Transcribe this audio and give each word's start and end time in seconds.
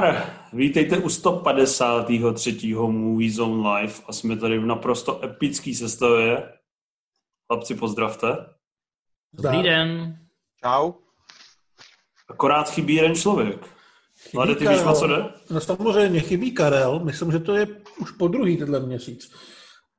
Nazdar! 0.00 0.30
Vítejte 0.52 0.98
u 0.98 1.08
153. 1.08 2.74
Movie 2.74 3.32
Zone 3.32 3.68
Live 3.70 3.94
a 4.06 4.12
jsme 4.12 4.36
tady 4.36 4.58
v 4.58 4.66
naprosto 4.66 5.24
epický 5.24 5.74
sestavě. 5.74 6.52
Chlapci, 7.46 7.74
pozdravte. 7.74 8.28
Dobrý 9.32 9.62
den. 9.62 10.18
Čau. 10.64 10.92
Akorát 12.28 12.70
chybí 12.70 12.94
jeden 12.94 13.14
člověk. 13.14 13.66
Vlade, 14.34 14.54
ty 14.54 14.68
víš, 14.68 14.78
co 14.98 15.06
jde? 15.06 15.24
No 15.50 15.60
samozřejmě, 15.60 16.20
chybí 16.20 16.52
Karel. 16.52 17.00
Myslím, 17.04 17.32
že 17.32 17.38
to 17.38 17.54
je 17.54 17.66
už 18.00 18.10
po 18.10 18.28
druhý 18.28 18.56
tenhle 18.56 18.80
měsíc. 18.80 19.32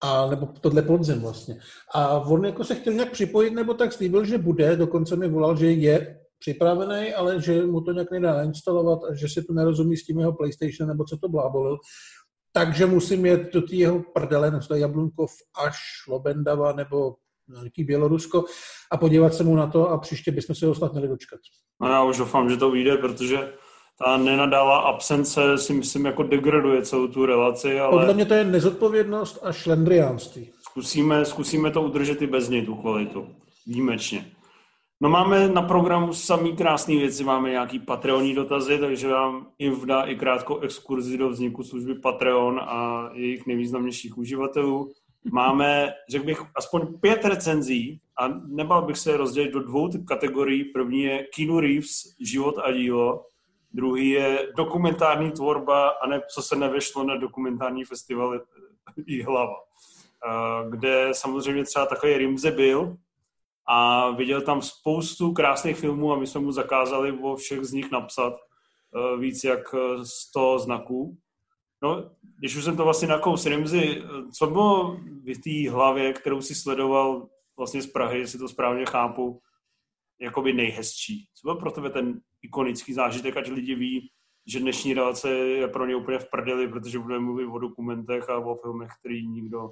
A, 0.01 0.27
nebo 0.27 0.45
tohle 0.61 0.81
podzim 0.81 1.21
vlastně. 1.21 1.59
A 1.93 2.19
on 2.19 2.45
jako 2.45 2.63
se 2.63 2.75
chtěl 2.75 2.93
nějak 2.93 3.11
připojit, 3.11 3.53
nebo 3.53 3.73
tak 3.73 3.93
slíbil, 3.93 4.25
že 4.25 4.37
bude, 4.37 4.75
dokonce 4.75 5.15
mi 5.15 5.29
volal, 5.29 5.57
že 5.57 5.71
je 5.71 6.19
připravený, 6.39 7.13
ale 7.13 7.41
že 7.41 7.65
mu 7.65 7.81
to 7.81 7.91
nějak 7.91 8.11
nedá 8.11 8.43
instalovat 8.43 8.99
a 9.03 9.13
že 9.15 9.27
si 9.29 9.43
to 9.43 9.53
nerozumí 9.53 9.97
s 9.97 10.05
tím 10.05 10.19
jeho 10.19 10.33
PlayStation, 10.33 10.89
nebo 10.89 11.03
co 11.03 11.17
to 11.17 11.29
blábolil. 11.29 11.77
Takže 12.53 12.85
musím 12.85 13.25
jet 13.25 13.53
do 13.53 13.61
té 13.61 13.75
jeho 13.75 14.03
prdele, 14.13 14.51
na 14.51 14.59
Jablunkov 14.75 15.31
až 15.65 15.77
Lobendava 16.07 16.73
nebo 16.73 17.15
nějaký 17.47 17.83
Bělorusko 17.83 18.45
a 18.91 18.97
podívat 18.97 19.33
se 19.33 19.43
mu 19.43 19.55
na 19.55 19.67
to 19.67 19.89
a 19.89 19.97
příště 19.97 20.31
bychom 20.31 20.55
se 20.55 20.65
ho 20.65 20.75
snad 20.75 20.91
měli 20.91 21.07
dočkat. 21.07 21.39
No 21.81 21.87
já 21.87 22.03
už 22.03 22.17
doufám, 22.17 22.49
že 22.49 22.57
to 22.57 22.71
vyjde, 22.71 22.97
protože 22.97 23.53
ta 24.05 24.17
nenadálá 24.17 24.79
absence 24.79 25.57
si 25.57 25.73
myslím 25.73 26.05
jako 26.05 26.23
degraduje 26.23 26.81
celou 26.81 27.07
tu 27.07 27.25
relaci, 27.25 27.79
ale 27.79 27.91
Podle 27.91 28.13
mě 28.13 28.25
to 28.25 28.33
je 28.33 28.43
nezodpovědnost 28.43 29.39
a 29.43 29.51
šlendriánství. 29.51 30.51
zkusíme, 30.61 31.25
zkusíme 31.25 31.71
to 31.71 31.81
udržet 31.81 32.21
i 32.21 32.27
bez 32.27 32.49
něj, 32.49 32.65
tu 32.65 32.75
kvalitu. 32.75 33.27
Výjimečně. 33.67 34.25
No 35.01 35.09
máme 35.09 35.49
na 35.49 35.61
programu 35.61 36.13
samý 36.13 36.55
krásné 36.55 36.95
věci, 36.95 37.23
máme 37.23 37.49
nějaký 37.49 37.79
Patreonní 37.79 38.35
dotazy, 38.35 38.79
takže 38.79 39.07
vám 39.07 39.47
Inv 39.59 39.85
dá 39.85 40.03
i 40.03 40.15
krátkou 40.15 40.59
exkurzi 40.59 41.17
do 41.17 41.29
vzniku 41.29 41.63
služby 41.63 41.95
Patreon 41.95 42.59
a 42.59 43.09
jejich 43.13 43.45
nejvýznamnějších 43.47 44.17
uživatelů. 44.17 44.91
Máme, 45.31 45.93
řekl 46.09 46.25
bych, 46.25 46.41
aspoň 46.55 46.99
pět 46.99 47.25
recenzí 47.25 48.01
a 48.17 48.27
nebal 48.27 48.81
bych 48.81 48.97
se 48.97 49.17
rozdělit 49.17 49.51
do 49.51 49.63
dvou 49.63 49.89
kategorií. 50.07 50.63
První 50.63 51.01
je 51.01 51.27
Keanu 51.35 51.59
Reeves, 51.59 52.15
život 52.19 52.57
a 52.57 52.71
dílo. 52.71 53.25
Druhý 53.73 54.09
je 54.09 54.47
dokumentární 54.57 55.31
tvorba 55.31 55.89
a 55.89 56.07
ne, 56.07 56.21
co 56.33 56.41
se 56.41 56.55
nevešlo 56.55 57.03
na 57.03 57.15
dokumentární 57.15 57.85
festival 57.85 58.41
Jihlava, 59.07 59.55
Eh, 60.27 60.69
kde 60.69 61.09
samozřejmě 61.11 61.63
třeba 61.63 61.85
takový 61.85 62.17
Rimze 62.17 62.51
byl, 62.51 62.97
a 63.71 64.09
viděl 64.11 64.41
tam 64.41 64.61
spoustu 64.61 65.33
krásných 65.33 65.77
filmů 65.77 66.13
a 66.13 66.19
my 66.19 66.27
jsme 66.27 66.41
mu 66.41 66.51
zakázali 66.51 67.11
o 67.11 67.35
všech 67.35 67.65
z 67.65 67.73
nich 67.73 67.91
napsat 67.91 68.33
uh, 68.33 69.19
víc 69.19 69.43
jak 69.43 69.59
eh, 69.73 70.05
100 70.05 70.59
znaků. 70.59 71.17
No, 71.83 72.11
když 72.39 72.55
už 72.55 72.63
jsem 72.63 72.77
to 72.77 72.83
vlastně 72.83 73.07
nakous 73.07 73.45
Rimzy, 73.45 74.03
co 74.37 74.47
bylo 74.47 74.97
v 74.97 75.41
té 75.43 75.71
hlavě, 75.71 76.13
kterou 76.13 76.41
si 76.41 76.55
sledoval 76.55 77.27
vlastně 77.57 77.81
z 77.81 77.87
Prahy, 77.87 78.19
jestli 78.19 78.39
to 78.39 78.47
správně 78.47 78.85
chápu, 78.85 79.41
jakoby 80.21 80.53
nejhezčí? 80.53 81.27
Co 81.35 81.47
byl 81.47 81.55
pro 81.55 81.71
tebe 81.71 81.89
ten 81.89 82.21
ikonický 82.41 82.93
zážitek, 82.93 83.37
ať 83.37 83.49
lidi 83.49 83.75
ví, 83.75 84.11
že 84.47 84.59
dnešní 84.59 84.93
relace 84.93 85.29
je 85.29 85.67
pro 85.67 85.85
ně 85.85 85.95
úplně 85.95 86.19
v 86.19 86.29
prdeli, 86.29 86.67
protože 86.67 86.99
budeme 86.99 87.25
mluvit 87.25 87.45
o 87.45 87.59
dokumentech 87.59 88.29
a 88.29 88.37
o 88.37 88.55
filmech, 88.55 88.89
který 88.99 89.27
nikdo 89.27 89.71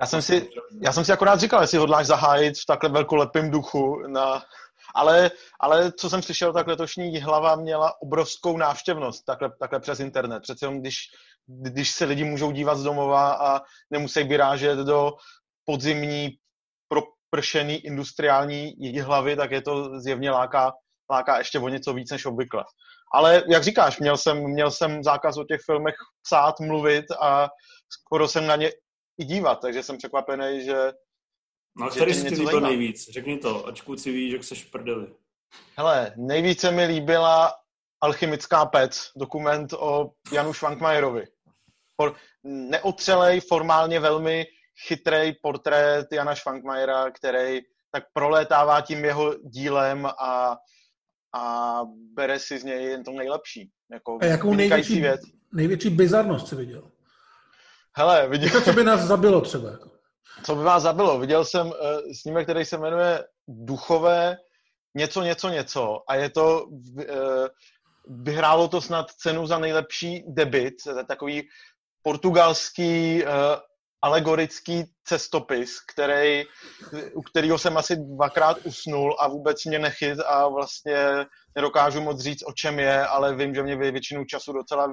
Já 0.00 0.06
jsem, 0.06 0.22
si, 0.22 0.48
já 0.82 0.92
jsem 0.92 1.04
si 1.04 1.12
akorát 1.12 1.40
říkal, 1.40 1.60
jestli 1.60 1.78
hodláš 1.78 2.06
zahájit 2.06 2.58
v 2.58 2.66
takhle 2.66 2.90
velkolepém 2.90 3.50
duchu. 3.50 4.02
Na, 4.06 4.42
ale, 4.94 5.30
ale 5.60 5.92
co 5.92 6.10
jsem 6.10 6.22
slyšel, 6.22 6.52
tak 6.52 6.66
letošní 6.66 7.20
hlava 7.20 7.56
měla 7.56 8.02
obrovskou 8.02 8.56
návštěvnost 8.56 9.24
takhle, 9.24 9.50
takhle 9.60 9.80
přes 9.80 10.00
internet. 10.00 10.40
Přece 10.42 10.64
jenom 10.64 10.80
když, 10.80 10.96
když 11.46 11.90
se 11.90 12.04
lidi 12.04 12.24
můžou 12.24 12.50
dívat 12.50 12.78
z 12.78 12.82
domova 12.82 13.32
a 13.32 13.60
nemusí 13.90 14.22
vyrážet 14.22 14.78
do 14.78 15.12
podzimní 15.64 16.28
propršený 16.88 17.74
industriální 17.74 18.74
hlavy, 19.00 19.36
tak 19.36 19.50
je 19.50 19.62
to 19.62 20.00
zjevně 20.00 20.30
láká, 20.30 20.72
láká 21.10 21.38
ještě 21.38 21.58
o 21.58 21.68
něco 21.68 21.94
víc 21.94 22.10
než 22.10 22.26
obvykle. 22.26 22.64
Ale 23.14 23.42
jak 23.48 23.64
říkáš, 23.64 23.98
měl 23.98 24.16
jsem, 24.16 24.38
měl 24.38 24.70
jsem 24.70 25.02
zákaz 25.02 25.36
o 25.36 25.44
těch 25.44 25.60
filmech 25.66 25.94
psát, 26.22 26.60
mluvit 26.60 27.04
a 27.20 27.48
skoro 27.88 28.28
jsem 28.28 28.46
na 28.46 28.56
ně 28.56 28.70
i 29.20 29.24
dívat, 29.24 29.60
takže 29.60 29.82
jsem 29.82 29.98
překvapený, 29.98 30.64
že... 30.64 30.92
No 31.76 31.88
který 31.88 32.14
si 32.14 32.22
ti 32.22 32.28
líbil 32.28 32.46
zajímá. 32.46 32.68
nejvíc? 32.68 33.10
Řekni 33.10 33.38
to, 33.38 33.66
ať 33.66 33.82
kluci 33.82 34.12
ví, 34.12 34.30
že 34.30 34.42
seš 34.42 34.64
v 34.64 34.70
prdeli. 34.70 35.06
Hele, 35.76 36.12
nejvíce 36.16 36.70
mi 36.70 36.84
líbila 36.84 37.54
Alchymická 38.00 38.66
pec, 38.66 39.10
dokument 39.16 39.72
o 39.72 40.10
Janu 40.32 40.52
Švankmajerovi. 40.52 41.26
For, 41.96 42.16
neotřelej, 42.44 43.40
formálně 43.40 44.00
velmi 44.00 44.46
chytrý 44.86 45.32
portrét 45.42 46.06
Jana 46.12 46.34
Švankmajera, 46.34 47.10
který 47.10 47.60
tak 47.92 48.04
prolétává 48.12 48.80
tím 48.80 49.04
jeho 49.04 49.34
dílem 49.34 50.06
a, 50.06 50.56
a 51.34 51.80
bere 52.14 52.38
si 52.38 52.58
z 52.58 52.64
něj 52.64 52.84
jen 52.84 53.04
to 53.04 53.10
nejlepší. 53.10 53.70
Jako 53.92 54.18
A 54.20 54.24
jakou 54.24 54.54
největší, 54.54 55.00
věc. 55.00 55.20
největší 55.52 55.90
bizarnost 55.90 56.48
si 56.48 56.56
viděl? 56.56 56.90
Hele, 57.96 58.28
viděl, 58.28 58.50
To, 58.50 58.60
co 58.60 58.72
by 58.72 58.84
nás 58.84 59.00
zabilo 59.00 59.40
třeba. 59.40 59.70
Jako. 59.70 59.90
co 60.44 60.54
by 60.54 60.62
vás 60.62 60.82
zabilo? 60.82 61.18
Viděl 61.18 61.44
jsem 61.44 61.66
uh, 61.66 61.74
snímek, 62.20 62.46
který 62.46 62.64
se 62.64 62.78
jmenuje 62.78 63.24
Duchové 63.48 64.36
něco, 64.94 65.22
něco, 65.22 65.48
něco 65.48 65.98
a 66.08 66.14
je 66.14 66.30
to, 66.30 66.64
uh, 66.64 67.04
vyhrálo 68.22 68.68
to 68.68 68.80
snad 68.80 69.10
cenu 69.10 69.46
za 69.46 69.58
nejlepší 69.58 70.24
debit, 70.28 70.74
takový 71.08 71.48
portugalský 72.02 73.22
uh, 73.24 73.30
alegorický 74.02 74.84
cestopis, 75.04 75.80
který, 75.92 76.44
u 77.14 77.22
kterého 77.22 77.58
jsem 77.58 77.76
asi 77.76 77.96
dvakrát 77.96 78.58
usnul 78.64 79.16
a 79.20 79.28
vůbec 79.28 79.64
mě 79.64 79.78
nechyt 79.78 80.18
a 80.26 80.48
vlastně 80.48 81.26
nedokážu 81.56 82.00
moc 82.00 82.20
říct, 82.20 82.42
o 82.46 82.52
čem 82.52 82.78
je, 82.78 83.06
ale 83.06 83.36
vím, 83.36 83.54
že 83.54 83.62
mě 83.62 83.76
vě- 83.76 83.92
většinu 83.92 84.24
času 84.24 84.52
docela 84.52 84.86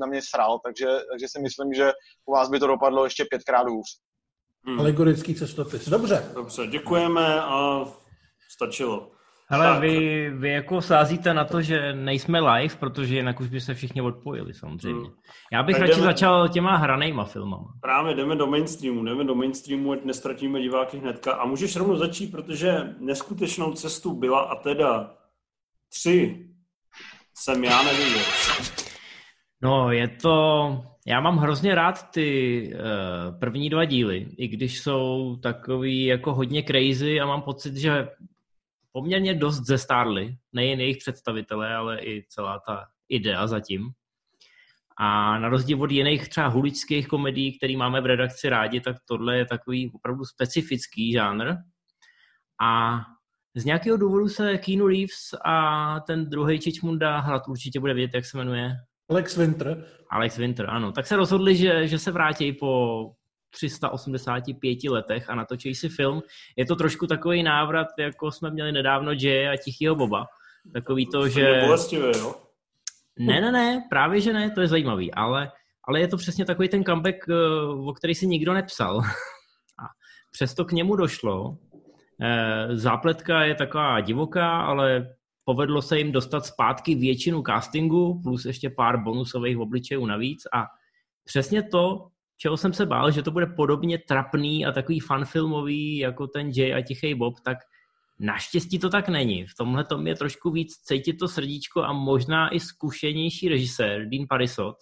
na 0.00 0.06
mě 0.06 0.20
sral, 0.22 0.58
takže, 0.64 0.86
takže 1.10 1.26
si 1.28 1.40
myslím, 1.42 1.72
že 1.74 1.92
u 2.26 2.32
vás 2.32 2.50
by 2.50 2.58
to 2.58 2.66
dopadlo 2.66 3.04
ještě 3.04 3.24
pětkrát 3.30 3.66
hůř. 3.68 3.86
Hmm. 4.66 4.80
Alegorický 4.80 5.34
cestopis. 5.34 5.88
Dobře. 5.88 6.30
Dobře, 6.34 6.66
děkujeme 6.66 7.40
a 7.42 7.84
stačilo. 8.50 9.13
Tak. 9.48 9.80
vy, 9.80 10.30
vy 10.30 10.50
jako 10.50 10.80
sázíte 10.82 11.34
na 11.34 11.44
to, 11.44 11.62
že 11.62 11.92
nejsme 11.92 12.40
live, 12.40 12.76
protože 12.76 13.16
jinak 13.16 13.40
už 13.40 13.48
by 13.48 13.60
se 13.60 13.74
všichni 13.74 14.02
odpojili 14.02 14.54
samozřejmě. 14.54 15.00
Hmm. 15.02 15.14
Já 15.52 15.62
bych 15.62 15.74
Tak 15.74 15.80
radši 15.80 15.94
jdeme- 15.94 16.04
začal 16.04 16.48
těma 16.48 16.76
hranejma 16.76 17.24
filmama. 17.24 17.68
Právě 17.80 18.14
jdeme 18.14 18.36
do 18.36 18.46
mainstreamu, 18.46 19.04
jdeme 19.04 19.24
do 19.24 19.34
mainstreamu, 19.34 19.92
ať 19.92 20.04
nestratíme 20.04 20.60
diváky 20.60 20.98
hnedka. 20.98 21.32
A 21.32 21.46
můžeš 21.46 21.76
rovnou 21.76 21.96
začít, 21.96 22.30
protože 22.32 22.94
neskutečnou 22.98 23.72
cestu 23.72 24.14
byla 24.14 24.40
a 24.40 24.54
teda 24.62 25.14
tři 25.92 26.46
jsem 27.34 27.64
já 27.64 27.82
neviděl. 27.82 28.22
No, 29.62 29.92
je 29.92 30.08
to... 30.08 30.82
Já 31.06 31.20
mám 31.20 31.36
hrozně 31.36 31.74
rád 31.74 32.10
ty 32.10 32.70
uh, 32.74 33.38
první 33.38 33.70
dva 33.70 33.84
díly, 33.84 34.26
i 34.38 34.48
když 34.48 34.80
jsou 34.80 35.36
takový 35.42 36.04
jako 36.04 36.34
hodně 36.34 36.62
crazy 36.62 37.20
a 37.20 37.26
mám 37.26 37.42
pocit, 37.42 37.76
že 37.76 38.08
poměrně 38.94 39.34
dost 39.34 39.66
zestárly, 39.66 40.36
nejen 40.52 40.80
jejich 40.80 40.96
představitelé, 40.96 41.74
ale 41.74 41.98
i 42.00 42.24
celá 42.28 42.60
ta 42.66 42.86
idea 43.08 43.46
zatím. 43.46 43.90
A 44.98 45.38
na 45.38 45.48
rozdíl 45.48 45.82
od 45.82 45.90
jiných 45.90 46.28
třeba 46.28 46.46
huličských 46.46 47.08
komedií, 47.08 47.58
který 47.58 47.76
máme 47.76 48.00
v 48.00 48.06
redakci 48.06 48.48
rádi, 48.48 48.80
tak 48.80 48.96
tohle 49.08 49.36
je 49.36 49.46
takový 49.46 49.90
opravdu 49.94 50.24
specifický 50.24 51.12
žánr. 51.12 51.54
A 52.62 53.00
z 53.56 53.64
nějakého 53.64 53.96
důvodu 53.96 54.28
se 54.28 54.58
Keanu 54.58 54.86
Reeves 54.86 55.34
a 55.44 56.00
ten 56.00 56.30
druhý 56.30 56.60
Čičmunda, 56.60 57.20
hrad 57.20 57.48
určitě 57.48 57.80
bude 57.80 57.94
vědět, 57.94 58.14
jak 58.14 58.24
se 58.24 58.38
jmenuje, 58.38 58.76
Alex 59.10 59.36
Winter. 59.36 59.84
Alex 60.10 60.38
Winter, 60.38 60.70
ano. 60.70 60.92
Tak 60.92 61.06
se 61.06 61.16
rozhodli, 61.16 61.56
že, 61.56 61.88
že 61.88 61.98
se 61.98 62.12
vrátí 62.12 62.52
po 62.52 63.10
385 63.54 64.84
letech 64.90 65.30
a 65.30 65.34
natočí 65.34 65.74
si 65.74 65.88
film. 65.88 66.22
Je 66.56 66.66
to 66.66 66.76
trošku 66.76 67.06
takový 67.06 67.42
návrat, 67.42 67.88
jako 67.98 68.30
jsme 68.30 68.50
měli 68.50 68.72
nedávno 68.72 69.12
Jay 69.12 69.48
a 69.48 69.56
Tichýho 69.56 69.94
Boba. 69.94 70.26
Takový 70.72 71.06
to, 71.06 71.28
že... 71.28 71.40
Je 71.40 71.64
bolestivé, 71.64 72.12
jo? 72.18 72.34
Ne, 73.18 73.40
ne, 73.40 73.52
ne, 73.52 73.84
právě 73.90 74.20
že 74.20 74.32
ne, 74.32 74.50
to 74.50 74.60
je 74.60 74.68
zajímavý, 74.68 75.14
ale, 75.14 75.52
ale 75.88 76.00
je 76.00 76.08
to 76.08 76.16
přesně 76.16 76.44
takový 76.44 76.68
ten 76.68 76.84
comeback, 76.84 77.28
eh, 77.28 77.34
o 77.86 77.92
který 77.92 78.14
si 78.14 78.26
nikdo 78.26 78.54
nepsal. 78.54 79.00
A 79.78 79.86
přesto 80.30 80.64
k 80.64 80.72
němu 80.72 80.96
došlo. 80.96 81.58
Eh, 82.20 82.76
Zápletka 82.76 83.44
je 83.44 83.54
taková 83.54 84.00
divoká, 84.00 84.60
ale 84.60 85.14
povedlo 85.44 85.82
se 85.82 85.98
jim 85.98 86.12
dostat 86.12 86.46
zpátky 86.46 86.94
většinu 86.94 87.42
castingu, 87.42 88.20
plus 88.22 88.44
ještě 88.44 88.70
pár 88.70 89.02
bonusových 89.02 89.58
obličejů 89.58 90.06
navíc 90.06 90.42
a 90.54 90.64
přesně 91.24 91.62
to, 91.62 92.08
čeho 92.36 92.56
jsem 92.56 92.72
se 92.72 92.86
bál, 92.86 93.10
že 93.10 93.22
to 93.22 93.30
bude 93.30 93.46
podobně 93.46 93.98
trapný 93.98 94.66
a 94.66 94.72
takový 94.72 95.00
fanfilmový 95.00 95.98
jako 95.98 96.26
ten 96.26 96.50
Jay 96.56 96.74
a 96.74 96.80
Tichý 96.80 97.14
Bob, 97.14 97.40
tak 97.40 97.58
Naštěstí 98.18 98.78
to 98.78 98.90
tak 98.90 99.08
není. 99.08 99.46
V 99.46 99.54
tomhle 99.54 99.84
tom 99.84 100.06
je 100.06 100.14
trošku 100.16 100.50
víc 100.50 100.76
cítit 100.76 101.12
to 101.12 101.28
srdíčko 101.28 101.82
a 101.82 101.92
možná 101.92 102.54
i 102.54 102.60
zkušenější 102.60 103.48
režisér 103.48 104.08
Dean 104.08 104.26
Parisot. 104.28 104.76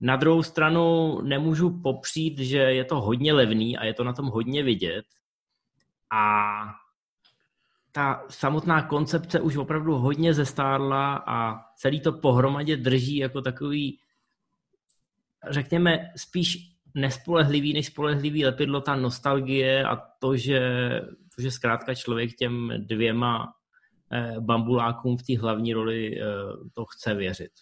Na 0.00 0.16
druhou 0.16 0.42
stranu 0.42 1.18
nemůžu 1.22 1.80
popřít, 1.82 2.38
že 2.38 2.58
je 2.58 2.84
to 2.84 3.00
hodně 3.00 3.32
levný 3.32 3.78
a 3.78 3.84
je 3.84 3.94
to 3.94 4.04
na 4.04 4.12
tom 4.12 4.26
hodně 4.26 4.62
vidět. 4.62 5.04
A 6.12 6.52
ta 7.92 8.24
samotná 8.28 8.82
koncepce 8.82 9.40
už 9.40 9.56
opravdu 9.56 9.94
hodně 9.94 10.34
zestárla 10.34 11.24
a 11.26 11.64
celý 11.76 12.00
to 12.00 12.12
pohromadě 12.12 12.76
drží 12.76 13.16
jako 13.16 13.42
takový, 13.42 13.98
řekněme, 15.50 16.10
spíš 16.16 16.72
nespolehlivý 16.94 17.72
než 17.72 17.86
spolehlivý 17.86 18.44
lepidlo 18.44 18.80
ta 18.80 18.96
nostalgie 18.96 19.84
a 19.84 19.96
to, 20.20 20.36
že, 20.36 20.60
to, 21.36 21.42
že 21.42 21.50
zkrátka 21.50 21.94
člověk 21.94 22.30
těm 22.34 22.72
dvěma 22.78 23.52
eh, 24.12 24.34
bambulákům 24.40 25.16
v 25.16 25.22
té 25.22 25.38
hlavní 25.38 25.72
roli 25.72 26.20
eh, 26.20 26.24
to 26.74 26.84
chce 26.84 27.14
věřit. 27.14 27.52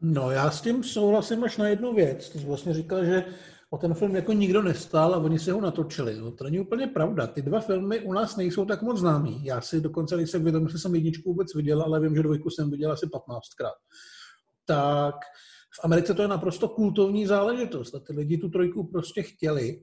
No, 0.00 0.30
já 0.30 0.50
s 0.50 0.60
tím 0.60 0.84
souhlasím 0.84 1.44
až 1.44 1.56
na 1.56 1.68
jednu 1.68 1.94
věc. 1.94 2.28
Ty 2.28 2.38
jsi 2.38 2.46
vlastně 2.46 2.74
říkal, 2.74 3.04
že 3.04 3.24
o 3.70 3.78
ten 3.78 3.94
film 3.94 4.16
jako 4.16 4.32
nikdo 4.32 4.62
nestál 4.62 5.14
a 5.14 5.18
oni 5.18 5.38
si 5.38 5.50
ho 5.50 5.60
natočili. 5.60 6.16
No, 6.16 6.32
to 6.32 6.44
není 6.44 6.60
úplně 6.60 6.86
pravda. 6.86 7.26
Ty 7.26 7.42
dva 7.42 7.60
filmy 7.60 8.00
u 8.00 8.12
nás 8.12 8.36
nejsou 8.36 8.64
tak 8.64 8.82
moc 8.82 8.98
známý. 8.98 9.44
Já 9.44 9.60
si 9.60 9.80
dokonce 9.80 10.16
nejsem 10.16 10.42
vědom, 10.42 10.68
že 10.68 10.78
jsem 10.78 10.94
jedničku 10.94 11.30
vůbec 11.30 11.54
viděl, 11.54 11.82
ale 11.82 12.00
vím, 12.00 12.16
že 12.16 12.22
dvojku 12.22 12.50
jsem 12.50 12.70
viděl 12.70 12.92
asi 12.92 13.06
15krát. 13.06 13.72
Tak 14.66 15.14
v 15.80 15.84
Americe 15.84 16.14
to 16.14 16.22
je 16.22 16.28
naprosto 16.28 16.68
kultovní 16.68 17.26
záležitost 17.26 17.94
a 17.94 17.98
ty 17.98 18.12
lidi 18.12 18.38
tu 18.38 18.48
trojku 18.48 18.84
prostě 18.84 19.22
chtěli. 19.22 19.82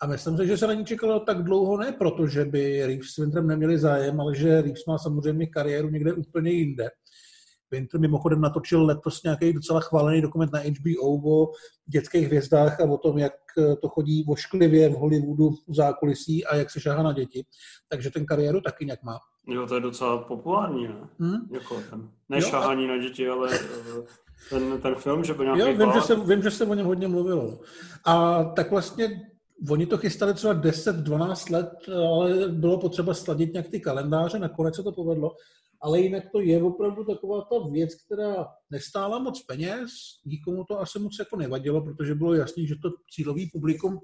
A 0.00 0.06
myslím 0.06 0.36
si, 0.36 0.46
že 0.46 0.56
se 0.56 0.66
na 0.66 0.72
ní 0.72 0.84
čekalo 0.84 1.20
tak 1.20 1.42
dlouho 1.42 1.76
ne 1.76 1.92
proto, 1.92 2.26
že 2.26 2.44
by 2.44 2.86
Reeves 2.86 3.08
s 3.08 3.16
Winterem 3.16 3.46
neměli 3.46 3.78
zájem, 3.78 4.20
ale 4.20 4.34
že 4.34 4.62
Reeves 4.62 4.86
má 4.86 4.98
samozřejmě 4.98 5.46
kariéru 5.46 5.88
někde 5.88 6.12
úplně 6.12 6.50
jinde. 6.50 6.90
Winter 7.70 8.00
mimochodem 8.00 8.40
natočil 8.40 8.86
letos 8.86 9.22
nějaký 9.22 9.52
docela 9.52 9.80
chválený 9.80 10.20
dokument 10.22 10.52
na 10.52 10.60
HBO 10.60 11.30
o 11.30 11.52
dětských 11.86 12.26
hvězdách 12.26 12.80
a 12.80 12.84
o 12.84 12.98
tom, 12.98 13.18
jak 13.18 13.32
to 13.82 13.88
chodí 13.88 14.24
ošklivě 14.28 14.88
v 14.88 14.92
Hollywoodu 14.92 15.50
v 15.50 15.74
zákulisí 15.74 16.44
a 16.44 16.56
jak 16.56 16.70
se 16.70 16.80
šáhá 16.80 17.02
na 17.02 17.12
děti. 17.12 17.44
Takže 17.88 18.10
ten 18.10 18.26
kariéru 18.26 18.60
taky 18.60 18.84
nějak 18.84 19.02
má. 19.02 19.18
Jo, 19.46 19.66
to 19.66 19.74
je 19.74 19.80
docela 19.80 20.18
populární, 20.18 20.88
ne? 20.88 21.08
Hmm? 21.18 21.48
Jako 21.50 21.80
ten, 21.90 22.10
ne 22.28 22.42
šahání 22.42 22.84
a... 22.84 22.88
na 22.88 23.02
děti, 23.02 23.28
ale 23.28 23.48
eh, 23.52 24.02
ten, 24.50 24.80
ten 24.80 24.94
film, 24.94 25.24
že 25.24 25.34
by 25.34 25.44
nějaký 25.44 25.60
Jo, 25.60 25.76
vím 25.76 25.92
že, 25.92 26.00
se, 26.00 26.14
vím, 26.14 26.42
že 26.42 26.50
se 26.50 26.66
o 26.66 26.74
něm 26.74 26.86
hodně 26.86 27.08
mluvilo. 27.08 27.60
A 28.04 28.44
tak 28.44 28.70
vlastně 28.70 29.20
oni 29.70 29.86
to 29.86 29.98
chystali 29.98 30.34
třeba 30.34 30.54
10-12 30.54 31.52
let, 31.52 31.70
ale 31.88 32.48
bylo 32.48 32.78
potřeba 32.80 33.14
sladit 33.14 33.52
nějak 33.52 33.68
ty 33.68 33.80
kalendáře, 33.80 34.38
nakonec 34.38 34.76
se 34.76 34.82
to 34.82 34.92
povedlo. 34.92 35.30
Ale 35.80 36.00
jinak 36.00 36.24
to 36.32 36.40
je 36.40 36.62
opravdu 36.62 37.04
taková 37.04 37.40
ta 37.40 37.68
věc, 37.70 37.94
která 37.94 38.46
nestála 38.70 39.18
moc 39.18 39.42
peněz, 39.42 39.90
nikomu 40.26 40.64
to 40.64 40.80
asi 40.80 40.98
moc 40.98 41.16
jako 41.18 41.36
nevadilo, 41.36 41.84
protože 41.84 42.14
bylo 42.14 42.34
jasný, 42.34 42.66
že 42.66 42.74
to 42.82 42.90
cílový 43.14 43.50
publikum 43.52 44.00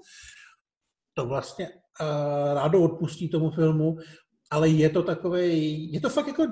to 1.13 1.25
vlastně 1.25 1.69
uh, 1.69 2.53
rádo 2.53 2.81
odpustí 2.81 3.29
tomu 3.29 3.51
filmu, 3.51 3.97
ale 4.51 4.69
je 4.69 4.89
to 4.89 5.03
takové, 5.03 5.47
je 5.47 6.01
to 6.01 6.09
fakt 6.09 6.27
jako 6.27 6.43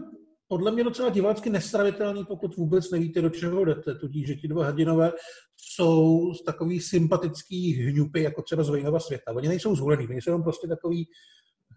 podle 0.53 0.71
mě 0.71 0.83
docela 0.83 1.09
divácky 1.09 1.49
nestravitelný, 1.49 2.25
pokud 2.25 2.55
vůbec 2.55 2.91
nevíte, 2.91 3.21
do 3.21 3.29
čeho 3.29 3.65
jdete. 3.65 3.95
Tudíž, 3.95 4.27
že 4.27 4.35
ti 4.35 4.47
dva 4.47 4.65
hrdinové 4.65 5.11
jsou 5.57 6.31
takový 6.45 6.79
sympatický 6.79 7.73
hňupy, 7.73 8.23
jako 8.23 8.41
třeba 8.41 8.63
z 8.63 8.69
Vejnova 8.69 8.99
světa. 8.99 9.31
Oni 9.35 9.47
nejsou 9.47 9.75
zvolený, 9.75 10.07
oni 10.07 10.21
jsou 10.21 10.29
jenom 10.29 10.43
prostě 10.43 10.67
takový 10.67 11.07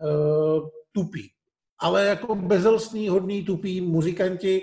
uh, 0.03 0.69
tupí. 0.93 1.31
Ale 1.81 2.07
jako 2.07 2.35
bezelstný, 2.35 3.09
hodný, 3.09 3.45
tupí 3.45 3.81
muzikanti, 3.81 4.63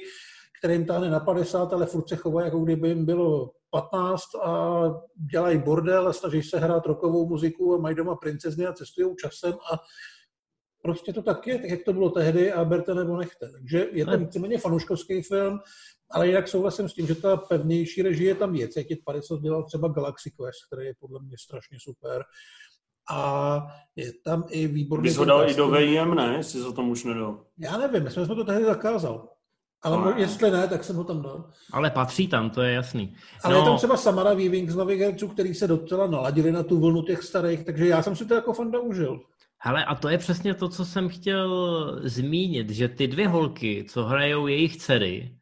kterým 0.59 0.86
táhne 0.86 1.09
na 1.09 1.19
50, 1.19 1.74
ale 1.74 1.86
furt 1.86 2.09
se 2.09 2.16
chovají, 2.16 2.45
jako 2.48 2.59
kdyby 2.59 2.88
jim 2.88 3.06
bylo 3.06 3.51
15 3.69 4.24
a 4.44 4.81
dělají 5.31 5.57
bordel 5.57 6.07
a 6.07 6.13
snaží 6.13 6.44
se 6.44 6.59
hrát 6.59 6.86
rokovou 6.86 7.30
muziku 7.30 7.74
a 7.74 7.77
mají 7.77 7.95
doma 7.95 8.16
princezny 8.16 8.66
a 8.66 8.74
cestují 8.74 9.16
časem 9.16 9.54
a 9.54 9.77
prostě 10.83 11.13
to 11.13 11.21
tak 11.21 11.47
je, 11.47 11.59
tak 11.59 11.69
jak 11.69 11.83
to 11.83 11.94
bylo 11.94 12.09
tehdy 12.09 12.51
a 12.51 12.65
berte 12.65 12.94
nebo 12.94 13.18
nechte. 13.18 13.50
Takže 13.50 13.88
je 13.91 14.06
to 14.06 14.18
víceméně 14.18 14.57
fanouškovský 14.57 15.21
film, 15.21 15.59
ale 16.12 16.27
jinak 16.27 16.47
souhlasím 16.47 16.89
s 16.89 16.94
tím, 16.94 17.07
že 17.07 17.15
ta 17.15 17.38
pevnější 17.38 18.01
režie 18.01 18.35
tam 18.35 18.56
je. 18.56 18.68
Cítit 18.68 19.00
50 19.06 19.41
dělal 19.41 19.63
třeba 19.63 19.88
Galaxy 19.88 20.31
Quest, 20.31 20.65
který 20.68 20.88
je 20.88 20.94
podle 21.00 21.19
mě 21.24 21.38
strašně 21.38 21.77
super. 21.81 22.24
A 23.12 23.59
je 23.95 24.12
tam 24.25 24.44
i 24.50 24.68
výborný... 24.68 25.03
Bys 25.03 25.18
ho 25.18 25.25
dal 25.25 25.50
i 25.50 25.56
do 25.56 25.71
VIM, 25.71 26.15
ne? 26.15 26.33
Jestli 26.38 26.62
to 26.62 26.74
tam 26.74 26.89
už 26.89 27.03
nedal. 27.03 27.45
Já 27.57 27.77
nevím, 27.77 28.03
my 28.03 28.12
jsme 28.12 28.27
to 28.27 28.44
tehdy 28.44 28.65
zakázal. 28.65 29.30
Ale 29.83 29.97
no, 29.97 30.13
jestli 30.18 30.51
ne, 30.51 30.68
tak 30.68 30.83
jsem 30.83 30.95
ho 30.95 31.03
tam 31.03 31.21
dal. 31.21 31.50
Ale 31.71 31.91
patří 31.91 32.27
tam, 32.27 32.50
to 32.50 32.62
je 32.62 32.74
jasný. 32.74 33.15
Ale 33.44 33.53
no. 33.53 33.59
je 33.59 33.65
tam 33.65 33.77
třeba 33.77 33.97
Samara 33.97 34.33
Weaving 34.33 34.69
z 34.69 34.75
nových 34.75 35.00
herců, 35.00 35.27
který 35.27 35.53
se 35.53 35.68
docela 35.68 36.07
naladili 36.07 36.51
na 36.51 36.63
tu 36.63 36.80
vlnu 36.80 37.01
těch 37.01 37.24
starých, 37.24 37.65
takže 37.65 37.88
já 37.88 38.03
jsem 38.03 38.15
si 38.15 38.25
to 38.25 38.33
jako 38.33 38.53
fanda 38.53 38.80
užil. 38.80 39.21
Hele, 39.65 39.86
a 39.86 39.95
to 39.95 40.10
je 40.10 40.18
přesně 40.18 40.54
to, 40.54 40.69
co 40.69 40.86
jsem 40.86 41.10
chtěl 41.10 41.50
zmínit, 42.04 42.69
že 42.69 42.88
ty 42.88 43.07
dvě 43.07 43.27
holky, 43.27 43.86
co 43.89 44.04
hrajou 44.04 44.48
jejich 44.48 44.77
dcery, 44.77 45.38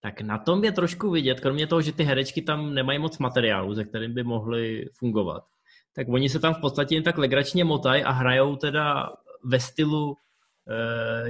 tak 0.00 0.20
na 0.20 0.38
tom 0.38 0.64
je 0.64 0.72
trošku 0.72 1.10
vidět, 1.10 1.40
kromě 1.40 1.66
toho, 1.66 1.82
že 1.82 1.92
ty 1.92 2.04
herečky 2.04 2.42
tam 2.42 2.74
nemají 2.74 2.98
moc 2.98 3.18
materiálu, 3.18 3.74
ze 3.74 3.84
kterým 3.84 4.14
by 4.14 4.22
mohly 4.22 4.88
fungovat, 4.98 5.42
tak 5.94 6.08
oni 6.08 6.28
se 6.28 6.38
tam 6.38 6.54
v 6.54 6.60
podstatě 6.60 6.94
jen 6.94 7.04
tak 7.04 7.18
legračně 7.18 7.64
motají 7.64 8.04
a 8.04 8.10
hrajou 8.10 8.56
teda 8.56 9.10
ve 9.44 9.60
stylu 9.60 10.16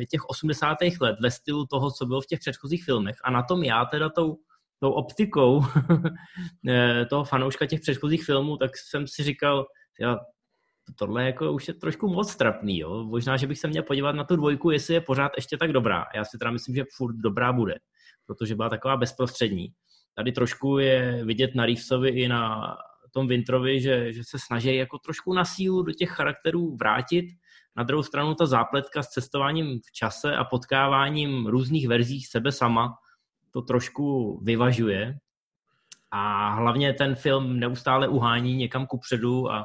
e, 0.00 0.06
těch 0.06 0.24
80. 0.28 0.76
let, 1.00 1.16
ve 1.22 1.30
stylu 1.30 1.66
toho, 1.66 1.90
co 1.90 2.06
bylo 2.06 2.20
v 2.20 2.26
těch 2.26 2.38
předchozích 2.38 2.84
filmech. 2.84 3.16
A 3.24 3.30
na 3.30 3.42
tom 3.42 3.64
já 3.64 3.84
teda 3.84 4.08
tou, 4.08 4.36
tou 4.80 4.90
optikou 4.90 5.64
e, 6.68 7.06
toho 7.06 7.24
fanouška 7.24 7.66
těch 7.66 7.80
předchozích 7.80 8.24
filmů, 8.24 8.56
tak 8.56 8.70
jsem 8.76 9.06
si 9.06 9.22
říkal, 9.22 9.66
já, 10.00 10.16
tohle 10.94 11.24
jako 11.24 11.52
už 11.52 11.68
je 11.68 11.74
trošku 11.74 12.08
moc 12.08 12.36
trapný, 12.36 12.78
jo. 12.78 13.04
Možná, 13.04 13.36
že 13.36 13.46
bych 13.46 13.58
se 13.58 13.68
měl 13.68 13.82
podívat 13.82 14.12
na 14.12 14.24
tu 14.24 14.36
dvojku, 14.36 14.70
jestli 14.70 14.94
je 14.94 15.00
pořád 15.00 15.32
ještě 15.36 15.56
tak 15.56 15.72
dobrá. 15.72 16.04
Já 16.14 16.24
si 16.24 16.38
teda 16.38 16.50
myslím, 16.50 16.74
že 16.74 16.84
furt 16.96 17.16
dobrá 17.16 17.52
bude, 17.52 17.74
protože 18.26 18.54
byla 18.54 18.68
taková 18.68 18.96
bezprostřední. 18.96 19.68
Tady 20.14 20.32
trošku 20.32 20.78
je 20.78 21.24
vidět 21.24 21.54
na 21.54 21.66
Reevesovi 21.66 22.08
i 22.08 22.28
na 22.28 22.62
tom 23.12 23.28
Wintrovi, 23.28 23.80
že, 23.80 24.12
že 24.12 24.24
se 24.24 24.38
snaží 24.46 24.76
jako 24.76 24.98
trošku 24.98 25.34
na 25.34 25.44
sílu 25.44 25.82
do 25.82 25.92
těch 25.92 26.10
charakterů 26.10 26.76
vrátit. 26.76 27.26
Na 27.76 27.82
druhou 27.82 28.02
stranu 28.02 28.34
ta 28.34 28.46
zápletka 28.46 29.02
s 29.02 29.08
cestováním 29.08 29.80
v 29.80 29.92
čase 29.92 30.36
a 30.36 30.44
potkáváním 30.44 31.46
různých 31.46 31.88
verzí 31.88 32.22
sebe 32.22 32.52
sama 32.52 32.94
to 33.50 33.62
trošku 33.62 34.38
vyvažuje. 34.44 35.18
A 36.10 36.50
hlavně 36.54 36.92
ten 36.92 37.14
film 37.14 37.58
neustále 37.58 38.08
uhání 38.08 38.56
někam 38.56 38.86
kupředu 38.86 39.52
a 39.52 39.64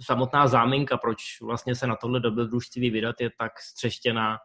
samotná 0.00 0.46
záminka, 0.46 0.96
proč 0.96 1.18
vlastně 1.42 1.74
se 1.74 1.86
na 1.86 1.96
tohle 1.96 2.20
dobrodružství 2.20 2.90
vydat, 2.90 3.20
je 3.20 3.30
tak 3.38 3.52
střeštěná, 3.60 4.36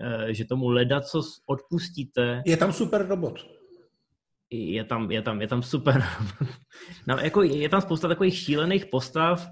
eh, 0.00 0.34
že 0.34 0.44
tomu 0.44 0.68
leda, 0.68 1.00
co 1.00 1.22
odpustíte. 1.46 2.42
Je 2.46 2.56
tam 2.56 2.72
super 2.72 3.06
robot. 3.06 3.46
Je 4.50 4.84
tam, 4.84 5.10
je 5.10 5.22
tam, 5.22 5.40
je 5.40 5.48
tam 5.48 5.62
super. 5.62 6.02
no, 7.06 7.18
jako 7.18 7.42
je 7.42 7.68
tam 7.68 7.80
spousta 7.80 8.08
takových 8.08 8.38
šílených 8.38 8.86
postav, 8.86 9.48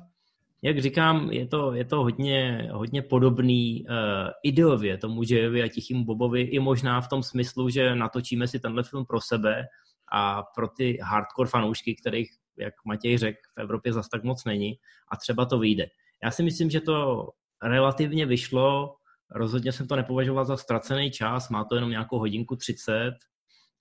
jak 0.62 0.78
říkám, 0.78 1.30
je 1.30 1.46
to, 1.46 1.74
je 1.74 1.84
to 1.84 1.96
hodně, 1.96 2.68
hodně 2.72 3.02
podobný 3.02 3.84
uh, 3.88 3.94
ideově 4.44 4.98
tomu 4.98 5.22
Jayovi 5.30 5.62
a 5.62 5.68
Tichým 5.68 6.04
Bobovi, 6.04 6.40
i 6.40 6.58
možná 6.58 7.00
v 7.00 7.08
tom 7.08 7.22
smyslu, 7.22 7.68
že 7.68 7.94
natočíme 7.94 8.48
si 8.48 8.60
tenhle 8.60 8.82
film 8.82 9.06
pro 9.06 9.20
sebe 9.20 9.64
a 10.12 10.42
pro 10.42 10.68
ty 10.68 10.98
hardcore 11.02 11.48
fanoušky, 11.48 11.94
kterých 11.94 12.30
jak 12.58 12.74
Matěj 12.86 13.18
řekl, 13.18 13.38
v 13.58 13.60
Evropě 13.60 13.92
zas 13.92 14.08
tak 14.08 14.24
moc 14.24 14.44
není 14.44 14.74
a 15.12 15.16
třeba 15.16 15.44
to 15.44 15.58
vyjde. 15.58 15.86
Já 16.24 16.30
si 16.30 16.42
myslím, 16.42 16.70
že 16.70 16.80
to 16.80 17.28
relativně 17.62 18.26
vyšlo, 18.26 18.94
rozhodně 19.30 19.72
jsem 19.72 19.88
to 19.88 19.96
nepovažoval 19.96 20.44
za 20.44 20.56
ztracený 20.56 21.10
čas, 21.10 21.48
má 21.48 21.64
to 21.64 21.74
jenom 21.74 21.90
nějakou 21.90 22.18
hodinku 22.18 22.56
30, 22.56 23.12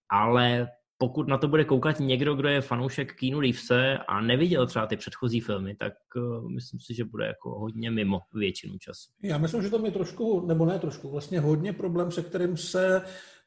ale 0.09 0.67
pokud 0.97 1.27
na 1.27 1.37
to 1.37 1.47
bude 1.47 1.65
koukat 1.65 1.99
někdo, 1.99 2.35
kdo 2.35 2.49
je 2.49 2.61
fanoušek 2.61 3.13
Keanu 3.13 3.39
Reevese 3.39 3.97
a 4.07 4.21
neviděl 4.21 4.67
třeba 4.67 4.87
ty 4.87 4.97
předchozí 4.97 5.39
filmy, 5.39 5.75
tak 5.75 5.93
uh, 6.15 6.49
myslím 6.49 6.79
si, 6.79 6.93
že 6.93 7.05
bude 7.05 7.25
jako 7.25 7.59
hodně 7.59 7.91
mimo 7.91 8.19
většinu 8.33 8.77
času. 8.77 9.11
Já 9.23 9.37
myslím, 9.37 9.63
že 9.63 9.69
tam 9.69 9.85
je 9.85 9.91
trošku, 9.91 10.45
nebo 10.47 10.65
ne 10.65 10.79
trošku, 10.79 11.11
vlastně 11.11 11.39
hodně 11.39 11.73
problém, 11.73 12.11
se 12.11 12.21
kterým 12.21 12.57
se 12.57 13.01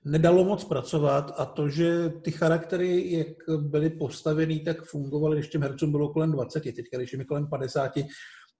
nedalo 0.08 0.44
moc 0.44 0.64
pracovat 0.64 1.34
a 1.36 1.44
to, 1.46 1.68
že 1.68 2.08
ty 2.08 2.30
charaktery, 2.30 3.12
jak 3.12 3.60
byly 3.60 3.90
postavený, 3.90 4.60
tak 4.60 4.84
fungovaly, 4.84 5.36
když 5.36 5.48
těm 5.48 5.62
hercům 5.62 5.90
bylo 5.90 6.12
kolem 6.12 6.32
20, 6.32 6.60
teď 6.60 6.84
když 6.96 7.12
je 7.12 7.24
kolem 7.24 7.46
50, 7.46 7.92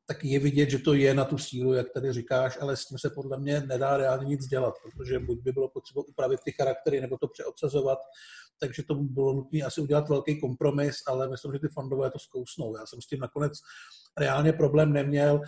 tak 0.07 0.25
je 0.25 0.38
vidět, 0.38 0.71
že 0.71 0.78
to 0.78 0.95
je 0.95 1.14
na 1.14 1.25
tu 1.25 1.38
sílu, 1.38 1.73
jak 1.73 1.87
tady 1.95 2.12
říkáš, 2.12 2.59
ale 2.61 2.76
s 2.76 2.85
tím 2.85 2.99
se 2.99 3.11
podle 3.11 3.40
mě 3.40 3.61
nedá 3.61 3.97
reálně 3.97 4.26
nic 4.26 4.47
dělat, 4.47 4.75
protože 4.83 5.19
buď 5.19 5.38
by 5.43 5.52
bylo 5.52 5.69
potřeba 5.69 6.02
upravit 6.09 6.40
ty 6.45 6.52
charaktery, 6.52 7.00
nebo 7.00 7.19
to 7.19 7.28
přeobsazovat, 7.28 7.99
takže 8.61 8.83
to 8.83 8.95
bylo 8.95 9.33
nutné 9.33 9.61
asi 9.61 9.81
udělat 9.81 10.09
velký 10.09 10.40
kompromis, 10.40 10.97
ale 11.07 11.28
myslím, 11.28 11.52
že 11.52 11.59
ty 11.59 11.69
fondové 11.69 12.11
to 12.11 12.19
zkousnou. 12.19 12.76
Já 12.76 12.87
jsem 12.87 13.00
s 13.00 13.07
tím 13.07 13.21
nakonec 13.21 13.52
reálně 14.19 14.52
problém 14.52 14.93
neměl. 14.93 15.40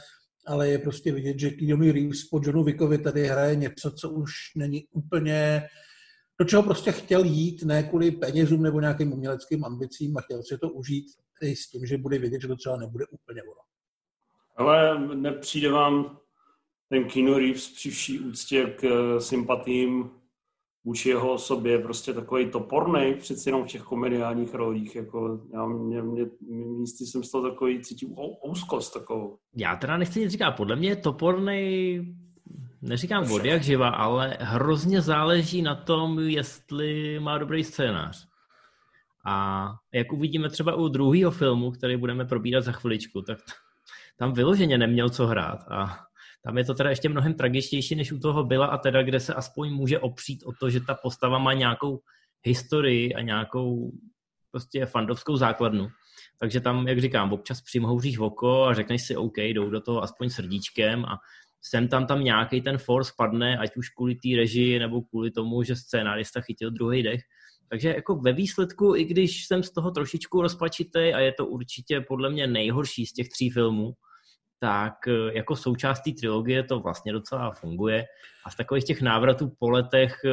ale 0.47 0.69
je 0.69 0.79
prostě 0.79 1.13
vidět, 1.13 1.39
že 1.39 1.51
Keanu 1.51 1.93
Reeves 1.93 2.25
po 2.25 2.41
Johnu 2.43 2.65
Wickovi 2.65 2.99
tady 2.99 3.27
hraje 3.27 3.57
něco, 3.57 3.91
co 3.91 4.11
už 4.11 4.33
není 4.57 4.87
úplně 4.93 5.63
do 6.41 6.47
čeho 6.47 6.63
prostě 6.63 6.93
chtěl 6.93 7.25
jít, 7.25 7.63
ne 7.63 7.83
kvůli 7.83 8.11
penězům 8.11 8.63
nebo 8.63 8.81
nějakým 8.81 9.13
uměleckým 9.13 9.65
ambicím 9.65 10.17
a 10.17 10.21
chtěl 10.21 10.43
si 10.43 10.59
to 10.59 10.71
užít 10.71 11.07
i 11.43 11.57
s 11.57 11.71
tím, 11.71 11.87
že 11.87 11.99
bude 11.99 12.19
vědět, 12.19 12.41
že 12.41 12.49
to 12.49 12.57
třeba 12.57 12.77
nebude 12.77 13.05
úplně 13.11 13.43
ono. 13.43 13.61
Ale 14.57 14.99
nepřijde 15.15 15.71
vám 15.71 16.19
ten 16.89 17.05
Keanu 17.05 17.39
Reeves 17.39 17.69
při 17.69 17.91
vší 17.91 18.21
úctě 18.21 18.75
k 18.79 18.85
eh, 18.85 19.21
sympatím 19.21 20.11
vůči 20.85 21.09
jeho 21.09 21.33
osobě 21.33 21.79
prostě 21.79 22.13
takový 22.13 22.51
topornej, 22.51 23.15
přeci 23.15 23.49
jenom 23.49 23.65
v 23.65 23.69
těch 23.69 23.83
komediálních 23.83 24.55
rolích, 24.55 24.97
jako 24.97 25.41
já 25.53 25.67
mě, 25.67 26.03
mě, 26.03 26.27
místy 26.51 27.07
jsem 27.07 27.23
z 27.23 27.31
toho 27.31 27.51
takový 27.51 27.83
cítím 27.83 28.15
ouskost 28.49 28.95
takovou. 28.95 29.39
Já 29.57 29.77
teda 29.77 29.97
nechci 29.97 30.21
nic 30.21 30.33
říkat, 30.33 30.51
podle 30.51 30.77
mě 30.77 30.89
je 30.89 30.97
topornej 30.97 32.01
neříkám 32.83 33.33
od 33.33 33.45
jak 33.45 33.63
živa, 33.63 33.89
ale 33.89 34.37
hrozně 34.41 35.01
záleží 35.01 35.63
na 35.63 35.75
tom, 35.75 36.19
jestli 36.19 37.21
má 37.21 37.39
dobrý 37.39 37.65
scénář. 37.65 38.27
A 39.27 39.67
jak 39.95 40.13
uvidíme 40.13 40.51
třeba 40.51 40.75
u 40.75 40.89
druhého 40.89 41.31
filmu, 41.31 41.71
který 41.71 41.97
budeme 41.97 42.25
probírat 42.25 42.65
za 42.65 42.73
chviličku, 42.73 43.23
tak 43.23 43.39
tam 44.17 44.33
vyloženě 44.33 44.79
neměl 44.79 45.11
co 45.11 45.27
hrát. 45.27 45.59
A 45.71 45.99
tam 46.45 46.59
je 46.59 46.65
to 46.65 46.75
teda 46.75 46.91
ještě 46.91 47.09
mnohem 47.09 47.35
tragičtější, 47.35 47.95
než 47.95 48.13
u 48.13 48.19
toho 48.19 48.45
byla 48.45 48.67
a 48.67 48.79
teda, 48.79 49.03
kde 49.03 49.21
se 49.21 49.35
aspoň 49.35 49.73
může 49.73 49.99
opřít 49.99 50.43
o 50.43 50.53
to, 50.53 50.71
že 50.71 50.81
ta 50.81 50.95
postava 50.95 51.39
má 51.39 51.53
nějakou 51.53 52.01
historii 52.43 53.15
a 53.15 53.21
nějakou 53.21 53.93
prostě 54.51 54.87
fandovskou 54.87 55.37
základnu. 55.37 55.89
Takže 56.39 56.61
tam, 56.61 56.89
jak 56.89 57.01
říkám, 57.01 57.33
občas 57.33 57.61
přimhouříš 57.61 58.19
oko 58.19 58.65
a 58.65 58.75
řekneš 58.75 59.07
si, 59.07 59.17
OK, 59.17 59.39
jdou 59.39 59.71
do 59.71 59.81
toho 59.81 60.03
aspoň 60.03 60.31
srdíčkem 60.31 61.05
a 61.05 61.19
sem 61.63 61.89
tam 61.89 62.07
tam 62.07 62.25
nějaký 62.25 62.61
ten 62.61 62.79
force 62.79 63.13
padne, 63.17 63.59
ať 63.59 63.77
už 63.77 63.89
kvůli 63.89 64.15
té 64.15 64.37
režii 64.37 64.79
nebo 64.79 65.03
kvůli 65.03 65.31
tomu, 65.31 65.63
že 65.63 65.77
scénárista 65.77 66.41
chytil 66.41 66.71
druhý 66.71 67.03
dech. 67.03 67.21
Takže 67.69 67.89
jako 67.89 68.17
ve 68.17 68.33
výsledku, 68.33 68.97
i 68.97 69.05
když 69.05 69.47
jsem 69.47 69.63
z 69.63 69.71
toho 69.71 69.91
trošičku 69.91 70.43
rozpačitý 70.43 70.99
a 71.15 71.19
je 71.21 71.33
to 71.33 71.47
určitě 71.47 72.01
podle 72.01 72.31
mě 72.31 72.47
nejhorší 72.47 73.07
z 73.07 73.13
těch 73.13 73.29
tří 73.29 73.51
filmů, 73.51 73.93
tak 74.59 75.09
eh, 75.09 75.13
jako 75.33 75.57
součást 75.57 76.01
té 76.01 76.11
trilogie 76.13 76.65
to 76.65 76.81
vlastně 76.81 77.13
docela 77.13 77.53
funguje. 77.53 78.05
A 78.45 78.51
z 78.51 78.57
takových 78.57 78.85
těch 78.85 79.03
návratů 79.03 79.53
po 79.59 79.71
letech 79.71 80.17
eh, 80.25 80.31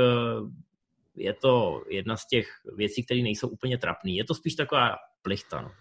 je 1.16 1.34
to 1.34 1.84
jedna 1.90 2.18
z 2.18 2.28
těch 2.28 2.48
věcí, 2.76 3.06
které 3.06 3.22
nejsou 3.22 3.48
úplně 3.48 3.78
trapné. 3.78 4.12
Je 4.12 4.24
to 4.24 4.36
spíš 4.36 4.56
taková 4.56 4.96
plichta. 5.22 5.62
No. 5.62 5.72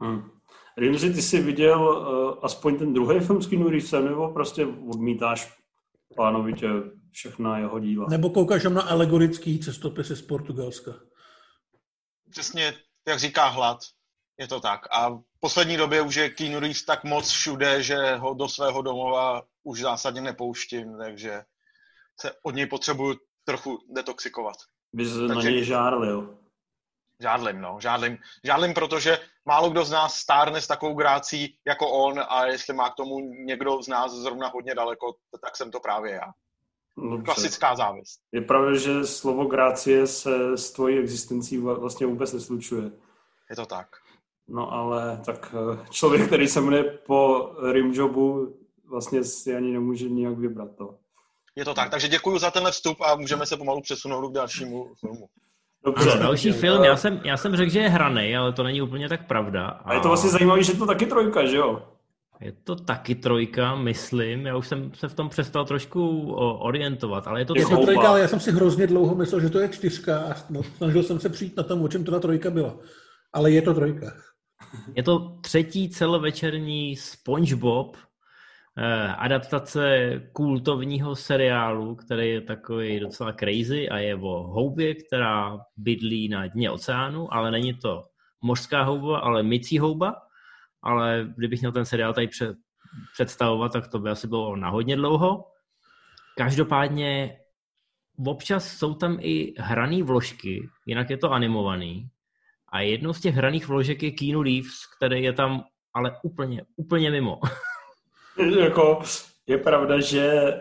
Hmm. 0.00 0.37
Rimzi, 0.78 1.14
ty 1.14 1.22
jsi 1.22 1.42
viděl 1.42 1.80
uh, 1.80 2.44
aspoň 2.44 2.78
ten 2.78 2.92
druhý 2.92 3.20
film 3.20 3.42
s 3.42 3.46
Keanu 3.46 3.68
Reevesem, 3.68 4.04
nebo 4.04 4.32
prostě 4.32 4.66
odmítáš 4.66 5.58
pánovitě 6.16 6.68
všechna 7.10 7.58
jeho 7.58 7.78
díla? 7.78 8.06
Nebo 8.10 8.30
koukáš 8.30 8.64
na 8.64 8.82
alegorický 8.82 9.58
cestopisy 9.58 10.16
z 10.16 10.22
Portugalska? 10.22 10.94
Přesně, 12.30 12.74
jak 13.08 13.18
říká 13.18 13.48
hlad, 13.48 13.78
je 14.40 14.48
to 14.48 14.60
tak. 14.60 14.80
A 14.90 15.08
v 15.10 15.40
poslední 15.40 15.76
době 15.76 16.02
už 16.02 16.14
je 16.14 16.30
Keanu 16.30 16.60
Reeves 16.60 16.84
tak 16.84 17.04
moc 17.04 17.30
všude, 17.30 17.82
že 17.82 18.16
ho 18.16 18.34
do 18.34 18.48
svého 18.48 18.82
domova 18.82 19.42
už 19.62 19.80
zásadně 19.80 20.20
nepouštím, 20.20 20.98
takže 20.98 21.42
se 22.20 22.32
od 22.42 22.54
něj 22.54 22.66
potřebuju 22.66 23.16
trochu 23.44 23.78
detoxikovat. 23.94 24.56
Bys 24.92 25.08
takže... 25.08 25.34
na 25.34 25.42
něj 25.42 25.64
žárlil. 25.64 26.37
Žádlím, 27.20 27.60
no, 27.60 27.78
žádlím. 27.80 28.18
Žádlím, 28.44 28.74
protože 28.74 29.18
málo 29.44 29.70
kdo 29.70 29.84
z 29.84 29.90
nás 29.90 30.14
stárne 30.14 30.60
s 30.60 30.66
takovou 30.66 30.94
grácí 30.94 31.58
jako 31.66 31.90
on 31.90 32.20
a 32.28 32.46
jestli 32.46 32.74
má 32.74 32.90
k 32.90 32.94
tomu 32.94 33.20
někdo 33.20 33.82
z 33.82 33.88
nás 33.88 34.12
zrovna 34.12 34.48
hodně 34.48 34.74
daleko, 34.74 35.14
tak 35.44 35.56
jsem 35.56 35.70
to 35.70 35.80
právě 35.80 36.12
já. 36.12 36.32
Dobře. 36.96 37.24
Klasická 37.24 37.76
závist. 37.76 38.20
Je 38.32 38.40
pravda, 38.40 38.78
že 38.78 39.06
slovo 39.06 39.44
grácie 39.44 40.06
se 40.06 40.56
s 40.56 40.70
tvojí 40.70 40.98
existencí 40.98 41.58
vlastně 41.58 42.06
vůbec 42.06 42.32
neslučuje. 42.32 42.90
Je 43.50 43.56
to 43.56 43.66
tak. 43.66 43.86
No 44.48 44.72
ale 44.72 45.20
tak 45.26 45.54
eh, 45.54 45.86
člověk, 45.90 46.26
který 46.26 46.48
se 46.48 46.60
jmenuje 46.60 46.84
po 46.84 47.50
rimjobu, 47.72 48.56
vlastně 48.84 49.24
si 49.24 49.56
ani 49.56 49.72
nemůže 49.72 50.08
nijak 50.08 50.38
vybrat 50.38 50.76
to. 50.76 50.98
Je 51.56 51.64
to 51.64 51.74
tak, 51.74 51.90
takže 51.90 52.08
děkuji 52.08 52.38
za 52.38 52.50
tenhle 52.50 52.72
vstup 52.72 53.00
a 53.00 53.14
můžeme 53.14 53.46
se 53.46 53.56
pomalu 53.56 53.80
přesunout 53.80 54.30
k 54.30 54.34
dalšímu 54.34 54.94
filmu. 55.00 55.28
Dobře. 55.84 56.12
Ano, 56.12 56.22
další 56.22 56.52
film, 56.62 56.84
já 56.84 56.96
jsem, 56.96 57.20
já 57.24 57.36
jsem 57.36 57.56
řekl, 57.56 57.70
že 57.70 57.80
je 57.80 57.88
hraný, 57.88 58.36
ale 58.36 58.52
to 58.52 58.62
není 58.62 58.82
úplně 58.82 59.08
tak 59.08 59.26
pravda. 59.26 59.66
A 59.66 59.94
je 59.94 60.00
to 60.00 60.08
vlastně 60.08 60.30
zajímavé, 60.30 60.62
že 60.62 60.72
je 60.72 60.78
to 60.78 60.86
taky 60.86 61.06
trojka, 61.06 61.46
že 61.46 61.56
jo? 61.56 61.82
Je 62.40 62.52
to 62.52 62.76
taky 62.76 63.14
trojka, 63.14 63.74
myslím. 63.74 64.46
Já 64.46 64.56
už 64.56 64.68
jsem 64.68 64.90
se 64.94 65.08
v 65.08 65.14
tom 65.14 65.28
přestal 65.28 65.64
trošku 65.64 66.32
orientovat, 66.60 67.28
ale 67.28 67.40
je 67.40 67.44
to, 67.44 67.54
je 67.56 67.66
to 67.66 67.82
trojka, 67.82 68.08
ale 68.08 68.20
já 68.20 68.28
jsem 68.28 68.40
si 68.40 68.52
hrozně 68.52 68.86
dlouho 68.86 69.14
myslel, 69.14 69.40
že 69.40 69.50
to 69.50 69.58
je 69.58 69.68
čtyřka 69.68 70.18
a 70.18 70.34
snažil 70.76 71.02
jsem 71.02 71.20
se 71.20 71.28
přijít 71.28 71.56
na 71.56 71.62
tom, 71.62 71.82
o 71.82 71.88
čem 71.88 72.04
to 72.04 72.12
ta 72.12 72.20
trojka 72.20 72.50
byla. 72.50 72.76
Ale 73.32 73.50
je 73.50 73.62
to 73.62 73.74
trojka. 73.74 74.12
Je 74.94 75.02
to 75.02 75.38
třetí 75.40 75.88
celovečerní 75.90 76.96
SpongeBob, 76.96 77.96
adaptace 79.16 80.10
kultovního 80.32 81.16
seriálu, 81.16 81.94
který 81.94 82.30
je 82.30 82.40
takový 82.40 83.00
docela 83.00 83.32
crazy 83.32 83.88
a 83.88 83.98
je 83.98 84.14
o 84.14 84.42
houbě, 84.42 84.94
která 84.94 85.58
bydlí 85.76 86.28
na 86.28 86.46
dně 86.46 86.70
oceánu, 86.70 87.34
ale 87.34 87.50
není 87.50 87.74
to 87.74 88.04
mořská 88.42 88.82
houba, 88.82 89.18
ale 89.18 89.42
mycí 89.42 89.78
houba. 89.78 90.14
Ale 90.82 91.28
kdybych 91.36 91.60
měl 91.60 91.72
ten 91.72 91.84
seriál 91.84 92.14
tady 92.14 92.28
představovat, 93.12 93.72
tak 93.72 93.88
to 93.88 93.98
by 93.98 94.10
asi 94.10 94.28
bylo 94.28 94.56
na 94.56 94.68
hodně 94.68 94.96
dlouho. 94.96 95.44
Každopádně 96.36 97.38
občas 98.26 98.76
jsou 98.76 98.94
tam 98.94 99.18
i 99.20 99.54
hrané 99.58 100.02
vložky, 100.02 100.68
jinak 100.86 101.10
je 101.10 101.16
to 101.16 101.32
animovaný. 101.32 102.08
A 102.72 102.80
jednou 102.80 103.12
z 103.12 103.20
těch 103.20 103.34
hraných 103.34 103.68
vložek 103.68 104.02
je 104.02 104.10
Keanu 104.10 104.42
Reeves, 104.42 104.86
který 104.96 105.22
je 105.22 105.32
tam 105.32 105.64
ale 105.94 106.16
úplně, 106.22 106.62
úplně 106.76 107.10
mimo. 107.10 107.40
jako 108.60 109.00
je 109.46 109.58
pravda, 109.58 110.00
že 110.00 110.54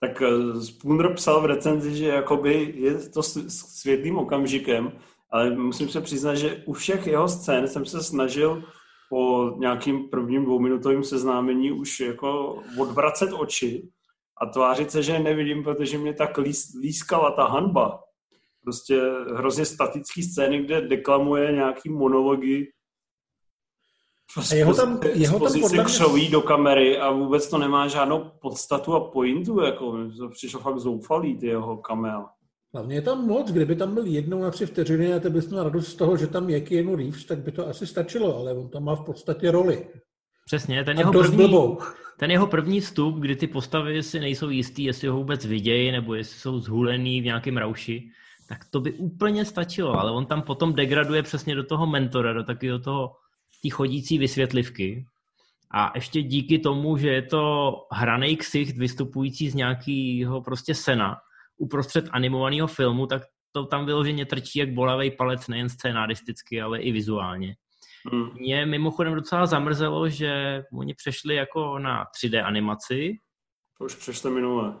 tak 0.00 0.22
eh, 0.22 0.60
Spooner 0.60 1.14
psal 1.14 1.40
v 1.40 1.44
recenzi, 1.44 1.96
že 1.96 2.06
jakoby 2.06 2.74
je 2.76 2.94
to 2.94 3.22
světlým 3.22 4.18
okamžikem, 4.18 4.92
ale 5.30 5.50
musím 5.50 5.88
se 5.88 6.00
přiznat, 6.00 6.34
že 6.34 6.62
u 6.66 6.72
všech 6.72 7.06
jeho 7.06 7.28
scén 7.28 7.68
jsem 7.68 7.86
se 7.86 8.02
snažil 8.02 8.64
po 9.10 9.54
nějakým 9.58 10.08
prvním 10.08 10.44
dvouminutovým 10.44 11.04
seznámení 11.04 11.72
už 11.72 12.00
jako 12.00 12.62
odvracet 12.78 13.30
oči 13.32 13.88
a 14.40 14.46
tvářit 14.46 14.90
se, 14.90 15.02
že 15.02 15.18
nevidím, 15.18 15.64
protože 15.64 15.98
mě 15.98 16.14
tak 16.14 16.38
lískala 16.80 17.30
ta 17.30 17.46
hanba. 17.46 18.00
Prostě 18.62 19.00
hrozně 19.34 19.64
statický 19.64 20.22
scény, 20.22 20.62
kde 20.62 20.80
deklamuje 20.80 21.52
nějaký 21.52 21.88
monology 21.88 22.72
a 24.38 24.54
jeho 24.54 24.74
tam, 24.74 25.00
jeho 25.14 25.40
tam 25.40 25.60
podle 25.60 25.84
mě... 26.12 26.30
do 26.30 26.40
kamery 26.40 26.98
a 26.98 27.10
vůbec 27.10 27.50
to 27.50 27.58
nemá 27.58 27.88
žádnou 27.88 28.30
podstatu 28.40 28.94
a 28.94 29.00
pointu, 29.00 29.60
jako 29.60 30.08
to 30.18 30.28
přišlo 30.28 30.60
fakt 30.60 30.78
zoufalý, 30.78 31.36
ty 31.36 31.46
jeho 31.46 31.76
kamel. 31.76 32.26
Hlavně 32.74 32.94
je 32.94 33.02
tam 33.02 33.26
moc, 33.26 33.50
kdyby 33.50 33.76
tam 33.76 33.94
byl 33.94 34.06
jednou 34.06 34.42
na 34.42 34.50
tři 34.50 34.66
vteřiny 34.66 35.14
a 35.14 35.20
ty 35.20 35.30
bys 35.30 35.48
měl 35.48 35.64
radost 35.64 35.88
z 35.88 35.94
toho, 35.94 36.16
že 36.16 36.26
tam 36.26 36.50
je 36.50 36.60
Keanu 36.60 36.96
Reeves, 36.96 37.24
tak 37.24 37.38
by 37.38 37.52
to 37.52 37.68
asi 37.68 37.86
stačilo, 37.86 38.38
ale 38.38 38.54
on 38.54 38.68
tam 38.68 38.84
má 38.84 38.94
v 38.94 39.04
podstatě 39.04 39.50
roli. 39.50 39.86
Přesně, 40.46 40.84
ten 40.84 40.98
jeho, 40.98 41.12
první, 41.12 41.76
ten 42.18 42.30
jeho 42.30 42.46
první 42.46 42.80
vstup, 42.80 43.16
kdy 43.16 43.36
ty 43.36 43.46
postavy 43.46 44.02
si 44.02 44.20
nejsou 44.20 44.48
jistý, 44.48 44.84
jestli 44.84 45.08
ho 45.08 45.16
vůbec 45.16 45.44
vidějí, 45.46 45.90
nebo 45.90 46.14
jestli 46.14 46.40
jsou 46.40 46.58
zhulený 46.58 47.20
v 47.20 47.24
nějakém 47.24 47.56
rauši, 47.56 48.10
tak 48.48 48.58
to 48.70 48.80
by 48.80 48.92
úplně 48.92 49.44
stačilo, 49.44 50.00
ale 50.00 50.12
on 50.12 50.26
tam 50.26 50.42
potom 50.42 50.74
degraduje 50.74 51.22
přesně 51.22 51.54
do 51.54 51.64
toho 51.64 51.86
mentora, 51.86 52.32
do 52.32 52.44
takového 52.44 52.78
toho 52.78 53.12
ty 53.60 53.70
chodící 53.70 54.18
vysvětlivky. 54.18 55.06
A 55.74 55.92
ještě 55.94 56.22
díky 56.22 56.58
tomu, 56.58 56.96
že 56.96 57.08
je 57.08 57.22
to 57.22 57.72
hraný 57.92 58.36
ksicht 58.36 58.76
vystupující 58.76 59.50
z 59.50 59.54
nějakého 59.54 60.42
prostě 60.42 60.74
sena 60.74 61.16
uprostřed 61.56 62.08
animovaného 62.12 62.66
filmu, 62.66 63.06
tak 63.06 63.22
to 63.52 63.66
tam 63.66 63.86
vyloženě 63.86 64.26
trčí 64.26 64.58
jak 64.58 64.72
bolavý 64.72 65.10
palec 65.10 65.48
nejen 65.48 65.68
scénaristicky, 65.68 66.62
ale 66.62 66.80
i 66.80 66.92
vizuálně. 66.92 67.56
Hmm. 68.12 68.30
Mě 68.34 68.66
mimochodem 68.66 69.14
docela 69.14 69.46
zamrzelo, 69.46 70.08
že 70.08 70.62
oni 70.72 70.94
přešli 70.94 71.34
jako 71.34 71.78
na 71.78 72.04
3D 72.04 72.44
animaci. 72.44 73.18
To 73.78 73.84
už 73.84 73.94
přešli 73.94 74.30
minule. 74.30 74.74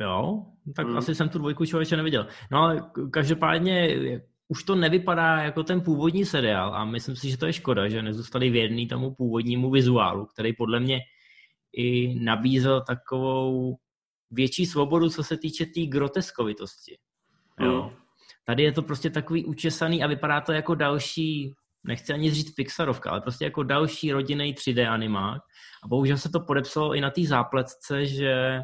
Jo, 0.00 0.44
tak 0.76 0.86
hmm. 0.86 0.96
asi 0.96 1.14
jsem 1.14 1.28
tu 1.28 1.38
dvojku 1.38 1.66
člověče 1.66 1.96
neviděl. 1.96 2.26
No 2.50 2.58
ale 2.58 2.90
každopádně 3.10 3.88
už 4.48 4.64
to 4.64 4.74
nevypadá 4.74 5.42
jako 5.42 5.62
ten 5.62 5.80
původní 5.80 6.24
seriál 6.24 6.74
a 6.74 6.84
myslím 6.84 7.16
si, 7.16 7.30
že 7.30 7.36
to 7.36 7.46
je 7.46 7.52
škoda, 7.52 7.88
že 7.88 8.02
nezůstali 8.02 8.50
věrný 8.50 8.88
tomu 8.88 9.14
původnímu 9.14 9.70
vizuálu, 9.70 10.26
který 10.26 10.52
podle 10.52 10.80
mě 10.80 11.00
i 11.76 12.14
nabízel 12.20 12.80
takovou 12.80 13.76
větší 14.30 14.66
svobodu, 14.66 15.10
co 15.10 15.22
se 15.22 15.36
týče 15.36 15.66
té 15.66 15.70
tý 15.74 15.86
groteskovitosti. 15.86 16.98
Jo. 17.60 17.82
Mm. 17.82 17.96
Tady 18.46 18.62
je 18.62 18.72
to 18.72 18.82
prostě 18.82 19.10
takový 19.10 19.44
učesaný 19.44 20.02
a 20.02 20.06
vypadá 20.06 20.40
to 20.40 20.52
jako 20.52 20.74
další 20.74 21.52
nechci 21.84 22.12
ani 22.12 22.30
říct 22.30 22.54
Pixarovka, 22.54 23.10
ale 23.10 23.20
prostě 23.20 23.44
jako 23.44 23.62
další 23.62 24.12
rodinný 24.12 24.54
3D 24.54 24.90
animák. 24.90 25.42
A 25.84 25.88
bohužel 25.88 26.18
se 26.18 26.28
to 26.28 26.40
podepsalo 26.40 26.94
i 26.94 27.00
na 27.00 27.10
té 27.10 27.22
zápletce, 27.22 28.06
že 28.06 28.60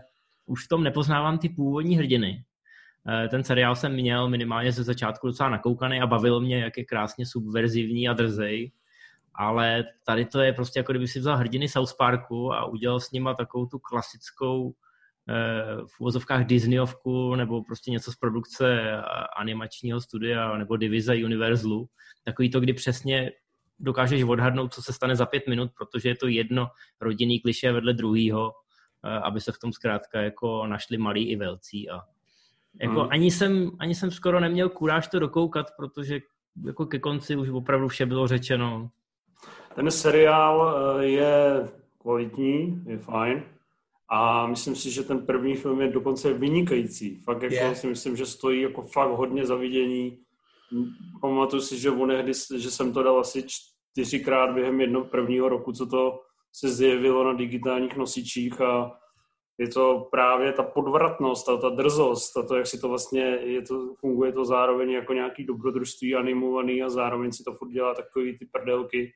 už 0.47 0.65
v 0.65 0.69
tom 0.69 0.83
nepoznávám 0.83 1.39
ty 1.39 1.49
původní 1.49 1.97
hrdiny. 1.97 2.45
Eh, 3.11 3.29
ten 3.29 3.45
seriál 3.45 3.77
jsem 3.77 3.93
měl 3.93 4.29
minimálně 4.29 4.73
ze 4.73 4.85
začátku 4.85 5.27
docela 5.27 5.49
nakoukaný 5.49 6.01
a 6.01 6.07
bavil 6.07 6.41
mě, 6.41 6.59
jak 6.59 6.79
je 6.79 6.85
krásně 6.85 7.27
subverzivní 7.27 8.09
a 8.09 8.13
drzej. 8.13 8.73
Ale 9.35 9.85
tady 10.07 10.25
to 10.25 10.41
je 10.41 10.53
prostě 10.53 10.79
jako 10.79 10.93
kdyby 10.93 11.09
si 11.09 11.19
vzal 11.19 11.37
hrdiny 11.37 11.69
South 11.69 11.97
Parku 11.99 12.53
a 12.53 12.65
udělal 12.65 13.01
s 13.01 13.11
nima 13.11 13.35
takovou 13.35 13.67
tu 13.67 13.79
klasickou 13.79 14.75
eh, 15.29 15.77
v 15.97 16.01
uvozovkách 16.01 16.47
Disneyovku 16.47 17.35
nebo 17.35 17.65
prostě 17.65 17.91
něco 17.91 18.13
z 18.13 18.17
produkce 18.17 18.97
animačního 19.37 20.01
studia 20.01 20.59
nebo 20.59 20.77
divize 20.77 21.15
Universalu. 21.15 21.89
Takový 22.25 22.51
to, 22.51 22.61
kdy 22.61 22.73
přesně 22.73 23.31
dokážeš 23.79 24.23
odhadnout, 24.23 24.75
co 24.75 24.83
se 24.83 24.93
stane 24.93 25.17
za 25.17 25.27
pět 25.27 25.49
minut, 25.49 25.71
protože 25.79 26.09
je 26.09 26.17
to 26.17 26.27
jedno 26.29 26.69
rodinný 27.01 27.41
kliše 27.41 27.73
vedle 27.73 27.93
druhého, 27.93 28.53
eh, 29.05 29.09
aby 29.09 29.41
se 29.41 29.53
v 29.53 29.59
tom 29.59 29.73
zkrátka 29.73 30.21
jako 30.21 30.67
našli 30.67 30.99
malí 30.99 31.31
i 31.31 31.37
velcí 31.37 31.91
a 31.91 32.01
jako 32.83 33.01
hmm. 33.01 33.09
ani, 33.11 33.31
jsem, 33.31 33.71
ani 33.79 33.95
jsem 33.95 34.11
skoro 34.11 34.41
neměl 34.41 34.69
kuráž 34.69 35.09
to 35.09 35.19
dokoukat, 35.19 35.67
protože 35.77 36.21
jako 36.67 36.87
ke 36.87 36.99
konci 36.99 37.37
už 37.37 37.49
opravdu 37.49 37.89
vše 37.89 38.07
bylo 38.07 38.27
řečeno. 38.27 38.91
Ten 39.75 39.91
seriál 39.91 40.77
eh, 41.01 41.05
je 41.05 41.69
kvalitní, 41.99 42.85
je 42.87 42.99
fajn. 42.99 43.43
A 44.13 44.47
myslím 44.47 44.77
si, 44.77 44.91
že 44.91 45.03
ten 45.03 45.27
první 45.27 45.55
film 45.55 45.81
je 45.81 45.89
dokonce 45.89 46.33
vynikající. 46.33 47.21
Fakt 47.21 47.43
jako 47.43 47.55
yeah. 47.55 47.77
si 47.77 47.87
myslím, 47.87 48.17
že 48.17 48.27
stojí 48.27 48.63
jako 48.63 48.83
fakt 48.83 49.11
hodně 49.11 49.47
za 49.47 49.55
vidění. 49.55 50.19
Pamatuju 51.21 51.63
si, 51.63 51.79
že 51.79 51.91
onehdy, 51.91 52.33
že 52.57 52.71
jsem 52.71 52.93
to 52.93 53.03
dal 53.03 53.21
asi 53.21 53.45
čtyřikrát 53.47 54.55
během 54.55 54.81
jednoho 54.81 55.05
prvního 55.05 55.49
roku, 55.49 55.73
co 55.73 55.87
to 55.87 56.21
se 56.53 56.69
zjevilo 56.69 57.25
na 57.25 57.33
digitálních 57.33 57.97
nosičích 57.97 58.61
a 58.61 59.00
je 59.61 59.69
to 59.69 60.09
právě 60.11 60.53
ta 60.53 60.63
podvratnost, 60.63 61.47
ta, 61.47 61.57
ta 61.57 61.69
drzost, 61.69 62.37
a 62.37 62.43
to, 62.43 62.57
jak 62.57 62.67
si 62.67 62.81
to 62.81 62.89
vlastně, 62.89 63.23
je 63.43 63.63
to, 63.63 63.95
funguje 63.95 64.33
to 64.33 64.45
zároveň 64.45 64.91
jako 64.91 65.13
nějaký 65.13 65.45
dobrodružství 65.45 66.15
animovaný 66.15 66.83
a 66.83 66.89
zároveň 66.89 67.33
si 67.33 67.45
to 67.45 67.53
furt 67.55 67.71
dělá 67.71 67.95
takový 67.95 68.39
ty 68.39 68.47
prdelky, 68.53 69.13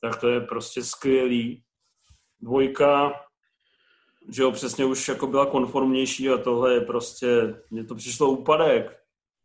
tak 0.00 0.20
to 0.20 0.28
je 0.28 0.40
prostě 0.40 0.84
skvělý. 0.84 1.62
Dvojka, 2.40 3.12
že 4.28 4.42
jo, 4.42 4.52
přesně 4.52 4.84
už 4.84 5.08
jako 5.08 5.26
byla 5.26 5.46
konformnější 5.46 6.28
a 6.30 6.38
tohle 6.38 6.74
je 6.74 6.80
prostě, 6.80 7.60
mně 7.70 7.84
to 7.84 7.94
přišlo 7.94 8.30
úpadek. 8.30 8.98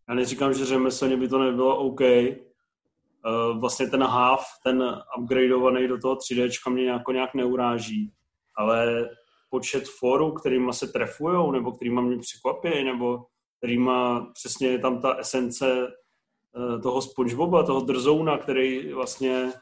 Já 0.10 0.15
neříkám, 0.15 0.53
že 0.53 0.65
řemeslně 0.65 1.17
by 1.17 1.27
to 1.27 1.39
nebylo 1.39 1.77
OK. 1.77 2.01
Uh, 2.01 3.60
vlastně 3.60 3.88
ten 3.88 4.03
half, 4.03 4.46
ten 4.63 5.03
upgradeovaný 5.17 5.88
do 5.88 5.98
toho 5.98 6.15
3D 6.15 6.72
mě 6.72 6.89
jako 6.89 7.12
nějak 7.12 7.34
neuráží, 7.34 8.12
ale 8.55 9.10
počet 9.51 9.88
forů, 9.88 10.31
kterýma 10.31 10.74
se 10.74 10.88
trefujou, 10.88 11.51
nebo 11.51 11.72
kterýma 11.72 12.01
mě 12.01 12.17
překvapí, 12.17 12.84
nebo 12.84 13.25
kterýma 13.58 14.27
přesně 14.34 14.67
je 14.67 14.79
tam 14.79 15.01
ta 15.01 15.15
esence 15.15 15.88
eh, 15.88 16.79
toho 16.79 17.01
Spongeboba, 17.01 17.63
toho 17.63 17.81
drzouna, 17.81 18.38
který 18.38 18.93
vlastně 18.93 19.53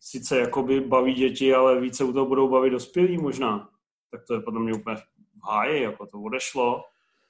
sice 0.00 0.38
jakoby 0.38 0.80
baví 0.80 1.14
děti, 1.14 1.54
ale 1.54 1.80
více 1.80 2.04
u 2.04 2.12
toho 2.12 2.26
budou 2.26 2.48
bavit 2.48 2.70
dospělí 2.70 3.18
možná. 3.18 3.68
Tak 4.10 4.20
to 4.26 4.34
je 4.34 4.40
podle 4.40 4.60
mě 4.60 4.74
úplně 4.74 4.96
v 4.96 5.48
háji, 5.50 5.82
jako 5.82 6.06
to 6.06 6.20
odešlo. 6.20 6.82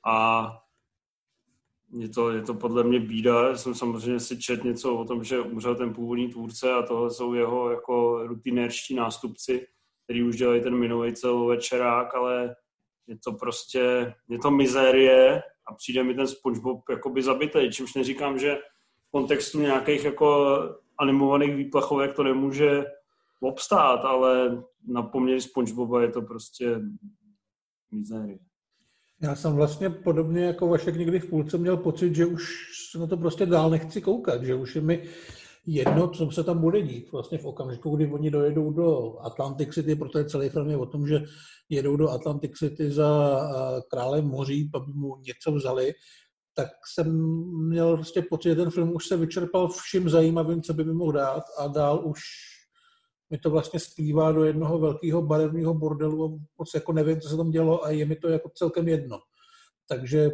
A 0.07 0.48
je 1.92 2.09
to, 2.09 2.31
je 2.31 2.42
to 2.42 2.55
podle 2.55 2.85
mě 2.85 3.00
bída. 3.00 3.48
Já 3.48 3.57
jsem 3.57 3.74
samozřejmě 3.74 4.20
si 4.20 4.38
čet 4.38 4.64
něco 4.64 4.96
o 4.96 5.05
tom, 5.05 5.24
že 5.24 5.40
umřel 5.40 5.76
ten 5.76 5.94
původní 5.94 6.29
tvůrce 6.29 6.72
a 6.72 6.83
tohle 6.83 7.11
jsou 7.11 7.35
jeho 7.35 7.70
jako 7.70 8.26
rutinérští 8.26 8.94
nástupci 8.94 9.66
který 10.09 10.23
už 10.23 10.37
dělají 10.37 10.61
ten 10.61 10.75
minulý 10.75 11.14
celovečerák, 11.14 12.14
ale 12.14 12.57
je 13.07 13.18
to 13.25 13.33
prostě, 13.33 14.14
je 14.29 14.38
to 14.38 14.51
mizérie 14.51 15.42
a 15.66 15.75
přijde 15.75 16.05
mi 16.05 16.14
ten 16.14 16.27
SpongeBob 16.27 16.88
jakoby 16.90 17.23
zabitý, 17.23 17.71
čímž 17.71 17.94
neříkám, 17.94 18.38
že 18.38 18.55
v 19.09 19.11
kontextu 19.11 19.61
nějakých 19.61 20.05
jako 20.05 20.59
animovaných 20.99 21.57
výplechovek 21.57 22.12
to 22.12 22.23
nemůže 22.23 22.85
obstát, 23.40 24.05
ale 24.05 24.62
na 24.87 25.03
poměry 25.03 25.40
SpongeBoba 25.40 26.03
je 26.03 26.09
to 26.09 26.23
prostě 26.23 26.81
mizérie. 27.92 28.38
Já 29.23 29.35
jsem 29.35 29.57
vlastně 29.57 29.90
podobně 29.90 30.44
jako 30.44 30.68
Vašek 30.68 30.97
někdy 30.97 31.21
v 31.21 31.31
půlce 31.31 31.59
měl 31.59 31.77
pocit, 31.77 32.14
že 32.14 32.27
už 32.27 32.44
na 33.01 33.07
to 33.07 33.16
prostě 33.16 33.47
dál 33.47 33.71
nechci 33.71 34.01
koukat, 34.01 34.42
že 34.42 34.55
už 34.55 34.75
je 34.75 34.81
mi 34.81 35.09
jedno, 35.70 36.09
co 36.09 36.31
se 36.31 36.44
tam 36.44 36.61
bude 36.61 36.83
dít. 36.83 37.12
Vlastně 37.12 37.38
v 37.38 37.44
okamžiku, 37.44 37.96
kdy 37.96 38.12
oni 38.12 38.31
dojedou 38.31 38.72
do 38.72 39.18
Atlantic 39.20 39.74
City, 39.74 39.94
protože 39.94 40.24
celý 40.24 40.48
film 40.48 40.70
je 40.70 40.76
o 40.76 40.87
tom, 40.87 41.07
že 41.07 41.22
jedou 41.68 41.96
do 41.96 42.11
Atlantic 42.11 42.52
City 42.57 42.90
za 42.90 43.40
králem 43.90 44.24
moří, 44.24 44.70
aby 44.74 44.92
mu 44.92 45.16
něco 45.16 45.52
vzali, 45.52 45.92
tak 46.54 46.68
jsem 46.94 47.12
měl 47.68 47.96
prostě 47.96 48.22
pocit, 48.22 48.48
že 48.48 48.54
ten 48.54 48.70
film 48.70 48.94
už 48.94 49.07
se 49.07 49.16
vyčerpal 49.16 49.68
vším 49.68 50.09
zajímavým, 50.09 50.62
co 50.62 50.74
by 50.74 50.85
mi 50.85 50.92
mohl 50.92 51.12
dát 51.12 51.42
a 51.59 51.68
dál 51.68 52.02
už 52.07 52.20
mi 53.31 53.38
to 53.38 53.50
vlastně 53.50 53.81
splývá 53.81 54.33
do 54.33 54.44
jednoho 54.44 54.78
velkého 54.78 55.22
barevného 55.22 55.74
bordelu 55.74 56.24
a 56.24 56.28
moc 56.59 56.74
jako 56.74 56.92
nevím, 56.92 57.20
co 57.20 57.28
se 57.28 57.37
tam 57.37 57.50
dělo 57.50 57.85
a 57.85 57.90
je 57.90 58.07
mi 58.07 58.16
to 58.16 58.28
jako 58.28 58.50
celkem 58.54 58.88
jedno. 58.88 59.18
Takže 59.88 60.31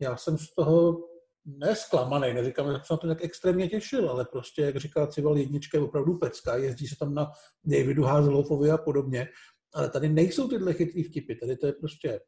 já 0.00 0.16
jsem 0.16 0.38
z 0.38 0.54
toho 0.54 0.98
nesklamaný, 1.46 2.34
neříkám, 2.34 2.66
že 2.66 2.72
se 2.72 2.94
na 2.94 2.96
to 2.96 3.06
nějak 3.06 3.24
extrémně 3.24 3.68
těšil, 3.68 4.10
ale 4.10 4.24
prostě, 4.32 4.62
jak 4.62 4.76
říká 4.76 5.06
Cival 5.06 5.38
jednička, 5.38 5.78
je 5.78 5.84
opravdu 5.84 6.18
pecka, 6.18 6.56
jezdí 6.56 6.86
se 6.86 6.96
tam 6.98 7.14
na 7.14 7.30
Davidu 7.64 8.02
Hazelofovi 8.02 8.70
a 8.70 8.78
podobně, 8.78 9.28
ale 9.74 9.90
tady 9.90 10.08
nejsou 10.08 10.48
tyhle 10.48 10.74
chytrý 10.74 11.02
vtipy, 11.02 11.34
tady 11.34 11.56
to 11.56 11.66
je 11.66 11.72
prostě 11.72 12.20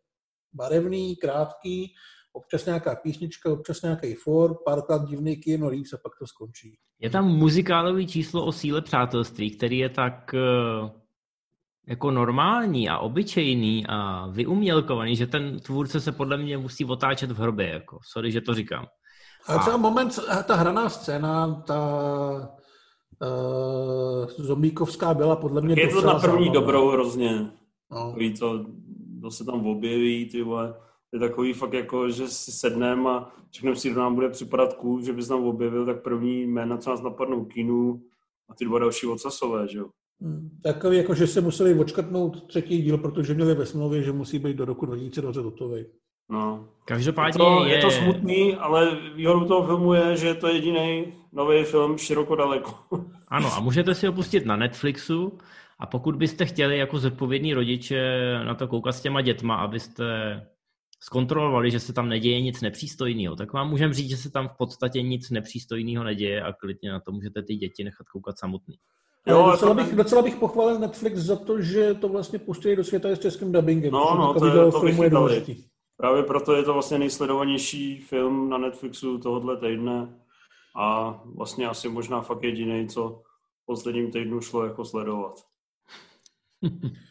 barevný, 0.52 1.16
krátký, 1.16 1.94
občas 2.32 2.66
nějaká 2.66 2.96
písnička, 2.96 3.52
občas 3.52 3.82
nějaký 3.82 4.14
for, 4.14 4.58
párkrát 4.64 5.08
divný 5.08 5.36
Keanu 5.36 5.68
Reeves 5.68 5.92
a 5.92 5.98
pak 6.02 6.12
to 6.18 6.26
skončí. 6.26 6.78
Je 7.00 7.10
tam 7.10 7.28
muzikálový 7.28 8.06
číslo 8.06 8.46
o 8.46 8.52
síle 8.52 8.82
přátelství, 8.82 9.50
který 9.50 9.78
je 9.78 9.88
tak 9.88 10.34
eh, 10.34 10.90
jako 11.86 12.10
normální 12.10 12.88
a 12.88 12.98
obyčejný 12.98 13.86
a 13.88 14.26
vyumělkovaný, 14.26 15.16
že 15.16 15.26
ten 15.26 15.60
tvůrce 15.60 16.00
se 16.00 16.12
podle 16.12 16.36
mě 16.36 16.58
musí 16.58 16.84
otáčet 16.84 17.30
v 17.30 17.38
hrobě. 17.38 17.68
Jako. 17.68 17.98
Sorry, 18.12 18.32
že 18.32 18.40
to 18.40 18.54
říkám. 18.54 18.86
A 19.48 19.58
třeba 19.58 19.76
moment, 19.76 20.18
ta 20.46 20.54
hraná 20.54 20.88
scéna, 20.88 21.62
ta 21.66 21.80
uh, 23.22 24.44
zombíkovská 24.44 25.14
byla 25.14 25.36
podle 25.36 25.60
mě 25.60 25.80
Je 25.80 25.88
to 25.88 26.00
na 26.00 26.18
první 26.18 26.50
dobrou 26.50 26.90
hrozně. 26.90 27.50
No. 27.90 28.14
Ví 28.18 28.34
to, 28.34 28.66
to 29.22 29.30
se 29.30 29.44
tam 29.44 29.66
objeví, 29.66 30.28
ty 30.28 30.42
vole. 30.42 30.74
Je 31.12 31.20
takový 31.20 31.52
fakt 31.52 31.72
jako, 31.72 32.10
že 32.10 32.28
si 32.28 32.52
sedneme 32.52 33.10
a 33.10 33.28
řekneme 33.54 33.76
si, 33.76 33.90
kdo 33.90 34.00
nám 34.00 34.14
bude 34.14 34.28
připadat 34.28 34.74
cool, 34.74 35.02
že 35.02 35.12
bys 35.12 35.28
tam 35.28 35.44
objevil, 35.44 35.86
tak 35.86 36.02
první 36.02 36.46
jména, 36.46 36.78
co 36.78 36.90
nás 36.90 37.02
napadnou 37.02 37.44
kinu 37.44 38.02
a 38.48 38.54
ty 38.54 38.64
dva 38.64 38.78
další 38.78 39.06
ocasové, 39.06 39.68
že 39.68 39.78
jo. 39.78 39.86
Hmm. 40.20 40.50
Takový 40.62 40.96
jako, 40.96 41.14
že 41.14 41.26
se 41.26 41.40
museli 41.40 41.78
očkrtnout 41.78 42.46
třetí 42.46 42.82
díl, 42.82 42.98
protože 42.98 43.34
měli 43.34 43.54
ve 43.54 43.66
smlouvě, 43.66 44.02
že 44.02 44.12
musí 44.12 44.38
být 44.38 44.56
do 44.56 44.64
roku 44.64 44.86
2020 44.86 45.40
hotový. 45.40 45.86
No. 46.28 46.68
Každopádně 46.84 47.44
je 47.44 47.48
to, 47.48 47.66
je... 47.66 47.74
je 47.74 47.80
to 47.80 47.90
smutný, 47.90 48.56
ale 48.56 48.96
výhodou 49.14 49.44
toho 49.44 49.66
filmu 49.66 49.92
je, 49.92 50.16
že 50.16 50.26
je 50.26 50.34
to 50.34 50.48
jediný 50.48 51.12
nový 51.32 51.64
film 51.64 51.98
široko 51.98 52.36
daleko. 52.36 52.74
ano, 53.28 53.54
a 53.54 53.60
můžete 53.60 53.94
si 53.94 54.06
ho 54.06 54.12
pustit 54.12 54.46
na 54.46 54.56
Netflixu 54.56 55.38
a 55.78 55.86
pokud 55.86 56.16
byste 56.16 56.46
chtěli 56.46 56.78
jako 56.78 56.98
zodpovědní 56.98 57.54
rodiče 57.54 58.00
na 58.44 58.54
to 58.54 58.68
koukat 58.68 58.94
s 58.94 59.00
těma 59.00 59.20
dětma, 59.20 59.56
abyste 59.56 60.04
zkontrolovali, 61.00 61.70
že 61.70 61.80
se 61.80 61.92
tam 61.92 62.08
neděje 62.08 62.40
nic 62.40 62.60
nepřístojného, 62.60 63.36
tak 63.36 63.52
vám 63.52 63.70
můžeme 63.70 63.94
říct, 63.94 64.10
že 64.10 64.16
se 64.16 64.30
tam 64.30 64.48
v 64.48 64.56
podstatě 64.58 65.02
nic 65.02 65.30
nepřístojného 65.30 66.04
neděje 66.04 66.42
a 66.42 66.52
klidně 66.52 66.90
na 66.90 67.00
to 67.00 67.12
můžete 67.12 67.42
ty 67.42 67.56
děti 67.56 67.84
nechat 67.84 68.08
koukat 68.08 68.38
samotný. 68.38 68.74
Jo, 69.26 69.48
docela, 69.50 69.74
bych, 69.74 69.94
docela 69.94 70.22
bych 70.22 70.36
pochválil 70.36 70.78
Netflix 70.78 71.16
za 71.16 71.36
to, 71.36 71.60
že 71.62 71.94
to 71.94 72.08
vlastně 72.08 72.38
pustili 72.38 72.76
do 72.76 72.84
světa 72.84 73.08
s 73.08 73.18
českým 73.18 73.52
dubbingem. 73.52 73.92
No, 73.92 74.14
no, 74.18 74.34
to, 74.34 74.46
je, 74.46 74.72
to 74.72 74.80
vychytali. 74.80 75.44
Právě 75.96 76.22
proto 76.22 76.56
je 76.56 76.62
to 76.62 76.72
vlastně 76.72 76.98
nejsledovanější 76.98 78.00
film 78.00 78.50
na 78.50 78.58
Netflixu 78.58 79.18
tohohle 79.18 79.56
týdne 79.56 80.20
a 80.76 81.20
vlastně 81.24 81.68
asi 81.68 81.88
možná 81.88 82.20
fakt 82.20 82.42
jediný, 82.42 82.88
co 82.88 83.22
v 83.62 83.66
posledním 83.66 84.12
týdnu 84.12 84.40
šlo 84.40 84.64
jako 84.64 84.84
sledovat. 84.84 85.40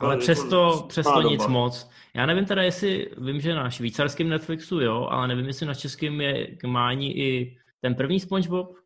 Ale 0.00 0.16
přesto, 0.16 0.84
přesto 0.88 1.22
nic 1.22 1.42
doba. 1.42 1.52
moc. 1.52 1.90
Já 2.14 2.26
nevím 2.26 2.44
teda, 2.44 2.62
jestli 2.62 3.10
vím, 3.18 3.40
že 3.40 3.54
na 3.54 3.70
švýcarském 3.70 4.28
Netflixu 4.28 4.80
jo, 4.80 5.08
ale 5.10 5.28
nevím, 5.28 5.46
jestli 5.46 5.66
na 5.66 5.74
českém 5.74 6.20
je 6.20 6.56
k 6.56 6.64
mání 6.64 7.18
i 7.18 7.58
ten 7.80 7.94
první 7.94 8.20
SpongeBob. 8.20 8.76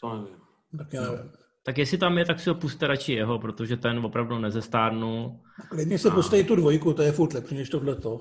To 0.00 0.14
nevím. 0.16 0.36
Tak 0.78 0.92
já 0.92 1.02
nevím. 1.02 1.39
Tak 1.70 1.78
jestli 1.78 1.98
tam 1.98 2.18
je, 2.18 2.24
tak 2.24 2.40
si 2.40 2.48
ho 2.48 2.54
puste 2.54 2.86
radši 2.86 3.12
jeho, 3.12 3.38
protože 3.38 3.76
ten 3.76 3.98
opravdu 3.98 4.38
nezestárnul. 4.38 5.40
Klidně 5.68 5.98
se 5.98 6.08
a... 6.08 6.14
pustej 6.14 6.44
tu 6.44 6.56
dvojku, 6.56 6.92
to 6.92 7.02
je 7.02 7.12
furt 7.12 7.32
lepší 7.32 7.54
než 7.54 7.70
tohleto. 7.70 8.20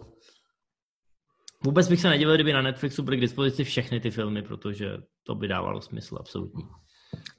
Vůbec 1.64 1.90
bych 1.90 2.02
se 2.02 2.10
nedivil, 2.10 2.36
kdyby 2.36 2.54
na 2.54 2.62
Netflixu 2.62 3.04
byly 3.04 3.18
k 3.18 3.22
dispozici 3.22 3.64
všechny 3.64 4.00
ty 4.00 4.12
filmy, 4.12 4.42
protože 4.42 4.98
to 5.24 5.36
by 5.36 5.48
dávalo 5.48 5.82
smysl 5.82 6.18
absolutní. 6.20 6.64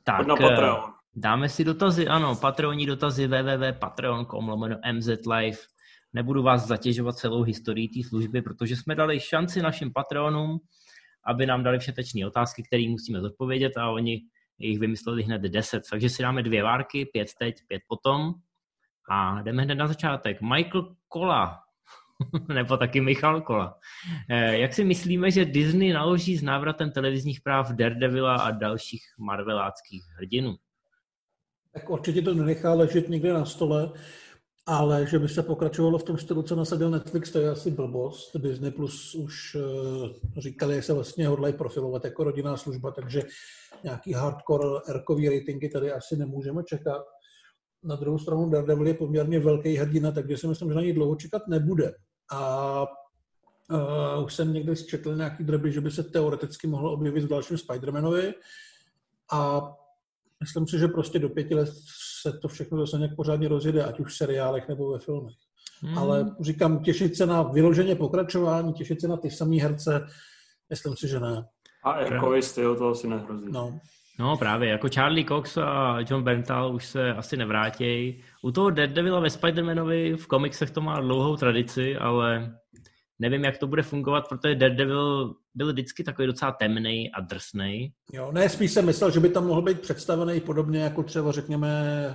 Tak, 0.05 0.27
na 0.27 0.37
Patreon. 0.37 0.81
dáme 1.15 1.49
si 1.49 1.65
dotazy, 1.65 2.09
ano, 2.09 2.37
Patreonní 2.37 2.87
dotazy 2.87 3.27
www.patreon.com 3.27 4.49
lomeno 4.49 4.77
mzlive. 4.93 5.59
Nebudu 6.13 6.43
vás 6.43 6.67
zatěžovat 6.67 7.17
celou 7.17 7.43
historií 7.43 7.89
té 7.89 8.09
služby, 8.09 8.43
protože 8.43 8.77
jsme 8.77 8.95
dali 8.95 9.21
šanci 9.21 9.63
našim 9.63 9.93
Patreonům, 9.93 10.59
aby 11.27 11.47
nám 11.47 11.63
dali 11.63 11.79
všetečné 11.79 12.27
otázky, 12.27 12.63
které 12.63 12.89
musíme 12.89 13.21
zodpovědět 13.21 13.73
a 13.77 13.91
oni 13.91 14.21
jich 14.67 14.79
vymysleli 14.79 15.23
hned 15.23 15.43
10. 15.43 15.83
Takže 15.91 16.09
si 16.09 16.23
dáme 16.23 16.43
dvě 16.43 16.63
várky, 16.63 17.07
pět 17.07 17.29
teď, 17.39 17.55
pět 17.69 17.83
potom. 17.89 18.35
A 19.11 19.43
jdeme 19.43 19.63
hned 19.63 19.75
na 19.75 19.87
začátek. 19.87 20.43
Michael 20.43 20.95
Kola, 21.09 21.61
nebo 22.55 22.77
taky 22.77 23.01
Michal 23.01 23.41
Kola. 23.41 23.79
Eh, 24.31 24.59
jak 24.59 24.75
si 24.75 24.85
myslíme, 24.85 25.31
že 25.31 25.45
Disney 25.45 25.93
naloží 25.93 26.37
s 26.37 26.43
návratem 26.43 26.91
televizních 26.91 27.41
práv 27.41 27.71
Daredevila 27.73 28.37
a 28.37 28.51
dalších 28.51 29.03
marveláckých 29.19 30.03
hrdinů? 30.17 30.57
Tak 31.75 31.91
určitě 31.91 32.23
to 32.23 32.35
nenechá 32.35 32.75
ležet 32.75 33.09
někde 33.09 33.33
na 33.33 33.45
stole, 33.45 33.93
ale 34.67 35.07
že 35.07 35.19
by 35.19 35.29
se 35.29 35.43
pokračovalo 35.43 35.99
v 35.99 36.03
tom 36.03 36.19
stylu, 36.19 36.43
co 36.43 36.57
nasadil 36.57 36.91
Netflix, 36.91 37.31
to 37.31 37.39
je 37.39 37.51
asi 37.51 37.71
blbost. 37.71 38.37
Disney 38.37 38.71
Plus 38.71 39.15
už 39.15 39.55
uh, 39.55 40.09
říkali, 40.39 40.75
že 40.75 40.83
se 40.83 40.93
vlastně 40.93 41.29
hodlají 41.29 41.55
profilovat 41.55 42.05
jako 42.05 42.25
rodinná 42.25 42.57
služba, 42.57 42.91
takže 42.91 43.23
nějaký 43.85 44.13
hardcore 44.13 44.81
erkový 44.89 45.29
ratingy 45.29 45.69
tady 45.69 45.93
asi 45.93 46.17
nemůžeme 46.17 46.63
čekat. 46.65 47.03
Na 47.85 47.97
druhou 47.97 48.19
stranu 48.19 48.51
Daredevil 48.51 48.87
je 48.87 48.95
poměrně 48.95 49.41
velký 49.41 49.77
hrdina, 49.77 50.13
takže 50.13 50.37
si 50.37 50.47
myslím, 50.47 50.69
že 50.69 50.75
na 50.75 50.81
něj 50.81 50.93
dlouho 50.93 51.17
čekat 51.17 51.49
nebude. 51.49 51.95
A 52.33 52.83
uh, 53.71 54.25
už 54.25 54.35
jsem 54.35 54.53
někdy 54.53 54.77
četl 54.77 55.17
nějaký 55.17 55.45
drby, 55.45 55.73
že 55.73 55.81
by 55.81 55.91
se 55.91 56.03
teoreticky 56.03 56.67
mohl 56.67 56.89
objevit 56.89 57.25
v 57.25 57.29
dalším 57.29 57.57
Spider-Manovi. 57.57 58.35
A 59.33 59.63
myslím 60.41 60.67
si, 60.67 60.79
že 60.79 60.89
prostě 60.89 61.19
do 61.19 61.29
pěti 61.29 61.55
let 61.55 61.69
se 62.23 62.33
to 62.33 62.49
všechno 62.49 62.79
zase 62.79 62.99
nějak 62.99 63.17
pořádně 63.17 63.49
rozjede, 63.49 63.85
ať 63.85 64.01
už 64.01 64.13
v 64.13 64.17
seriálech 64.17 64.69
nebo 64.69 64.91
ve 64.93 64.99
filmech. 64.99 65.35
Hmm. 65.83 65.99
Ale 65.99 66.35
říkám, 66.41 66.83
těšit 66.83 67.17
se 67.17 67.27
na 67.27 67.43
vyloženě 67.43 67.97
pokračování, 67.97 68.73
těšit 68.73 69.01
se 69.01 69.09
na 69.09 69.17
ty 69.17 69.31
samé 69.31 69.57
herce, 69.57 70.07
myslím 70.71 70.97
si, 70.97 71.09
že 71.09 71.21
ne. 71.21 71.45
A 71.85 71.93
Erkový 71.93 72.43
styl 72.43 72.77
to 72.77 72.89
asi 72.89 73.09
nehrozí. 73.09 73.47
No. 73.53 73.81
No 74.19 74.37
právě, 74.37 74.69
jako 74.69 74.89
Charlie 74.89 75.25
Cox 75.25 75.57
a 75.57 75.99
John 76.11 76.23
Berntal 76.23 76.75
už 76.75 76.87
se 76.87 77.15
asi 77.15 77.37
nevrátějí. 77.37 78.23
U 78.43 78.53
toho 78.53 78.71
Daredevila 78.71 79.21
ve 79.21 79.29
Spider-Manovi 79.29 80.17
v 80.17 80.27
komiksech 80.27 80.71
to 80.71 80.81
má 80.81 81.01
dlouhou 81.01 81.37
tradici, 81.37 81.97
ale 81.97 82.55
nevím, 83.19 83.45
jak 83.45 83.59
to 83.59 83.67
bude 83.67 83.83
fungovat, 83.83 84.29
protože 84.29 84.55
Daredevil 84.55 85.35
byl 85.55 85.73
vždycky 85.73 86.05
takový 86.05 86.27
docela 86.27 86.53
temný 86.53 87.11
a 87.13 87.21
drsný. 87.21 87.93
Jo, 88.13 88.33
ne, 88.33 88.49
spíš 88.49 88.73
jsem 88.73 88.87
myslel, 88.87 89.11
že 89.11 89.21
by 89.21 89.29
tam 89.29 89.47
mohl 89.47 89.63
být 89.63 89.81
představený 89.81 90.41
podobně 90.41 90.81
jako 90.81 91.03
třeba 91.03 91.33
řekněme 91.33 92.07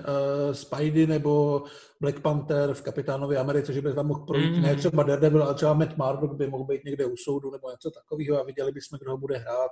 uh, 0.47 0.53
Spidey 0.53 1.07
nebo 1.07 1.63
Black 2.01 2.19
Panther 2.19 2.73
v 2.73 2.81
Kapitánovi 2.81 3.37
Americe, 3.37 3.73
že 3.73 3.81
by 3.81 3.93
tam 3.93 4.07
mohl 4.07 4.25
projít 4.25 4.55
mm. 4.55 4.61
ne 4.61 4.75
třeba 4.75 5.03
Daredevil, 5.03 5.43
ale 5.43 5.55
třeba 5.55 5.73
Matt 5.73 5.97
Murdock 5.97 6.33
by 6.33 6.47
mohl 6.47 6.63
být 6.63 6.85
někde 6.85 7.05
u 7.05 7.17
soudu 7.17 7.51
nebo 7.51 7.71
něco 7.71 7.91
takového 7.91 8.39
a 8.39 8.43
viděli 8.43 8.71
bychom, 8.71 8.99
kdo 9.01 9.11
ho 9.11 9.17
bude 9.17 9.37
hrát. 9.37 9.71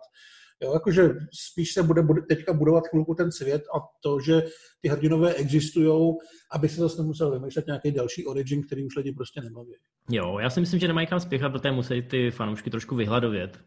Jo, 0.62 0.74
jakože 0.74 1.10
spíš 1.32 1.74
se 1.74 1.84
bude, 1.84 2.02
bude 2.02 2.22
teďka 2.22 2.54
budovat 2.54 2.88
chvilku 2.88 3.16
ten 3.16 3.32
svět 3.32 3.64
a 3.76 3.80
to, 4.04 4.20
že 4.20 4.44
ty 4.82 4.88
hrdinové 4.88 5.34
existují, 5.34 6.14
aby 6.52 6.70
se 6.70 6.82
zase 6.82 7.02
nemusel 7.02 7.32
vymýšlet 7.32 7.68
nějaký 7.68 7.92
další 7.92 8.26
origin, 8.26 8.64
který 8.64 8.86
už 8.86 8.96
lidi 8.96 9.12
prostě 9.12 9.42
nebaví. 9.42 9.74
Jo, 10.10 10.40
já 10.40 10.50
si 10.50 10.60
myslím, 10.60 10.80
že 10.80 10.88
nemají 10.88 11.08
kam 11.08 11.20
spěchat, 11.20 11.52
protože 11.52 11.72
musí 11.72 12.02
ty 12.02 12.32
fanoušky 12.32 12.70
trošku 12.70 12.96
vyhladovět, 12.96 13.60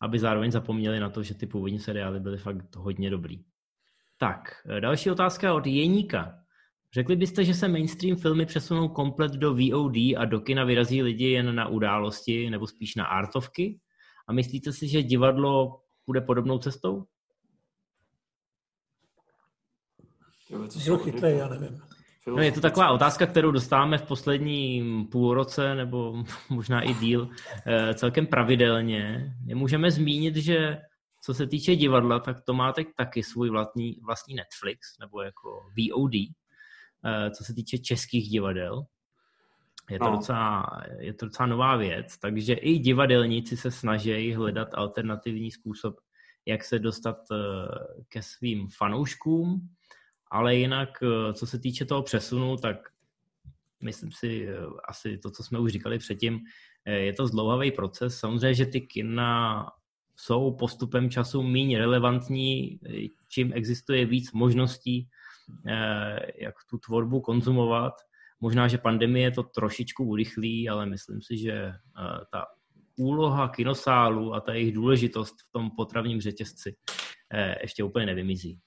aby 0.00 0.18
zároveň 0.18 0.50
zapomněli 0.50 1.00
na 1.00 1.10
to, 1.10 1.22
že 1.22 1.34
ty 1.34 1.46
původní 1.46 1.78
seriály 1.78 2.20
byly 2.20 2.38
fakt 2.38 2.76
hodně 2.76 3.10
dobrý. 3.10 3.44
Tak, 4.18 4.40
další 4.80 5.10
otázka 5.10 5.54
od 5.54 5.66
Jeníka. 5.66 6.38
Řekli 6.92 7.16
byste, 7.16 7.44
že 7.44 7.54
se 7.54 7.68
mainstream 7.68 8.16
filmy 8.16 8.46
přesunou 8.46 8.88
komplet 8.88 9.32
do 9.32 9.54
VOD 9.54 9.96
a 9.96 10.24
do 10.24 10.40
kina 10.40 10.64
vyrazí 10.64 11.02
lidi 11.02 11.30
jen 11.30 11.54
na 11.54 11.68
události 11.68 12.50
nebo 12.50 12.66
spíš 12.66 12.94
na 12.94 13.04
artovky? 13.04 13.80
A 14.28 14.32
myslíte 14.32 14.72
si, 14.72 14.88
že 14.88 15.02
divadlo 15.02 15.80
půjde 16.06 16.20
podobnou 16.20 16.58
cestou? 16.58 17.04
Jo, 20.84 20.98
chytrý, 20.98 21.38
já 21.38 21.48
nevím. 21.48 21.82
No 22.26 22.42
je 22.42 22.52
to 22.52 22.60
taková 22.60 22.90
otázka, 22.90 23.26
kterou 23.26 23.50
dostáváme 23.50 23.98
v 23.98 24.02
posledním 24.02 25.06
půlroce 25.06 25.74
nebo 25.74 26.24
možná 26.50 26.82
i 26.82 26.94
díl 26.94 27.28
eh, 27.66 27.94
celkem 27.94 28.26
pravidelně. 28.26 29.32
Můžeme 29.54 29.90
zmínit, 29.90 30.36
že 30.36 30.78
co 31.24 31.34
se 31.34 31.46
týče 31.46 31.76
divadla, 31.76 32.20
tak 32.20 32.40
to 32.40 32.54
má 32.54 32.72
teď 32.72 32.86
taky 32.96 33.22
svůj 33.22 33.50
vlastní, 33.50 33.96
vlastní 34.06 34.34
Netflix 34.34 34.98
nebo 35.00 35.22
jako 35.22 35.48
VOD, 35.50 36.14
eh, 36.14 37.30
co 37.30 37.44
se 37.44 37.54
týče 37.54 37.78
českých 37.78 38.28
divadel. 38.28 38.82
Je 39.90 39.98
to, 39.98 40.04
no. 40.04 40.10
docela, 40.10 40.66
je 40.98 41.12
to 41.12 41.26
docela 41.26 41.46
nová 41.46 41.76
věc, 41.76 42.18
takže 42.18 42.54
i 42.54 42.78
divadelníci 42.78 43.56
se 43.56 43.70
snaží 43.70 44.32
hledat 44.32 44.68
alternativní 44.74 45.50
způsob, 45.50 45.96
jak 46.46 46.64
se 46.64 46.78
dostat 46.78 47.16
eh, 47.32 47.36
ke 48.08 48.22
svým 48.22 48.68
fanouškům, 48.68 49.68
ale 50.30 50.56
jinak, 50.56 50.88
eh, 51.02 51.32
co 51.32 51.46
se 51.46 51.58
týče 51.58 51.84
toho 51.84 52.02
přesunu, 52.02 52.56
tak 52.56 52.76
myslím 53.82 54.12
si 54.12 54.48
eh, 54.48 54.56
asi 54.88 55.18
to, 55.18 55.30
co 55.30 55.42
jsme 55.42 55.58
už 55.58 55.72
říkali 55.72 55.98
předtím, 55.98 56.40
je 56.86 57.12
to 57.12 57.26
zdlouhavý 57.26 57.70
proces. 57.70 58.18
Samozřejmě, 58.18 58.54
že 58.54 58.66
ty 58.66 58.80
kina 58.80 59.66
jsou 60.16 60.56
postupem 60.56 61.10
času 61.10 61.42
méně 61.42 61.78
relevantní, 61.78 62.80
čím 63.28 63.52
existuje 63.54 64.06
víc 64.06 64.32
možností, 64.32 65.08
jak 66.38 66.54
tu 66.70 66.78
tvorbu 66.78 67.20
konzumovat. 67.20 67.92
Možná, 68.40 68.68
že 68.68 68.78
pandemie 68.78 69.30
to 69.30 69.42
trošičku 69.42 70.04
urychlí, 70.04 70.68
ale 70.68 70.86
myslím 70.86 71.22
si, 71.22 71.38
že 71.38 71.52
eh, 71.52 71.74
ta 72.32 72.44
úloha 72.98 73.48
kinosálu 73.48 74.34
a 74.34 74.40
ta 74.40 74.54
jejich 74.54 74.74
důležitost 74.74 75.34
v 75.48 75.52
tom 75.52 75.70
potravním 75.76 76.20
řetězci 76.20 76.76
eh, 77.34 77.54
ještě 77.62 77.84
úplně 77.84 78.06
nevymizí. 78.06 78.60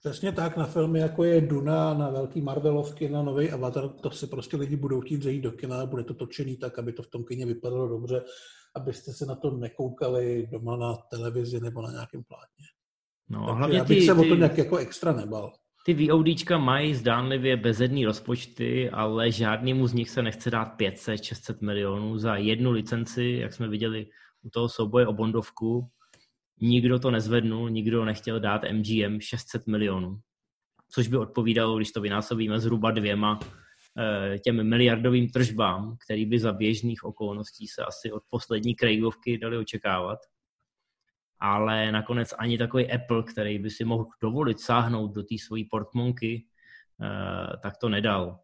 Přesně 0.00 0.32
tak, 0.32 0.56
na 0.56 0.66
filmy 0.66 0.98
jako 0.98 1.24
je 1.24 1.40
Duna, 1.40 1.94
na 1.94 2.10
velký 2.10 2.40
Marvelovky, 2.40 3.08
na 3.08 3.22
nový 3.22 3.50
Avatar, 3.50 3.88
to 3.88 4.10
si 4.10 4.26
prostě 4.26 4.56
lidi 4.56 4.76
budou 4.76 5.00
chtít 5.00 5.22
zajít 5.22 5.42
do 5.42 5.52
kina, 5.52 5.86
bude 5.86 6.04
to 6.04 6.14
točený 6.14 6.56
tak, 6.56 6.78
aby 6.78 6.92
to 6.92 7.02
v 7.02 7.06
tom 7.06 7.24
kině 7.24 7.46
vypadalo 7.46 7.88
dobře, 7.88 8.22
abyste 8.74 9.12
se 9.12 9.26
na 9.26 9.34
to 9.34 9.50
nekoukali 9.50 10.48
doma 10.52 10.76
na 10.76 10.94
televizi 10.94 11.60
nebo 11.60 11.82
na 11.82 11.90
nějakém 11.90 12.22
plátně. 12.24 12.66
No, 13.28 13.48
a 13.48 13.52
hlavně 13.52 13.78
já 13.78 13.84
bych 13.84 13.98
ty, 13.98 14.06
se 14.06 14.14
ty... 14.14 14.20
o 14.20 14.24
to 14.24 14.34
nějak 14.34 14.58
jako 14.58 14.76
extra 14.76 15.12
nebal. 15.12 15.52
Ty 15.84 15.94
VODčka 15.94 16.58
mají 16.58 16.94
zdánlivě 16.94 17.56
bezedný 17.56 18.04
rozpočty, 18.04 18.90
ale 18.90 19.30
žádnému 19.30 19.86
z 19.86 19.92
nich 19.92 20.10
se 20.10 20.22
nechce 20.22 20.50
dát 20.50 20.80
500-600 20.80 21.56
milionů 21.60 22.18
za 22.18 22.36
jednu 22.36 22.70
licenci, 22.70 23.38
jak 23.40 23.52
jsme 23.52 23.68
viděli 23.68 24.06
u 24.42 24.50
toho 24.50 24.68
souboje 24.68 25.06
o 25.06 25.12
Bondovku. 25.12 25.88
Nikdo 26.60 26.98
to 26.98 27.10
nezvednul, 27.10 27.70
nikdo 27.70 28.04
nechtěl 28.04 28.40
dát 28.40 28.62
MGM 28.72 29.20
600 29.20 29.66
milionů, 29.66 30.18
což 30.90 31.08
by 31.08 31.16
odpovídalo, 31.16 31.76
když 31.76 31.92
to 31.92 32.00
vynásobíme 32.00 32.60
zhruba 32.60 32.90
dvěma 32.90 33.40
eh, 33.98 34.38
těm 34.38 34.68
miliardovým 34.68 35.28
tržbám, 35.30 35.96
který 36.04 36.26
by 36.26 36.38
za 36.38 36.52
běžných 36.52 37.04
okolností 37.04 37.66
se 37.66 37.84
asi 37.84 38.12
od 38.12 38.22
poslední 38.30 38.74
Craigovky 38.74 39.38
dali 39.38 39.58
očekávat 39.58 40.18
ale 41.42 41.92
nakonec 41.92 42.34
ani 42.38 42.58
takový 42.58 42.92
Apple, 42.92 43.22
který 43.22 43.58
by 43.58 43.70
si 43.70 43.84
mohl 43.84 44.06
dovolit 44.22 44.60
sáhnout 44.60 45.12
do 45.12 45.22
té 45.22 45.34
svojí 45.38 45.64
portmonky, 45.64 46.46
eh, 47.02 47.56
tak 47.62 47.76
to 47.76 47.88
nedal. 47.88 48.38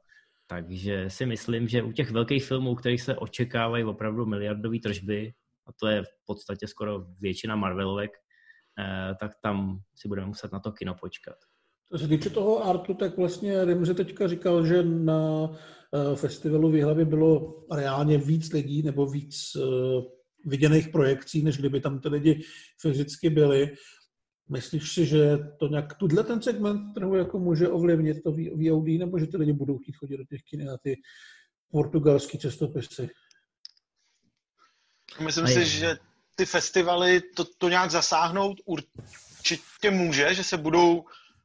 Takže 0.46 1.10
si 1.10 1.26
myslím, 1.26 1.68
že 1.68 1.82
u 1.82 1.92
těch 1.92 2.10
velkých 2.10 2.44
filmů, 2.44 2.74
kterých 2.74 3.02
se 3.02 3.16
očekávají 3.16 3.84
opravdu 3.84 4.26
miliardové 4.26 4.78
tržby, 4.78 5.32
a 5.66 5.72
to 5.80 5.86
je 5.86 6.02
v 6.02 6.26
podstatě 6.26 6.66
skoro 6.66 7.04
většina 7.20 7.56
Marvelovek, 7.56 8.10
eh, 8.78 9.14
tak 9.20 9.32
tam 9.42 9.80
si 9.94 10.08
budeme 10.08 10.26
muset 10.26 10.52
na 10.52 10.60
to 10.60 10.72
kino 10.72 10.94
počkat. 10.94 11.36
Co 11.92 11.98
se 11.98 12.08
týče 12.08 12.30
toho 12.30 12.64
artu, 12.64 12.94
tak 12.94 13.16
vlastně 13.16 13.64
Remze 13.64 13.94
teďka 13.94 14.28
říkal, 14.28 14.66
že 14.66 14.82
na 14.82 15.50
eh, 15.94 16.16
festivalu 16.16 16.70
v 16.70 16.74
Jihlavě 16.74 17.04
bylo 17.04 17.64
reálně 17.72 18.18
víc 18.18 18.52
lidí 18.52 18.82
nebo 18.82 19.06
víc 19.06 19.56
viděných 20.44 20.88
projekcí, 20.88 21.42
než 21.42 21.58
kdyby 21.58 21.80
tam 21.80 22.00
ty 22.00 22.08
lidi 22.08 22.42
fyzicky 22.80 23.30
byli. 23.30 23.74
Myslíš 24.50 24.92
si, 24.92 25.06
že 25.06 25.38
to 25.58 25.68
nějak 25.68 25.94
tuhle 25.94 26.24
ten 26.24 26.42
segment 26.42 26.94
trhu 26.94 27.16
jako 27.16 27.38
může 27.38 27.68
ovlivnit 27.68 28.22
to 28.22 28.32
VOD, 28.32 28.86
nebo 28.86 29.18
že 29.18 29.26
ty 29.26 29.36
lidi 29.36 29.52
budou 29.52 29.78
chtít 29.78 29.96
chodit 29.96 30.16
do 30.16 30.24
těch 30.24 30.42
kin 30.42 30.64
na 30.64 30.76
ty 30.82 30.96
portugalské 31.70 32.38
cestopisy? 32.38 33.10
Myslím 35.20 35.46
si, 35.46 35.66
že 35.66 35.96
ty 36.34 36.46
festivaly 36.46 37.20
to, 37.20 37.44
to 37.58 37.68
nějak 37.68 37.90
zasáhnout 37.90 38.60
určitě 38.64 39.90
může, 39.90 40.34
že 40.34 40.44
se 40.44 40.56
budou, 40.56 41.04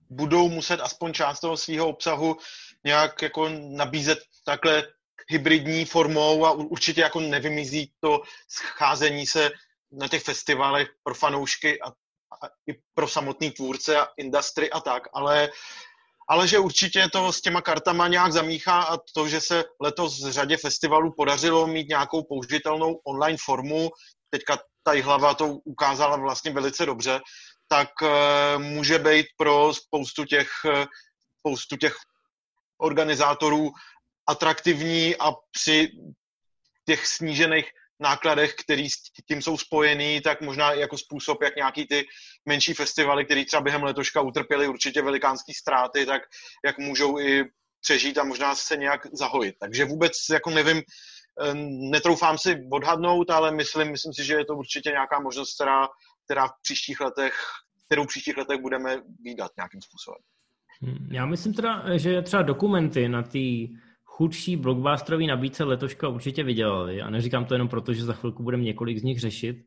budou 0.10 0.50
muset 0.50 0.80
aspoň 0.80 1.14
část 1.14 1.40
toho 1.40 1.58
svého 1.58 1.88
obsahu 1.88 2.38
nějak 2.84 3.22
jako 3.22 3.50
nabízet 3.50 4.20
takhle 4.46 4.84
hybridní 5.28 5.86
formou 5.86 6.46
a 6.46 6.52
určitě 6.52 7.02
jako 7.02 7.20
nevymizí 7.20 7.92
to 8.00 8.22
scházení 8.48 9.28
se 9.28 9.52
na 9.92 10.08
těch 10.08 10.24
festivalech 10.24 10.90
pro 11.04 11.16
fanoušky 11.16 11.82
a, 11.82 11.90
a 11.90 12.48
i 12.68 12.74
pro 12.94 13.08
samotný 13.08 13.52
tvůrce 13.52 13.98
a 14.00 14.08
industry 14.18 14.72
a 14.72 14.80
tak, 14.80 15.04
ale 15.14 15.50
ale 16.30 16.48
že 16.48 16.60
určitě 16.60 17.10
to 17.10 17.34
s 17.34 17.42
těma 17.42 17.62
kartama 17.62 18.08
nějak 18.08 18.34
zamíchá 18.34 18.82
a 18.82 18.98
to, 19.16 19.28
že 19.28 19.42
se 19.42 19.64
letos 19.82 20.24
v 20.24 20.32
řadě 20.32 20.58
festivalů 20.58 21.14
podařilo 21.18 21.68
mít 21.68 21.90
nějakou 21.90 22.24
použitelnou 22.24 23.00
online 23.04 23.38
formu, 23.42 23.92
teďka 24.30 24.58
ta 24.84 25.02
hlava 25.02 25.34
to 25.34 25.48
ukázala 25.48 26.16
vlastně 26.18 26.52
velice 26.52 26.86
dobře, 26.86 27.20
tak 27.68 27.90
uh, 28.02 28.10
může 28.64 29.00
být 29.00 29.26
pro 29.38 29.74
spoustu 29.74 30.26
těch, 30.26 30.50
uh, 30.66 30.86
spoustu 31.40 31.78
těch 31.78 31.96
organizátorů 32.78 33.72
atraktivní 34.28 35.16
a 35.16 35.32
při 35.52 35.92
těch 36.86 37.08
snížených 37.08 37.66
nákladech, 38.00 38.54
který 38.54 38.90
s 38.90 38.96
tím 39.28 39.42
jsou 39.42 39.58
spojený, 39.58 40.22
tak 40.22 40.42
možná 40.42 40.72
jako 40.74 40.98
způsob, 40.98 41.44
jak 41.44 41.56
nějaký 41.56 41.88
ty 41.88 42.06
menší 42.46 42.74
festivaly, 42.74 43.26
které 43.26 43.46
třeba 43.46 43.62
během 43.62 43.84
letoška 43.84 44.22
utrpěly 44.22 44.68
určitě 44.68 45.02
velikánské 45.02 45.54
ztráty, 45.54 46.06
tak 46.06 46.22
jak 46.66 46.78
můžou 46.78 47.20
i 47.20 47.46
přežít 47.82 48.18
a 48.18 48.24
možná 48.24 48.56
se 48.56 48.78
nějak 48.78 49.08
zahojit. 49.14 49.56
Takže 49.60 49.86
vůbec 49.86 50.12
jako 50.32 50.50
nevím, 50.50 50.78
eh, 50.78 51.54
netroufám 51.92 52.38
si 52.38 52.68
odhadnout, 52.72 53.30
ale 53.30 53.52
myslím, 53.52 53.92
myslím 53.92 54.14
si, 54.14 54.24
že 54.24 54.34
je 54.34 54.46
to 54.46 54.56
určitě 54.56 54.90
nějaká 54.90 55.20
možnost, 55.20 55.56
která, 55.56 55.88
která 56.26 56.48
v 56.48 56.62
příštích 56.62 57.00
letech, 57.00 57.34
kterou 57.86 58.04
v 58.04 58.08
příštích 58.08 58.38
letech 58.38 58.62
budeme 58.62 59.02
výdat 59.20 59.52
nějakým 59.58 59.82
způsobem. 59.82 60.22
Hmm, 60.82 61.10
já 61.12 61.26
myslím 61.26 61.54
teda, 61.54 61.98
že 61.98 62.22
třeba 62.22 62.42
dokumenty 62.42 63.10
na 63.10 63.24
té 63.24 63.68
chudší 64.16 64.56
blockbusterový 64.56 65.28
nabídce 65.28 65.64
letoška 65.64 66.08
určitě 66.08 66.44
vydělali. 66.44 67.02
A 67.02 67.10
neříkám 67.10 67.46
to 67.46 67.54
jenom 67.54 67.68
proto, 67.68 67.94
že 67.94 68.06
za 68.06 68.14
chvilku 68.14 68.44
budeme 68.44 68.64
několik 68.64 68.98
z 68.98 69.04
nich 69.04 69.20
řešit, 69.20 69.58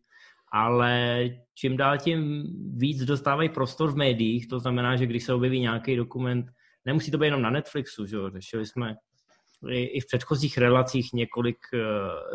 ale 0.52 1.24
čím 1.54 1.76
dál 1.76 1.98
tím 1.98 2.44
víc 2.76 3.04
dostávají 3.04 3.48
prostor 3.48 3.92
v 3.92 3.96
médiích, 3.96 4.48
to 4.48 4.58
znamená, 4.58 4.96
že 4.96 5.06
když 5.06 5.24
se 5.24 5.34
objeví 5.34 5.60
nějaký 5.60 5.96
dokument, 5.96 6.46
nemusí 6.84 7.10
to 7.10 7.18
být 7.18 7.26
jenom 7.26 7.42
na 7.42 7.50
Netflixu, 7.50 8.06
že 8.06 8.16
jo? 8.16 8.30
řešili 8.30 8.66
jsme 8.66 8.94
i 9.70 10.00
v 10.00 10.06
předchozích 10.06 10.58
relacích 10.58 11.12
několik 11.14 11.58
uh, 11.74 11.80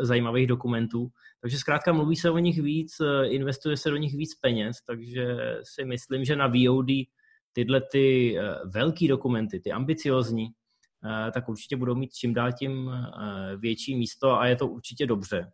zajímavých 0.04 0.46
dokumentů, 0.46 1.08
takže 1.40 1.58
zkrátka 1.58 1.92
mluví 1.92 2.16
se 2.16 2.30
o 2.30 2.38
nich 2.38 2.62
víc, 2.62 3.00
uh, 3.00 3.06
investuje 3.34 3.76
se 3.76 3.90
do 3.90 3.96
nich 3.96 4.14
víc 4.14 4.34
peněz, 4.34 4.76
takže 4.86 5.36
si 5.62 5.84
myslím, 5.84 6.24
že 6.24 6.36
na 6.36 6.46
VOD 6.46 6.88
tyhle 7.52 7.80
ty 7.92 8.36
uh, 8.36 8.70
velký 8.70 9.08
dokumenty, 9.08 9.60
ty 9.60 9.72
ambiciozní, 9.72 10.46
Eh, 10.46 10.61
tak 11.34 11.48
určitě 11.48 11.76
budou 11.76 11.94
mít 11.94 12.14
čím 12.14 12.34
dál 12.34 12.52
tím 12.52 12.90
eh, 12.90 13.56
větší 13.56 13.96
místo 13.96 14.32
a 14.32 14.46
je 14.46 14.56
to 14.56 14.66
určitě 14.66 15.06
dobře. 15.06 15.52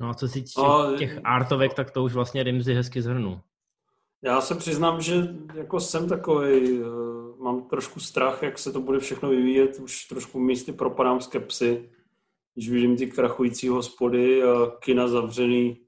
No 0.00 0.08
a 0.08 0.14
co 0.14 0.28
si 0.28 0.42
týče 0.42 0.60
těch 0.98 1.20
artovek, 1.24 1.74
tak 1.74 1.90
to 1.90 2.04
už 2.04 2.14
vlastně 2.14 2.42
Rimzy 2.42 2.74
hezky 2.74 3.02
zhrnu. 3.02 3.40
Já 4.22 4.40
se 4.40 4.54
přiznám, 4.54 5.00
že 5.00 5.14
jako 5.54 5.80
jsem 5.80 6.08
takový, 6.08 6.80
eh, 6.80 6.84
mám 7.42 7.68
trošku 7.68 8.00
strach, 8.00 8.42
jak 8.42 8.58
se 8.58 8.72
to 8.72 8.80
bude 8.80 8.98
všechno 8.98 9.28
vyvíjet, 9.28 9.78
už 9.78 10.04
trošku 10.04 10.40
místy 10.40 10.72
propadám 10.72 11.20
skepsy, 11.20 11.90
když 12.54 12.70
vidím 12.70 12.96
ty 12.96 13.06
krachující 13.06 13.68
hospody 13.68 14.42
a 14.42 14.70
kina 14.80 15.08
zavřený 15.08 15.80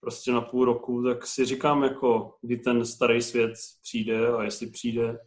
prostě 0.00 0.32
na 0.32 0.40
půl 0.40 0.64
roku, 0.64 1.02
tak 1.02 1.26
si 1.26 1.44
říkám 1.44 1.82
jako, 1.82 2.34
kdy 2.42 2.56
ten 2.56 2.84
starý 2.84 3.22
svět 3.22 3.52
přijde 3.82 4.28
a 4.28 4.42
jestli 4.42 4.66
přijde, 4.66 5.18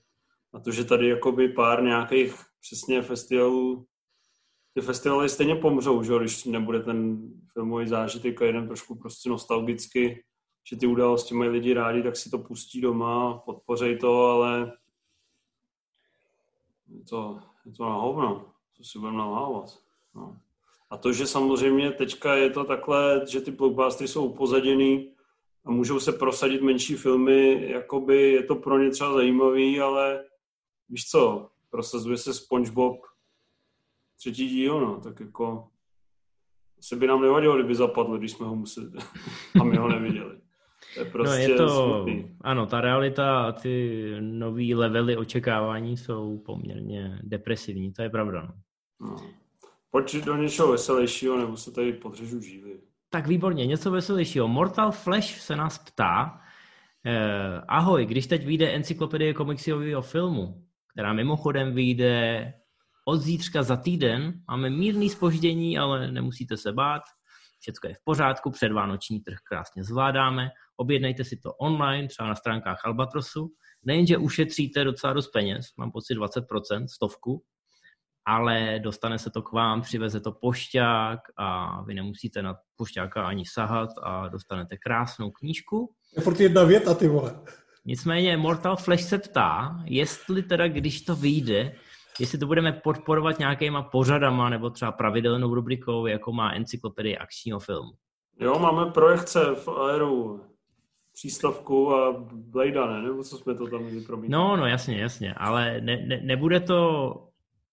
a 0.54 0.60
to, 0.60 0.72
že 0.72 0.84
tady 0.84 1.08
jakoby 1.08 1.50
pár 1.50 1.84
nějakých 1.84 2.36
přesně 2.62 3.02
festivalů, 3.02 3.86
ty 4.74 4.82
festivaly 4.82 5.30
stejně 5.30 5.56
pomřou, 5.56 6.04
že? 6.04 6.14
když 6.20 6.46
nebude 6.46 6.80
ten 6.80 7.30
filmový 7.54 7.88
zážitek 7.88 8.42
a 8.42 8.46
jeden 8.46 8.68
trošku 8.68 8.96
prostě 8.96 9.30
nostalgicky, 9.30 10.24
že 10.70 10.76
ty 10.76 10.88
události 10.88 11.36
mají 11.36 11.50
lidi 11.50 11.74
rádi, 11.74 12.04
tak 12.04 12.16
si 12.16 12.30
to 12.30 12.38
pustí 12.38 12.82
doma, 12.82 13.38
podpořej 13.38 13.98
to, 13.98 14.26
ale 14.26 14.74
je 16.88 17.04
to, 17.04 17.40
je 17.66 17.72
to 17.72 17.84
na 17.84 17.96
hovno, 17.96 18.46
co 18.78 18.84
si 18.84 19.00
budeme 19.00 19.18
nalhávat. 19.18 19.80
No. 20.16 20.38
A 20.90 20.98
to, 20.98 21.14
že 21.14 21.28
samozřejmě 21.28 21.92
teďka 21.92 22.36
je 22.36 22.50
to 22.50 22.64
takhle, 22.64 23.26
že 23.30 23.42
ty 23.42 23.52
blockbustery 23.52 24.08
jsou 24.08 24.26
upozaděný 24.26 25.12
a 25.66 25.72
můžou 25.72 26.00
se 26.00 26.12
prosadit 26.12 26.62
menší 26.62 26.96
filmy, 26.96 27.72
jakoby 27.72 28.32
je 28.32 28.44
to 28.44 28.56
pro 28.56 28.80
ně 28.80 28.90
třeba 28.90 29.14
zajímavý, 29.14 29.80
ale 29.80 30.24
víš 30.90 31.10
co, 31.10 31.50
prosazuje 31.70 32.18
se 32.18 32.34
SpongeBob 32.34 33.02
třetí 34.18 34.50
díl, 34.50 34.82
no, 34.82 35.00
tak 35.00 35.20
jako 35.20 35.68
se 36.82 36.96
by 36.96 37.08
nám 37.08 37.22
nevadilo, 37.22 37.56
kdyby 37.56 37.76
zapadlo, 37.76 38.18
když 38.18 38.32
jsme 38.32 38.46
ho 38.46 38.56
museli 38.56 38.92
a 39.62 39.64
my 39.64 39.78
ho 39.78 39.88
neviděli. 39.88 40.38
To 40.94 41.00
je 41.00 41.06
prostě 41.06 41.36
no 41.36 41.42
je 41.42 41.48
prostě 41.48 41.64
to, 41.64 41.96
smutný. 41.96 42.38
ano, 42.42 42.66
ta 42.66 42.82
realita 42.82 43.46
a 43.46 43.52
ty 43.52 44.06
nový 44.20 44.76
levely 44.76 45.18
očekávání 45.18 45.98
jsou 45.98 46.38
poměrně 46.38 47.20
depresivní, 47.24 47.94
to 47.94 48.02
je 48.02 48.10
pravda. 48.10 48.42
No. 48.42 48.54
No. 49.10 49.16
Pojď 49.92 50.16
do 50.16 50.38
něčeho 50.38 50.72
veselějšího, 50.72 51.38
nebo 51.38 51.58
se 51.58 51.72
tady 51.72 51.94
podřežu 51.94 52.42
žívy. 52.42 52.80
Tak 53.10 53.28
výborně, 53.28 53.66
něco 53.66 53.92
veselějšího. 53.92 54.48
Mortal 54.48 54.92
Flash 54.92 55.42
se 55.42 55.56
nás 55.56 55.78
ptá, 55.78 56.42
eh, 57.06 57.62
ahoj, 57.68 58.06
když 58.06 58.28
teď 58.28 58.46
vyjde 58.46 58.72
encyklopedie 58.72 59.34
komiksového 59.34 60.02
filmu, 60.02 60.64
která 60.94 61.14
mimochodem 61.14 61.74
vyjde 61.74 62.54
od 63.06 63.18
zítřka 63.18 63.64
za 63.64 63.76
týden. 63.76 64.34
Máme 64.48 64.70
mírný 64.70 65.10
spoždění, 65.10 65.78
ale 65.78 66.12
nemusíte 66.12 66.58
se 66.58 66.72
bát. 66.72 67.02
Všechno 67.60 67.90
je 67.90 67.96
v 67.96 68.04
pořádku, 68.04 68.52
předvánoční 68.52 69.20
trh 69.20 69.38
krásně 69.50 69.84
zvládáme. 69.84 70.50
Objednejte 70.78 71.24
si 71.24 71.38
to 71.38 71.54
online, 71.54 72.08
třeba 72.08 72.30
na 72.30 72.36
stránkách 72.36 72.86
Albatrosu. 72.86 73.50
Nejenže 73.86 74.18
ušetříte 74.18 74.84
docela 74.84 75.14
dost 75.14 75.32
peněz, 75.32 75.66
mám 75.78 75.92
pocit 75.92 76.16
20%, 76.16 76.86
stovku, 76.88 77.44
ale 78.26 78.80
dostane 78.84 79.20
se 79.20 79.30
to 79.30 79.42
k 79.42 79.52
vám, 79.52 79.82
přiveze 79.82 80.20
to 80.20 80.32
pošťák 80.32 81.20
a 81.38 81.82
vy 81.84 81.94
nemusíte 81.94 82.42
na 82.42 82.56
pošťáka 82.76 83.28
ani 83.28 83.46
sahat 83.46 83.90
a 84.04 84.28
dostanete 84.28 84.78
krásnou 84.78 85.32
knížku. 85.32 85.96
Je 86.18 86.24
furt 86.24 86.40
jedna 86.40 86.64
věta, 86.64 86.94
ty 86.94 87.08
vole. 87.08 87.36
Nicméně 87.86 88.38
Mortal 88.38 88.76
Flash 88.76 89.04
se 89.04 89.18
ptá, 89.18 89.84
jestli 89.86 90.44
teda, 90.44 90.68
když 90.68 91.02
to 91.02 91.16
vyjde, 91.16 91.76
jestli 92.20 92.38
to 92.38 92.46
budeme 92.46 92.72
podporovat 92.72 93.40
nějakýma 93.40 93.82
pořadama 93.84 94.50
nebo 94.50 94.70
třeba 94.70 94.92
pravidelnou 94.92 95.54
rubrikou, 95.54 96.06
jako 96.06 96.32
má 96.32 96.52
encyklopedie 96.52 97.18
akčního 97.18 97.60
filmu. 97.60 97.92
Jo, 98.40 98.60
máme 98.60 98.92
projekce 98.92 99.56
v 99.56 99.68
Aeru, 99.68 100.42
přístavku 101.14 101.94
a 101.94 102.26
Blade, 102.34 102.88
ne? 102.88 103.02
Nebo 103.02 103.24
co 103.24 103.38
jsme 103.38 103.56
to 103.56 103.68
tam 103.68 103.84
měli 103.84 104.02
promítnout? 104.02 104.38
No, 104.38 104.58
no, 104.58 104.66
jasně, 104.66 105.02
jasně, 105.02 105.34
ale 105.34 105.82
ne, 105.82 105.98
ne, 106.08 106.22
nebude 106.24 106.60
to... 106.60 107.14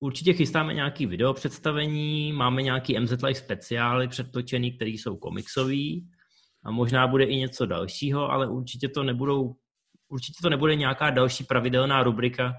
Určitě 0.02 0.32
chystáme 0.32 0.74
nějaký 0.74 1.06
video 1.06 1.34
představení, 1.34 2.32
máme 2.32 2.62
nějaký 2.62 3.00
MZ 3.00 3.22
Live 3.22 3.34
speciály 3.34 4.08
předtočený, 4.08 4.72
který 4.72 4.98
jsou 4.98 5.16
komiksový 5.16 6.08
a 6.64 6.70
možná 6.70 7.06
bude 7.06 7.24
i 7.24 7.36
něco 7.36 7.66
dalšího, 7.66 8.30
ale 8.30 8.48
určitě 8.48 8.88
to 8.88 9.02
nebudou 9.02 9.54
určitě 10.10 10.38
to 10.42 10.50
nebude 10.50 10.74
nějaká 10.74 11.10
další 11.10 11.44
pravidelná 11.44 12.02
rubrika, 12.02 12.52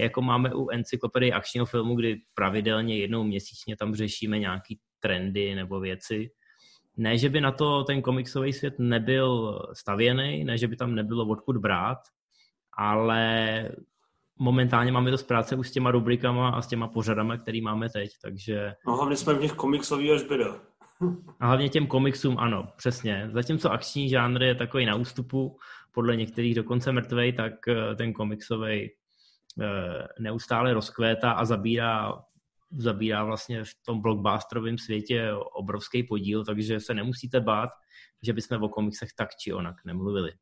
jako 0.00 0.22
máme 0.22 0.54
u 0.54 0.68
encyklopedie 0.70 1.32
akčního 1.32 1.66
filmu, 1.66 1.94
kdy 1.94 2.16
pravidelně 2.34 2.98
jednou 2.98 3.24
měsíčně 3.24 3.76
tam 3.76 3.94
řešíme 3.94 4.38
nějaký 4.38 4.78
trendy 5.00 5.54
nebo 5.54 5.80
věci. 5.80 6.30
Ne, 6.96 7.18
že 7.18 7.28
by 7.28 7.40
na 7.40 7.52
to 7.52 7.84
ten 7.84 8.02
komiksový 8.02 8.52
svět 8.52 8.74
nebyl 8.78 9.58
stavěný, 9.72 10.44
ne, 10.44 10.58
že 10.58 10.68
by 10.68 10.76
tam 10.76 10.94
nebylo 10.94 11.26
odkud 11.26 11.56
brát, 11.56 11.98
ale 12.76 13.68
momentálně 14.38 14.92
máme 14.92 15.10
to 15.10 15.18
z 15.18 15.22
práce 15.22 15.56
už 15.56 15.68
s 15.68 15.72
těma 15.72 15.90
rubrikama 15.90 16.48
a 16.48 16.62
s 16.62 16.66
těma 16.66 16.88
pořadama, 16.88 17.36
který 17.36 17.60
máme 17.60 17.88
teď, 17.88 18.10
takže... 18.22 18.74
No 18.86 18.96
hlavně 18.96 19.16
jsme 19.16 19.34
v 19.34 19.40
nich 19.40 19.52
komiksový 19.52 20.12
až 20.12 20.22
byda. 20.22 20.56
A 21.40 21.46
hlavně 21.46 21.68
těm 21.68 21.86
komiksům, 21.86 22.38
ano, 22.38 22.68
přesně. 22.76 23.30
Zatímco 23.32 23.72
akční 23.72 24.08
žánr 24.08 24.42
je 24.42 24.54
takový 24.54 24.86
na 24.86 24.94
ústupu, 24.94 25.56
podle 25.98 26.16
některých 26.16 26.54
dokonce 26.54 26.92
mrtvej, 26.92 27.32
tak 27.32 27.52
eh, 27.68 27.94
ten 27.94 28.12
komiksový 28.12 28.90
eh, 28.90 30.06
neustále 30.18 30.74
rozkvétá 30.74 31.32
a 31.32 31.44
zabírá, 31.44 32.12
zabírá 32.76 33.24
vlastně 33.24 33.64
v 33.64 33.70
tom 33.86 34.02
blockbusterovém 34.02 34.78
světě 34.78 35.32
obrovský 35.54 36.02
podíl, 36.02 36.44
takže 36.44 36.80
se 36.80 36.94
nemusíte 36.94 37.40
bát, 37.40 37.70
že 38.22 38.32
bychom 38.32 38.62
o 38.62 38.68
komiksech 38.68 39.08
tak 39.16 39.28
či 39.42 39.52
onak 39.52 39.74
nemluvili. 39.84 40.32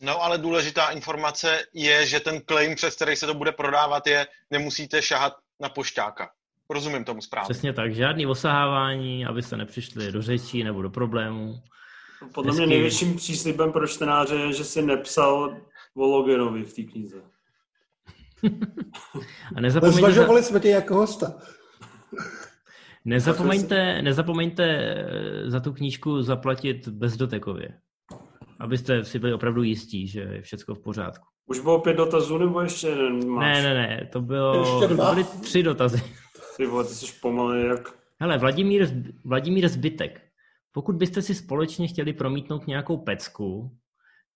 No 0.00 0.22
ale 0.22 0.38
důležitá 0.38 0.90
informace 0.90 1.58
je, 1.74 2.06
že 2.06 2.20
ten 2.20 2.40
claim, 2.48 2.74
přes 2.74 2.96
který 2.96 3.16
se 3.16 3.26
to 3.26 3.34
bude 3.34 3.52
prodávat, 3.52 4.06
je 4.06 4.26
nemusíte 4.50 5.02
šahat 5.02 5.32
na 5.60 5.68
pošťáka. 5.68 6.28
Rozumím 6.70 7.04
tomu 7.04 7.20
správně. 7.20 7.46
Přesně 7.50 7.72
tak, 7.72 7.94
žádný 7.94 8.26
osahávání, 8.26 9.26
abyste 9.26 9.56
nepřišli 9.56 10.12
do 10.12 10.22
řečí 10.22 10.64
nebo 10.64 10.82
do 10.82 10.90
problémů. 10.90 11.62
Podle 12.34 12.52
Hezky. 12.52 12.66
mě 12.66 12.74
největším 12.74 13.16
příslibem 13.16 13.72
pro 13.72 13.86
čtenáře 13.86 14.34
je, 14.34 14.52
že 14.52 14.64
si 14.64 14.82
nepsal 14.82 15.56
o 15.96 16.06
Loganovi 16.06 16.64
v 16.64 16.74
té 16.74 16.82
knize. 16.82 17.22
A 19.56 19.60
nezapomeňte... 19.60 20.00
Zvažovali 20.00 20.42
jsme 20.42 20.60
tě 20.60 20.68
jako 20.68 20.94
hosta. 20.94 21.34
Nezapomeňte, 23.04 24.02
nezapomeňte 24.02 24.64
eh, 24.64 25.50
za 25.50 25.60
tu 25.60 25.72
knížku 25.72 26.22
zaplatit 26.22 26.88
bezdotekově, 26.88 27.68
abyste 28.60 29.04
si 29.04 29.18
byli 29.18 29.34
opravdu 29.34 29.62
jistí, 29.62 30.08
že 30.08 30.20
je 30.20 30.42
všechno 30.42 30.74
v 30.74 30.78
pořádku. 30.82 31.26
Už 31.46 31.60
bylo 31.60 31.80
pět 31.80 31.96
dotazů, 31.96 32.38
nebo 32.38 32.60
ještě 32.60 32.86
jeden 32.86 33.28
máš? 33.28 33.56
Ne, 33.56 33.62
ne, 33.62 33.74
ne, 33.74 34.08
to 34.12 34.20
bylo 34.20 34.60
Ještě 34.60 34.94
dva? 34.94 35.08
to 35.08 35.14
byly 35.14 35.24
tři 35.24 35.62
dotazy. 35.62 36.02
Ty 36.56 36.66
vole, 36.66 36.84
ty 36.84 36.94
jsi 36.94 37.06
pomalý 37.20 37.64
jak... 37.64 37.94
Hele, 38.20 38.38
Vladimír, 38.38 38.88
Vladimír 39.24 39.68
Zbytek. 39.68 40.25
Pokud 40.76 40.96
byste 40.96 41.22
si 41.22 41.34
společně 41.34 41.88
chtěli 41.88 42.12
promítnout 42.12 42.66
nějakou 42.66 42.96
pecku, 42.96 43.76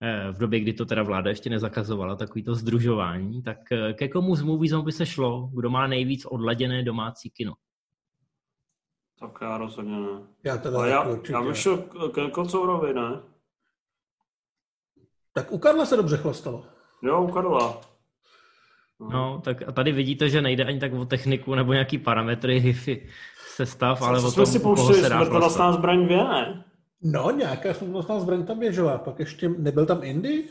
eh, 0.01 0.33
v 0.33 0.39
době, 0.39 0.61
kdy 0.61 0.73
to 0.73 0.85
teda 0.87 1.03
vláda 1.03 1.31
ještě 1.31 1.51
nezakazovala, 1.51 2.17
takový 2.17 2.43
to 2.45 2.55
združování, 2.55 3.43
tak 3.43 3.59
eh, 3.73 3.93
ke 3.93 4.09
komu 4.09 4.37
z 4.37 4.43
Moviezone 4.43 4.85
by 4.85 4.93
se 4.93 5.07
šlo, 5.07 5.51
kdo 5.55 5.71
má 5.71 5.87
nejvíc 5.87 6.25
odladěné 6.25 6.83
domácí 6.83 7.31
kino? 7.31 7.55
Tak 9.21 9.39
já 9.43 9.59
rozhodně 9.59 9.97
ne. 10.01 10.09
Já 10.45 10.57
teda 10.59 10.79
Ale 10.79 10.91
jako 10.91 11.09
já, 11.09 11.15
určitě. 11.15 11.33
já 11.33 11.43
bych 11.43 11.57
šel 11.57 11.79
k- 11.79 12.15
ke 12.15 12.31
Kocourovi, 12.31 12.95
ne? 12.95 13.21
Tak 15.33 15.53
u 15.53 15.59
Karla 15.59 15.87
se 15.87 15.97
dobře 15.97 16.17
chlastalo. 16.17 16.67
Jo, 17.03 17.23
u 17.23 17.29
Karla. 17.33 17.81
No, 19.01 19.41
tak 19.45 19.69
a 19.69 19.73
tady 19.73 19.93
vidíte, 19.93 20.29
že 20.29 20.43
nejde 20.43 20.65
ani 20.65 20.81
tak 20.81 20.93
o 20.93 21.05
techniku 21.05 21.55
nebo 21.55 21.73
nějaký 21.73 21.99
parametry 21.99 22.59
HIFI 22.61 23.09
sestav, 23.57 24.03
ale 24.03 24.21
Co 24.21 24.27
o 24.27 24.31
jsme 24.31 24.45
tom, 24.45 24.53
si 24.53 24.59
u 24.59 24.63
koho 24.63 24.77
pouštěli 24.77 25.03
se 25.03 25.09
dá 25.09 25.25
smrtonosná 25.25 25.73
zbraň 25.73 26.05
dvě, 26.05 26.17
ne? 26.25 26.65
No, 27.03 27.31
nějaká 27.31 27.75
smutnostná 27.75 28.21
zbraň 28.21 28.47
tam 28.47 28.59
běžela. 28.59 28.99
Pak 28.99 29.19
ještě 29.19 29.49
nebyl 29.49 29.87
tam 29.87 30.05
Indy? 30.05 30.45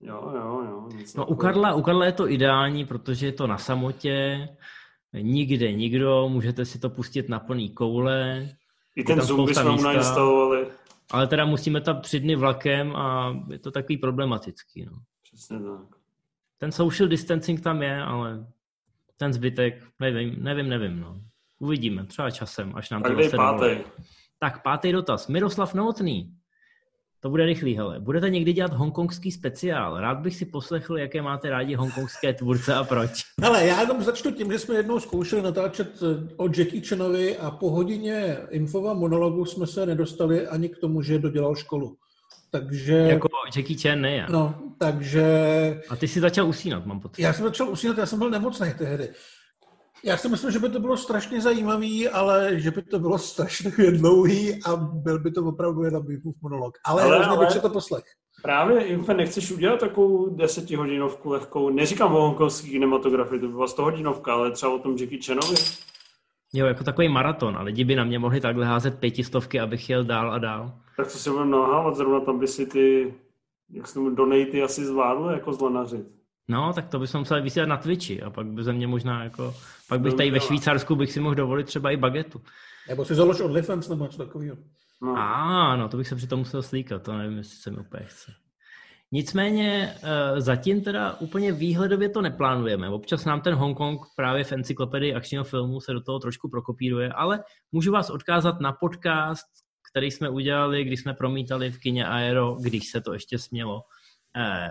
Jo, 0.00 0.32
jo, 0.34 0.62
jo. 0.70 0.88
Nic 0.96 1.14
No, 1.14 1.26
u 1.26 1.34
Karla, 1.34 1.74
u 1.74 1.82
Karla 1.82 2.04
je 2.06 2.12
to 2.12 2.30
ideální, 2.30 2.84
protože 2.86 3.26
je 3.26 3.32
to 3.32 3.46
na 3.46 3.58
samotě, 3.58 4.48
nikde 5.12 5.72
nikdo, 5.72 6.28
můžete 6.28 6.64
si 6.64 6.78
to 6.78 6.90
pustit 6.90 7.28
na 7.28 7.38
plný 7.40 7.70
koule, 7.70 8.48
I 8.96 9.04
ten 9.04 9.20
Zoom 9.20 9.48
jsme 9.48 9.70
mu 9.70 9.82
nainstalovali. 9.82 10.66
ale 11.10 11.26
teda 11.26 11.44
musíme 11.44 11.80
tam 11.80 12.00
tři 12.00 12.20
dny 12.20 12.36
vlakem 12.36 12.96
a 12.96 13.36
je 13.50 13.58
to 13.58 13.70
takový 13.70 13.96
problematický. 13.98 14.84
No. 14.84 14.92
Přesně 15.22 15.58
tak. 15.58 15.96
Ten 16.58 16.72
social 16.72 17.08
distancing 17.08 17.60
tam 17.60 17.82
je, 17.82 18.02
ale 18.02 18.46
ten 19.16 19.32
zbytek, 19.32 19.84
nevím, 20.00 20.36
nevím, 20.38 20.68
nevím. 20.68 21.00
No. 21.00 21.20
Uvidíme, 21.60 22.06
třeba 22.06 22.30
časem, 22.30 22.72
až 22.74 22.90
nám 22.90 23.02
Tak 23.02 23.12
to 23.30 23.36
pátý. 23.36 23.76
Tak 24.38 24.62
pátý 24.62 24.92
dotaz. 24.92 25.28
Miroslav 25.28 25.74
Novotný. 25.74 26.34
To 27.22 27.30
bude 27.30 27.46
rychlý, 27.46 27.76
hele. 27.76 28.00
Budete 28.00 28.30
někdy 28.30 28.52
dělat 28.52 28.72
hongkongský 28.72 29.32
speciál? 29.32 30.00
Rád 30.00 30.18
bych 30.18 30.36
si 30.36 30.44
poslechl, 30.46 30.98
jaké 30.98 31.22
máte 31.22 31.50
rádi 31.50 31.74
hongkongské 31.74 32.32
tvůrce 32.32 32.74
a 32.74 32.84
proč. 32.84 33.10
Hele, 33.42 33.66
já 33.66 33.80
jenom 33.80 34.02
začnu 34.02 34.32
tím, 34.32 34.52
že 34.52 34.58
jsme 34.58 34.74
jednou 34.74 35.00
zkoušeli 35.00 35.42
natáčet 35.42 36.02
eh, 36.02 36.34
o 36.36 36.46
Jackie 36.46 36.82
Chanovi 36.82 37.36
a 37.38 37.50
po 37.50 37.70
hodině 37.70 38.36
infova 38.50 38.94
monologu 38.94 39.44
jsme 39.44 39.66
se 39.66 39.86
nedostali 39.86 40.46
ani 40.48 40.68
k 40.68 40.78
tomu, 40.78 41.02
že 41.02 41.18
dodělal 41.18 41.54
školu. 41.56 41.96
Takže, 42.50 42.94
Jako 42.94 43.28
Jackie 43.56 43.78
Chan 43.78 44.00
ne 44.00 44.16
já. 44.16 44.26
no, 44.30 44.54
takže 44.78 45.24
A 45.88 45.96
ty 45.96 46.08
si 46.08 46.20
začal 46.20 46.48
usínat, 46.48 46.86
mám 46.86 47.00
pocit. 47.00 47.22
já 47.22 47.32
jsem 47.32 47.44
začal 47.44 47.68
usínat, 47.68 47.98
já 47.98 48.06
jsem 48.06 48.18
byl 48.18 48.30
nemocný 48.30 48.68
tehdy. 48.78 49.08
Já 50.04 50.16
si 50.16 50.28
myslím, 50.28 50.50
že 50.50 50.58
by 50.58 50.68
to 50.68 50.80
bylo 50.80 50.96
strašně 50.96 51.40
zajímavý, 51.40 52.08
ale 52.08 52.60
že 52.60 52.70
by 52.70 52.82
to 52.82 52.98
bylo 52.98 53.18
strašně 53.18 53.70
dlouhý 53.90 54.64
a 54.64 54.76
byl 54.76 55.18
by 55.18 55.30
to 55.30 55.44
opravdu 55.44 55.82
jen 55.82 56.06
Bifův 56.06 56.36
monolog. 56.42 56.78
Ale, 56.84 57.02
Ale- 57.02 57.16
ale 57.16 57.24
hrozně 57.24 57.40
bych 57.40 57.50
si 57.50 57.60
to 57.60 57.68
poslech. 57.70 58.04
Právě, 58.42 58.84
Infe, 58.84 59.14
nechceš 59.14 59.50
udělat 59.50 59.80
takovou 59.80 60.34
desetihodinovku 60.36 61.30
lehkou? 61.30 61.70
Neříkám 61.70 62.14
o 62.14 62.20
hongkongský 62.20 62.70
kinematografii, 62.70 63.40
to 63.40 63.46
by 63.46 63.52
byla 63.52 63.66
100 63.66 63.82
hodinovka, 63.82 64.32
ale 64.34 64.50
třeba 64.50 64.74
o 64.74 64.78
tom 64.78 64.96
Jackie 64.96 65.22
Chanovi. 65.22 65.54
Jo, 66.52 66.66
jako 66.66 66.84
takový 66.84 67.08
maraton 67.08 67.56
a 67.56 67.62
lidi 67.62 67.84
by 67.84 67.94
na 67.96 68.04
mě 68.04 68.18
mohli 68.18 68.40
takhle 68.40 68.66
házet 68.66 68.98
pětistovky, 68.98 69.60
abych 69.60 69.90
jel 69.90 70.04
dál 70.04 70.32
a 70.32 70.38
dál. 70.38 70.72
Tak 70.96 71.08
co 71.08 71.18
si 71.18 71.30
budeme 71.30 71.50
nahávat, 71.50 71.96
zrovna 71.96 72.20
tam 72.20 72.38
by 72.38 72.48
si 72.48 72.66
ty, 72.66 73.14
jak 73.70 73.86
se 73.86 73.94
tomu 73.94 74.10
donaty 74.10 74.62
asi 74.62 74.84
zvládl 74.84 75.24
jako 75.24 75.52
zlanařit. 75.52 76.19
No, 76.50 76.72
tak 76.72 76.88
to 76.88 76.98
bychom 76.98 77.20
museli 77.20 77.42
vysílat 77.42 77.68
na 77.68 77.76
Twitchi 77.76 78.22
a 78.22 78.30
pak 78.30 78.46
by 78.46 78.64
ze 78.64 78.72
mě 78.72 78.86
možná 78.86 79.24
jako, 79.24 79.54
pak 79.88 80.00
bych 80.00 80.14
tady 80.14 80.30
ve. 80.30 80.40
Švýcarsku 80.40 80.96
bych 80.96 81.12
si 81.12 81.20
mohl 81.20 81.34
dovolit 81.34 81.66
třeba 81.66 81.90
i 81.90 81.96
bagetu. 81.96 82.40
Nebo 82.88 83.04
si 83.04 83.14
založ 83.14 83.40
OnlyFans 83.40 83.88
nebo 83.88 84.04
něco 84.04 84.18
takového. 84.18 84.56
No. 85.02 85.14
A, 85.18 85.76
no 85.76 85.88
to 85.88 85.96
bych 85.96 86.08
se 86.08 86.16
přitom 86.16 86.38
musel 86.38 86.62
slíkat, 86.62 87.02
to 87.02 87.18
nevím, 87.18 87.38
jestli 87.38 87.56
se 87.56 87.70
mi 87.70 87.76
úplně 87.76 88.04
chce. 88.04 88.32
Nicméně 89.12 89.94
eh, 90.02 90.40
zatím 90.40 90.80
teda 90.80 91.12
úplně 91.12 91.52
výhledově 91.52 92.08
to 92.08 92.22
neplánujeme. 92.22 92.88
Občas 92.88 93.24
nám 93.24 93.40
ten 93.40 93.54
Hongkong 93.54 94.00
právě 94.16 94.44
v 94.44 94.52
encyklopedii 94.52 95.14
akčního 95.14 95.44
filmu 95.44 95.80
se 95.80 95.92
do 95.92 96.00
toho 96.00 96.18
trošku 96.18 96.48
prokopíruje, 96.48 97.12
ale 97.12 97.44
můžu 97.72 97.92
vás 97.92 98.10
odkázat 98.10 98.60
na 98.60 98.72
podcast, 98.72 99.46
který 99.90 100.10
jsme 100.10 100.28
udělali, 100.28 100.84
když 100.84 101.00
jsme 101.00 101.14
promítali 101.14 101.70
v 101.70 101.78
kině 101.78 102.06
Aero, 102.06 102.56
když 102.60 102.90
se 102.90 103.00
to 103.00 103.12
ještě 103.12 103.38
smělo, 103.38 103.82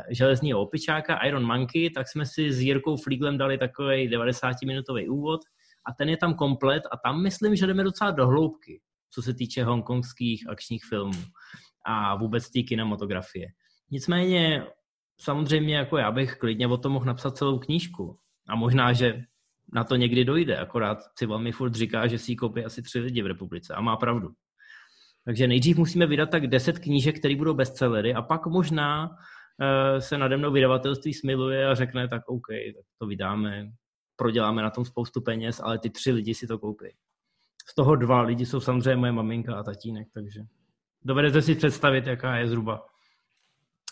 železního 0.10 0.62
opičáka 0.62 1.15
Iron 1.15 1.43
Monkey, 1.43 1.89
tak 1.89 2.08
jsme 2.08 2.26
si 2.26 2.54
s 2.54 2.62
Jirkou 2.62 2.98
Flíglem 2.98 3.38
dali 3.38 3.58
takový 3.58 4.10
90-minutový 4.10 5.10
úvod 5.10 5.41
a 5.86 5.93
ten 5.93 6.10
je 6.10 6.17
tam 6.17 6.34
komplet 6.34 6.84
a 6.91 6.98
tam 6.98 7.24
myslím, 7.24 7.56
že 7.56 7.67
jdeme 7.67 7.84
docela 7.84 8.12
do 8.12 8.28
hloubky, 8.28 8.82
co 9.10 9.22
se 9.22 9.34
týče 9.34 9.63
hongkongských 9.63 10.50
akčních 10.50 10.86
filmů 10.86 11.22
a 11.86 12.15
vůbec 12.15 12.50
té 12.52 12.62
kinematografie. 12.62 13.48
Nicméně 13.91 14.65
samozřejmě 15.19 15.76
jako 15.76 15.98
já 15.98 16.12
bych 16.12 16.36
klidně 16.36 16.67
o 16.67 16.78
tom 16.78 16.91
mohl 16.91 17.06
napsat 17.06 17.38
celou 17.38 17.60
knížku 17.60 18.19
a 18.50 18.56
možná, 18.56 18.93
že 18.93 19.24
na 19.74 19.84
to 19.84 19.95
někdy 19.95 20.26
dojde, 20.26 20.58
akorát 20.58 20.98
si 21.17 21.28
mi 21.28 21.52
furt 21.52 21.76
říká, 21.76 22.08
že 22.08 22.17
si 22.17 22.36
koupí 22.36 22.65
asi 22.65 22.82
tři 22.82 23.00
lidi 23.00 23.22
v 23.22 23.28
republice 23.28 23.74
a 23.74 23.82
má 23.82 23.98
pravdu. 23.98 24.30
Takže 25.26 25.48
nejdřív 25.48 25.78
musíme 25.78 26.08
vydat 26.08 26.30
tak 26.30 26.48
10 26.48 26.80
knížek, 26.80 27.19
které 27.19 27.36
budou 27.36 27.54
bestsellery 27.54 28.13
a 28.13 28.22
pak 28.22 28.45
možná 28.45 29.10
se 30.00 30.17
nade 30.17 30.38
mnou 30.38 30.52
vydavatelství 30.52 31.13
smiluje 31.13 31.67
a 31.67 31.76
řekne, 31.76 32.08
tak 32.08 32.22
OK, 32.28 32.48
tak 32.76 32.86
to 32.98 33.08
vydáme, 33.08 33.72
proděláme 34.15 34.62
na 34.62 34.69
tom 34.69 34.86
spoustu 34.86 35.22
peněz, 35.22 35.62
ale 35.63 35.80
ty 35.80 35.89
tři 35.89 36.12
lidi 36.12 36.36
si 36.36 36.48
to 36.48 36.60
koupí. 36.60 36.86
Z 37.67 37.76
toho 37.76 37.95
dva 37.95 38.22
lidi 38.22 38.45
jsou 38.45 38.60
samozřejmě 38.60 38.95
moje 38.95 39.12
maminka 39.12 39.56
a 39.56 39.63
tatínek, 39.63 40.08
takže 40.13 40.39
dovedete 41.04 41.41
si 41.41 41.56
představit, 41.56 42.08
jaká 42.08 42.36
je 42.36 42.48
zhruba 42.48 42.86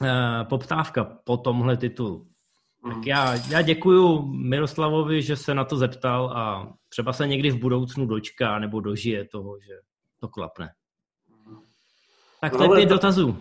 uh, 0.01 0.07
poptávka 0.49 1.03
po 1.03 1.37
tomhle 1.37 1.77
titulu. 1.77 2.27
Tak 2.83 3.05
já, 3.05 3.35
já 3.49 3.61
děkuju 3.61 4.21
Miroslavovi, 4.21 5.21
že 5.21 5.35
se 5.35 5.53
na 5.53 5.65
to 5.65 5.77
zeptal 5.77 6.31
a 6.37 6.73
třeba 6.89 7.13
se 7.13 7.27
někdy 7.27 7.51
v 7.51 7.59
budoucnu 7.59 8.05
dočká 8.05 8.59
nebo 8.59 8.79
dožije 8.79 9.25
toho, 9.25 9.59
že 9.59 9.73
to 10.19 10.27
klapne. 10.27 10.73
Tak 12.41 12.57
to 12.57 12.63
je 12.63 12.69
pět 12.69 12.89
dotazů. 12.89 13.37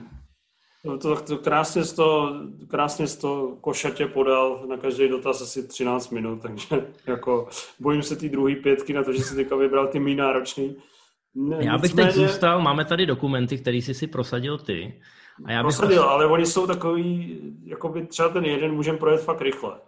To, 0.86 0.98
to, 0.98 1.22
to 1.22 1.38
krásně, 1.38 1.84
jsi 1.84 1.96
to, 1.96 2.34
krásně 2.68 3.06
jsi 3.06 3.20
to 3.20 3.56
košatě 3.60 4.06
podal 4.06 4.66
na 4.68 4.76
každý 4.76 5.08
dotaz 5.08 5.42
asi 5.42 5.68
13 5.68 6.10
minut, 6.10 6.42
takže 6.42 6.92
jako 7.06 7.48
bojím 7.80 8.02
se 8.02 8.16
té 8.16 8.28
druhé 8.28 8.54
pětky 8.54 8.92
na 8.92 9.04
to, 9.04 9.12
že 9.12 9.22
jsi 9.22 9.34
teďka 9.36 9.56
vybral 9.56 9.86
ty 9.88 9.98
méně 9.98 10.16
náročný. 10.16 10.76
Ne, 11.34 11.56
Já 11.64 11.78
bych 11.78 11.94
teď 11.94 12.10
zůstal, 12.12 12.62
máme 12.62 12.84
tady 12.84 13.06
dokumenty, 13.06 13.58
který 13.58 13.82
jsi 13.82 13.94
si 13.94 14.06
prosadil 14.06 14.58
ty. 14.58 15.00
A 15.44 15.52
já 15.52 15.62
bych 15.62 15.76
Prosadil, 15.76 16.02
ale 16.02 16.26
oni 16.26 16.46
jsou 16.46 16.66
takový, 16.66 17.40
jako 17.64 17.88
by 17.88 18.06
třeba 18.06 18.28
ten 18.28 18.44
jeden 18.44 18.72
můžeme 18.74 18.98
projet 18.98 19.18
fakt 19.22 19.40
rychle. 19.40 19.80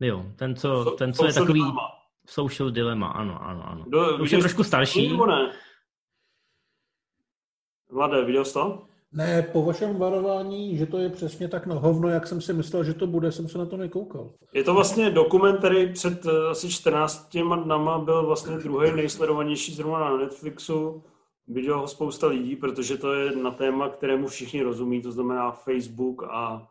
Jo, 0.00 0.24
ten, 0.36 0.56
co, 0.56 0.84
Jsou- 0.84 0.90
ten, 0.90 1.12
co 1.12 1.26
je 1.26 1.32
takový 1.32 1.60
dilemma. 1.60 1.80
social 2.26 2.70
dilemma, 2.70 3.08
ano, 3.08 3.42
ano, 3.42 3.68
ano. 3.68 3.84
To 3.90 4.22
už 4.22 4.30
je 4.30 4.38
trošku 4.38 4.64
starší. 4.64 5.08
Nebo 5.08 5.26
ne? 5.26 5.52
Mladé, 7.92 8.24
viděl 8.24 8.44
jsi 8.44 8.52
to? 8.54 8.86
Ne, 9.16 9.48
po 9.52 9.62
vašem 9.62 9.96
varování, 9.96 10.76
že 10.76 10.86
to 10.86 10.98
je 10.98 11.08
přesně 11.08 11.48
tak 11.48 11.66
na 11.66 11.74
hovno, 11.74 12.08
jak 12.08 12.26
jsem 12.26 12.40
si 12.40 12.52
myslel, 12.52 12.84
že 12.84 12.94
to 12.94 13.06
bude, 13.06 13.32
jsem 13.32 13.48
se 13.48 13.58
na 13.58 13.66
to 13.66 13.76
nekoukal. 13.76 14.32
Je 14.52 14.64
to 14.64 14.74
vlastně 14.74 15.10
dokument, 15.10 15.58
který 15.58 15.92
před 15.92 16.26
eh, 16.26 16.48
asi 16.50 16.70
14 16.70 17.36
dnama 17.64 17.98
byl 17.98 18.26
vlastně 18.26 18.56
druhý 18.56 18.92
nejsledovanější 18.92 19.74
zrovna 19.74 20.00
na 20.00 20.16
Netflixu. 20.16 21.02
Viděl 21.48 21.80
ho 21.80 21.88
spousta 21.88 22.26
lidí, 22.26 22.56
protože 22.56 22.96
to 22.96 23.14
je 23.14 23.36
na 23.36 23.50
téma, 23.50 23.88
kterému 23.88 24.26
všichni 24.26 24.62
rozumí, 24.62 25.02
to 25.02 25.12
znamená 25.12 25.50
Facebook 25.52 26.22
a 26.30 26.68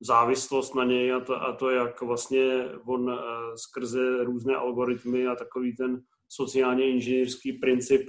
závislost 0.00 0.74
na 0.74 0.84
něj 0.84 1.12
a 1.12 1.20
to, 1.20 1.42
a 1.42 1.52
to 1.52 1.70
jak 1.70 2.02
vlastně 2.02 2.64
on 2.86 3.10
eh, 3.10 3.58
skrze 3.58 4.24
různé 4.24 4.54
algoritmy 4.54 5.26
a 5.26 5.34
takový 5.34 5.76
ten 5.76 6.02
sociálně 6.28 6.90
inženýrský 6.90 7.52
princip 7.52 8.02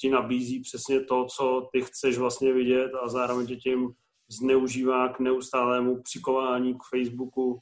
ti 0.00 0.10
nabízí 0.10 0.60
přesně 0.60 1.00
to, 1.00 1.26
co 1.36 1.68
ty 1.72 1.82
chceš 1.82 2.18
vlastně 2.18 2.52
vidět 2.52 2.90
a 3.02 3.08
zároveň 3.08 3.46
tě 3.46 3.56
tím 3.56 3.88
zneužívá 4.28 5.08
k 5.08 5.20
neustálému 5.20 6.02
přikování 6.02 6.74
k 6.74 6.82
Facebooku. 6.90 7.58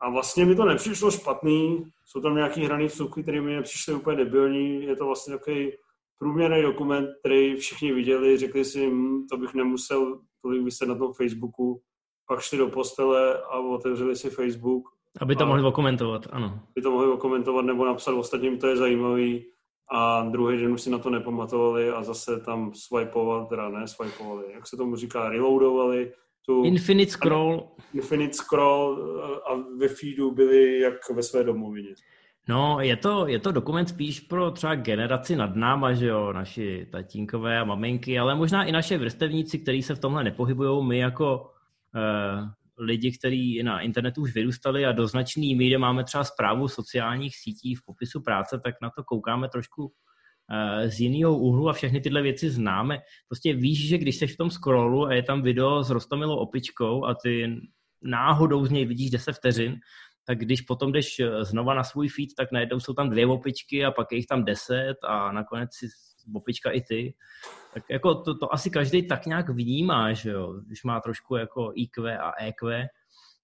A 0.00 0.10
vlastně 0.10 0.44
mi 0.44 0.56
to 0.56 0.64
nepřišlo 0.64 1.10
špatný, 1.10 1.84
jsou 2.06 2.20
tam 2.20 2.34
nějaký 2.34 2.64
hraný 2.64 2.86
vsuvky, 2.86 3.22
které 3.22 3.40
mi 3.40 3.56
nepřišly 3.56 3.94
úplně 3.94 4.16
debilní, 4.16 4.84
je 4.84 4.96
to 4.96 5.06
vlastně 5.06 5.38
takový 5.38 5.72
průměrný 6.18 6.62
dokument, 6.62 7.08
který 7.20 7.56
všichni 7.56 7.92
viděli, 7.92 8.38
řekli 8.38 8.64
si, 8.64 8.90
hm, 8.90 9.26
to 9.30 9.36
bych 9.36 9.54
nemusel 9.54 10.20
tolik 10.42 10.62
vyset 10.62 10.88
na 10.88 10.94
tom 10.94 11.12
Facebooku, 11.12 11.80
pak 12.28 12.40
šli 12.40 12.58
do 12.58 12.68
postele 12.68 13.42
a 13.42 13.58
otevřeli 13.58 14.16
si 14.16 14.30
Facebook. 14.30 14.88
Aby 15.20 15.36
to 15.36 15.46
mohli 15.46 15.62
okomentovat, 15.62 16.26
ano. 16.30 16.60
by 16.74 16.82
to 16.82 16.90
mohli 16.90 17.08
okomentovat 17.08 17.64
nebo 17.64 17.84
napsat. 17.84 18.12
Ostatním, 18.12 18.58
to 18.58 18.66
je 18.66 18.76
zajímavý 18.76 19.46
a 19.90 20.22
druhý 20.22 20.58
den 20.58 20.72
už 20.72 20.82
si 20.82 20.90
na 20.90 20.98
to 20.98 21.10
nepamatovali 21.10 21.90
a 21.90 22.02
zase 22.02 22.40
tam 22.40 22.74
swipeovali, 22.74 23.46
teda 23.46 23.68
ne 23.68 23.88
swipeovali, 23.88 24.44
jak 24.54 24.66
se 24.66 24.76
tomu 24.76 24.96
říká, 24.96 25.28
reloadovali 25.28 26.12
tu 26.46 26.64
Infinite 26.64 27.10
Scroll, 27.10 27.68
Infinite 27.94 28.32
Scroll 28.32 29.20
a 29.50 29.54
ve 29.78 29.88
feedu 29.88 30.30
byli 30.30 30.80
jak 30.80 31.10
ve 31.10 31.22
své 31.22 31.44
domovině. 31.44 31.94
No, 32.48 32.80
je 32.80 32.96
to, 32.96 33.26
je 33.26 33.38
to 33.38 33.52
dokument 33.52 33.86
spíš 33.86 34.20
pro 34.20 34.50
třeba 34.50 34.74
generaci 34.74 35.36
nad 35.36 35.56
náma, 35.56 35.92
že 35.92 36.06
jo, 36.06 36.32
naši 36.32 36.86
tatínkové 36.92 37.58
a 37.58 37.64
maminky, 37.64 38.18
ale 38.18 38.34
možná 38.34 38.64
i 38.64 38.72
naše 38.72 38.98
vrstevníci, 38.98 39.58
kteří 39.58 39.82
se 39.82 39.94
v 39.94 39.98
tomhle 39.98 40.24
nepohybují, 40.24 40.86
my 40.86 40.98
jako 40.98 41.50
uh, 41.94 42.48
lidi, 42.78 43.12
kteří 43.18 43.62
na 43.62 43.80
internetu 43.80 44.22
už 44.22 44.34
vyrůstali 44.34 44.86
a 44.86 44.92
do 44.92 45.06
značné 45.06 45.42
míry 45.42 45.78
máme 45.78 46.04
třeba 46.04 46.24
zprávu 46.24 46.68
sociálních 46.68 47.36
sítí 47.36 47.74
v 47.74 47.84
popisu 47.86 48.20
práce, 48.20 48.60
tak 48.64 48.74
na 48.82 48.90
to 48.90 49.04
koukáme 49.04 49.48
trošku 49.48 49.84
uh, 49.84 50.88
z 50.88 51.00
jiného 51.00 51.38
úhlu 51.38 51.68
a 51.68 51.72
všechny 51.72 52.00
tyhle 52.00 52.22
věci 52.22 52.50
známe. 52.50 52.98
Prostě 53.28 53.52
víš, 53.52 53.88
že 53.88 53.98
když 53.98 54.16
jsi 54.16 54.26
v 54.26 54.36
tom 54.36 54.50
scrollu 54.50 55.06
a 55.06 55.14
je 55.14 55.22
tam 55.22 55.42
video 55.42 55.84
s 55.84 55.90
rostomilou 55.90 56.36
opičkou 56.36 57.04
a 57.04 57.14
ty 57.14 57.60
náhodou 58.02 58.66
z 58.66 58.70
něj 58.70 58.84
vidíš 58.84 59.10
10 59.10 59.32
vteřin, 59.32 59.76
tak 60.26 60.38
když 60.38 60.60
potom 60.60 60.92
jdeš 60.92 61.20
eh, 61.20 61.44
znova 61.44 61.74
na 61.74 61.84
svůj 61.84 62.08
feed, 62.08 62.28
tak 62.36 62.52
najednou 62.52 62.80
jsou 62.80 62.92
tam 62.94 63.10
dvě 63.10 63.26
opičky 63.26 63.84
a 63.84 63.90
pak 63.90 64.06
je 64.12 64.18
jich 64.18 64.26
tam 64.26 64.44
deset 64.44 64.96
a 65.04 65.32
nakonec 65.32 65.70
si 65.74 65.86
opička 66.34 66.70
i 66.70 66.80
ty. 66.80 67.14
Tak 67.74 67.82
jako 67.90 68.14
to, 68.14 68.38
to 68.38 68.54
asi 68.54 68.70
každý 68.70 69.08
tak 69.08 69.26
nějak 69.26 69.48
vnímá, 69.48 70.12
že 70.12 70.30
jo, 70.30 70.60
když 70.66 70.84
má 70.84 71.00
trošku 71.00 71.36
jako 71.36 71.72
IQ 71.74 72.18
a 72.18 72.32
EQ. 72.44 72.88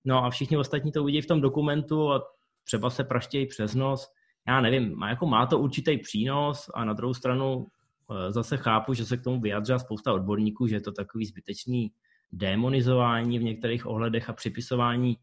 No 0.05 0.25
a 0.25 0.31
všichni 0.31 0.57
ostatní 0.57 0.93
to 0.93 1.03
uvidí 1.03 1.21
v 1.21 1.27
tom 1.27 1.41
dokumentu 1.41 2.13
a 2.13 2.23
třeba 2.65 2.91
se 2.91 3.05
praštějí 3.05 3.47
přes 3.47 3.75
nos. 3.75 4.09
Já 4.49 4.61
nevím, 4.61 4.95
má, 4.97 5.09
jako 5.09 5.27
má 5.27 5.47
to 5.47 5.59
určitý 5.59 5.99
přínos 5.99 6.71
a 6.75 6.85
na 6.85 6.93
druhou 6.93 7.15
stranu 7.15 7.67
eh, 7.67 8.33
zase 8.33 8.57
chápu, 8.57 8.95
že 8.95 9.05
se 9.05 9.17
k 9.17 9.25
tomu 9.25 9.41
vyjadřila 9.41 9.79
spousta 9.79 10.13
odborníků, 10.13 10.67
že 10.67 10.77
je 10.77 10.81
to 10.81 10.93
takový 10.93 11.27
zbytečný 11.27 11.93
demonizování 12.33 13.39
v 13.39 13.43
některých 13.43 13.87
ohledech 13.87 14.31
a 14.31 14.33
připisování 14.33 15.17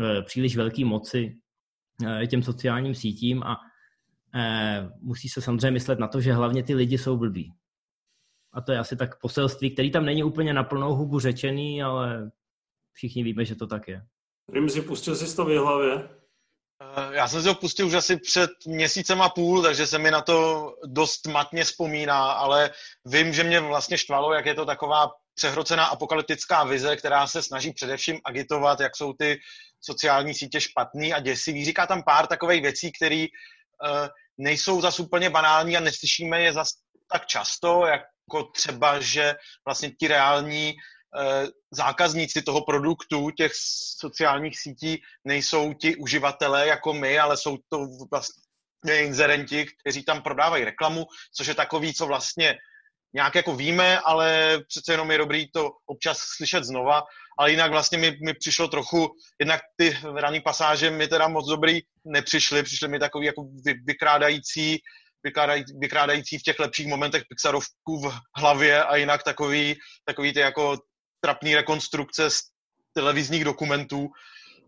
eh, 0.00 0.22
příliš 0.22 0.56
velké 0.56 0.84
moci 0.84 1.36
eh, 2.06 2.26
těm 2.26 2.42
sociálním 2.42 2.94
sítím 2.94 3.42
a 3.42 3.60
musí 5.00 5.28
se 5.28 5.42
samozřejmě 5.42 5.70
myslet 5.70 5.98
na 5.98 6.08
to, 6.08 6.20
že 6.20 6.32
hlavně 6.32 6.62
ty 6.62 6.74
lidi 6.74 6.98
jsou 6.98 7.16
blbí. 7.16 7.54
A 8.52 8.60
to 8.60 8.72
je 8.72 8.78
asi 8.78 8.96
tak 8.96 9.20
poselství, 9.20 9.70
který 9.70 9.90
tam 9.90 10.04
není 10.04 10.22
úplně 10.24 10.54
na 10.54 10.64
plnou 10.64 10.94
hubu 10.94 11.20
řečený, 11.20 11.82
ale 11.82 12.30
všichni 12.92 13.22
víme, 13.22 13.44
že 13.44 13.54
to 13.54 13.66
tak 13.66 13.88
je. 13.88 14.02
Rimzi, 14.52 14.82
pustil 14.82 15.16
jsi 15.16 15.36
to 15.36 15.44
v 15.44 15.56
hlavě? 15.56 16.08
Eh, 16.82 17.14
Já 17.16 17.28
jsem 17.28 17.42
si 17.42 17.48
ho 17.48 17.54
pustil 17.54 17.86
už 17.86 17.94
asi 17.94 18.16
před 18.16 18.50
měsícem 18.66 19.22
a 19.22 19.28
půl, 19.28 19.62
takže 19.62 19.86
se 19.86 19.98
mi 19.98 20.10
na 20.10 20.20
to 20.22 20.66
dost 20.86 21.26
matně 21.26 21.64
vzpomíná, 21.64 22.32
ale 22.32 22.70
vím, 23.04 23.32
že 23.32 23.44
mě 23.44 23.60
vlastně 23.60 23.98
štvalo, 23.98 24.34
jak 24.34 24.46
je 24.46 24.54
to 24.54 24.66
taková 24.66 25.10
přehrocená 25.34 25.84
apokalyptická 25.84 26.64
vize, 26.64 26.96
která 26.96 27.26
se 27.26 27.42
snaží 27.42 27.72
především 27.72 28.20
agitovat, 28.24 28.80
jak 28.80 28.96
jsou 28.96 29.12
ty 29.12 29.38
sociální 29.80 30.34
sítě 30.34 30.60
špatný 30.60 31.14
a 31.14 31.20
děsivý. 31.20 31.64
Říká 31.64 31.86
tam 31.86 32.02
pár 32.02 32.26
takových 32.26 32.62
věcí, 32.62 32.92
které 32.92 33.26
uh, 33.26 34.08
nejsou 34.38 34.80
zas 34.80 35.00
úplně 35.00 35.30
banální 35.30 35.76
a 35.76 35.80
neslyšíme 35.80 36.40
je 36.40 36.52
zas 36.52 36.68
tak 37.12 37.26
často, 37.26 37.86
jako 37.86 38.42
třeba, 38.54 39.00
že 39.00 39.34
vlastně 39.68 39.90
ti 39.90 40.08
reální 40.08 40.74
uh, 40.74 41.48
zákazníci 41.70 42.42
toho 42.42 42.64
produktu, 42.64 43.30
těch 43.30 43.52
sociálních 43.98 44.58
sítí, 44.58 45.02
nejsou 45.24 45.72
ti 45.72 45.96
uživatelé 45.96 46.66
jako 46.66 46.92
my, 46.92 47.18
ale 47.18 47.36
jsou 47.36 47.58
to 47.68 47.86
vlastně 48.10 49.02
inzerenti, 49.02 49.66
kteří 49.80 50.04
tam 50.04 50.22
prodávají 50.22 50.64
reklamu, 50.64 51.04
což 51.36 51.46
je 51.46 51.54
takový, 51.54 51.94
co 51.94 52.06
vlastně 52.06 52.54
nějak 53.14 53.34
jako 53.34 53.56
víme, 53.56 53.98
ale 53.98 54.58
přece 54.68 54.92
jenom 54.92 55.10
je 55.10 55.18
dobrý 55.18 55.50
to 55.50 55.70
občas 55.86 56.18
slyšet 56.36 56.64
znova, 56.64 57.02
ale 57.38 57.50
jinak 57.50 57.70
vlastně 57.70 57.98
mi, 57.98 58.16
mi 58.24 58.34
přišlo 58.34 58.68
trochu, 58.68 59.16
jednak 59.40 59.60
ty 59.76 59.98
ranní 60.14 60.40
pasáže 60.40 60.90
mi 60.90 61.08
teda 61.08 61.28
moc 61.28 61.48
dobrý 61.48 61.80
nepřišly, 62.04 62.62
přišly 62.62 62.88
mi 62.88 62.98
takový 62.98 63.26
jako 63.26 63.46
vy, 63.64 63.74
vykrádající, 63.84 64.78
vykrádají, 65.24 65.64
vykrádající 65.80 66.38
v 66.38 66.42
těch 66.42 66.58
lepších 66.58 66.86
momentech 66.86 67.22
Pixarovku 67.28 68.00
v 68.08 68.14
hlavě 68.36 68.84
a 68.84 68.96
jinak 68.96 69.22
takový, 69.22 69.74
takový 70.04 70.32
ty 70.32 70.40
jako 70.40 70.78
trapný 71.20 71.54
rekonstrukce 71.54 72.30
z 72.30 72.40
televizních 72.94 73.44
dokumentů, 73.44 74.08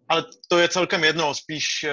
ale 0.08 0.24
to 0.48 0.58
je 0.58 0.68
celkem 0.68 1.04
jedno, 1.04 1.34
spíš 1.34 1.84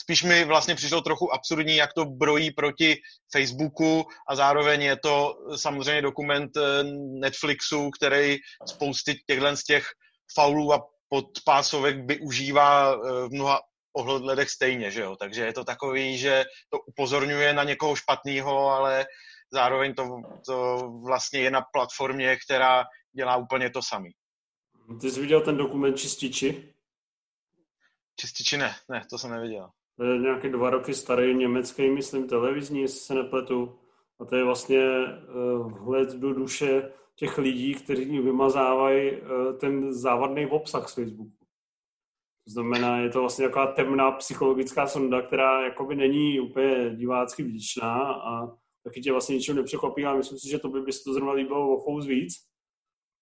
spíš 0.00 0.22
mi 0.22 0.44
vlastně 0.44 0.74
přišlo 0.74 1.00
trochu 1.00 1.34
absurdní, 1.34 1.76
jak 1.76 1.92
to 1.92 2.04
brojí 2.04 2.50
proti 2.50 2.96
Facebooku 3.32 4.04
a 4.28 4.36
zároveň 4.36 4.82
je 4.82 4.96
to 4.96 5.34
samozřejmě 5.56 6.02
dokument 6.02 6.50
Netflixu, 7.20 7.90
který 7.90 8.36
spousty 8.66 9.14
těchto 9.26 9.56
z 9.56 9.64
těch 9.64 9.86
faulů 10.34 10.72
a 10.72 10.86
podpásovek 11.08 11.96
využívá 12.06 12.96
v 12.96 13.28
mnoha 13.30 13.60
ohledech 13.96 14.50
stejně, 14.50 14.90
že 14.90 15.02
jo? 15.02 15.16
Takže 15.16 15.44
je 15.44 15.52
to 15.52 15.64
takový, 15.64 16.18
že 16.18 16.44
to 16.70 16.78
upozorňuje 16.86 17.52
na 17.52 17.64
někoho 17.64 17.96
špatného, 17.96 18.70
ale 18.70 19.06
zároveň 19.52 19.94
to, 19.94 20.20
to 20.46 20.88
vlastně 21.06 21.40
je 21.40 21.50
na 21.50 21.62
platformě, 21.72 22.36
která 22.36 22.84
dělá 23.16 23.36
úplně 23.36 23.70
to 23.70 23.82
samý. 23.82 24.10
Ty 25.00 25.10
jsi 25.10 25.20
viděl 25.20 25.40
ten 25.40 25.56
dokument 25.56 25.96
Čističi? 25.96 26.74
Čističi 28.20 28.56
ne, 28.56 28.76
ne, 28.88 29.02
to 29.10 29.18
jsem 29.18 29.30
neviděl. 29.30 29.70
To 29.98 30.04
je 30.04 30.18
nějaký 30.18 30.48
dva 30.48 30.70
roky 30.70 30.94
starý 30.94 31.34
německý, 31.34 31.90
myslím, 31.90 32.28
televizní, 32.28 32.80
jestli 32.80 33.00
se 33.00 33.14
nepletu. 33.14 33.78
A 34.20 34.24
to 34.24 34.36
je 34.36 34.44
vlastně 34.44 34.80
uh, 34.84 35.72
vhled 35.72 36.12
do 36.12 36.34
duše 36.34 36.92
těch 37.16 37.38
lidí, 37.38 37.74
kteří 37.74 38.20
vymazávají 38.20 39.12
uh, 39.12 39.58
ten 39.58 39.92
závadný 39.92 40.46
obsah 40.46 40.88
z 40.88 40.94
Facebooku. 40.94 41.32
To 42.44 42.50
znamená, 42.50 42.98
je 42.98 43.10
to 43.10 43.20
vlastně 43.20 43.46
taková 43.46 43.66
temná 43.66 44.10
psychologická 44.10 44.86
sonda, 44.86 45.22
která 45.22 45.64
jakoby 45.64 45.96
není 45.96 46.40
úplně 46.40 46.90
divácky 46.96 47.42
vděčná 47.42 48.12
a 48.12 48.46
taky 48.84 49.00
tě 49.00 49.12
vlastně 49.12 49.36
ničeho 49.36 49.56
nepřekvapí, 49.56 50.04
ale 50.04 50.16
myslím 50.16 50.38
si, 50.38 50.48
že 50.48 50.58
to 50.58 50.68
by, 50.68 50.80
by 50.80 50.92
se 50.92 51.04
to 51.04 51.12
zrovna 51.12 51.32
líbilo 51.32 51.76
o 51.76 51.80
fous 51.80 52.06
víc, 52.06 52.34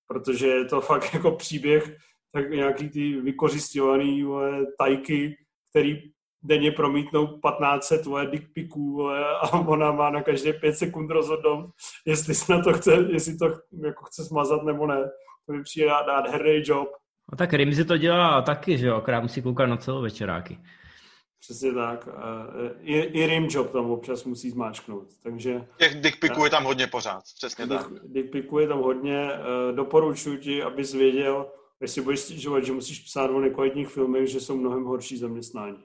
protože 0.06 0.46
je 0.46 0.64
to 0.64 0.80
fakt 0.90 1.14
jako 1.14 1.30
příběh 1.30 1.96
tak 2.32 2.50
nějaký 2.50 2.88
ty 2.88 3.20
vykořisťovaný 3.20 4.22
vole, 4.22 4.66
tajky, 4.78 5.36
který 5.70 6.15
denně 6.46 6.72
promítnou 6.72 7.26
1500 7.26 8.02
tvoje 8.02 8.26
dickpiků 8.26 9.10
a 9.10 9.52
ona 9.52 9.92
má 9.92 10.10
na 10.10 10.22
každé 10.22 10.52
5 10.52 10.76
sekund 10.76 11.10
rozhodnout, 11.10 11.70
jestli 12.06 12.34
se 12.34 12.52
na 12.52 12.62
to 12.62 12.72
chce, 12.72 12.94
jestli 13.08 13.36
to 13.36 13.46
jako 13.84 14.04
chce 14.04 14.24
smazat 14.24 14.62
nebo 14.62 14.86
ne. 14.86 15.10
To 15.46 15.52
mi 15.52 15.62
přijde 15.62 15.86
dát, 16.06 16.30
herný 16.30 16.62
job. 16.64 16.88
A 17.32 17.36
tak 17.36 17.52
Rimzi 17.52 17.84
to 17.84 17.96
dělá 17.96 18.42
taky, 18.42 18.78
že 18.78 18.86
jo, 18.86 18.96
akorát 18.96 19.20
musí 19.20 19.42
koukat 19.42 19.68
na 19.68 19.76
celou 19.76 20.02
večeráky. 20.02 20.58
Přesně 21.40 21.72
tak. 21.72 22.08
I, 22.80 22.94
i 22.94 23.26
rim 23.26 23.46
job 23.50 23.70
tam 23.72 23.90
občas 23.90 24.24
musí 24.24 24.50
zmáčknout. 24.50 25.08
Takže, 25.22 25.66
Těch 25.76 26.00
dickpiků 26.00 26.44
je 26.44 26.50
tam 26.50 26.64
hodně 26.64 26.86
pořád, 26.86 27.22
přesně 27.36 27.66
tak. 27.66 27.86
Dickpiků 28.04 28.58
je 28.58 28.68
tam 28.68 28.78
hodně. 28.78 29.30
Doporučuji 29.74 30.38
ti, 30.38 30.62
abys 30.62 30.94
věděl, 30.94 31.46
jestli 31.80 32.02
budeš 32.02 32.20
stěžovat, 32.20 32.64
že 32.64 32.72
musíš 32.72 33.00
psát 33.00 33.30
o 33.30 33.40
nekvalitních 33.40 33.88
filmech, 33.88 34.26
že 34.26 34.40
jsou 34.40 34.56
mnohem 34.56 34.84
horší 34.84 35.16
zaměstnání. 35.16 35.84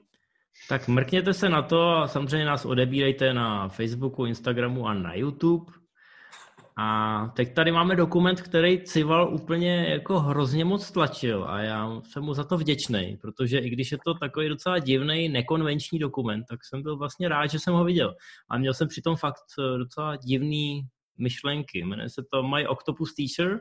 Tak 0.68 0.88
mrkněte 0.88 1.34
se 1.34 1.48
na 1.48 1.62
to 1.62 1.90
a 1.90 2.08
samozřejmě 2.08 2.46
nás 2.46 2.64
odebírejte 2.64 3.34
na 3.34 3.68
Facebooku, 3.68 4.24
Instagramu 4.24 4.86
a 4.86 4.94
na 4.94 5.14
YouTube. 5.14 5.72
A 6.76 7.26
teď 7.36 7.54
tady 7.54 7.72
máme 7.72 7.96
dokument, 7.96 8.40
který 8.40 8.80
Cival 8.80 9.34
úplně 9.34 9.86
jako 9.88 10.20
hrozně 10.20 10.64
moc 10.64 10.90
tlačil 10.90 11.44
a 11.48 11.60
já 11.60 12.00
jsem 12.00 12.22
mu 12.22 12.34
za 12.34 12.44
to 12.44 12.58
vděčný, 12.58 13.18
protože 13.20 13.58
i 13.58 13.70
když 13.70 13.92
je 13.92 13.98
to 14.04 14.14
takový 14.14 14.48
docela 14.48 14.78
divný, 14.78 15.28
nekonvenční 15.28 15.98
dokument, 15.98 16.44
tak 16.48 16.64
jsem 16.64 16.82
byl 16.82 16.96
vlastně 16.96 17.28
rád, 17.28 17.46
že 17.46 17.58
jsem 17.58 17.74
ho 17.74 17.84
viděl. 17.84 18.14
A 18.48 18.58
měl 18.58 18.74
jsem 18.74 18.88
přitom 18.88 19.16
fakt 19.16 19.42
docela 19.78 20.16
divný 20.16 20.82
myšlenky. 21.18 21.84
Jmenuje 21.84 22.08
se 22.08 22.22
to 22.32 22.42
My 22.42 22.66
Octopus 22.66 23.14
Teacher. 23.14 23.60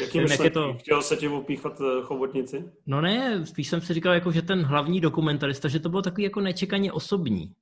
Jaký 0.00 0.20
myšlenky? 0.20 0.44
Jak 0.44 0.44
je 0.44 0.50
to... 0.50 0.74
Chtěl 0.78 1.02
se 1.02 1.16
ti 1.16 1.28
opíchat 1.28 1.82
chobotnici? 2.02 2.64
No 2.86 3.00
ne, 3.00 3.46
spíš 3.46 3.68
jsem 3.68 3.80
si 3.80 3.94
říkal, 3.94 4.14
jako, 4.14 4.32
že 4.32 4.42
ten 4.42 4.62
hlavní 4.62 5.00
dokumentarista, 5.00 5.68
že 5.68 5.80
to 5.80 5.88
bylo 5.88 6.02
takový 6.02 6.22
jako 6.22 6.40
nečekaně 6.40 6.92
osobní. 6.92 7.52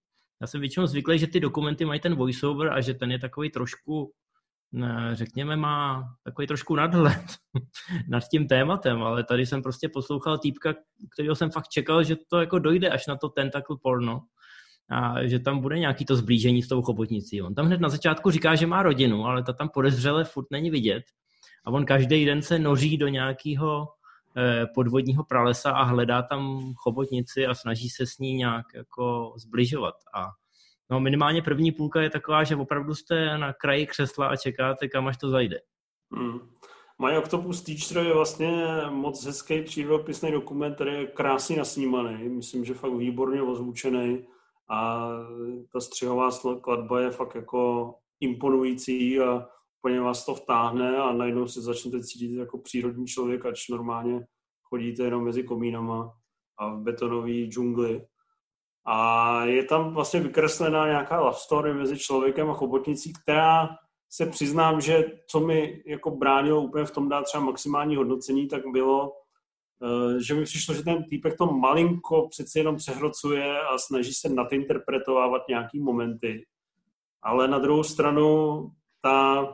Já 0.41 0.47
jsem 0.47 0.61
většinou 0.61 0.87
zvyklý, 0.87 1.19
že 1.19 1.27
ty 1.27 1.41
dokumenty 1.41 1.85
mají 1.85 2.01
ten 2.01 2.15
voiceover 2.15 2.73
a 2.73 2.81
že 2.81 2.95
ten 2.95 3.11
je 3.11 3.19
takový 3.19 3.51
trošku 3.51 4.13
řekněme, 5.13 5.57
má 5.57 6.05
takový 6.25 6.47
trošku 6.47 6.77
nadhled 6.77 7.25
nad 8.09 8.23
tím 8.31 8.49
tématem, 8.49 9.03
ale 9.03 9.25
tady 9.25 9.47
jsem 9.47 9.63
prostě 9.63 9.89
poslouchal 9.89 10.39
týpka, 10.39 10.75
kterého 11.15 11.35
jsem 11.35 11.51
fakt 11.51 11.69
čekal, 11.69 12.05
že 12.05 12.17
to 12.31 12.41
jako 12.41 12.59
dojde 12.59 12.91
až 12.91 13.07
na 13.07 13.17
to 13.17 13.29
tentacle 13.29 13.77
porno 13.83 14.21
a 14.91 15.27
že 15.27 15.39
tam 15.39 15.61
bude 15.61 15.79
nějaký 15.79 16.05
to 16.05 16.17
zblížení 16.17 16.63
s 16.63 16.69
tou 16.69 16.83
chobotnicí. 16.83 17.43
On 17.43 17.55
tam 17.55 17.67
hned 17.67 17.81
na 17.81 17.89
začátku 17.89 18.31
říká, 18.31 18.55
že 18.55 18.67
má 18.67 18.83
rodinu, 18.83 19.25
ale 19.25 19.43
ta 19.43 19.53
tam 19.53 19.69
podezřele 19.69 20.25
furt 20.25 20.47
není 20.51 20.71
vidět 20.71 21.03
a 21.69 21.71
on 21.71 21.85
každý 21.85 22.25
den 22.25 22.43
se 22.43 22.59
noří 22.59 22.97
do 22.97 23.09
nějakého 23.09 23.89
eh, 24.37 24.67
podvodního 24.75 25.25
pralesa 25.25 25.71
a 25.71 25.83
hledá 25.83 26.23
tam 26.23 26.73
chobotnici 26.77 27.47
a 27.47 27.55
snaží 27.55 27.89
se 27.89 28.07
s 28.07 28.19
ní 28.19 28.35
nějak 28.35 28.67
jako 28.75 29.35
zbližovat. 29.37 29.95
A 30.15 30.27
no 30.91 31.01
minimálně 31.01 31.43
první 31.43 31.73
půlka 31.73 32.01
je 32.01 32.11
taková, 32.11 32.45
že 32.45 32.57
opravdu 32.57 32.95
jste 32.95 33.39
na 33.39 33.53
kraji 33.53 33.87
křesla 33.87 34.27
a 34.27 34.37
čekáte, 34.37 34.89
kam 34.89 35.07
až 35.07 35.17
to 35.17 35.31
zajde. 35.31 35.61
Hmm. 36.13 36.39
My 37.07 37.19
Octopus 37.19 37.63
Teacher 37.63 38.07
je 38.07 38.15
vlastně 38.15 38.65
moc 38.91 39.25
hezký 39.25 39.63
přírodopisný 39.63 40.33
dokument, 40.33 40.75
který 40.75 40.93
je 40.93 41.07
krásně 41.07 41.57
nasnímaný. 41.57 42.29
Myslím, 42.29 42.65
že 42.65 42.75
fakt 42.75 42.95
výborně 42.95 43.43
ozvučený 43.43 44.27
a 44.71 45.09
ta 45.73 45.81
střihová 45.81 46.31
skladba 46.31 47.01
je 47.01 47.11
fakt 47.11 47.35
jako 47.35 47.95
imponující 48.21 49.21
a 49.21 49.47
úplně 49.79 50.01
vás 50.01 50.27
to 50.27 50.35
vtáhne 50.35 50.97
a 50.97 51.13
najednou 51.13 51.47
si 51.47 51.61
začnete 51.61 52.03
cítit 52.03 52.37
jako 52.37 52.59
přírodní 52.59 53.07
člověk, 53.07 53.47
ač 53.47 53.69
normálně 53.69 54.27
chodíte 54.63 55.03
jenom 55.03 55.25
mezi 55.25 55.43
komínama 55.43 56.13
a 56.59 56.75
v 56.75 56.81
betonové 56.81 57.47
džungli. 57.47 58.07
A 58.87 59.45
je 59.45 59.65
tam 59.65 59.95
vlastně 59.95 60.21
vykreslená 60.21 60.87
nějaká 60.87 61.21
love 61.21 61.37
story 61.37 61.75
mezi 61.75 61.99
člověkem 61.99 62.51
a 62.51 62.55
chobotnicí, 62.55 63.13
která 63.13 63.69
se 64.11 64.27
přiznám, 64.27 64.81
že 64.81 65.05
co 65.31 65.41
mi 65.41 65.83
jako 65.87 66.11
bránilo 66.11 66.63
úplně 66.63 66.85
v 66.85 66.91
tom 66.91 67.09
dát 67.09 67.23
třeba 67.23 67.45
maximální 67.45 67.97
hodnocení, 67.97 68.49
tak 68.49 68.63
bylo, 68.73 69.13
eh, 69.83 70.23
že 70.23 70.35
mi 70.35 70.45
přišlo, 70.45 70.75
že 70.75 70.83
ten 70.83 71.05
týpek 71.05 71.37
to 71.39 71.47
malinko 71.47 72.29
přeci 72.29 72.59
jenom 72.59 72.77
přehrocuje 72.77 73.61
a 73.61 73.79
snaží 73.79 74.13
se 74.13 74.29
nadinterpretovávat 74.29 75.43
nějaký 75.49 75.81
momenty. 75.81 76.47
Ale 77.23 77.49
na 77.49 77.59
druhou 77.59 77.85
stranu 77.85 78.59
ta, 79.03 79.47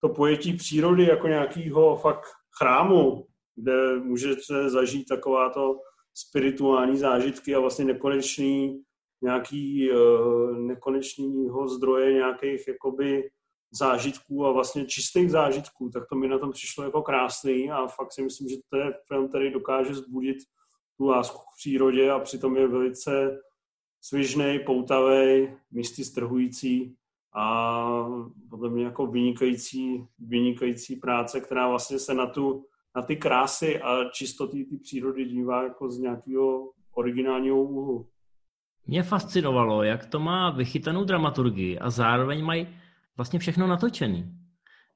to 0.00 0.08
pojetí 0.08 0.52
přírody 0.52 1.04
jako 1.04 1.28
nějakého 1.28 1.96
fakt 1.96 2.28
chrámu, 2.58 3.26
kde 3.56 4.00
můžete 4.00 4.70
zažít 4.70 5.08
takováto 5.08 5.80
spirituální 6.14 6.98
zážitky 6.98 7.54
a 7.54 7.60
vlastně 7.60 7.84
nekonečný 7.84 8.82
nějaký 9.22 9.90
uh, 9.92 10.56
nekonečnýho 10.58 11.68
zdroje 11.68 12.12
nějakých 12.12 12.68
jakoby 12.68 13.30
zážitků 13.70 14.46
a 14.46 14.52
vlastně 14.52 14.86
čistých 14.86 15.30
zážitků, 15.30 15.90
tak 15.90 16.02
to 16.08 16.16
mi 16.16 16.28
na 16.28 16.38
tom 16.38 16.52
přišlo 16.52 16.84
jako 16.84 17.02
krásný 17.02 17.70
a 17.70 17.86
fakt 17.86 18.12
si 18.12 18.22
myslím, 18.22 18.48
že 18.48 18.56
to 18.70 18.76
je 18.76 18.94
film, 19.08 19.28
který 19.28 19.52
dokáže 19.52 19.94
zbudit 19.94 20.36
tu 20.96 21.06
lásku 21.06 21.38
k 21.38 21.58
přírodě 21.58 22.10
a 22.10 22.18
přitom 22.18 22.56
je 22.56 22.68
velice 22.68 23.40
svižný, 24.00 24.58
poutavý, 24.66 25.48
místy 25.70 26.04
strhující 26.04 26.96
a 27.34 28.08
podle 28.50 28.70
mě 28.70 28.84
jako 28.84 29.06
vynikající, 29.06 30.04
vynikající 30.18 30.96
práce, 30.96 31.40
která 31.40 31.68
vlastně 31.68 31.98
se 31.98 32.14
na, 32.14 32.26
tu, 32.26 32.64
na 32.96 33.02
ty 33.02 33.16
krásy 33.16 33.80
a 33.80 34.10
čistoty 34.10 34.64
ty 34.64 34.76
přírody 34.76 35.24
dívá 35.24 35.62
jako 35.62 35.90
z 35.90 35.98
nějakého 35.98 36.70
originálního 36.94 37.62
úhlu. 37.62 38.08
Mě 38.86 39.02
fascinovalo, 39.02 39.82
jak 39.82 40.06
to 40.06 40.20
má 40.20 40.50
vychytanou 40.50 41.04
dramaturgii 41.04 41.78
a 41.78 41.90
zároveň 41.90 42.44
mají 42.44 42.68
vlastně 43.16 43.38
všechno 43.38 43.66
natočený. 43.66 44.38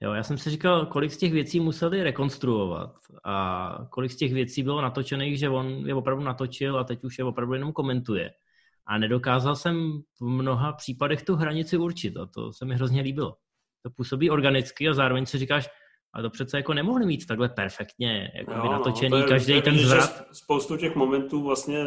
Jo, 0.00 0.12
já 0.12 0.22
jsem 0.22 0.38
si 0.38 0.50
říkal, 0.50 0.86
kolik 0.86 1.12
z 1.12 1.16
těch 1.16 1.32
věcí 1.32 1.60
museli 1.60 2.02
rekonstruovat 2.02 2.94
a 3.24 3.86
kolik 3.90 4.10
z 4.10 4.16
těch 4.16 4.32
věcí 4.32 4.62
bylo 4.62 4.82
natočených, 4.82 5.38
že 5.38 5.48
on 5.48 5.66
je 5.66 5.94
opravdu 5.94 6.24
natočil 6.24 6.78
a 6.78 6.84
teď 6.84 7.04
už 7.04 7.18
je 7.18 7.24
opravdu 7.24 7.54
jenom 7.54 7.72
komentuje. 7.72 8.30
A 8.86 8.98
nedokázal 8.98 9.56
jsem 9.56 10.02
v 10.20 10.24
mnoha 10.24 10.72
případech 10.72 11.22
tu 11.22 11.36
hranici 11.36 11.76
určit 11.76 12.16
a 12.16 12.26
to 12.26 12.52
se 12.52 12.64
mi 12.64 12.74
hrozně 12.74 13.02
líbilo. 13.02 13.36
To 13.82 13.90
působí 13.90 14.30
organicky 14.30 14.88
a 14.88 14.94
zároveň 14.94 15.26
si 15.26 15.38
říkáš, 15.38 15.68
a 16.14 16.22
to 16.22 16.30
přece 16.30 16.56
jako 16.56 16.74
nemohli 16.74 17.06
mít 17.06 17.26
takhle 17.26 17.48
perfektně 17.48 18.32
jako 18.34 18.52
jo, 18.52 18.72
natočený 18.72 19.20
no, 19.20 19.26
každý 19.28 19.62
ten 19.62 19.78
zvrat. 19.78 20.26
Spoustu 20.32 20.76
těch 20.76 20.94
momentů 20.94 21.42
vlastně 21.42 21.84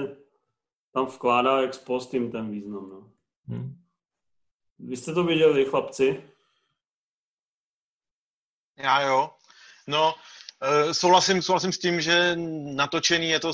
tam 0.94 1.06
vkládá 1.06 1.62
ex 1.62 1.78
post 1.78 2.14
jim 2.14 2.32
ten 2.32 2.52
význam. 2.52 2.90
No. 2.90 3.12
Hmm. 3.48 3.82
Vy 4.80 4.98
jste 4.98 5.14
to 5.14 5.24
viděli, 5.24 5.66
chlapci? 5.66 6.24
Já 8.78 9.02
jo. 9.02 9.30
No, 9.88 10.14
e, 10.62 10.94
souhlasím, 10.94 11.42
souhlasím 11.42 11.72
s 11.72 11.80
tím, 11.80 12.02
že 12.02 12.36
natočený 12.76 13.30
je 13.30 13.40
to 13.40 13.52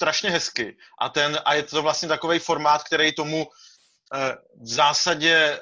strašně 0.00 0.30
hezky. 0.30 0.76
A, 1.00 1.08
ten, 1.08 1.38
a 1.44 1.54
je 1.54 1.62
to 1.62 1.82
vlastně 1.82 2.08
takový 2.08 2.38
formát, 2.38 2.84
který 2.84 3.12
tomu 3.12 3.44
e, 3.44 4.32
v 4.62 4.68
zásadě 4.68 5.34
e, 5.36 5.58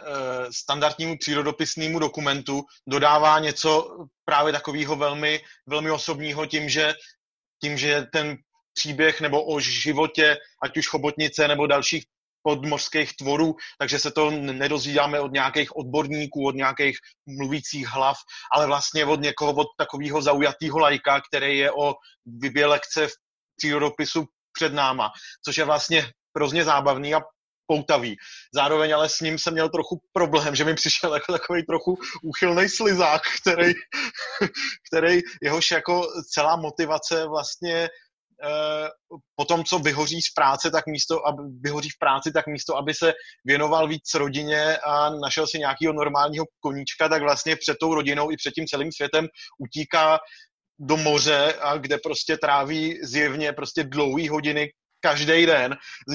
standardnímu 0.52 1.18
přírodopisnému 1.18 1.98
dokumentu 1.98 2.62
dodává 2.86 3.38
něco 3.38 3.98
právě 4.24 4.52
takového 4.52 4.96
velmi, 4.96 5.40
velmi 5.66 5.90
osobního 5.90 6.46
tím, 6.46 6.68
že, 6.68 6.94
tím, 7.62 7.78
že 7.78 8.06
ten 8.12 8.36
příběh 8.74 9.20
nebo 9.20 9.44
o 9.44 9.60
životě, 9.60 10.36
ať 10.62 10.76
už 10.76 10.88
chobotnice 10.88 11.48
nebo 11.48 11.66
dalších 11.66 12.04
podmořských 12.42 13.16
tvorů, 13.16 13.56
takže 13.78 13.98
se 13.98 14.10
to 14.10 14.30
nedozvídáme 14.30 15.20
od 15.20 15.32
nějakých 15.32 15.76
odborníků, 15.76 16.46
od 16.46 16.54
nějakých 16.54 16.98
mluvících 17.26 17.86
hlav, 17.86 18.16
ale 18.54 18.66
vlastně 18.66 19.04
od 19.04 19.20
někoho, 19.20 19.52
od 19.52 19.66
takového 19.78 20.22
zaujatého 20.22 20.78
lajka, 20.78 21.20
který 21.20 21.58
je 21.58 21.72
o 21.72 21.94
vybě 22.26 22.66
lekce 22.66 23.06
v 23.06 23.12
přírodopisu 23.58 24.24
před 24.52 24.72
náma, 24.72 25.10
což 25.44 25.56
je 25.56 25.64
vlastně 25.64 26.12
hrozně 26.36 26.64
zábavný 26.64 27.14
a 27.14 27.20
poutavý. 27.66 28.16
Zároveň 28.54 28.94
ale 28.94 29.08
s 29.08 29.20
ním 29.20 29.38
jsem 29.38 29.52
měl 29.52 29.68
trochu 29.68 30.00
problém, 30.12 30.54
že 30.54 30.64
mi 30.64 30.74
přišel 30.74 31.14
jako 31.14 31.32
takový 31.32 31.62
trochu 31.66 31.98
úchylný 32.22 32.68
slizák, 32.68 33.22
který, 33.42 33.72
který 34.88 35.20
jehož 35.42 35.70
jako 35.70 36.08
celá 36.32 36.56
motivace 36.56 37.26
vlastně 37.26 37.88
Eh, 38.44 38.88
po 39.36 39.44
tom, 39.44 39.64
co 39.64 39.78
vyhoří 39.78 40.22
z 40.22 40.32
práce, 40.34 40.70
tak 40.70 40.86
místo, 40.86 41.26
aby 41.26 41.42
vyhoří 41.60 41.88
v 41.88 41.98
práci, 41.98 42.32
tak 42.32 42.46
místo, 42.46 42.76
aby 42.76 42.94
se 42.94 43.12
věnoval 43.44 43.88
víc 43.88 44.14
rodině 44.14 44.78
a 44.78 45.10
našel 45.10 45.46
si 45.46 45.58
nějakého 45.58 45.92
normálního 45.92 46.44
koníčka, 46.60 47.08
tak 47.08 47.22
vlastně 47.22 47.56
před 47.56 47.76
tou 47.80 47.94
rodinou 47.94 48.30
i 48.30 48.36
před 48.36 48.54
tím 48.54 48.66
celým 48.66 48.92
světem 48.92 49.26
utíká 49.58 50.18
do 50.78 50.96
moře, 50.96 51.54
a 51.60 51.76
kde 51.76 51.98
prostě 51.98 52.36
tráví 52.36 52.98
zjevně 53.02 53.52
prostě 53.52 53.84
dlouhý 53.84 54.28
hodiny 54.28 54.70
každý 55.00 55.46
den 55.46 55.76
s, 56.08 56.14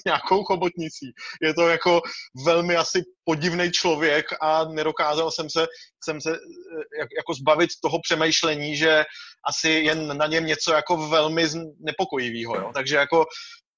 s 0.00 0.04
nějakou 0.06 0.44
chobotnicí. 0.44 1.12
Je 1.42 1.54
to 1.54 1.68
jako 1.68 2.00
velmi 2.44 2.76
asi 2.76 3.02
podivný 3.24 3.72
člověk 3.72 4.26
a 4.42 4.64
nedokázal 4.64 5.30
jsem 5.30 5.50
se, 5.50 5.66
jsem 6.04 6.20
se 6.20 6.30
eh, 6.30 7.06
jako 7.18 7.34
zbavit 7.34 7.70
toho 7.82 7.98
přemýšlení, 8.02 8.76
že 8.76 9.04
asi 9.48 9.70
jen 9.70 10.16
na 10.16 10.26
něm 10.26 10.46
něco 10.46 10.72
jako 10.72 11.08
velmi 11.08 11.46
nepokojivého. 11.80 12.56
Jo? 12.56 12.70
Takže 12.74 12.96
jako 12.96 13.24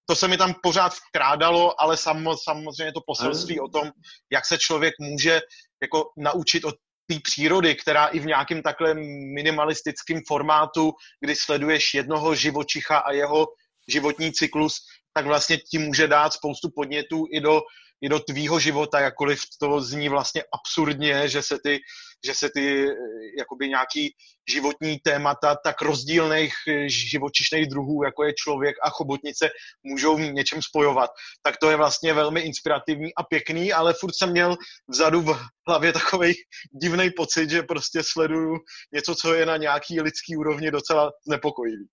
to 0.08 0.16
se 0.16 0.28
mi 0.28 0.36
tam 0.36 0.54
pořád 0.62 0.92
vkrádalo, 1.08 1.80
ale 1.80 1.96
samozřejmě 1.96 2.92
to 2.92 3.00
poselství 3.06 3.60
o 3.60 3.68
tom, 3.68 3.90
jak 4.32 4.46
se 4.46 4.58
člověk 4.58 4.94
může 5.00 5.40
jako 5.82 6.04
naučit 6.16 6.64
od 6.64 6.74
té 7.06 7.14
přírody, 7.22 7.74
která 7.74 8.06
i 8.06 8.18
v 8.18 8.26
nějakém 8.26 8.62
takhle 8.62 8.94
minimalistickém 9.34 10.20
formátu, 10.28 10.92
kdy 11.20 11.36
sleduješ 11.36 11.94
jednoho 11.94 12.34
živočicha 12.34 12.98
a 12.98 13.12
jeho 13.12 13.46
životní 13.88 14.32
cyklus, 14.32 14.78
tak 15.14 15.26
vlastně 15.26 15.56
ti 15.56 15.78
může 15.78 16.08
dát 16.08 16.32
spoustu 16.32 16.68
podnětů 16.74 17.24
i 17.32 17.40
do, 17.40 17.60
i 18.02 18.08
do 18.08 18.20
tvýho 18.20 18.60
života, 18.60 19.00
jakkoliv 19.00 19.40
to 19.60 19.80
zní 19.80 20.08
vlastně 20.08 20.42
absurdně, 20.54 21.28
že 21.28 21.42
se 21.42 21.58
ty, 21.64 21.78
že 22.26 22.34
se 22.34 22.50
ty 22.54 22.88
eh, 22.88 22.94
jakoby 23.38 23.68
nějaký 23.68 24.14
životní 24.50 24.98
témata 25.04 25.56
tak 25.64 25.82
rozdílných 25.82 26.54
eh, 26.68 26.88
živočišných 26.88 27.66
druhů, 27.66 28.04
jako 28.04 28.24
je 28.24 28.32
člověk 28.34 28.76
a 28.82 28.90
chobotnice, 28.90 29.48
můžou 29.84 30.18
něčem 30.18 30.62
spojovat. 30.62 31.10
Tak 31.42 31.56
to 31.56 31.70
je 31.70 31.76
vlastně 31.76 32.14
velmi 32.14 32.40
inspirativní 32.40 33.14
a 33.14 33.22
pěkný, 33.22 33.72
ale 33.72 33.94
furt 34.00 34.12
jsem 34.14 34.30
měl 34.30 34.56
vzadu 34.88 35.20
v 35.20 35.38
hlavě 35.68 35.92
takový 35.92 36.34
divný 36.82 37.10
pocit, 37.16 37.50
že 37.50 37.62
prostě 37.62 38.02
sleduju 38.02 38.56
něco, 38.94 39.14
co 39.14 39.34
je 39.34 39.46
na 39.46 39.56
nějaký 39.56 40.00
lidský 40.00 40.36
úrovni 40.36 40.70
docela 40.70 41.12
znepokojivý. 41.26 41.86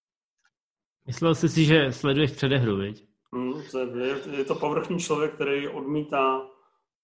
Myslel 1.07 1.35
jsi 1.35 1.49
si, 1.49 1.65
že 1.65 1.91
sleduješ 1.91 2.31
předehru, 2.31 2.77
viď? 2.77 3.12
Hmm, 3.33 3.63
to 3.71 3.79
je, 3.79 4.15
je 4.37 4.43
to 4.45 4.55
povrchní 4.55 4.99
člověk, 4.99 5.33
který 5.33 5.67
odmítá 5.67 6.41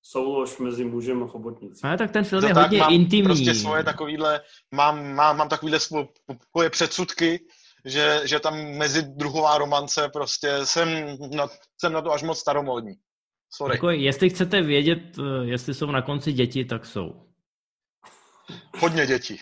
soulož 0.02 0.58
mezi 0.58 0.86
mužem 0.86 1.24
a 1.24 1.28
chobotnicí. 1.28 1.84
Ale 1.84 1.98
tak 1.98 2.12
ten 2.12 2.24
film 2.24 2.44
je 2.46 2.54
hodně 2.54 2.80
mám 2.80 2.94
intimní. 2.94 3.24
prostě 3.24 3.54
svoje 3.54 3.84
takovýhle, 3.84 4.42
mám, 4.76 5.14
mám, 5.14 5.38
mám 5.38 5.50
takovýhle 5.50 5.80
svoje 5.80 6.70
předsudky, 6.70 7.40
že, 7.86 8.22
že 8.26 8.40
tam 8.40 8.66
mezi 8.78 9.02
druhová 9.02 9.58
romance 9.58 10.10
prostě 10.14 10.60
jsem 10.64 10.90
na, 11.36 11.48
jsem 11.78 11.94
na 11.94 12.02
to 12.02 12.12
až 12.12 12.24
moc 12.24 12.40
staromódní. 12.40 12.94
Sorry. 13.54 13.76
Jako, 13.76 13.90
jestli 13.90 14.30
chcete 14.30 14.62
vědět, 14.62 15.00
eh, 15.20 15.46
jestli 15.46 15.74
jsou 15.74 15.92
na 15.92 16.02
konci 16.02 16.34
děti, 16.34 16.66
tak 16.66 16.86
jsou. 16.86 17.26
Hodně 18.80 19.08
dětí. 19.08 19.40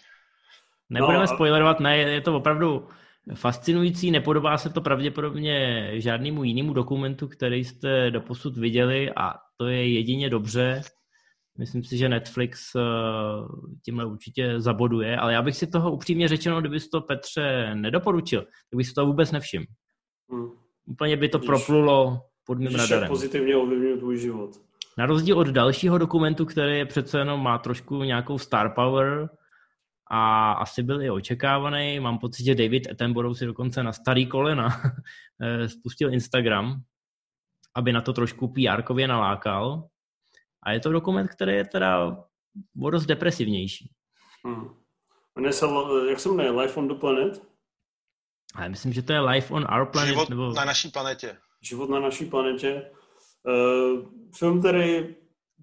Nebudeme 0.90 1.20
no, 1.20 1.28
spoilerovat, 1.28 1.80
ne, 1.80 1.98
je 1.98 2.22
to 2.22 2.36
opravdu 2.36 2.88
fascinující, 3.36 4.12
nepodobá 4.12 4.58
se 4.58 4.70
to 4.70 4.82
pravděpodobně 4.82 5.90
žádnému 5.94 6.44
jinému 6.44 6.74
dokumentu, 6.74 7.28
který 7.28 7.64
jste 7.64 8.12
doposud 8.12 8.58
viděli 8.58 9.12
a 9.16 9.34
to 9.58 9.68
je 9.68 9.94
jedině 9.94 10.30
dobře. 10.30 10.82
Myslím 11.60 11.84
si, 11.84 11.98
že 11.98 12.10
Netflix 12.10 12.76
uh, 12.76 12.82
tímhle 13.86 14.06
určitě 14.06 14.62
zaboduje, 14.62 15.18
ale 15.18 15.34
já 15.34 15.42
bych 15.42 15.56
si 15.56 15.68
toho 15.68 15.92
upřímně 15.92 16.28
řečeno, 16.28 16.60
kdybys 16.60 16.90
to 16.90 17.02
Petře 17.02 17.76
nedoporučil, 17.76 18.42
tak 18.42 18.78
bych 18.78 18.88
si 18.88 18.94
to 18.94 19.06
vůbec 19.06 19.32
nevšiml. 19.32 19.66
Hmm. 20.32 20.50
Úplně 20.86 21.18
by 21.18 21.30
to 21.30 21.38
Když, 21.38 21.48
proplulo 21.48 22.22
pod 22.46 22.60
mým 22.60 22.76
radarem. 22.76 23.08
pozitivně 23.08 23.56
ovlivňuje 23.56 23.98
tvůj 23.98 24.18
život. 24.18 24.50
Na 24.98 25.06
rozdíl 25.06 25.40
od 25.40 25.48
dalšího 25.48 25.98
dokumentu, 25.98 26.46
který 26.46 26.78
je 26.78 26.86
přece 26.86 27.20
jenom 27.20 27.44
má 27.44 27.58
trošku 27.58 28.04
nějakou 28.04 28.38
star 28.38 28.74
power 28.76 29.30
a 30.12 30.52
asi 30.52 30.84
byl 30.84 31.02
i 31.02 31.10
očekávaný. 31.10 32.00
Mám 32.00 32.18
pocit, 32.18 32.46
že 32.46 32.56
David 32.56 32.92
Attenborough 32.92 33.38
si 33.38 33.46
dokonce 33.46 33.84
na 33.84 33.94
starý 33.94 34.26
kolena 34.26 34.68
eh, 35.42 35.70
spustil 35.70 36.14
Instagram, 36.14 36.82
aby 37.76 37.94
na 37.94 38.02
to 38.02 38.14
trošku 38.14 38.48
pr 38.48 39.08
nalákal. 39.08 39.88
A 40.64 40.72
je 40.72 40.80
to 40.80 40.92
dokument, 40.92 41.28
který 41.28 41.54
je 41.54 41.66
teda 41.66 42.18
o 42.84 42.90
dost 42.90 43.06
depresivnější. 43.06 43.92
Hmm. 44.46 44.70
Se, 45.52 45.66
jak 46.10 46.20
se 46.20 46.30
jmenuje? 46.30 46.52
Life 46.52 46.80
on 46.80 46.88
the 46.88 46.94
Planet? 46.94 47.42
A 48.56 48.64
já 48.64 48.70
myslím, 48.70 48.94
že 48.94 49.02
to 49.02 49.14
je 49.14 49.20
Life 49.20 49.54
on 49.54 49.66
Our 49.80 49.86
Planet. 49.86 50.10
Život 50.10 50.30
nebo... 50.30 50.54
na 50.54 50.66
naší 50.66 50.90
planetě. 50.90 51.38
Život 51.62 51.90
na 51.90 52.00
naší 52.00 52.26
planetě. 52.26 52.92
Uh, 53.44 54.06
film, 54.38 54.60
který 54.60 55.16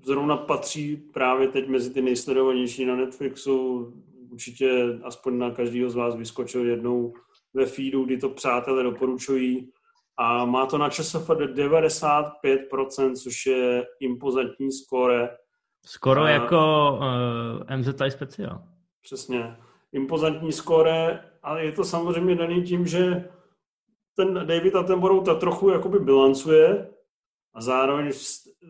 zrovna 0.05 0.36
patří 0.36 0.97
právě 0.97 1.49
teď 1.49 1.68
mezi 1.68 1.90
ty 1.90 2.03
nejsledovanější 2.03 2.84
na 2.84 2.97
Netflixu. 2.97 3.92
Určitě 4.35 4.99
aspoň 5.05 5.39
na 5.39 5.51
každého 5.51 5.91
z 5.91 5.95
vás 5.95 6.16
vyskočil 6.16 6.66
jednou 6.66 7.12
ve 7.55 7.66
feedu, 7.66 8.05
kdy 8.05 8.16
to 8.16 8.28
přátelé 8.28 8.82
doporučují. 8.82 9.72
A 10.18 10.45
má 10.45 10.66
to 10.66 10.78
na 10.78 10.91
ČSFD 10.91 11.30
95%, 11.30 13.14
což 13.22 13.47
je 13.47 13.87
impozantní 14.01 14.72
skóre. 14.72 15.37
Skoro 15.85 16.22
a... 16.22 16.30
jako 16.30 16.91
uh, 17.70 17.76
MZI 17.76 18.11
speciál. 18.11 18.62
Přesně. 19.03 19.57
Impozantní 19.93 20.53
skóre, 20.53 21.24
ale 21.43 21.64
je 21.64 21.72
to 21.72 21.85
samozřejmě 21.85 22.37
daný 22.37 22.62
tím, 22.62 22.87
že 22.87 23.28
ten 24.16 24.35
David 24.35 24.74
Attenborough 24.74 25.24
to 25.24 25.35
trochu 25.35 25.70
jakoby 25.70 25.99
bilancuje 25.99 26.91
a 27.55 27.61
zároveň 27.61 28.07
eh, 28.07 28.68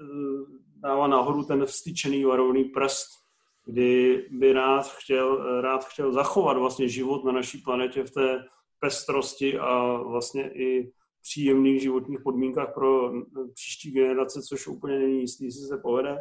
dává 0.77 1.07
nahoru 1.07 1.45
ten 1.45 1.67
vstyčený 1.67 2.25
varovný 2.25 2.65
prst, 2.65 3.24
kdy 3.67 4.27
by 4.31 4.53
rád 4.53 4.89
chtěl, 4.89 5.61
rád 5.61 5.85
chtěl 5.85 6.13
zachovat 6.13 6.57
vlastně 6.57 6.89
život 6.89 7.25
na 7.25 7.33
naší 7.33 7.59
planetě 7.59 8.05
v 8.05 8.11
té 8.11 8.45
pestrosti 8.81 9.59
a 9.59 9.97
vlastně 10.03 10.51
i 10.51 10.93
příjemných 11.23 11.83
životních 11.83 12.21
podmínkách 12.21 12.75
pro 12.75 13.13
příští 13.55 13.91
generace, 13.91 14.43
což 14.43 14.67
úplně 14.67 14.99
není 14.99 15.21
jistý, 15.21 15.45
jestli 15.45 15.67
se 15.67 15.79
povede. 15.79 16.19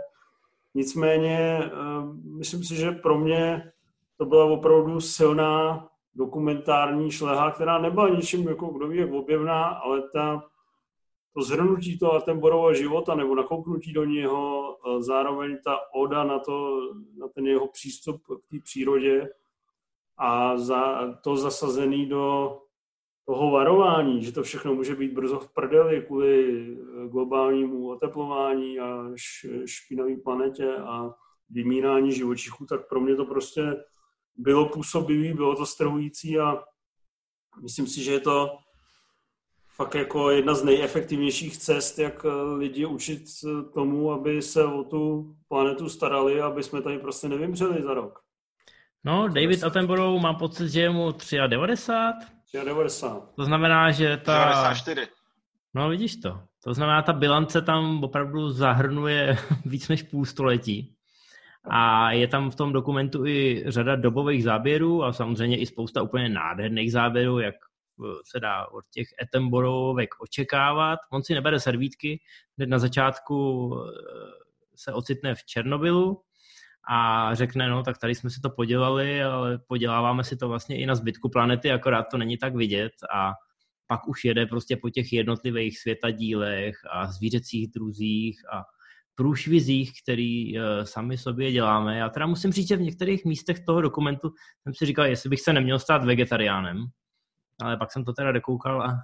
Nicméně, 0.76 1.62
eh, 1.66 1.70
myslím 2.38 2.64
si, 2.64 2.76
že 2.76 2.92
pro 2.92 3.18
mě 3.18 3.72
to 4.18 4.26
byla 4.26 4.46
opravdu 4.46 5.02
silná 5.02 5.88
dokumentární 6.16 7.12
šleha, 7.12 7.52
která 7.52 7.78
nebyla 7.80 8.10
ničím, 8.10 8.48
jako 8.48 8.68
kdo 8.68 8.88
ví, 8.88 8.98
jak 8.98 9.12
objevná, 9.12 9.64
ale 9.64 10.04
ta, 10.14 10.44
to 11.34 11.42
zhrnutí 11.42 12.00
toho 12.00 12.14
Attenborova 12.14 12.74
života 12.74 13.16
nebo 13.16 13.36
nakouknutí 13.36 13.94
do 13.94 14.06
něho, 14.06 14.78
zároveň 15.00 15.58
ta 15.64 15.78
oda 15.94 16.24
na, 16.24 16.40
to, 16.40 16.80
na 17.18 17.28
ten 17.28 17.48
jeho 17.48 17.68
přístup 17.68 18.22
k 18.22 18.52
té 18.52 18.58
přírodě 18.64 19.30
a 20.18 20.58
za, 20.58 21.14
to 21.24 21.38
zasazený 21.38 22.06
do 22.06 22.58
toho 23.26 23.52
varování, 23.52 24.24
že 24.24 24.32
to 24.32 24.44
všechno 24.44 24.76
může 24.76 24.96
být 24.96 25.14
brzo 25.14 25.40
v 25.40 25.54
prdeli 25.54 26.04
kvůli 26.08 26.66
eh, 26.68 27.08
globálnímu 27.08 27.90
oteplování 27.90 28.80
a 28.80 29.12
špinavé 29.66 30.18
planetě 30.24 30.76
a 30.76 31.14
vymírání 31.50 32.12
živočichů, 32.12 32.66
tak 32.66 32.90
pro 32.90 33.02
mě 33.02 33.16
to 33.16 33.26
prostě 33.26 33.76
bylo 34.36 34.70
působivý, 34.70 35.34
bylo 35.34 35.56
to 35.56 35.66
strhující 35.66 36.40
a 36.40 36.64
myslím 37.62 37.88
si, 37.88 38.04
že 38.04 38.12
je 38.12 38.20
to 38.20 38.50
fakt 39.76 39.96
jako 39.96 40.30
jedna 40.30 40.56
z 40.56 40.64
nejefektivnějších 40.64 41.58
cest, 41.58 42.00
jak 42.00 42.26
eh, 42.26 42.30
lidi 42.58 42.86
učit 42.86 43.24
eh, 43.44 43.64
tomu, 43.74 44.12
aby 44.12 44.42
se 44.42 44.66
o 44.66 44.84
tu 44.84 45.36
planetu 45.48 45.90
starali, 45.90 46.42
aby 46.42 46.64
jsme 46.64 46.82
tady 46.82 47.00
prostě 47.00 47.30
nevymřeli 47.30 47.84
za 47.84 47.94
rok. 47.94 48.20
No, 49.06 49.28
David 49.28 49.64
Attenborough 49.64 50.22
má 50.22 50.34
pocit, 50.34 50.70
že 50.70 50.82
je 50.82 50.90
mu 50.90 51.14
93. 51.48 52.66
90. 52.66 53.36
To 53.36 53.46
znamená, 53.46 53.92
že 53.92 54.18
ta... 54.18 54.46
94. 54.46 55.08
No 55.74 55.90
vidíš 55.90 56.16
to. 56.16 56.40
To 56.64 56.74
znamená, 56.74 57.02
ta 57.02 57.14
bilance 57.14 57.62
tam 57.62 58.04
opravdu 58.04 58.52
zahrnuje 58.52 59.38
víc 59.66 59.88
než 59.88 60.04
půl 60.04 60.26
století. 60.26 60.96
A 61.70 62.12
je 62.12 62.28
tam 62.28 62.52
v 62.52 62.56
tom 62.56 62.74
dokumentu 62.74 63.26
i 63.26 63.64
řada 63.68 63.96
dobových 63.96 64.44
záběrů 64.44 65.04
a 65.04 65.14
samozřejmě 65.14 65.58
i 65.58 65.66
spousta 65.66 66.02
úplně 66.02 66.30
nádherných 66.30 66.92
záběrů, 66.92 67.40
jak 67.40 67.56
se 68.26 68.40
dá 68.40 68.68
od 68.72 68.86
těch 68.92 69.08
Etemborovek 69.22 70.10
očekávat. 70.22 71.00
On 71.12 71.24
si 71.24 71.34
nebere 71.34 71.60
servítky, 71.60 72.22
hned 72.58 72.70
na 72.70 72.80
začátku 72.80 73.70
eh, 73.76 73.92
se 74.76 74.94
ocitne 74.94 75.36
v 75.36 75.44
Černobylu, 75.46 76.22
a 76.90 77.30
řekne, 77.36 77.70
no 77.70 77.84
tak 77.84 77.98
tady 77.98 78.16
jsme 78.16 78.30
si 78.30 78.42
to 78.42 78.50
podělali, 78.50 79.24
ale 79.24 79.60
poděláváme 79.68 80.24
si 80.24 80.38
to 80.38 80.48
vlastně 80.48 80.80
i 80.80 80.86
na 80.86 80.96
zbytku 80.96 81.30
planety, 81.30 81.72
akorát 81.72 82.04
to 82.12 82.18
není 82.18 82.38
tak 82.38 82.56
vidět 82.56 82.92
a 83.16 83.32
pak 83.88 84.08
už 84.08 84.26
jede 84.26 84.46
prostě 84.46 84.78
po 84.78 84.90
těch 84.90 85.14
jednotlivých 85.14 85.80
světadílech 85.80 86.76
a 86.92 87.12
zvířecích 87.12 87.72
druzích 87.72 88.42
a 88.54 88.64
průšvizích, 89.16 89.92
který 90.04 90.60
uh, 90.60 90.66
sami 90.84 91.18
sobě 91.18 91.52
děláme. 91.52 91.98
Já 91.98 92.10
teda 92.10 92.26
musím 92.26 92.52
říct, 92.52 92.68
že 92.68 92.76
v 92.76 92.82
některých 92.82 93.26
místech 93.26 93.60
toho 93.60 93.82
dokumentu 93.82 94.34
jsem 94.64 94.74
si 94.74 94.86
říkal, 94.86 95.06
jestli 95.06 95.30
bych 95.30 95.42
se 95.42 95.54
neměl 95.54 95.80
stát 95.80 96.06
vegetariánem, 96.06 96.86
ale 97.62 97.78
pak 97.78 97.92
jsem 97.92 98.06
to 98.06 98.14
teda 98.14 98.32
dokoukal 98.32 98.82
a 98.82 98.98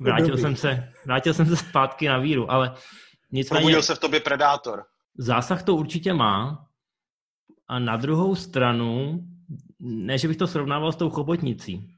vrátil 0.00 0.36
jsem 0.36 0.56
se, 0.56 0.92
vrátil 1.04 1.34
jsem 1.34 1.46
se 1.46 1.56
zpátky 1.56 2.08
na 2.08 2.18
víru, 2.18 2.50
ale 2.50 2.74
nicméně... 3.32 3.60
Probudil 3.60 3.82
se 3.82 3.94
v 3.94 3.98
tobě 3.98 4.20
predátor. 4.20 4.84
Zásah 5.18 5.62
to 5.62 5.74
určitě 5.74 6.12
má. 6.12 6.66
A 7.68 7.78
na 7.78 7.96
druhou 7.96 8.34
stranu, 8.34 9.20
ne, 9.80 10.18
že 10.18 10.28
bych 10.28 10.36
to 10.36 10.46
srovnával 10.46 10.92
s 10.92 10.96
tou 10.96 11.10
chobotnicí, 11.10 11.94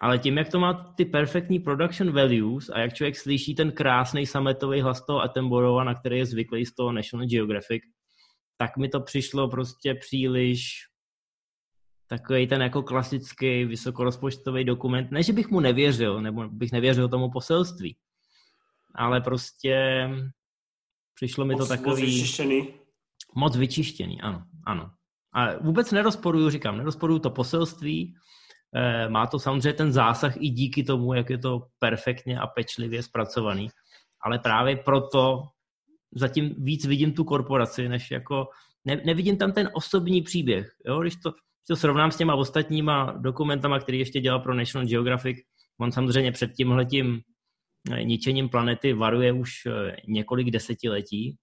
ale 0.00 0.18
tím, 0.18 0.38
jak 0.38 0.48
to 0.48 0.60
má 0.60 0.94
ty 0.96 1.04
perfektní 1.04 1.58
production 1.58 2.12
values 2.12 2.70
a 2.70 2.78
jak 2.78 2.94
člověk 2.94 3.16
slyší 3.16 3.54
ten 3.54 3.72
krásný 3.72 4.26
sametový 4.26 4.80
hlas 4.80 5.06
toho 5.06 5.20
Attenborougha, 5.20 5.84
na 5.84 5.94
který 5.94 6.18
je 6.18 6.26
zvyklý 6.26 6.66
z 6.66 6.74
toho 6.74 6.92
National 6.92 7.26
Geographic, 7.26 7.82
tak 8.56 8.76
mi 8.76 8.88
to 8.88 9.00
přišlo 9.00 9.48
prostě 9.48 9.94
příliš 9.94 10.88
takový 12.08 12.46
ten 12.46 12.62
jako 12.62 12.82
klasický 12.82 13.64
vysokorozpočtový 13.64 14.64
dokument. 14.64 15.10
Ne, 15.10 15.22
že 15.22 15.32
bych 15.32 15.50
mu 15.50 15.60
nevěřil, 15.60 16.20
nebo 16.22 16.48
bych 16.48 16.72
nevěřil 16.72 17.08
tomu 17.08 17.30
poselství, 17.30 17.96
ale 18.94 19.20
prostě 19.20 20.08
Přišlo 21.18 21.44
mi 21.44 21.54
moc, 21.54 21.68
to 21.68 21.76
takový... 21.76 21.90
Moc 21.90 22.00
vyčištěný. 22.00 22.74
Moc 23.34 23.56
vyčištěný, 23.56 24.20
ano, 24.20 24.42
ano. 24.66 24.90
A 25.32 25.58
vůbec 25.58 25.92
nerozporuju, 25.92 26.50
říkám, 26.50 26.78
nerozporuju 26.78 27.18
to 27.18 27.30
poselství, 27.30 28.14
e, 28.74 29.08
má 29.08 29.26
to 29.26 29.38
samozřejmě 29.38 29.72
ten 29.72 29.92
zásah 29.92 30.36
i 30.36 30.48
díky 30.48 30.82
tomu, 30.82 31.14
jak 31.14 31.30
je 31.30 31.38
to 31.38 31.66
perfektně 31.78 32.38
a 32.40 32.46
pečlivě 32.46 33.02
zpracovaný, 33.02 33.68
ale 34.20 34.38
právě 34.38 34.76
proto 34.76 35.42
zatím 36.14 36.54
víc 36.58 36.86
vidím 36.86 37.12
tu 37.12 37.24
korporaci, 37.24 37.88
než 37.88 38.10
jako, 38.10 38.48
ne, 38.84 39.00
nevidím 39.04 39.36
tam 39.36 39.52
ten 39.52 39.70
osobní 39.72 40.22
příběh, 40.22 40.76
jo? 40.86 41.00
když 41.00 41.16
to, 41.16 41.32
to 41.68 41.76
srovnám 41.76 42.10
s 42.10 42.16
těma 42.16 42.34
ostatníma 42.34 43.12
dokumentama, 43.18 43.78
který 43.78 43.98
ještě 43.98 44.20
dělal 44.20 44.40
pro 44.40 44.54
National 44.54 44.88
Geographic, 44.88 45.36
on 45.80 45.92
samozřejmě 45.92 46.32
před 46.32 46.52
tímhletím 46.52 47.20
ničením 48.02 48.48
planety 48.48 48.92
varuje 48.92 49.32
už 49.32 49.50
eh, 49.66 49.96
několik 50.08 50.50
desetiletí, 50.50 51.36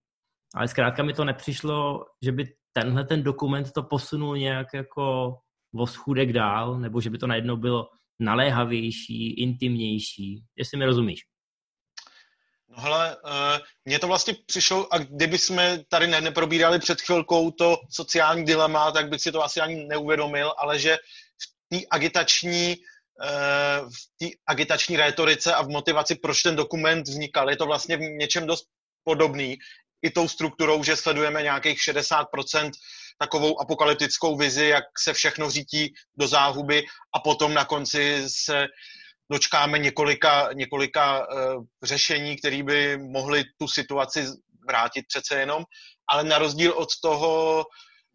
ale 0.56 0.68
zkrátka 0.68 1.04
mi 1.04 1.14
to 1.14 1.26
nepřišlo, 1.26 2.06
že 2.24 2.32
by 2.32 2.44
tenhle 2.74 3.04
ten 3.06 3.24
dokument 3.24 3.72
to 3.72 3.84
posunul 3.84 4.38
nějak 4.38 4.68
jako 4.74 5.36
o 5.76 5.88
schůdek 5.88 6.34
dál, 6.34 6.80
nebo 6.80 7.02
že 7.02 7.10
by 7.10 7.18
to 7.18 7.28
najednou 7.28 7.58
bylo 7.58 7.88
naléhavější, 8.20 9.34
intimnější, 9.34 10.44
jestli 10.58 10.78
mi 10.78 10.86
rozumíš. 10.86 11.20
No 12.76 12.84
hele, 12.84 13.18
uh, 13.24 13.66
mně 13.86 14.00
to 14.00 14.08
vlastně 14.08 14.36
přišlo, 14.46 14.94
a 14.94 14.98
kdyby 14.98 15.38
jsme 15.38 15.84
tady 15.90 16.08
ne, 16.08 16.22
neprobírali 16.22 16.80
před 16.80 17.02
chvilkou 17.02 17.52
to 17.52 17.78
sociální 17.90 18.46
dilema, 18.46 18.92
tak 18.92 19.10
bych 19.10 19.22
si 19.22 19.32
to 19.32 19.44
asi 19.44 19.62
ani 19.62 19.76
neuvědomil, 19.76 20.54
ale 20.58 20.80
že 20.80 20.98
v 21.42 21.70
té 21.70 21.86
agitační 21.92 22.76
Eh, 23.22 23.82
v 23.82 24.18
té 24.20 24.38
agitační 24.48 24.98
rétorice 24.98 25.54
a 25.54 25.62
v 25.62 25.70
motivaci, 25.70 26.16
proč 26.16 26.42
ten 26.42 26.56
dokument 26.56 27.08
vznikal. 27.08 27.50
Je 27.50 27.58
to 27.58 27.66
vlastně 27.66 27.98
v 27.98 28.00
něčem 28.00 28.48
dost 28.48 28.68
podobný 29.04 29.58
i 30.02 30.10
tou 30.10 30.28
strukturou, 30.28 30.84
že 30.84 30.96
sledujeme 30.96 31.44
nějakých 31.44 31.80
60% 31.80 32.72
takovou 33.18 33.62
apokalyptickou 33.62 34.38
vizi, 34.38 34.66
jak 34.66 34.84
se 35.00 35.14
všechno 35.14 35.50
řítí 35.50 35.94
do 36.18 36.28
záhuby 36.28 36.84
a 37.16 37.20
potom 37.20 37.54
na 37.54 37.66
konci 37.66 38.24
se 38.28 38.66
dočkáme 39.32 39.80
několika, 39.80 40.50
několika 40.54 41.28
uh, 41.28 41.64
řešení, 41.84 42.38
které 42.38 42.64
by 42.64 42.98
mohly 42.98 43.44
tu 43.58 43.68
situaci 43.68 44.26
vrátit 44.68 45.06
přece 45.08 45.40
jenom, 45.40 45.64
ale 46.10 46.24
na 46.24 46.38
rozdíl 46.38 46.72
od 46.72 46.90
toho 47.02 47.64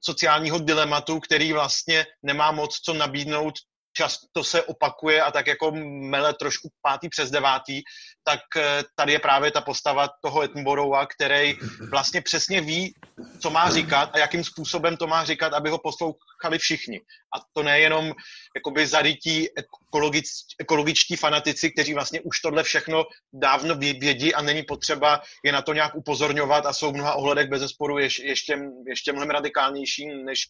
sociálního 0.04 0.58
dilematu, 0.58 1.20
který 1.20 1.52
vlastně 1.52 2.06
nemá 2.22 2.52
moc 2.52 2.76
co 2.76 2.94
nabídnout 2.94 3.54
často 3.92 4.44
se 4.44 4.62
opakuje 4.62 5.22
a 5.22 5.30
tak 5.30 5.46
jako 5.46 5.72
mele 6.10 6.34
trošku 6.34 6.68
pátý 6.82 7.08
přes 7.08 7.30
devátý, 7.30 7.82
tak 8.24 8.40
eh, 8.56 8.82
tady 8.94 9.12
je 9.12 9.18
právě 9.18 9.50
ta 9.50 9.60
postava 9.60 10.08
toho 10.22 10.40
Attenborougha, 10.40 11.06
který 11.06 11.54
vlastně 11.90 12.20
přesně 12.22 12.60
ví, 12.60 12.94
co 13.40 13.50
má 13.50 13.70
říkat 13.70 14.10
a 14.12 14.18
jakým 14.18 14.44
způsobem 14.44 14.96
to 14.96 15.06
má 15.06 15.24
říkat, 15.24 15.52
aby 15.52 15.70
ho 15.70 15.78
poslouchali 15.78 16.58
všichni. 16.58 17.00
A 17.36 17.40
to 17.52 17.62
nejenom 17.62 18.12
jakoby 18.56 18.86
zarytí 18.86 19.48
ekologič, 19.58 20.26
ekologičtí 20.58 21.16
fanatici, 21.16 21.70
kteří 21.70 21.94
vlastně 21.94 22.20
už 22.20 22.40
tohle 22.40 22.62
všechno 22.62 23.04
dávno 23.32 23.74
vědí 23.74 24.34
a 24.34 24.42
není 24.42 24.62
potřeba 24.62 25.22
je 25.44 25.52
na 25.52 25.62
to 25.62 25.72
nějak 25.72 25.94
upozorňovat 25.94 26.66
a 26.66 26.72
jsou 26.72 26.90
v 26.90 26.94
mnoha 26.94 27.14
ohledech 27.14 27.48
bez 27.48 27.60
zesporu 27.60 27.98
ještě, 27.98 28.22
ještě, 28.22 28.58
ještě 28.86 29.12
mnohem 29.12 29.30
radikálnější 29.30 30.06
než, 30.24 30.48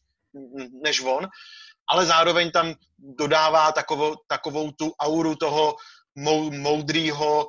než 0.82 1.00
on 1.00 1.28
ale 1.90 2.06
zároveň 2.06 2.50
tam 2.50 2.74
dodává 2.98 3.72
takovou, 3.72 4.14
takovou 4.26 4.70
tu 4.70 4.92
auru 5.00 5.36
toho 5.36 5.76
moudrýho, 6.50 7.48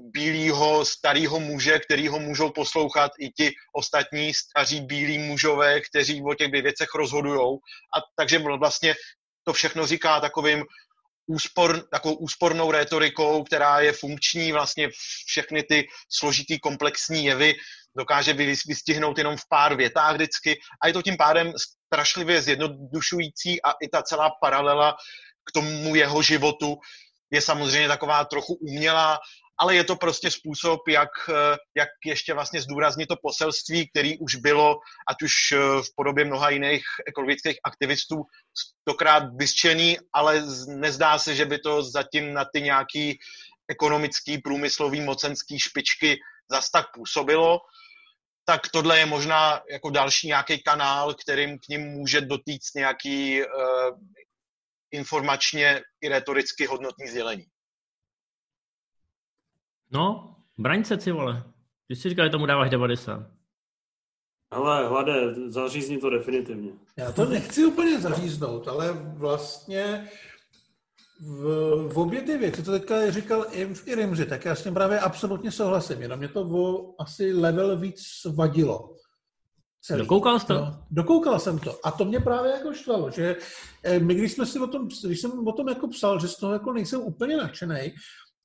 bílého 0.00 0.84
starého 0.84 1.40
muže, 1.40 1.78
který 1.78 2.08
ho 2.08 2.18
můžou 2.18 2.50
poslouchat 2.50 3.10
i 3.18 3.30
ti 3.30 3.50
ostatní 3.72 4.34
staří 4.34 4.80
bílí 4.80 5.18
mužové, 5.18 5.80
kteří 5.80 6.22
o 6.22 6.34
těch 6.34 6.52
věcech 6.52 6.88
rozhodují. 6.94 7.58
A 7.96 8.00
takže 8.16 8.38
vlastně 8.38 8.94
to 9.44 9.52
všechno 9.52 9.86
říká 9.86 10.20
takovým 10.20 10.64
úspor, 11.26 11.88
takovou 11.90 12.14
úspornou 12.14 12.70
rétorikou, 12.70 13.44
která 13.44 13.80
je 13.80 13.92
funkční, 13.92 14.52
vlastně 14.52 14.88
všechny 15.26 15.62
ty 15.62 15.86
složitý 16.08 16.58
komplexní 16.58 17.24
jevy 17.24 17.54
dokáže 17.96 18.32
vystihnout 18.66 19.18
jenom 19.18 19.36
v 19.36 19.48
pár 19.48 19.76
větách 19.76 20.14
vždycky 20.14 20.60
a 20.82 20.86
je 20.86 20.92
to 20.92 21.02
tím 21.02 21.16
pádem 21.16 21.52
strašlivě 21.92 22.42
zjednodušující 22.42 23.62
a 23.62 23.70
i 23.82 23.88
ta 23.88 24.02
celá 24.02 24.30
paralela 24.40 24.96
k 25.44 25.52
tomu 25.52 25.94
jeho 25.94 26.22
životu 26.22 26.76
je 27.32 27.40
samozřejmě 27.40 27.88
taková 27.88 28.24
trochu 28.24 28.54
umělá, 28.54 29.18
ale 29.58 29.74
je 29.74 29.84
to 29.84 29.96
prostě 29.96 30.30
způsob, 30.30 30.88
jak, 30.88 31.10
jak 31.76 31.88
ještě 32.06 32.34
vlastně 32.34 32.60
zdůraznit 32.62 33.06
to 33.06 33.16
poselství, 33.22 33.88
který 33.88 34.18
už 34.18 34.36
bylo, 34.36 34.78
ať 35.08 35.22
už 35.22 35.32
v 35.80 35.94
podobě 35.96 36.24
mnoha 36.24 36.50
jiných 36.50 36.82
ekologických 37.06 37.58
aktivistů, 37.64 38.16
stokrát 38.88 39.22
vyřčený, 39.36 39.98
ale 40.12 40.42
nezdá 40.66 41.18
se, 41.18 41.34
že 41.34 41.44
by 41.44 41.58
to 41.58 41.82
zatím 41.82 42.34
na 42.34 42.44
ty 42.54 42.62
nějaký 42.62 43.18
ekonomický, 43.68 44.38
průmyslový, 44.38 45.00
mocenský 45.00 45.58
špičky 45.58 46.18
zas 46.50 46.70
tak 46.70 46.86
působilo. 46.94 47.58
Tak 48.44 48.68
tohle 48.68 48.98
je 48.98 49.06
možná 49.06 49.60
jako 49.72 49.90
další 49.90 50.26
nějaký 50.26 50.62
kanál, 50.62 51.14
kterým 51.14 51.58
k 51.58 51.68
ním 51.68 51.80
může 51.80 52.20
dotýct 52.20 52.74
nějaký 52.74 53.42
uh, 53.42 53.48
informačně 54.92 55.80
i 56.00 56.08
retoricky 56.08 56.66
hodnotný 56.66 57.08
sdělení. 57.08 57.46
No, 59.90 60.36
braň 60.58 60.84
se, 60.84 61.00
si 61.00 61.12
vole. 61.12 61.52
Ty 61.88 61.96
jsi 61.96 62.08
říkal, 62.08 62.26
že 62.26 62.30
tomu 62.30 62.46
dáváš 62.46 62.70
90. 62.70 63.26
Ale 64.50 64.88
hlade, 64.88 65.34
zařízni 65.50 65.98
to 65.98 66.10
definitivně. 66.10 66.72
Já 66.96 67.12
to 67.12 67.24
nechci 67.24 67.66
úplně 67.66 68.00
zaříznout, 68.00 68.68
ale 68.68 68.92
vlastně 68.92 70.08
v, 71.20 71.88
v 71.92 71.98
obě 71.98 72.22
ty 72.22 72.38
věci, 72.38 72.62
co 72.62 72.72
teďka 72.72 73.10
říkal 73.10 73.46
i 73.50 73.74
v 73.74 73.88
Irimři, 73.88 74.26
tak 74.26 74.44
já 74.44 74.54
s 74.54 74.62
tím 74.62 74.74
právě 74.74 75.00
absolutně 75.00 75.50
souhlasím, 75.50 76.02
jenom 76.02 76.18
mě 76.18 76.28
to 76.28 76.40
o 76.40 76.94
asi 77.02 77.32
level 77.32 77.76
víc 77.76 78.02
vadilo. 78.34 78.96
Celý. 79.84 80.00
Dokoukal 80.00 80.40
jsi 80.40 80.46
to? 80.46 80.54
No, 80.54 80.84
dokoukal 80.90 81.38
jsem 81.38 81.58
to. 81.58 81.86
A 81.86 81.90
to 81.90 82.04
mě 82.04 82.20
právě 82.20 82.50
jako 82.52 82.72
štvalo, 82.72 83.10
že 83.10 83.36
eh, 83.82 83.98
my, 83.98 84.14
když 84.14 84.32
jsme 84.32 84.46
si 84.46 84.58
o 84.58 84.66
tom, 84.66 84.88
když 85.04 85.20
jsem 85.20 85.46
o 85.46 85.52
tom 85.52 85.68
jako 85.68 85.88
psal, 85.88 86.20
že 86.20 86.28
z 86.28 86.36
toho 86.36 86.52
jako 86.52 86.72
nejsem 86.72 87.00
úplně 87.00 87.36
nadšený, 87.36 87.94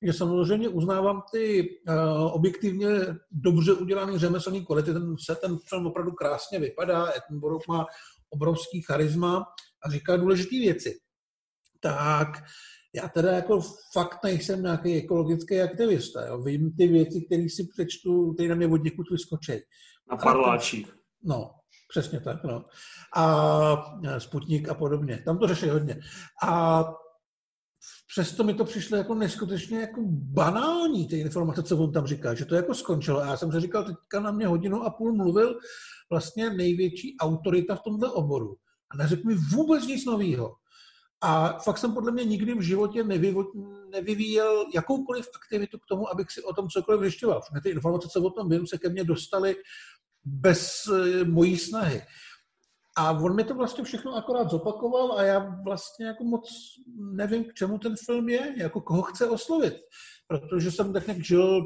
že 0.02 0.12
samozřejmě 0.12 0.68
uznávám 0.68 1.22
ty 1.32 1.68
uh, 1.88 2.34
objektivně 2.34 2.88
dobře 3.30 3.72
udělaný 3.72 4.18
řemeslný 4.18 4.66
kvality, 4.66 4.92
ten 4.92 5.14
se 5.24 5.34
ten 5.34 5.58
film 5.68 5.86
opravdu 5.86 6.12
krásně 6.12 6.58
vypadá, 6.58 7.12
Edinburgh 7.16 7.68
má 7.68 7.86
obrovský 8.30 8.82
charisma 8.82 9.46
a 9.84 9.90
říká 9.90 10.16
důležité 10.16 10.56
věci 10.58 10.98
tak 11.80 12.28
já 12.94 13.08
teda 13.08 13.32
jako 13.32 13.60
fakt 13.92 14.24
nejsem 14.24 14.62
nějaký 14.62 14.94
ekologický 14.94 15.60
aktivista. 15.60 16.26
Jo. 16.26 16.42
Vím 16.42 16.72
ty 16.76 16.86
věci, 16.86 17.20
které 17.26 17.46
si 17.48 17.66
přečtu, 17.72 18.32
které 18.34 18.48
na 18.48 18.54
mě 18.54 18.66
od 18.66 18.84
někud 18.84 19.10
vyskočí. 19.10 19.52
Na 20.10 20.16
parláčích. 20.16 20.97
No, 21.22 21.50
přesně 21.88 22.20
tak, 22.20 22.44
no. 22.44 22.64
A 23.16 23.98
Sputnik 24.18 24.68
a 24.68 24.74
podobně. 24.74 25.22
Tam 25.24 25.38
to 25.38 25.46
řeší 25.46 25.68
hodně. 25.68 26.00
A 26.42 26.84
přesto 28.08 28.44
mi 28.44 28.54
to 28.54 28.64
přišlo 28.64 28.96
jako 28.96 29.14
neskutečně 29.14 29.80
jako 29.80 30.00
banální, 30.10 31.08
ty 31.08 31.18
informace, 31.18 31.62
co 31.62 31.78
on 31.78 31.92
tam 31.92 32.06
říká, 32.06 32.34
že 32.34 32.44
to 32.44 32.54
jako 32.54 32.74
skončilo. 32.74 33.20
A 33.20 33.26
já 33.26 33.36
jsem 33.36 33.52
se 33.52 33.60
říkal, 33.60 33.84
teďka 33.84 34.20
na 34.20 34.30
mě 34.30 34.46
hodinu 34.46 34.82
a 34.82 34.90
půl 34.90 35.12
mluvil 35.12 35.58
vlastně 36.10 36.50
největší 36.50 37.16
autorita 37.20 37.76
v 37.76 37.82
tomto 37.82 38.12
oboru. 38.12 38.56
A 38.90 38.96
neřekl 38.96 39.28
mi 39.28 39.34
vůbec 39.34 39.86
nic 39.86 40.04
nového. 40.04 40.54
A 41.20 41.58
fakt 41.58 41.78
jsem 41.78 41.94
podle 41.94 42.12
mě 42.12 42.24
nikdy 42.24 42.54
v 42.54 42.60
životě 42.60 43.04
nevyvíjel 43.90 44.64
jakoukoliv 44.74 45.28
aktivitu 45.34 45.78
k 45.78 45.86
tomu, 45.88 46.08
abych 46.08 46.30
si 46.30 46.42
o 46.42 46.54
tom 46.54 46.68
cokoliv 46.68 47.00
zjišťoval. 47.00 47.40
Všechny 47.40 47.60
ty 47.60 47.70
informace, 47.70 48.08
co 48.08 48.22
o 48.22 48.30
tom 48.30 48.48
vím, 48.48 48.66
se 48.66 48.78
ke 48.78 48.88
mně 48.88 49.04
dostaly 49.04 49.56
bez 50.24 50.86
e, 50.86 51.24
mojí 51.24 51.58
snahy. 51.58 52.02
A 52.96 53.10
on 53.12 53.36
mi 53.36 53.44
to 53.44 53.54
vlastně 53.54 53.84
všechno 53.84 54.16
akorát 54.16 54.50
zopakoval 54.50 55.12
a 55.12 55.22
já 55.22 55.38
vlastně 55.64 56.06
jako 56.06 56.24
moc 56.24 56.48
nevím, 56.98 57.44
k 57.44 57.54
čemu 57.54 57.78
ten 57.78 57.94
film 58.06 58.28
je, 58.28 58.54
jako 58.56 58.80
koho 58.80 59.02
chce 59.02 59.28
oslovit. 59.28 59.74
Protože 60.28 60.70
jsem 60.70 60.92
tak 60.92 61.06
nějak 61.06 61.24
žil 61.24 61.64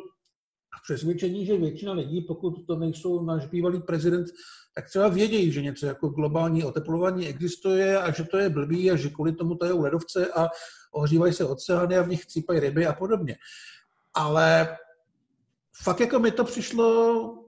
přesvědčení, 0.82 1.46
že 1.46 1.56
většina 1.56 1.92
lidí, 1.92 2.20
pokud 2.20 2.66
to 2.66 2.76
nejsou 2.76 3.24
náš 3.24 3.46
bývalý 3.46 3.80
prezident, 3.80 4.26
tak 4.74 4.88
třeba 4.88 5.08
vědějí, 5.08 5.52
že 5.52 5.62
něco 5.62 5.86
jako 5.86 6.08
globální 6.08 6.64
oteplování 6.64 7.28
existuje 7.28 7.98
a 7.98 8.12
že 8.12 8.24
to 8.24 8.38
je 8.38 8.48
blbý 8.48 8.90
a 8.90 8.96
že 8.96 9.10
kvůli 9.10 9.32
tomu 9.32 9.54
to 9.54 9.66
je 9.66 9.72
u 9.72 9.82
ledovce 9.82 10.26
a 10.26 10.48
ohřívají 10.92 11.32
se 11.32 11.44
oceány 11.44 11.96
a 11.96 12.02
v 12.02 12.08
nich 12.08 12.26
cípají 12.26 12.60
ryby 12.60 12.86
a 12.86 12.92
podobně. 12.92 13.36
Ale 14.14 14.76
fakt 15.82 16.00
jako 16.00 16.18
mi 16.18 16.30
to 16.30 16.44
přišlo, 16.44 17.41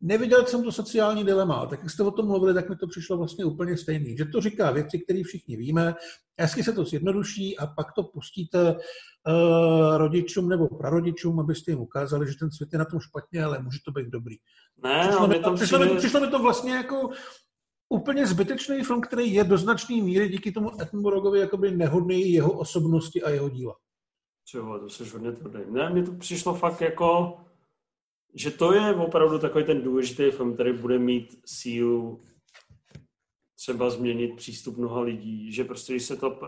neviděl 0.00 0.46
jsem 0.46 0.62
to 0.64 0.72
sociální 0.72 1.24
dilema, 1.24 1.66
tak 1.66 1.80
jak 1.82 1.90
jste 1.90 2.02
o 2.02 2.10
tom 2.10 2.26
mluvili, 2.26 2.54
tak 2.54 2.68
mi 2.68 2.76
to 2.76 2.86
přišlo 2.86 3.16
vlastně 3.16 3.44
úplně 3.44 3.76
stejný. 3.76 4.16
Že 4.16 4.24
to 4.24 4.40
říká 4.40 4.70
věci, 4.70 4.98
které 4.98 5.22
všichni 5.24 5.56
víme, 5.56 5.94
hezky 6.40 6.64
se 6.64 6.72
to 6.72 6.84
zjednoduší 6.84 7.58
a 7.58 7.66
pak 7.66 7.92
to 7.92 8.02
pustíte 8.02 8.74
uh, 8.74 9.96
rodičům 9.96 10.48
nebo 10.48 10.68
prarodičům, 10.68 11.40
abyste 11.40 11.70
jim 11.70 11.80
ukázali, 11.80 12.26
že 12.26 12.38
ten 12.38 12.50
svět 12.50 12.68
je 12.72 12.78
na 12.78 12.84
tom 12.84 13.00
špatně, 13.00 13.44
ale 13.44 13.62
může 13.62 13.78
to 13.84 13.92
být 13.92 14.08
dobrý. 14.08 14.36
Ne, 14.82 15.08
přišlo, 15.08 15.28
mi 15.28 15.38
to, 15.38 15.54
přišlo, 15.54 15.78
mi, 15.78 15.96
přišlo 15.96 16.20
mi 16.20 16.26
to 16.26 16.38
vlastně 16.38 16.72
jako 16.72 17.10
úplně 17.88 18.26
zbytečný 18.26 18.84
film, 18.84 19.00
který 19.00 19.34
je 19.34 19.44
do 19.44 19.58
značné 19.58 19.96
míry 20.02 20.28
díky 20.28 20.52
tomu 20.52 20.80
Attenboroughovi 20.80 21.40
jakoby 21.40 21.70
nehodný 21.70 22.32
jeho 22.32 22.52
osobnosti 22.52 23.22
a 23.22 23.30
jeho 23.30 23.48
díla. 23.48 23.74
Čeho, 24.44 24.78
to 24.78 24.88
jsi 24.88 25.10
hodně 25.10 25.32
tvrdý. 25.32 25.58
Ne, 25.70 25.90
mně 25.90 26.02
to 26.02 26.12
přišlo 26.12 26.54
fakt 26.54 26.80
jako, 26.80 27.36
že 28.34 28.50
to 28.50 28.72
je 28.72 28.94
opravdu 28.94 29.38
takový 29.38 29.64
ten 29.64 29.82
důležitý 29.82 30.30
film, 30.30 30.54
který 30.54 30.72
bude 30.72 30.98
mít 30.98 31.40
sílu 31.46 32.22
třeba 33.56 33.90
změnit 33.90 34.36
přístup 34.36 34.76
mnoha 34.76 35.00
lidí, 35.00 35.52
že 35.52 35.64
prostě 35.64 35.92
když 35.92 36.04
se 36.04 36.16
to, 36.16 36.38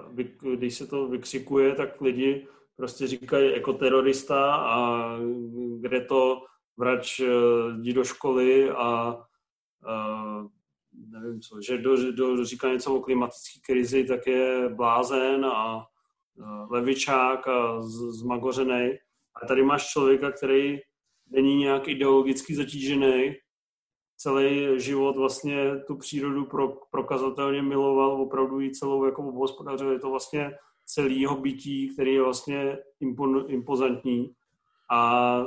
když 0.56 0.74
se 0.74 0.86
to 0.86 1.08
vykřikuje, 1.08 1.74
tak 1.74 2.00
lidi 2.00 2.46
prostě 2.76 3.06
říkají 3.06 3.52
jako 3.52 3.72
terorista 3.72 4.54
a 4.54 5.08
kde 5.80 6.00
to 6.00 6.42
vrač 6.76 7.20
eh, 7.20 7.26
jdi 7.80 7.92
do 7.92 8.04
školy 8.04 8.70
a, 8.70 9.18
a 9.86 10.44
nevím 10.92 11.40
co, 11.40 11.60
že 11.60 11.78
do, 11.78 12.12
do, 12.12 12.44
říká 12.44 12.72
něco 12.72 12.94
o 12.94 13.00
klimatické 13.00 13.60
krizi, 13.66 14.04
tak 14.04 14.26
je 14.26 14.68
blázen 14.68 15.44
a, 15.44 15.50
a 15.50 15.84
levičák 16.70 17.48
a 17.48 17.82
zmagořený. 18.10 18.98
A 19.42 19.46
tady 19.46 19.62
máš 19.62 19.86
člověka, 19.86 20.30
který 20.32 20.78
není 21.30 21.56
nějak 21.56 21.88
ideologicky 21.88 22.54
zatížený, 22.54 23.34
celý 24.16 24.80
život 24.80 25.16
vlastně 25.16 25.76
tu 25.86 25.96
přírodu 25.96 26.44
pro, 26.44 26.68
prokazatelně 26.90 27.62
miloval, 27.62 28.22
opravdu 28.22 28.60
ji 28.60 28.70
celou 28.70 29.04
jako 29.04 29.28
obhospodařil. 29.28 29.92
Je 29.92 29.98
to 29.98 30.10
vlastně 30.10 30.52
celý 30.86 31.20
jeho 31.20 31.36
bytí, 31.36 31.94
který 31.94 32.14
je 32.14 32.22
vlastně 32.22 32.78
impon, 33.00 33.44
impozantní 33.48 34.30
a 34.90 35.42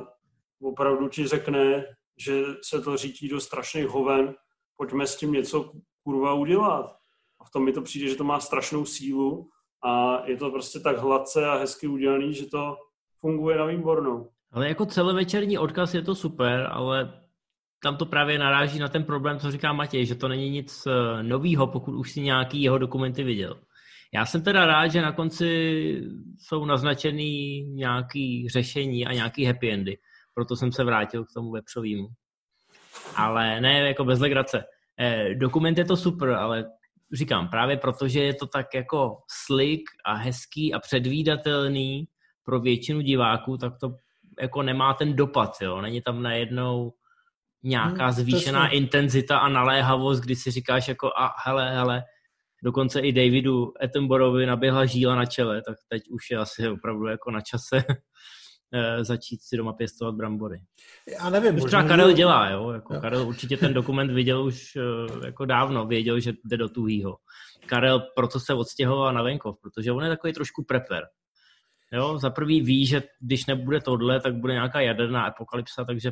opravdu 0.61 1.09
ti 1.09 1.27
řekne, 1.27 1.85
že 2.17 2.43
se 2.63 2.81
to 2.81 2.97
řítí 2.97 3.27
do 3.27 3.39
strašných 3.39 3.87
hoven, 3.87 4.35
pojďme 4.77 5.07
s 5.07 5.15
tím 5.15 5.31
něco 5.31 5.71
kurva 6.03 6.33
udělat. 6.33 6.95
A 7.39 7.45
v 7.45 7.51
tom 7.51 7.65
mi 7.65 7.73
to 7.73 7.81
přijde, 7.81 8.07
že 8.07 8.15
to 8.15 8.23
má 8.23 8.39
strašnou 8.39 8.85
sílu 8.85 9.49
a 9.83 10.23
je 10.25 10.37
to 10.37 10.51
prostě 10.51 10.79
tak 10.79 10.97
hladce 10.97 11.45
a 11.45 11.55
hezky 11.55 11.87
udělaný, 11.87 12.33
že 12.33 12.45
to 12.45 12.77
funguje 13.19 13.57
na 13.57 13.65
výbornou. 13.65 14.29
Ale 14.53 14.67
jako 14.67 14.85
celovečerní 14.85 15.57
odkaz 15.57 15.93
je 15.93 16.01
to 16.01 16.15
super, 16.15 16.67
ale 16.71 17.13
tam 17.83 17.97
to 17.97 18.05
právě 18.05 18.39
naráží 18.39 18.79
na 18.79 18.87
ten 18.87 19.03
problém, 19.03 19.39
co 19.39 19.51
říká 19.51 19.73
Matěj, 19.73 20.05
že 20.05 20.15
to 20.15 20.27
není 20.27 20.49
nic 20.49 20.87
eh, 20.87 21.23
novýho, 21.23 21.67
pokud 21.67 21.95
už 21.95 22.11
si 22.11 22.21
nějaký 22.21 22.61
jeho 22.61 22.77
dokumenty 22.77 23.23
viděl. 23.23 23.59
Já 24.13 24.25
jsem 24.25 24.43
teda 24.43 24.65
rád, 24.65 24.87
že 24.87 25.01
na 25.01 25.11
konci 25.11 26.01
jsou 26.37 26.65
naznačený 26.65 27.61
nějaký 27.63 28.49
řešení 28.49 29.05
a 29.05 29.13
nějaký 29.13 29.45
happy 29.45 29.71
endy. 29.71 29.97
Proto 30.33 30.55
jsem 30.55 30.71
se 30.71 30.83
vrátil 30.83 31.25
k 31.25 31.33
tomu 31.33 31.51
vepřovému. 31.51 32.07
Ale 33.15 33.61
ne 33.61 33.87
jako 33.87 34.05
bez 34.05 34.19
legrace. 34.19 34.63
Eh, 34.99 35.35
dokument 35.35 35.77
je 35.77 35.85
to 35.85 35.97
super, 35.97 36.29
ale 36.29 36.65
říkám, 37.13 37.49
právě 37.49 37.77
protože 37.77 38.23
je 38.23 38.33
to 38.33 38.47
tak 38.47 38.73
jako 38.73 39.17
slick 39.45 39.83
a 40.05 40.13
hezký 40.13 40.73
a 40.73 40.79
předvídatelný 40.79 42.07
pro 42.43 42.59
většinu 42.59 43.01
diváků, 43.01 43.57
tak 43.57 43.73
to 43.79 43.95
jako 44.41 44.61
nemá 44.61 44.93
ten 44.93 45.15
dopad, 45.15 45.51
jo. 45.61 45.81
Není 45.81 46.01
tam 46.01 46.21
najednou 46.21 46.93
nějaká 47.63 48.05
hmm, 48.05 48.11
zvýšená 48.11 48.63
hmm, 48.63 48.73
intenzita 48.73 49.37
a 49.37 49.49
naléhavost, 49.49 50.23
kdy 50.23 50.35
si 50.35 50.51
říkáš 50.51 50.87
jako 50.87 51.07
a 51.17 51.35
hele, 51.45 51.75
hele, 51.75 52.03
dokonce 52.63 52.99
i 52.99 53.11
Davidu 53.11 53.73
Attenborovi 53.83 54.45
naběhla 54.45 54.85
žíla 54.85 55.15
na 55.15 55.25
čele, 55.25 55.61
tak 55.67 55.77
teď 55.89 56.03
už 56.09 56.31
je 56.31 56.37
asi 56.37 56.69
opravdu 56.69 57.07
jako 57.07 57.31
na 57.31 57.41
čase 57.41 57.83
eh, 58.73 59.03
začít 59.03 59.41
si 59.41 59.57
doma 59.57 59.73
pěstovat 59.73 60.15
brambory. 60.15 60.57
Já 61.19 61.29
nevím. 61.29 61.55
Už 61.55 61.63
třeba 61.63 61.83
Karel 61.83 62.11
dělá, 62.11 62.49
jo? 62.49 62.69
Jako 62.71 62.93
jo. 62.93 63.01
Karel 63.01 63.27
určitě 63.27 63.57
ten 63.57 63.73
dokument 63.73 64.11
viděl 64.11 64.43
už 64.43 64.75
eh, 64.75 65.25
jako 65.25 65.45
dávno, 65.45 65.85
věděl, 65.85 66.19
že 66.19 66.33
jde 66.45 66.57
do 66.57 66.69
tuhýho. 66.69 67.17
Karel 67.65 67.99
proto 68.15 68.39
se 68.39 68.53
odstěhoval 68.53 69.13
na 69.13 69.23
venkov, 69.23 69.55
protože 69.61 69.91
on 69.91 70.03
je 70.03 70.09
takový 70.09 70.33
trošku 70.33 70.63
prepper. 70.63 71.03
Jo, 71.93 72.19
za 72.19 72.29
prvý 72.29 72.61
ví, 72.61 72.85
že 72.85 73.03
když 73.19 73.45
nebude 73.45 73.81
tohle, 73.81 74.21
tak 74.21 74.35
bude 74.35 74.53
nějaká 74.53 74.81
jaderná 74.81 75.25
apokalypsa, 75.25 75.85
takže 75.85 76.11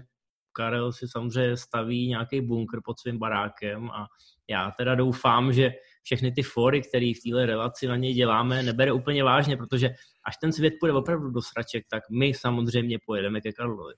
Karel 0.53 0.91
si 0.91 1.07
samozřejmě 1.07 1.57
staví 1.57 2.07
nějaký 2.07 2.41
bunkr 2.41 2.79
pod 2.85 2.99
svým 2.99 3.19
barákem 3.19 3.89
a 3.89 4.07
já 4.49 4.71
teda 4.77 4.95
doufám, 4.95 5.53
že 5.53 5.71
všechny 6.03 6.31
ty 6.31 6.43
fory, 6.43 6.81
které 6.81 7.11
v 7.15 7.23
téhle 7.23 7.45
relaci 7.45 7.87
na 7.87 7.95
něj 7.95 8.13
děláme, 8.13 8.63
nebere 8.63 8.91
úplně 8.91 9.23
vážně, 9.23 9.57
protože 9.57 9.89
až 10.25 10.37
ten 10.41 10.53
svět 10.53 10.73
půjde 10.79 10.93
opravdu 10.93 11.31
do 11.31 11.41
sraček, 11.41 11.85
tak 11.89 12.03
my 12.09 12.33
samozřejmě 12.33 12.97
pojedeme 13.05 13.41
ke 13.41 13.51
Karlovi. 13.51 13.93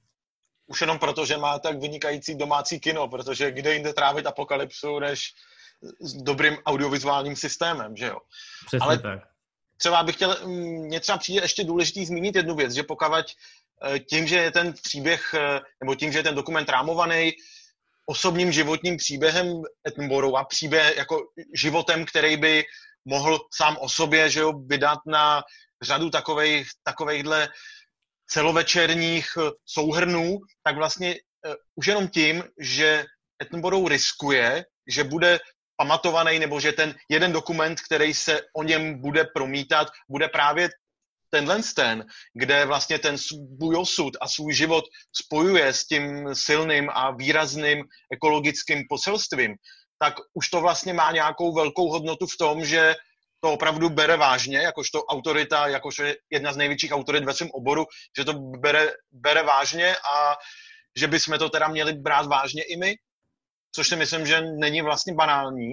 Už 0.68 0.82
jenom 0.82 1.00
proto, 1.00 1.26
že 1.26 1.38
má 1.38 1.60
tak 1.60 1.82
vynikající 1.82 2.38
domácí 2.38 2.80
kino, 2.80 3.08
protože 3.08 3.52
kde 3.52 3.74
jinde 3.74 3.94
trávit 3.94 4.26
apokalypsu, 4.26 5.00
než 5.00 5.34
s 6.00 6.14
dobrým 6.14 6.58
audiovizuálním 6.66 7.36
systémem, 7.36 7.96
že 7.96 8.06
jo? 8.06 8.18
Přesně 8.66 8.86
Ale 8.86 9.00
tak. 9.00 9.33
Třeba 9.84 10.04
bych 10.04 10.16
chtěl, 10.16 10.38
mm, 10.46 10.88
mě 10.88 11.00
třeba 11.00 11.18
přijde 11.18 11.42
ještě 11.42 11.64
důležitý 11.64 12.06
zmínit 12.06 12.36
jednu 12.36 12.56
věc, 12.56 12.74
že 12.74 12.84
pokud 12.84 13.08
eh, 13.16 14.00
tím, 14.00 14.28
že 14.28 14.36
je 14.36 14.52
ten 14.52 14.74
příběh, 14.84 15.34
eh, 15.34 15.60
nebo 15.84 15.96
tím, 15.96 16.12
že 16.12 16.20
je 16.20 16.24
ten 16.24 16.36
dokument 16.36 16.70
rámovaný 16.70 17.32
osobním 18.06 18.52
životním 18.52 18.98
příběhem 18.98 19.62
Edinburghu 19.88 20.38
a 20.38 20.44
příběh 20.44 20.98
jako 20.98 21.22
životem, 21.56 22.06
který 22.06 22.38
by 22.38 22.64
mohl 23.06 23.40
sám 23.56 23.78
o 23.80 23.90
sobě 23.90 24.30
že 24.30 24.40
jo, 24.40 24.54
vydat 24.68 25.00
na 25.08 25.44
řadu 25.82 26.10
takových, 26.10 26.68
takovejchhle 26.84 27.50
celovečerních 28.28 29.28
eh, 29.38 29.52
souhrnů, 29.66 30.40
tak 30.64 30.76
vlastně 30.76 31.16
už 31.76 31.88
jenom 31.88 32.08
tím, 32.08 32.44
že 32.60 33.06
Edinburgh 33.42 33.88
riskuje, 33.88 34.66
že 34.88 35.04
bude 35.04 35.40
pamatovaný, 35.78 36.40
nebo 36.40 36.60
že 36.60 36.72
ten 36.72 36.96
jeden 37.10 37.32
dokument, 37.32 37.82
který 37.82 38.14
se 38.14 38.42
o 38.56 38.64
něm 38.64 39.02
bude 39.02 39.24
promítat, 39.24 39.88
bude 40.10 40.28
právě 40.28 40.70
tenhle 41.30 41.60
ten, 41.76 42.06
kde 42.34 42.66
vlastně 42.66 43.00
ten 43.00 43.18
svůj 43.18 43.76
osud 43.78 44.14
a 44.22 44.28
svůj 44.28 44.54
život 44.54 44.86
spojuje 45.14 45.74
s 45.74 45.86
tím 45.86 46.36
silným 46.36 46.90
a 46.94 47.12
výrazným 47.12 47.86
ekologickým 48.14 48.84
poselstvím, 48.90 49.56
tak 50.00 50.14
už 50.34 50.50
to 50.50 50.62
vlastně 50.62 50.94
má 50.94 51.12
nějakou 51.12 51.54
velkou 51.54 51.90
hodnotu 51.90 52.28
v 52.28 52.38
tom, 52.38 52.66
že 52.66 52.96
to 53.44 53.54
opravdu 53.54 53.90
bere 53.90 54.18
vážně, 54.18 54.58
jakožto 54.58 55.04
autorita, 55.04 55.68
jakožto 55.68 56.04
jedna 56.30 56.54
z 56.54 56.58
největších 56.58 56.92
autorit 56.92 57.24
ve 57.26 57.34
svém 57.34 57.50
oboru, 57.52 57.86
že 58.18 58.26
to 58.26 58.34
bere, 58.34 58.92
bere 59.12 59.44
vážně 59.44 59.96
a 59.96 60.36
že 60.96 61.08
bychom 61.08 61.38
to 61.38 61.50
teda 61.50 61.68
měli 61.68 61.94
brát 61.94 62.26
vážně 62.26 62.64
i 62.64 62.78
my, 62.78 62.96
což 63.76 63.88
si 63.88 63.96
myslím, 63.96 64.26
že 64.26 64.42
není 64.42 64.82
vlastně 64.82 65.14
banální 65.14 65.72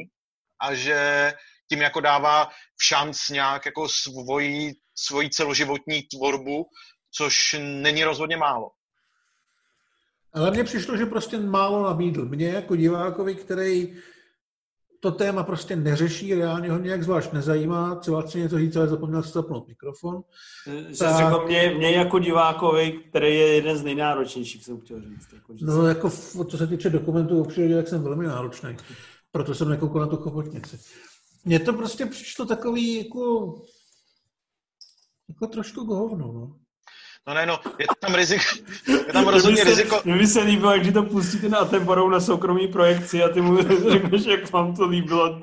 a 0.61 0.75
že 0.75 1.33
tím 1.69 1.83
jako 1.83 2.01
dává 2.01 2.45
v 2.77 2.85
šanc 2.85 3.29
nějak 3.29 3.67
jako 3.67 3.89
svoji, 3.89 4.73
svoji 4.95 5.31
celoživotní 5.31 6.03
tvorbu, 6.03 6.67
což 7.15 7.57
není 7.59 8.05
rozhodně 8.05 8.37
málo. 8.37 8.71
Ale 10.35 10.51
mně 10.51 10.65
přišlo, 10.65 10.97
že 10.97 11.07
prostě 11.07 11.39
málo 11.39 11.83
nabídl. 11.83 12.25
Mně 12.25 12.49
jako 12.49 12.77
divákovi, 12.77 13.35
který 13.35 13.97
to 15.01 15.11
téma 15.11 15.43
prostě 15.43 15.77
neřeší, 15.77 16.35
reálně 16.35 16.71
ho 16.71 16.79
nějak 16.79 17.03
zvlášť 17.03 17.33
nezajímá, 17.33 17.95
třeba 17.95 18.23
chci 18.23 18.39
něco 18.39 18.59
říct, 18.59 18.77
ale 18.77 18.89
zapomněl 18.89 19.23
stopnout 19.23 19.69
mikrofon. 19.69 20.23
Že 20.89 20.99
tak... 20.99 21.17
řekl 21.17 21.47
mě, 21.47 21.75
mě 21.77 21.91
jako 21.91 22.19
divákovi, 22.19 22.93
který 22.93 23.27
je 23.27 23.55
jeden 23.55 23.77
z 23.77 23.83
nejnáročnějších, 23.83 24.65
jsem 24.65 24.81
chtěl 24.81 25.01
říct. 25.01 25.33
Jako, 25.33 25.57
že 25.57 25.67
no 25.67 25.87
jako 25.87 26.11
co 26.51 26.59
se 26.59 26.67
týče 26.67 26.91
dokumentů 26.91 27.41
o 27.41 27.45
přírodě, 27.45 27.77
tak 27.77 27.89
jsem 27.89 28.03
velmi 28.03 28.27
náročný. 28.27 28.77
Proto 29.33 29.55
jsem 29.55 29.69
nekoukal 29.69 30.01
na 30.01 30.07
tu 30.07 30.17
chobotnici. 30.17 30.79
Mně 31.45 31.61
to 31.61 31.73
prostě 31.73 32.07
přišlo 32.07 32.47
takový 32.47 32.97
jako, 32.97 33.55
jako 35.29 35.47
trošku 35.47 35.95
hovno, 35.95 36.33
no. 36.33 36.57
No 37.29 37.35
ne, 37.35 37.47
no, 37.47 37.59
je 37.79 37.87
tam 38.01 38.15
riziko, 38.15 38.45
je 38.89 39.13
tam 39.13 39.29
rozhodně 39.29 39.65
riziko. 39.65 40.01
Mně 40.05 40.17
by 40.17 40.27
se 40.27 40.41
líbilo, 40.41 40.79
když 40.79 40.93
to 40.93 41.03
pustíte 41.03 41.49
na 41.49 41.59
Atemporou 41.59 42.09
na 42.09 42.21
soukromý 42.21 42.69
projekci 42.69 43.23
a 43.23 43.29
ty 43.29 43.41
mu 43.41 43.63
řekneš, 43.91 44.25
jak 44.25 44.53
vám 44.53 44.77
to 44.77 44.87
líbilo. 44.87 45.43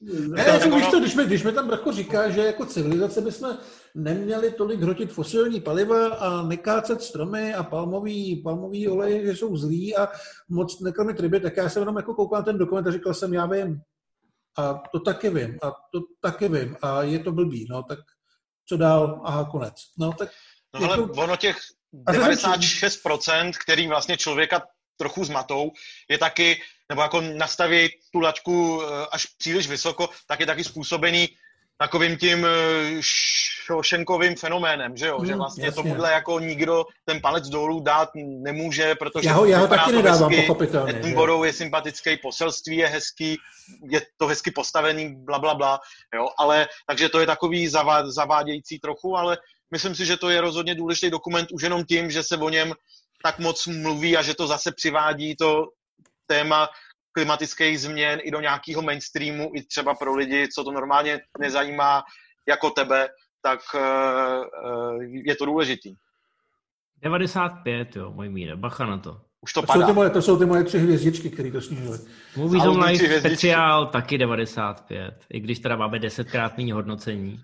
Ne, 0.00 0.44
jako, 0.46 0.76
víš 0.76 0.86
to, 0.86 1.00
když 1.00 1.14
mi, 1.14 1.24
když 1.24 1.42
mi 1.42 1.52
tam 1.52 1.66
Bracho 1.66 1.92
říká, 1.92 2.30
že 2.30 2.40
jako 2.40 2.66
civilizace 2.66 3.20
bychom 3.20 3.58
neměli 3.94 4.50
tolik 4.50 4.80
hrotit 4.80 5.12
fosilní 5.12 5.60
paliva 5.60 6.08
a 6.08 6.42
nekácet 6.42 7.02
stromy 7.02 7.54
a 7.54 7.62
palmový, 7.62 8.36
palmový 8.36 8.88
olej, 8.88 9.26
že 9.26 9.36
jsou 9.36 9.56
zlí 9.56 9.96
a 9.96 10.08
moc 10.48 10.80
nekrmit 10.80 11.20
ryby, 11.20 11.40
tak 11.40 11.56
já 11.56 11.68
jsem 11.68 11.82
jenom 11.82 11.96
jako 11.96 12.14
koukal 12.14 12.38
na 12.38 12.44
ten 12.44 12.58
dokument 12.58 12.86
a 12.86 12.90
říkal 12.92 13.14
jsem, 13.14 13.34
já 13.34 13.46
vím, 13.46 13.80
a 14.58 14.82
to 14.92 15.00
taky 15.00 15.30
vím, 15.30 15.58
a 15.62 15.70
to 15.70 16.00
taky 16.20 16.48
vím, 16.48 16.76
a 16.82 17.02
je 17.02 17.18
to 17.18 17.32
blbý, 17.32 17.66
no 17.70 17.82
tak 17.82 17.98
co 18.70 18.76
dál, 18.76 19.20
aha, 19.24 19.48
konec. 19.50 19.74
No 19.98 20.12
tak... 20.12 20.28
No 20.80 20.86
ale 20.86 20.96
to... 20.96 21.12
ono 21.12 21.36
těch 21.36 21.56
96%, 22.10 23.52
který 23.62 23.86
vlastně 23.86 24.16
člověka 24.16 24.62
trochu 24.96 25.24
zmatou, 25.24 25.70
je 26.08 26.18
taky, 26.18 26.62
nebo 26.88 27.02
jako 27.02 27.20
nastaví 27.20 27.88
tu 28.12 28.20
laťku 28.20 28.82
eh, 28.82 29.06
až 29.12 29.26
příliš 29.26 29.68
vysoko, 29.68 30.08
tak 30.26 30.40
je 30.40 30.46
taky 30.46 30.64
způsobený 30.64 31.28
takovým 31.80 32.16
tím 32.16 32.46
eh, 32.46 33.00
šošenkovým 33.00 34.36
fenoménem, 34.36 34.96
že 34.96 35.06
jo? 35.06 35.18
Hmm, 35.18 35.26
že 35.26 35.34
vlastně 35.36 35.64
jasně. 35.64 35.82
tomuhle 35.82 36.12
jako 36.12 36.40
nikdo 36.40 36.84
ten 37.04 37.20
palec 37.20 37.48
dolů 37.48 37.80
dát 37.80 38.08
nemůže, 38.14 38.94
protože 38.94 39.28
já 39.28 39.34
ho, 39.34 39.44
já 39.44 39.58
ho 39.58 39.68
taky 39.68 39.92
nedávám, 39.92 40.30
hezky, 40.30 40.46
pochopitelně. 40.46 40.92
Edinburgh 40.92 41.46
je 41.46 41.52
sympatický, 41.52 42.16
poselství 42.16 42.76
je 42.76 42.86
hezký, 42.86 43.36
je 43.90 44.02
to 44.16 44.26
hezky 44.26 44.50
postavený, 44.50 45.16
bla, 45.24 45.38
bla, 45.38 45.54
bla, 45.54 45.80
jo? 46.14 46.28
Ale, 46.38 46.68
takže 46.86 47.08
to 47.08 47.20
je 47.20 47.26
takový 47.26 47.68
zavá, 47.68 48.10
zavádějící 48.10 48.78
trochu, 48.78 49.16
ale 49.16 49.38
myslím 49.70 49.94
si, 49.94 50.06
že 50.06 50.16
to 50.16 50.30
je 50.30 50.40
rozhodně 50.40 50.74
důležitý 50.74 51.10
dokument 51.10 51.48
už 51.52 51.62
jenom 51.62 51.84
tím, 51.84 52.10
že 52.10 52.22
se 52.22 52.36
o 52.36 52.48
něm 52.48 52.72
tak 53.22 53.38
moc 53.38 53.66
mluví 53.66 54.16
a 54.16 54.22
že 54.22 54.34
to 54.34 54.46
zase 54.46 54.72
přivádí 54.72 55.36
to 55.36 55.68
téma 56.26 56.68
klimatických 57.12 57.80
změn 57.80 58.20
i 58.22 58.30
do 58.30 58.40
nějakého 58.40 58.82
mainstreamu, 58.82 59.50
i 59.54 59.62
třeba 59.62 59.94
pro 59.94 60.14
lidi, 60.14 60.48
co 60.48 60.64
to 60.64 60.72
normálně 60.72 61.20
nezajímá 61.38 62.02
jako 62.48 62.70
tebe, 62.70 63.08
tak 63.42 63.60
uh, 63.74 65.02
je 65.02 65.36
to 65.36 65.44
důležitý. 65.44 65.94
95, 67.02 67.96
jo, 67.96 68.12
můj 68.12 68.28
míre, 68.28 68.56
bacha 68.56 68.86
na 68.86 68.98
to. 68.98 69.20
Už 69.40 69.52
to, 69.52 69.60
to 69.60 69.66
padá. 69.66 69.80
Jsou 69.80 69.86
ty 69.86 69.92
moje, 69.92 70.10
to 70.10 70.22
jsou 70.22 70.38
ty 70.38 70.46
moje 70.46 70.64
tři 70.64 70.78
hvězdičky, 70.78 71.30
které 71.30 71.50
to 71.50 71.60
snížily. 71.60 71.98
Movies 72.36 72.64
on 72.64 72.84
Life 72.84 73.20
speciál 73.20 73.86
taky 73.86 74.18
95, 74.18 75.24
i 75.30 75.40
když 75.40 75.58
teda 75.58 75.76
máme 75.76 75.98
desetkrát 75.98 76.56
méně 76.56 76.74
hodnocení. 76.74 77.40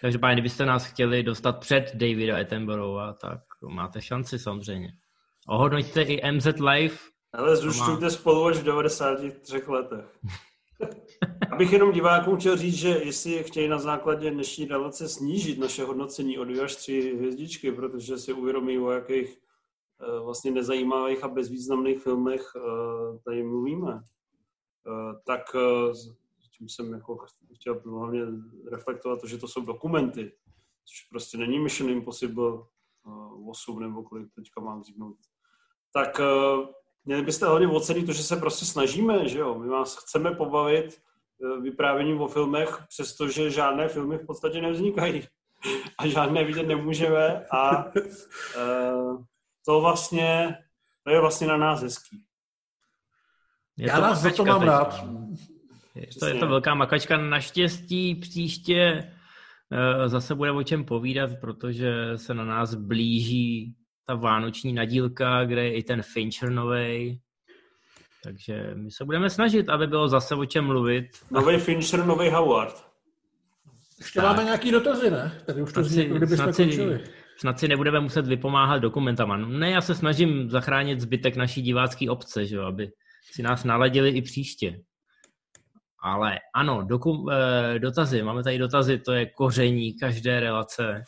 Takže 0.00 0.18
páni, 0.18 0.34
kdybyste 0.34 0.66
nás 0.66 0.86
chtěli 0.86 1.22
dostat 1.22 1.58
před 1.58 1.90
Davida 1.94 2.40
Attenborougha, 2.40 3.12
tak 3.12 3.40
máte 3.68 4.02
šanci 4.02 4.38
samozřejmě. 4.38 4.92
Ohodnoťte 5.48 6.02
i 6.02 6.32
MZ 6.32 6.46
Live 6.60 6.96
ale 7.34 7.56
zruštujte 7.56 8.10
spolu 8.10 8.44
až 8.44 8.58
v 8.58 8.62
93 8.62 9.62
letech. 9.66 10.18
Abych 11.52 11.72
jenom 11.72 11.92
divákům 11.92 12.36
chtěl 12.36 12.56
říct, 12.56 12.74
že 12.74 12.88
jestli 12.88 13.44
chtějí 13.44 13.68
na 13.68 13.78
základě 13.78 14.30
dnešní 14.30 14.64
relace 14.64 15.08
snížit 15.08 15.58
naše 15.58 15.84
hodnocení 15.84 16.38
o 16.38 16.44
2 16.44 16.64
až 16.64 16.76
3 16.76 17.14
hvězdičky, 17.16 17.72
protože 17.72 18.18
si 18.18 18.32
uvědomí, 18.32 18.78
o 18.78 18.90
jakých 18.90 19.38
eh, 20.00 20.20
vlastně 20.20 20.50
nezajímavých 20.50 21.24
a 21.24 21.28
bezvýznamných 21.28 22.02
filmech 22.02 22.52
eh, 22.56 23.18
tady 23.24 23.42
mluvíme, 23.42 24.02
eh, 24.02 25.20
tak 25.26 25.40
tím 26.58 26.68
jsem 26.68 26.92
jako 26.92 27.26
chtěl 27.54 27.82
hlavně 27.86 28.20
reflektovat 28.70 29.20
to, 29.20 29.26
že 29.26 29.38
to 29.38 29.48
jsou 29.48 29.64
dokumenty, 29.64 30.32
což 30.84 31.08
prostě 31.10 31.38
není 31.38 31.58
Mission 31.58 31.90
Impossible 31.90 32.58
8 33.48 33.80
nebo 33.80 34.02
kolik 34.02 34.34
teďka 34.34 34.60
mám 34.60 34.80
vzniknout. 34.80 35.16
Tak 35.92 36.20
Měli 37.04 37.22
byste 37.22 37.46
hodně 37.46 37.68
ocenit 37.68 38.06
to, 38.06 38.12
že 38.12 38.22
se 38.22 38.36
prostě 38.36 38.64
snažíme, 38.64 39.28
že 39.28 39.38
jo? 39.38 39.58
My 39.58 39.68
vás 39.68 39.96
chceme 39.96 40.30
pobavit 40.30 41.00
eh, 41.44 41.60
vyprávěním 41.60 42.20
o 42.20 42.28
filmech, 42.28 42.78
přestože 42.88 43.50
žádné 43.50 43.88
filmy 43.88 44.18
v 44.18 44.26
podstatě 44.26 44.62
nevznikají 44.62 45.22
a 45.98 46.06
žádné 46.06 46.44
vidět 46.44 46.66
nemůžeme 46.66 47.46
a 47.50 47.86
uh, 47.86 49.24
to 49.66 49.80
vlastně, 49.80 50.58
to 51.04 51.10
je 51.10 51.20
vlastně 51.20 51.46
na 51.46 51.56
nás 51.56 51.82
hezký. 51.82 52.24
Je 53.76 53.88
Já 53.88 54.00
nás 54.00 54.20
za 54.20 54.30
to 54.30 54.44
mám 54.44 54.60
teď, 54.60 54.68
rád. 54.68 55.04
Je 55.94 56.06
to, 56.20 56.26
je 56.26 56.34
to 56.34 56.46
velká 56.46 56.74
makačka. 56.74 57.16
Naštěstí 57.16 58.14
příště 58.14 59.12
uh, 59.72 60.08
zase 60.08 60.34
bude 60.34 60.52
o 60.52 60.62
čem 60.62 60.84
povídat, 60.84 61.30
protože 61.40 62.18
se 62.18 62.34
na 62.34 62.44
nás 62.44 62.74
blíží 62.74 63.76
ta 64.06 64.14
vánoční 64.14 64.72
nadílka, 64.72 65.44
kde 65.44 65.64
je 65.64 65.74
i 65.74 65.82
ten 65.82 66.02
Fincher 66.02 66.50
novej. 66.50 67.20
Takže 68.24 68.70
my 68.74 68.90
se 68.90 69.04
budeme 69.04 69.30
snažit, 69.30 69.68
aby 69.68 69.86
bylo 69.86 70.08
zase 70.08 70.34
o 70.34 70.44
čem 70.44 70.64
mluvit. 70.66 71.06
Nový 71.30 71.58
Fincher, 71.58 72.06
nový 72.06 72.30
Howard. 72.30 72.86
Ještě 73.98 74.20
tak. 74.20 74.24
máme 74.24 74.44
nějaký 74.44 74.70
dotazy, 74.70 75.10
ne? 75.10 75.42
Tady 75.46 75.62
už 75.62 75.72
to 75.72 75.84
zní, 75.84 76.04
kdybychom 76.04 76.36
snad 76.36 76.54
si, 76.54 76.62
končili. 76.62 77.04
Snad 77.36 77.58
si 77.58 77.68
nebudeme 77.68 78.00
muset 78.00 78.26
vypomáhat 78.26 78.78
dokumentama. 78.78 79.36
Ne, 79.36 79.70
já 79.70 79.80
se 79.80 79.94
snažím 79.94 80.50
zachránit 80.50 81.00
zbytek 81.00 81.36
naší 81.36 81.62
divácké 81.62 82.10
obce, 82.10 82.46
že 82.46 82.56
jo, 82.56 82.62
aby 82.62 82.90
si 83.32 83.42
nás 83.42 83.64
naladili 83.64 84.10
i 84.10 84.22
příště. 84.22 84.80
Ale 86.02 86.38
ano, 86.54 86.82
doku, 86.82 87.30
eh, 87.30 87.78
dotazy, 87.78 88.22
máme 88.22 88.42
tady 88.42 88.58
dotazy, 88.58 88.98
to 88.98 89.12
je 89.12 89.26
koření 89.26 89.94
každé 89.98 90.40
relace. 90.40 91.04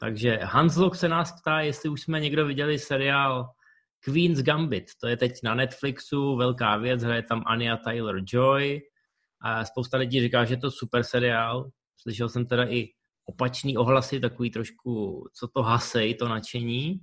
Takže 0.00 0.38
Hanslok 0.42 0.96
se 0.96 1.08
nás 1.08 1.40
ptá, 1.40 1.60
jestli 1.60 1.88
už 1.88 2.00
jsme 2.02 2.20
někdo 2.20 2.46
viděli 2.46 2.78
seriál 2.78 3.50
Queen's 4.04 4.42
Gambit. 4.42 4.84
To 5.00 5.08
je 5.08 5.16
teď 5.16 5.32
na 5.44 5.54
Netflixu, 5.54 6.36
velká 6.36 6.76
věc, 6.76 7.02
hraje 7.02 7.22
tam 7.22 7.42
Anya 7.46 7.76
Taylor-Joy. 7.76 8.80
A 9.40 9.64
spousta 9.64 9.96
lidí 9.96 10.20
říká, 10.20 10.44
že 10.44 10.54
je 10.54 10.58
to 10.58 10.70
super 10.70 11.02
seriál. 11.02 11.70
Slyšel 11.96 12.28
jsem 12.28 12.46
teda 12.46 12.64
i 12.64 12.88
opačný 13.24 13.76
ohlasy, 13.76 14.20
takový 14.20 14.50
trošku, 14.50 15.24
co 15.34 15.48
to 15.48 15.62
hasej, 15.62 16.14
to 16.14 16.28
nadšení. 16.28 17.00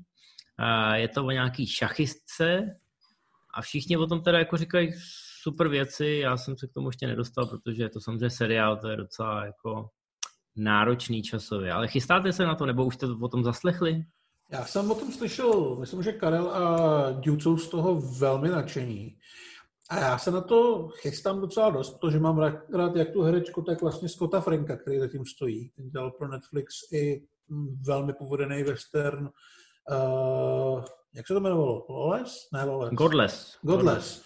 Je 0.93 1.07
to 1.07 1.25
o 1.25 1.31
nějaký 1.31 1.67
šachistce 1.67 2.75
a 3.53 3.61
všichni 3.61 3.97
o 3.97 4.07
tom 4.07 4.21
teda 4.21 4.39
jako 4.39 4.57
říkají 4.57 4.93
super 5.41 5.67
věci. 5.67 6.05
Já 6.05 6.37
jsem 6.37 6.57
se 6.57 6.67
k 6.67 6.73
tomu 6.73 6.89
ještě 6.89 7.07
nedostal, 7.07 7.45
protože 7.45 7.83
je 7.83 7.89
to 7.89 8.01
samozřejmě 8.01 8.29
seriál, 8.29 8.77
to 8.77 8.87
je 8.87 8.97
docela 8.97 9.45
jako 9.45 9.89
náročný 10.57 11.23
časově. 11.23 11.71
Ale 11.71 11.87
chystáte 11.87 12.33
se 12.33 12.45
na 12.45 12.55
to, 12.55 12.65
nebo 12.65 12.85
už 12.85 12.95
jste 12.95 13.05
o 13.21 13.27
tom 13.27 13.43
zaslechli? 13.43 14.05
Já 14.51 14.65
jsem 14.65 14.91
o 14.91 14.95
tom 14.95 15.11
slyšel, 15.11 15.75
myslím, 15.79 16.03
že 16.03 16.11
Karel 16.11 16.49
a 16.49 17.11
Dude 17.11 17.41
jsou 17.41 17.57
z 17.57 17.67
toho 17.67 18.01
velmi 18.01 18.49
nadšení. 18.49 19.17
A 19.89 19.99
já 19.99 20.17
se 20.17 20.31
na 20.31 20.41
to 20.41 20.87
chystám 20.87 21.41
docela 21.41 21.69
dost, 21.69 21.99
protože 21.99 22.19
mám 22.19 22.37
rád 22.73 22.95
jak 22.95 23.09
tu 23.09 23.21
herečku, 23.21 23.61
tak 23.61 23.81
vlastně 23.81 24.09
Scotta 24.09 24.41
Franka, 24.41 24.77
který 24.77 24.99
zatím 24.99 25.25
stojí. 25.25 25.69
Ten 25.69 25.89
dělal 25.89 26.11
pro 26.11 26.27
Netflix 26.27 26.73
i 26.91 27.23
velmi 27.81 28.13
povedený 28.13 28.63
western. 28.63 29.29
Uh, 29.91 30.83
jak 31.15 31.27
se 31.27 31.33
to 31.33 31.39
jmenovalo? 31.39 31.85
Lawless? 31.89 32.47
Ne, 32.53 32.63
Lawless. 32.63 32.93
Godless. 32.93 33.57
Godless. 33.61 34.23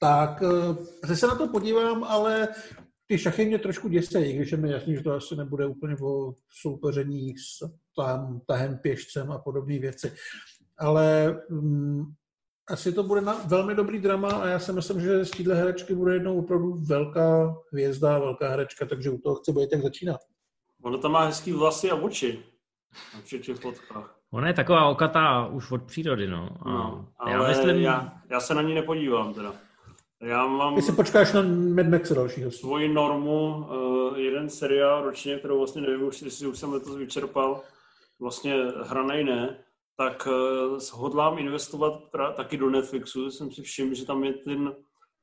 Tak 0.00 0.42
uh, 0.42 1.14
se 1.14 1.26
na 1.26 1.34
to 1.34 1.48
podívám, 1.48 2.04
ale 2.04 2.48
ty 3.10 3.18
šachy 3.18 3.44
mě 3.44 3.58
trošku 3.58 3.88
děsejí, 3.88 4.36
když 4.36 4.52
je 4.52 4.58
mi 4.58 4.70
jasný, 4.70 4.94
že 4.94 5.02
to 5.02 5.12
asi 5.12 5.36
nebude 5.36 5.66
úplně 5.66 5.96
o 6.02 6.34
soupeření 6.48 7.34
s 7.38 7.70
tahem, 7.96 8.40
tahem 8.46 8.78
pěšcem 8.78 9.32
a 9.32 9.38
podobné 9.38 9.78
věci. 9.78 10.12
Ale 10.78 11.36
um, 11.48 12.14
asi 12.68 12.92
to 12.92 13.02
bude 13.02 13.20
na 13.20 13.34
velmi 13.46 13.74
dobrý 13.74 13.98
drama 13.98 14.32
a 14.32 14.46
já 14.46 14.58
si 14.58 14.72
myslím, 14.72 15.00
že 15.00 15.24
z 15.24 15.30
téhle 15.30 15.54
herečky 15.54 15.94
bude 15.94 16.14
jednou 16.14 16.38
opravdu 16.38 16.72
velká 16.72 17.56
hvězda, 17.72 18.18
velká 18.18 18.48
herečka, 18.48 18.86
takže 18.86 19.10
u 19.10 19.18
toho 19.18 19.34
chci 19.34 19.52
být 19.52 19.72
jak 19.72 19.82
začínat. 19.82 20.20
Ono 20.82 20.98
tam 20.98 21.12
má 21.12 21.24
hezký 21.24 21.52
vlasy 21.52 21.90
a 21.90 21.94
oči 21.94 22.42
na 23.14 23.20
všech 23.22 23.40
těch 23.40 23.56
fotkách. 23.56 24.16
Ona 24.30 24.48
je 24.48 24.54
taková 24.54 24.88
okatá 24.88 25.46
už 25.46 25.70
od 25.70 25.82
přírody, 25.82 26.26
no. 26.26 26.48
A 26.62 26.70
no 26.70 27.08
ale 27.18 27.32
já, 27.32 27.48
myslím... 27.48 27.76
já, 27.76 28.12
já 28.30 28.40
se 28.40 28.54
na 28.54 28.62
ní 28.62 28.74
nepodívám 28.74 29.34
teda. 29.34 29.54
Já 30.22 30.46
mám... 30.46 30.74
Ty 30.74 30.82
si 30.82 30.92
počkáš 30.92 31.32
na 31.32 31.42
Mad 31.42 31.86
Maxe 31.86 32.14
dalšího. 32.14 32.50
Svoji 32.50 32.88
normu, 32.88 33.56
uh, 33.56 34.18
jeden 34.18 34.50
seriál 34.50 35.04
ročně, 35.04 35.38
kterou 35.38 35.58
vlastně 35.58 35.82
nevím, 35.82 36.10
jestli 36.24 36.46
už 36.46 36.58
jsem 36.58 36.72
letos 36.72 36.96
vyčerpal, 36.96 37.62
vlastně 38.20 38.54
hranej 38.82 39.24
ne, 39.24 39.64
tak 39.96 40.26
uh, 40.26 40.78
hodlám 40.92 41.38
investovat 41.38 41.92
pra, 42.10 42.32
taky 42.32 42.56
do 42.56 42.70
Netflixu. 42.70 43.30
Jsem 43.30 43.52
si 43.52 43.62
všiml, 43.62 43.94
že 43.94 44.06
tam 44.06 44.24
je 44.24 44.32
ten 44.32 44.74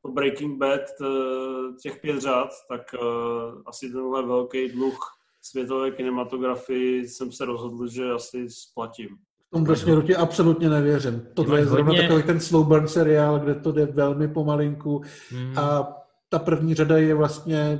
Breaking 0.08 0.58
Bad 0.58 0.82
uh, 1.02 1.76
těch 1.84 2.02
pět 2.02 2.22
řád, 2.22 2.50
tak 2.70 2.82
uh, 3.02 3.62
asi 3.66 3.91
tenhle 3.91 4.26
velký 4.26 4.70
dluh 4.70 5.00
světové 5.41 5.91
kinematografii 5.91 7.08
jsem 7.08 7.32
se 7.32 7.45
rozhodl, 7.45 7.88
že 7.88 8.12
asi 8.12 8.50
splatím. 8.50 9.18
V 9.48 9.52
tomhle 9.52 9.76
směru 9.76 10.02
ti 10.02 10.16
absolutně 10.16 10.70
nevěřím. 10.70 11.28
Tohle 11.34 11.60
je 11.60 11.66
zrovna 11.66 11.91
hodně... 11.91 12.02
takový 12.02 12.24
ten 12.24 12.39
slow 12.39 12.68
burn 12.68 12.88
seriál, 12.88 13.39
kde 13.39 13.56
to 13.56 13.72
jde 13.72 13.86
velmi 13.86 14.28
pomalinku 14.28 15.02
hmm. 15.30 15.60
a 15.60 15.93
ta 16.30 16.39
první 16.39 16.74
řada 16.74 16.98
je 16.98 17.16
vlastně 17.16 17.80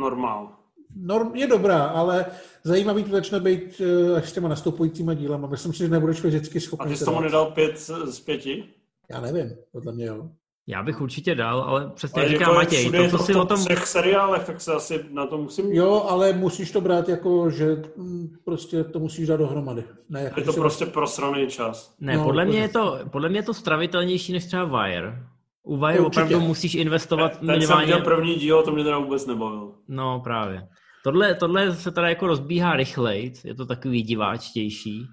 normál. 0.00 0.58
Norm 0.96 1.36
je 1.36 1.46
dobrá, 1.46 1.84
ale 1.84 2.26
zajímavý 2.64 3.04
to 3.04 3.10
začne 3.10 3.40
být 3.40 3.80
eh, 3.80 4.16
až 4.16 4.28
s 4.28 4.32
těma 4.32 4.48
nastupujícíma 4.48 5.14
dílama. 5.14 5.48
Myslím 5.48 5.72
si, 5.72 5.78
že 5.78 5.88
nebudeš 5.88 6.20
fyzicky 6.20 6.60
schopný. 6.60 6.86
A 6.86 6.88
ty 6.88 6.96
jsi 6.96 7.04
tomu 7.04 7.20
nedal 7.20 7.50
pět 7.50 7.78
z 8.04 8.20
pěti? 8.20 8.64
Já 9.10 9.20
nevím, 9.20 9.56
podle 9.72 9.92
mě 9.92 10.06
jo. 10.06 10.30
Já 10.70 10.82
bych 10.82 11.00
určitě 11.00 11.34
dal, 11.34 11.60
ale 11.60 11.90
přesně 11.94 12.22
ale 12.22 12.30
říká 12.30 12.44
jako 12.44 12.54
Matěj, 12.54 12.90
to, 12.90 13.08
co 13.08 13.18
si 13.18 13.34
o 13.34 13.44
tom... 13.44 13.64
třech 13.64 13.86
seriálech, 13.86 14.44
tak 14.44 14.60
se 14.60 14.72
asi 14.72 15.04
na 15.10 15.26
to 15.26 15.38
musím... 15.38 15.72
Jo, 15.72 16.06
ale 16.08 16.32
musíš 16.32 16.70
to 16.70 16.80
brát 16.80 17.08
jako, 17.08 17.50
že 17.50 17.82
mm, 17.96 18.28
prostě 18.44 18.84
to 18.84 18.98
musíš 18.98 19.26
dát 19.26 19.36
dohromady. 19.36 19.84
Ne, 20.08 20.22
jako 20.22 20.40
je 20.40 20.46
to 20.46 20.52
prostě 20.52 20.84
vás... 20.84 20.92
prosraný 20.92 21.46
čas. 21.46 21.94
Ne, 22.00 22.16
no, 22.16 22.24
podle, 22.24 22.44
mě 22.44 22.58
je 22.58 22.68
to, 22.68 22.98
podle 23.12 23.28
mě 23.28 23.38
je 23.38 23.42
to 23.42 23.54
stravitelnější 23.54 24.32
než 24.32 24.44
třeba 24.44 24.64
Wire. 24.64 25.22
U 25.62 25.76
Wire 25.76 26.00
Určitě. 26.00 26.24
opravdu 26.24 26.46
musíš 26.46 26.74
investovat 26.74 27.38
ten, 27.38 27.50
minimálně... 27.50 27.86
Ten 27.86 27.94
jsem 27.94 28.04
první 28.04 28.34
díl, 28.34 28.62
to 28.62 28.70
mě 28.70 28.84
teda 28.84 28.98
vůbec 28.98 29.26
nebavil. 29.26 29.72
No 29.88 30.20
právě. 30.24 30.68
Tohle, 31.04 31.34
tohle 31.34 31.74
se 31.74 31.90
teda 31.90 32.08
jako 32.08 32.26
rozbíhá 32.26 32.76
rychleji, 32.76 33.32
je 33.44 33.54
to 33.54 33.66
takový 33.66 34.02
diváčtější, 34.02 35.06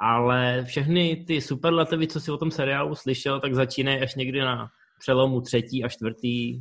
ale 0.00 0.64
všechny 0.64 1.24
ty 1.26 1.40
superlativy, 1.40 2.06
co 2.06 2.20
si 2.20 2.30
o 2.30 2.36
tom 2.36 2.50
seriálu 2.50 2.94
slyšel, 2.94 3.40
tak 3.40 3.54
začínají 3.54 4.00
až 4.00 4.14
někdy 4.14 4.40
na 4.40 4.68
přelomu 4.98 5.40
třetí 5.40 5.84
a 5.84 5.88
čtvrtý, 5.88 6.60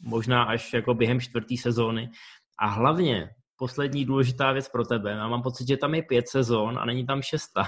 možná 0.00 0.42
až 0.42 0.72
jako 0.72 0.94
během 0.94 1.20
čtvrtý 1.20 1.56
sezóny. 1.56 2.10
A 2.58 2.66
hlavně 2.66 3.28
poslední 3.56 4.04
důležitá 4.04 4.52
věc 4.52 4.68
pro 4.68 4.84
tebe. 4.84 5.10
Já 5.10 5.28
mám 5.28 5.42
pocit, 5.42 5.68
že 5.68 5.76
tam 5.76 5.94
je 5.94 6.02
pět 6.02 6.28
sezón 6.28 6.78
a 6.78 6.84
není 6.84 7.06
tam 7.06 7.22
šesta. 7.22 7.66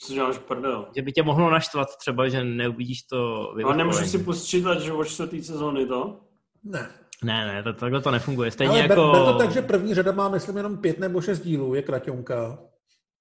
Co 0.00 0.12
děláš 0.12 0.38
prdel? 0.38 0.88
Že 0.96 1.02
by 1.02 1.12
tě 1.12 1.22
mohlo 1.22 1.50
naštvat 1.50 1.88
třeba, 1.96 2.28
že 2.28 2.44
neuvidíš 2.44 3.02
to 3.02 3.50
A 3.64 3.74
nemůžeš 3.74 4.08
si 4.08 4.18
pustit, 4.18 4.64
že 4.80 4.92
od 4.92 5.04
čtvrtý 5.04 5.42
sezóny 5.42 5.86
to? 5.86 6.20
Ne. 6.64 6.90
Ne, 7.24 7.46
ne, 7.46 7.62
to, 7.62 7.72
takhle 7.72 8.00
to 8.00 8.10
nefunguje. 8.10 8.50
Stejně 8.50 8.70
Ale 8.70 8.80
jako... 8.80 9.12
ber, 9.12 9.22
ber 9.22 9.32
to 9.32 9.38
tak, 9.38 9.50
že 9.50 9.62
první 9.62 9.94
řada 9.94 10.12
má, 10.12 10.28
myslím, 10.28 10.56
jenom 10.56 10.78
pět 10.78 10.98
nebo 10.98 11.20
šest 11.20 11.40
dílů, 11.40 11.74
je 11.74 11.82
kraťonka. 11.82 12.58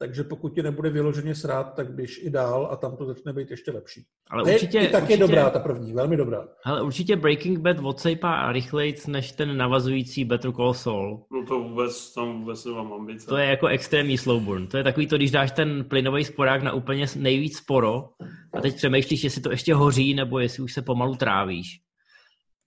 Takže 0.02 0.24
pokud 0.24 0.54
ti 0.54 0.64
nebude 0.64 0.90
vyloženě 0.90 1.36
srát, 1.36 1.74
tak 1.76 1.92
běž 1.92 2.20
i 2.24 2.30
dál 2.30 2.70
a 2.72 2.76
tam 2.76 2.98
to 2.98 3.06
začne 3.06 3.34
být 3.34 3.52
ještě 3.52 3.72
lepší. 3.72 4.06
Ale 4.32 4.44
určitě, 4.44 4.78
je, 4.78 4.88
i 4.88 4.92
tak 4.92 5.04
určitě, 5.04 5.14
je 5.14 5.28
dobrá 5.28 5.50
ta 5.50 5.60
první, 5.60 5.94
velmi 5.94 6.18
dobrá. 6.18 6.48
Ale 6.66 6.82
určitě 6.82 7.16
Breaking 7.16 7.60
Bad 7.60 7.78
odsejpá 7.84 8.52
rychlejc 8.52 9.08
než 9.08 9.32
ten 9.32 9.58
navazující 9.58 10.26
Better 10.26 10.52
Call 10.52 10.74
Saul. 10.74 11.26
No 11.32 11.46
to 11.46 11.60
vůbec, 11.60 12.14
tam 12.14 12.40
vůbec 12.40 12.66
nemám 12.66 12.94
ambice. 12.94 13.28
To 13.28 13.38
je 13.38 13.46
jako 13.46 13.68
extrémní 13.68 14.18
slowburn. 14.18 14.68
To 14.68 14.78
je 14.78 14.84
takový 14.84 15.08
to, 15.08 15.18
když 15.18 15.32
dáš 15.32 15.52
ten 15.52 15.86
plynový 15.90 16.24
sporák 16.24 16.64
na 16.64 16.74
úplně 16.74 17.06
nejvíc 17.16 17.58
sporo 17.58 18.10
a 18.54 18.62
teď 18.62 18.76
přemýšlíš, 18.76 19.24
jestli 19.24 19.42
to 19.42 19.52
ještě 19.52 19.74
hoří 19.74 20.14
nebo 20.14 20.40
jestli 20.40 20.64
už 20.64 20.74
se 20.74 20.82
pomalu 20.82 21.16
trávíš. 21.16 21.82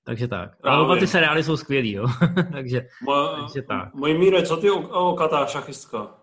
Takže 0.05 0.28
tak. 0.28 0.51
Ale 0.62 0.85
oba 0.85 0.97
ty 0.97 1.07
seriály 1.07 1.45
jsou 1.45 1.57
skvělý, 1.57 1.93
jo. 1.93 2.07
takže, 2.53 2.87
Mo, 3.03 3.28
takže 3.41 3.62
tak. 3.62 3.95
Můj 3.95 4.18
míre, 4.18 4.43
co 4.43 4.57
ty 4.57 4.70
o, 4.70 5.11
o 5.11 5.16
katá 5.16 5.47
šachistka? 5.47 6.22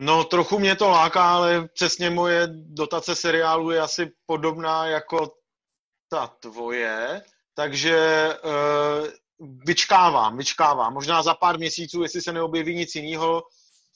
No, 0.00 0.24
trochu 0.24 0.58
mě 0.58 0.76
to 0.76 0.88
láká, 0.88 1.34
ale 1.34 1.68
přesně 1.68 2.10
moje 2.10 2.46
dotace 2.52 3.14
seriálu 3.14 3.70
je 3.70 3.80
asi 3.80 4.12
podobná 4.26 4.86
jako 4.86 5.34
ta 6.08 6.26
tvoje, 6.26 7.22
takže 7.54 8.28
uh, 8.44 9.06
vyčkávám, 9.66 10.36
vyčkávám. 10.36 10.94
Možná 10.94 11.22
za 11.22 11.34
pár 11.34 11.58
měsíců, 11.58 12.02
jestli 12.02 12.22
se 12.22 12.32
neobjeví 12.32 12.74
nic 12.74 12.94
jiného. 12.94 13.42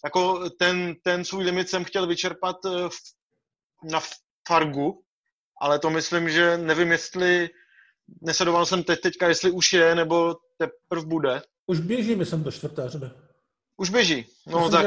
Jako 0.05 0.51
ten, 0.51 0.95
ten 1.03 1.25
svůj 1.25 1.45
limit 1.45 1.69
jsem 1.69 1.85
chtěl 1.85 2.07
vyčerpat 2.07 2.65
uh, 2.65 2.89
na 3.91 4.01
Fargu, 4.49 5.03
ale 5.61 5.79
to 5.79 5.91
myslím, 5.91 6.31
že 6.31 6.59
nevím, 6.59 6.93
jestli 6.93 7.51
nesledoval 8.21 8.67
jsem 8.67 8.83
teď, 8.83 9.01
teďka, 9.01 9.29
jestli 9.29 9.51
už 9.51 9.73
je, 9.73 9.95
nebo 9.95 10.37
teprve 10.59 11.07
bude. 11.07 11.43
Už 11.67 11.81
běží, 11.81 12.15
myslím, 12.17 12.43
do 12.43 12.53
čtvrté 12.53 12.89
řady. 12.89 13.07
Už 13.77 13.91
běží. 13.91 14.27
No 14.47 14.61
myslím, 14.61 14.83
tak 14.83 14.87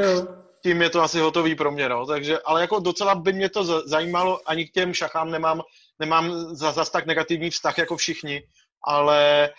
tím 0.66 0.82
je 0.82 0.90
to 0.90 1.02
asi 1.02 1.20
hotový 1.20 1.56
pro 1.56 1.72
mě, 1.72 1.90
no. 1.90 2.06
Takže, 2.06 2.40
ale 2.40 2.62
jako 2.62 2.80
docela 2.80 3.16
by 3.16 3.34
mě 3.34 3.50
to 3.50 3.64
zajímalo, 3.88 4.40
ani 4.46 4.66
k 4.66 4.72
těm 4.72 4.94
šachám 4.94 5.32
nemám, 5.32 5.62
nemám 6.00 6.32
zase 6.56 6.76
za 6.76 6.86
tak 6.86 7.06
negativní 7.06 7.50
vztah 7.50 7.78
jako 7.78 7.98
všichni, 7.98 8.44
ale 8.84 9.50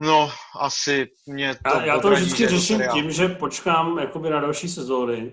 no, 0.00 0.30
asi 0.60 1.08
mě 1.26 1.54
to 1.54 1.60
Já, 1.78 1.84
já 1.84 1.98
to 1.98 2.10
vždycky 2.10 2.46
řeším 2.46 2.76
seriál. 2.76 2.94
tím, 2.94 3.10
že 3.10 3.28
počkám 3.28 3.98
jakoby 3.98 4.30
na 4.30 4.40
další 4.40 4.68
sezóny 4.68 5.32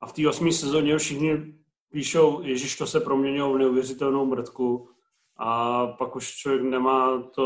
a 0.00 0.06
v 0.06 0.12
té 0.12 0.28
osmé 0.28 0.52
sezóně 0.52 0.98
všichni 0.98 1.36
píšou, 1.92 2.42
ježiš, 2.42 2.76
to 2.76 2.86
se 2.86 3.00
proměnilo 3.00 3.52
v 3.52 3.58
neuvěřitelnou 3.58 4.26
mrtku 4.26 4.88
a 5.38 5.86
pak 5.86 6.16
už 6.16 6.34
člověk 6.34 6.62
nemá 6.62 7.22
to 7.34 7.44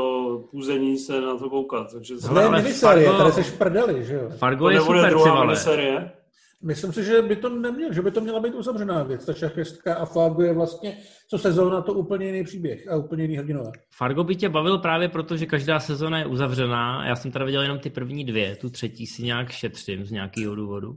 půzení 0.50 0.98
se 0.98 1.20
na 1.20 1.38
to 1.38 1.50
koukat. 1.50 1.92
Takže 1.92 2.14
je 2.40 2.50
miniserie, 2.50 3.12
tady 3.12 3.32
seš 3.32 3.50
prdeli, 3.50 4.04
že 4.04 4.14
jo? 4.14 4.30
Fargo 4.38 4.68
je 4.68 4.80
super, 4.80 5.10
druhá 5.10 5.44
miniserie? 5.44 6.15
Myslím 6.62 6.92
si, 6.92 7.04
že 7.04 7.22
by 7.22 7.36
to 7.36 7.48
neměl, 7.48 7.92
že 7.92 8.02
by 8.02 8.10
to 8.10 8.20
měla 8.20 8.40
být 8.40 8.54
uzavřená 8.54 9.02
věc, 9.02 9.24
ta 9.24 9.32
šachistka 9.32 9.94
a 9.94 10.04
Fargo 10.04 10.42
je 10.42 10.54
vlastně, 10.54 10.96
co 11.30 11.38
sezóna, 11.38 11.82
to 11.82 11.92
úplně 11.92 12.26
jiný 12.26 12.44
příběh 12.44 12.88
a 12.88 12.96
úplně 12.96 13.22
jiný 13.22 13.36
hrdinové. 13.36 13.70
Fargo 13.96 14.24
by 14.24 14.36
tě 14.36 14.48
bavil 14.48 14.78
právě 14.78 15.08
proto, 15.08 15.36
že 15.36 15.46
každá 15.46 15.80
sezóna 15.80 16.18
je 16.18 16.26
uzavřená. 16.26 17.06
Já 17.06 17.16
jsem 17.16 17.30
teda 17.30 17.44
viděl 17.44 17.62
jenom 17.62 17.78
ty 17.78 17.90
první 17.90 18.24
dvě, 18.24 18.56
tu 18.56 18.70
třetí 18.70 19.06
si 19.06 19.22
nějak 19.22 19.50
šetřím 19.50 20.04
z 20.04 20.10
nějakého 20.10 20.54
důvodu. 20.54 20.96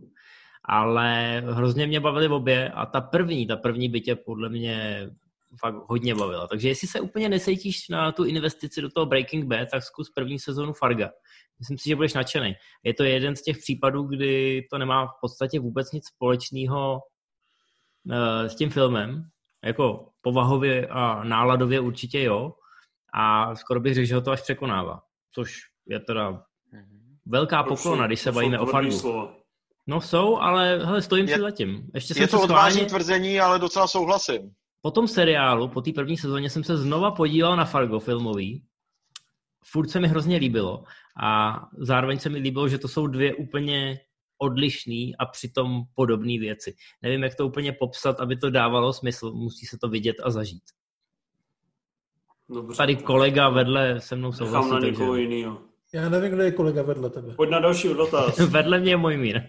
Ale 0.65 1.41
hrozně 1.47 1.87
mě 1.87 1.99
bavily 1.99 2.27
obě 2.27 2.69
a 2.69 2.85
ta 2.85 3.01
první, 3.01 3.47
ta 3.47 3.55
první 3.55 3.89
by 3.89 4.01
tě 4.01 4.15
podle 4.15 4.49
mě 4.49 5.09
fakt 5.59 5.75
hodně 5.89 6.15
bavila. 6.15 6.47
Takže 6.47 6.67
jestli 6.67 6.87
se 6.87 6.99
úplně 6.99 7.29
nesejtíš 7.29 7.89
na 7.89 8.11
tu 8.11 8.23
investici 8.23 8.81
do 8.81 8.89
toho 8.89 9.05
Breaking 9.05 9.45
Bad, 9.45 9.67
tak 9.71 9.83
zkus 9.83 10.09
první 10.09 10.39
sezónu 10.39 10.73
Farga. 10.73 11.09
Myslím 11.59 11.77
si, 11.77 11.89
že 11.89 11.95
budeš 11.95 12.13
nadšený. 12.13 12.53
Je 12.83 12.93
to 12.93 13.03
jeden 13.03 13.35
z 13.35 13.41
těch 13.41 13.57
případů, 13.57 14.03
kdy 14.03 14.61
to 14.71 14.77
nemá 14.77 15.05
v 15.05 15.13
podstatě 15.21 15.59
vůbec 15.59 15.91
nic 15.91 16.07
společného 16.07 16.99
uh, 18.05 18.47
s 18.47 18.55
tím 18.55 18.69
filmem. 18.69 19.23
Jako 19.65 20.09
povahově 20.21 20.87
a 20.87 21.23
náladově 21.23 21.79
určitě 21.79 22.23
jo. 22.23 22.53
A 23.13 23.55
skoro 23.55 23.79
bych 23.79 23.93
řekl, 23.93 24.07
že 24.07 24.15
ho 24.15 24.21
to 24.21 24.31
až 24.31 24.41
překonává. 24.41 25.01
Což 25.33 25.57
je 25.87 25.99
teda 25.99 26.43
velká 27.25 27.63
poklona, 27.63 28.07
když 28.07 28.19
se 28.19 28.31
bavíme 28.31 28.59
o 28.59 28.65
Fargu. 28.65 29.29
No 29.87 30.01
jsou, 30.01 30.37
ale 30.37 30.85
hele, 30.85 31.01
stojím 31.01 31.27
je, 31.27 31.35
si 31.35 31.41
za 31.41 31.51
tím. 31.51 31.91
Ještě 31.93 32.21
je 32.21 32.27
to 32.27 32.41
odvážné 32.41 32.85
tvrzení, 32.85 33.39
ale 33.39 33.59
docela 33.59 33.87
souhlasím. 33.87 34.51
Po 34.81 34.91
tom 34.91 35.07
seriálu, 35.07 35.67
po 35.67 35.81
té 35.81 35.91
první 35.91 36.17
sezóně 36.17 36.49
jsem 36.49 36.63
se 36.63 36.77
znova 36.77 37.11
podíval 37.11 37.55
na 37.55 37.65
Fargo 37.65 37.99
filmový. 37.99 38.63
Furt 39.65 39.89
se 39.89 39.99
mi 39.99 40.07
hrozně 40.07 40.37
líbilo 40.37 40.83
a 41.23 41.59
zároveň 41.77 42.19
se 42.19 42.29
mi 42.29 42.39
líbilo, 42.39 42.69
že 42.69 42.77
to 42.77 42.87
jsou 42.87 43.07
dvě 43.07 43.35
úplně 43.35 43.99
odlišný 44.37 45.15
a 45.15 45.25
přitom 45.25 45.83
podobné 45.95 46.39
věci. 46.39 46.75
Nevím, 47.01 47.23
jak 47.23 47.35
to 47.35 47.47
úplně 47.47 47.71
popsat, 47.71 48.19
aby 48.19 48.37
to 48.37 48.49
dávalo 48.49 48.93
smysl. 48.93 49.31
Musí 49.31 49.65
se 49.65 49.77
to 49.77 49.89
vidět 49.89 50.15
a 50.23 50.31
zažít. 50.31 50.63
Dobře. 52.49 52.77
Tady 52.77 52.95
kolega 52.95 53.49
vedle 53.49 54.01
se 54.01 54.15
mnou 54.15 54.31
souhlasí. 54.31 54.65
Nechám 54.65 54.81
na 54.81 54.87
někoho 54.87 55.13
takže... 55.13 55.21
jinýho. 55.21 55.68
Já 55.93 56.09
nevím, 56.09 56.31
kdo 56.31 56.41
je 56.43 56.51
kolega 56.51 56.81
vedle 56.81 57.09
tebe. 57.09 57.33
Pojď 57.35 57.49
na 57.49 57.59
další 57.59 57.87
dotaz. 57.87 58.39
vedle 58.49 58.79
mě 58.79 58.91
je 58.91 58.97
můj 58.97 59.17
mír. 59.17 59.41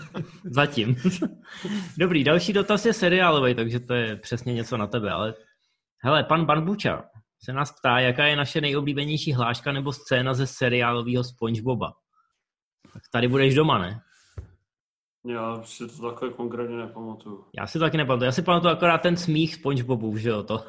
Zatím. 0.44 0.96
Dobrý, 1.98 2.24
další 2.24 2.52
dotaz 2.52 2.86
je 2.86 2.92
seriálový, 2.92 3.54
takže 3.54 3.80
to 3.80 3.94
je 3.94 4.16
přesně 4.16 4.54
něco 4.54 4.76
na 4.76 4.86
tebe, 4.86 5.10
ale 5.10 5.34
hele, 6.02 6.24
pan 6.24 6.44
Banbuča 6.44 7.04
se 7.44 7.52
nás 7.52 7.72
ptá, 7.72 7.98
jaká 7.98 8.24
je 8.24 8.36
naše 8.36 8.60
nejoblíbenější 8.60 9.32
hláška 9.32 9.72
nebo 9.72 9.92
scéna 9.92 10.34
ze 10.34 10.46
seriálového 10.46 11.24
Spongeboba. 11.24 11.92
Tak 12.92 13.02
tady 13.12 13.28
budeš 13.28 13.54
doma, 13.54 13.78
ne? 13.78 14.00
Já 15.26 15.62
si 15.64 15.88
to 15.88 16.10
takhle 16.10 16.30
konkrétně 16.30 16.76
nepamatuju. 16.76 17.44
Já 17.58 17.66
si 17.66 17.78
to 17.78 17.84
taky 17.84 17.96
nepamatuju. 17.96 18.26
Já 18.26 18.32
si 18.32 18.42
pamatuju 18.42 18.72
akorát 18.72 18.98
ten 18.98 19.16
smích 19.16 19.54
Spongebobu, 19.54 20.16
že 20.16 20.28
jo, 20.28 20.42
to. 20.42 20.64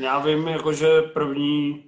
Já 0.00 0.18
vím, 0.18 0.48
jakože 0.48 1.02
první 1.02 1.84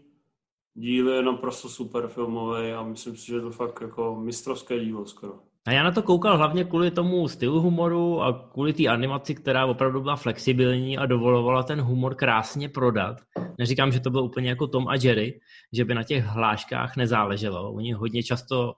díl 0.79 1.09
je 1.09 1.23
naprosto 1.23 1.69
super 1.69 2.09
filmový 2.09 2.73
a 2.73 2.83
myslím 2.83 3.17
si, 3.17 3.27
že 3.27 3.41
to 3.41 3.51
fakt 3.51 3.81
jako 3.81 4.21
mistrovské 4.21 4.85
dílo 4.85 5.07
skoro. 5.07 5.35
A 5.67 5.73
já 5.73 5.83
na 5.83 5.93
to 5.93 6.03
koukal 6.03 6.37
hlavně 6.37 6.65
kvůli 6.65 6.91
tomu 6.91 7.29
stylu 7.29 7.61
humoru 7.61 8.23
a 8.23 8.49
kvůli 8.53 8.73
té 8.73 8.87
animaci, 8.87 9.35
která 9.35 9.67
opravdu 9.67 10.01
byla 10.01 10.17
flexibilní 10.17 10.99
a 10.99 11.07
dovolovala 11.07 11.63
ten 11.63 11.81
humor 11.81 12.15
krásně 12.15 12.69
prodat. 12.69 13.17
Neříkám, 13.59 13.93
že 13.93 14.01
to 14.01 14.11
bylo 14.11 14.25
úplně 14.25 14.49
jako 14.49 14.67
Tom 14.67 14.89
a 14.89 14.95
Jerry, 14.95 15.41
že 15.73 15.85
by 15.85 15.95
na 15.95 16.03
těch 16.03 16.25
hláškách 16.25 16.97
nezáleželo. 16.97 17.73
Oni 17.73 17.93
hodně 17.93 18.23
často 18.23 18.75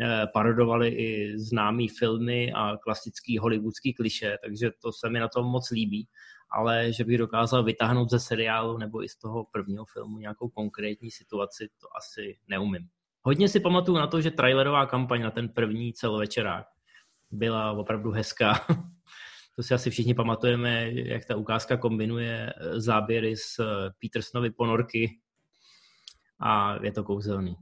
eh, 0.00 0.26
parodovali 0.32 0.88
i 0.88 1.38
známý 1.38 1.88
filmy 1.88 2.52
a 2.52 2.76
klasický 2.76 3.38
hollywoodský 3.38 3.94
kliše, 3.94 4.36
takže 4.44 4.70
to 4.82 4.92
se 4.92 5.10
mi 5.10 5.20
na 5.20 5.28
tom 5.28 5.46
moc 5.46 5.70
líbí 5.70 6.06
ale 6.50 6.92
že 6.92 7.04
bych 7.04 7.18
dokázal 7.18 7.64
vytáhnout 7.64 8.10
ze 8.10 8.20
seriálu 8.20 8.78
nebo 8.78 9.04
i 9.04 9.08
z 9.08 9.16
toho 9.16 9.44
prvního 9.52 9.84
filmu 9.84 10.18
nějakou 10.18 10.48
konkrétní 10.48 11.10
situaci, 11.10 11.68
to 11.80 11.96
asi 11.96 12.38
neumím. 12.48 12.88
Hodně 13.22 13.48
si 13.48 13.60
pamatuju 13.60 13.98
na 13.98 14.06
to, 14.06 14.20
že 14.20 14.30
trailerová 14.30 14.86
kampaň 14.86 15.22
na 15.22 15.30
ten 15.30 15.48
první 15.48 15.92
celovečerák 15.92 16.66
byla 17.30 17.72
opravdu 17.72 18.10
hezká. 18.10 18.66
to 19.56 19.62
si 19.62 19.74
asi 19.74 19.90
všichni 19.90 20.14
pamatujeme, 20.14 20.90
jak 20.92 21.24
ta 21.24 21.36
ukázka 21.36 21.76
kombinuje 21.76 22.52
záběry 22.76 23.36
z 23.36 23.60
Petersonovy 24.00 24.50
ponorky 24.50 25.18
a 26.40 26.82
je 26.84 26.92
to 26.92 27.04
kouzelný. 27.04 27.56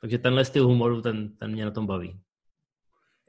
Takže 0.00 0.18
tenhle 0.18 0.44
styl 0.44 0.66
humoru, 0.66 1.02
ten, 1.02 1.36
ten 1.36 1.52
mě 1.52 1.64
na 1.64 1.70
tom 1.70 1.86
baví. 1.86 2.20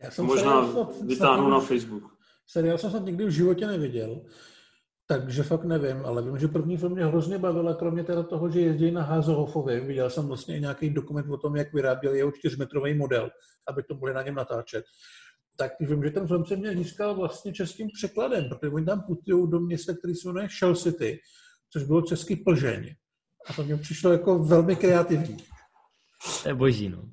Já 0.03 0.11
jsem 0.11 0.25
Možná 0.25 0.67
vytáhnu 1.07 1.49
na 1.49 1.59
Facebook. 1.59 2.17
Seriál 2.47 2.77
jsem 2.77 2.89
snad 2.89 3.05
nikdy 3.05 3.25
v 3.25 3.29
životě 3.29 3.67
neviděl. 3.67 4.21
Takže 5.11 5.43
fakt 5.43 5.63
nevím, 5.63 6.05
ale 6.05 6.21
vím, 6.21 6.37
že 6.37 6.47
první 6.47 6.77
film 6.77 6.93
mě 6.93 7.05
hrozně 7.05 7.37
bavil, 7.37 7.69
a 7.69 7.75
kromě 7.75 8.03
teda 8.03 8.23
toho, 8.23 8.49
že 8.49 8.61
jezdí 8.61 8.91
na 8.91 9.03
Hazohofově, 9.03 9.79
viděl 9.79 10.09
jsem 10.09 10.27
vlastně 10.27 10.59
nějaký 10.59 10.89
dokument 10.89 11.29
o 11.29 11.37
tom, 11.37 11.55
jak 11.55 11.73
vyráběli 11.73 12.17
jeho 12.17 12.31
čtyřmetrový 12.31 12.93
model, 12.93 13.29
aby 13.67 13.83
to 13.83 13.95
mohli 13.95 14.13
na 14.13 14.21
něm 14.21 14.35
natáčet. 14.35 14.85
Tak 15.57 15.71
vím, 15.79 16.03
že 16.03 16.11
ten 16.11 16.27
film 16.27 16.45
se 16.45 16.55
mě 16.55 16.77
získal 16.77 17.15
vlastně 17.15 17.53
českým 17.53 17.87
překladem, 17.93 18.49
protože 18.49 18.71
oni 18.71 18.85
tam 18.85 19.01
putují 19.01 19.51
do 19.51 19.59
města, 19.59 19.93
který 19.93 20.15
se 20.15 20.27
jmenuje 20.27 20.47
Shell 20.59 20.75
City, 20.75 21.19
což 21.69 21.83
bylo 21.83 22.01
český 22.01 22.35
Plžeň. 22.35 22.95
A 23.47 23.53
to 23.53 23.63
mě 23.63 23.77
přišlo 23.77 24.11
jako 24.11 24.39
velmi 24.39 24.75
kreativní. 24.75 25.37
To 26.43 26.49
je 26.49 26.55
boží, 26.55 26.89
no. 26.89 27.03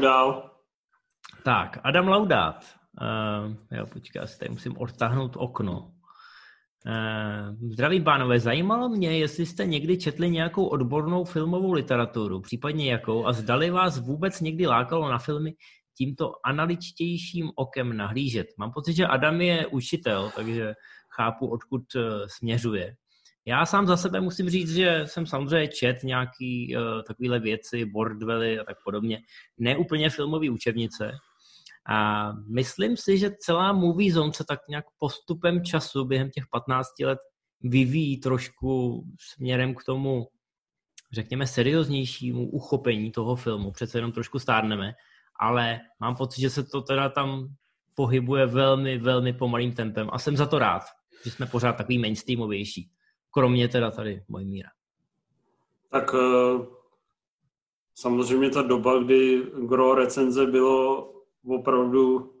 dál. 0.00 0.50
Tak, 1.44 1.78
Adam 1.84 2.08
Laudát. 2.08 2.64
Uh, 3.00 3.78
jo, 3.78 3.86
počkej, 3.86 4.22
asi 4.22 4.38
tady 4.38 4.50
musím 4.50 4.78
odtáhnout 4.78 5.32
okno. 5.36 5.95
Eh, 6.88 7.56
Zdraví 7.70 8.00
pánové, 8.00 8.40
zajímalo 8.40 8.88
mě, 8.88 9.18
jestli 9.18 9.46
jste 9.46 9.66
někdy 9.66 9.98
četli 9.98 10.30
nějakou 10.30 10.66
odbornou 10.66 11.24
filmovou 11.24 11.72
literaturu, 11.72 12.40
případně 12.40 12.90
jakou, 12.92 13.26
a 13.26 13.32
zdali 13.32 13.70
vás 13.70 13.98
vůbec 13.98 14.40
někdy 14.40 14.66
lákalo 14.66 15.08
na 15.10 15.18
filmy 15.18 15.54
tímto 15.98 16.32
analytičtějším 16.44 17.50
okem 17.54 17.96
nahlížet. 17.96 18.46
Mám 18.58 18.72
pocit, 18.72 18.92
že 18.92 19.06
Adam 19.06 19.40
je 19.40 19.66
učitel, 19.66 20.30
takže 20.36 20.74
chápu, 21.16 21.46
odkud 21.46 21.82
eh, 21.96 22.00
směřuje. 22.26 22.94
Já 23.48 23.66
sám 23.66 23.86
za 23.86 23.96
sebe 23.96 24.20
musím 24.20 24.50
říct, 24.50 24.74
že 24.74 25.02
jsem 25.04 25.26
samozřejmě 25.26 25.68
čet 25.68 25.96
nějaký 26.02 26.76
uh, 26.76 27.02
takovéhle 27.06 27.40
věci, 27.40 27.84
Bordwelly 27.84 28.58
a 28.58 28.64
tak 28.64 28.76
podobně. 28.84 29.18
Ne 29.58 29.76
úplně 29.76 30.10
filmové 30.10 30.50
učebnice, 30.50 31.12
a 31.88 32.32
myslím 32.32 32.96
si, 32.96 33.18
že 33.18 33.36
celá 33.40 33.72
Movie 33.72 34.12
Zone 34.12 34.32
se 34.32 34.44
tak 34.44 34.60
nějak 34.68 34.84
postupem 34.98 35.64
času 35.64 36.04
během 36.04 36.30
těch 36.30 36.44
15 36.50 36.88
let 37.00 37.18
vyvíjí 37.60 38.20
trošku 38.20 39.02
směrem 39.20 39.74
k 39.74 39.84
tomu, 39.84 40.28
řekněme, 41.12 41.46
serióznějšímu 41.46 42.50
uchopení 42.50 43.10
toho 43.12 43.36
filmu. 43.36 43.72
Přece 43.72 43.98
jenom 43.98 44.12
trošku 44.12 44.38
stárneme, 44.38 44.92
ale 45.40 45.80
mám 46.00 46.16
pocit, 46.16 46.40
že 46.40 46.50
se 46.50 46.64
to 46.64 46.82
teda 46.82 47.08
tam 47.08 47.48
pohybuje 47.94 48.46
velmi, 48.46 48.98
velmi 48.98 49.32
pomalým 49.32 49.72
tempem 49.72 50.08
a 50.12 50.18
jsem 50.18 50.36
za 50.36 50.46
to 50.46 50.58
rád, 50.58 50.82
že 51.24 51.30
jsme 51.30 51.46
pořád 51.46 51.72
takový 51.72 51.98
mainstreamovější. 51.98 52.90
Kromě 53.30 53.68
teda 53.68 53.90
tady 53.90 54.22
míra. 54.28 54.68
Tak 55.90 56.14
eh, 56.14 56.66
samozřejmě 57.94 58.50
ta 58.50 58.62
doba, 58.62 58.98
kdy 59.02 59.42
gro 59.66 59.94
recenze 59.94 60.46
bylo 60.46 61.15
opravdu 61.46 62.32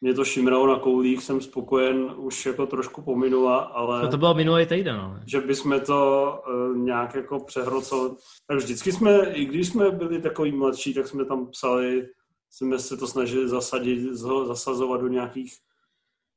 mě 0.00 0.14
to 0.14 0.24
šimralo 0.24 0.66
na 0.66 0.78
koulích, 0.78 1.22
jsem 1.22 1.40
spokojen, 1.40 2.14
už 2.16 2.46
jako 2.46 2.66
trošku 2.66 3.02
pominula, 3.02 3.58
ale... 3.58 4.02
No 4.02 4.08
to 4.08 4.18
bylo 4.18 4.34
minulý 4.34 4.66
týden, 4.66 4.96
no. 4.96 5.20
Že 5.26 5.40
bychom 5.40 5.80
to 5.80 6.42
uh, 6.48 6.76
nějak 6.76 7.14
jako 7.14 7.44
přehroceli. 7.44 8.10
Tak 8.46 8.58
vždycky 8.58 8.92
jsme, 8.92 9.32
i 9.32 9.44
když 9.44 9.68
jsme 9.68 9.90
byli 9.90 10.22
takový 10.22 10.52
mladší, 10.52 10.94
tak 10.94 11.08
jsme 11.08 11.24
tam 11.24 11.46
psali, 11.46 12.08
jsme 12.50 12.78
se 12.78 12.96
to 12.96 13.06
snažili 13.06 13.48
zasadit, 13.48 14.14
zasazovat 14.46 15.00
do 15.00 15.08
nějakých 15.08 15.54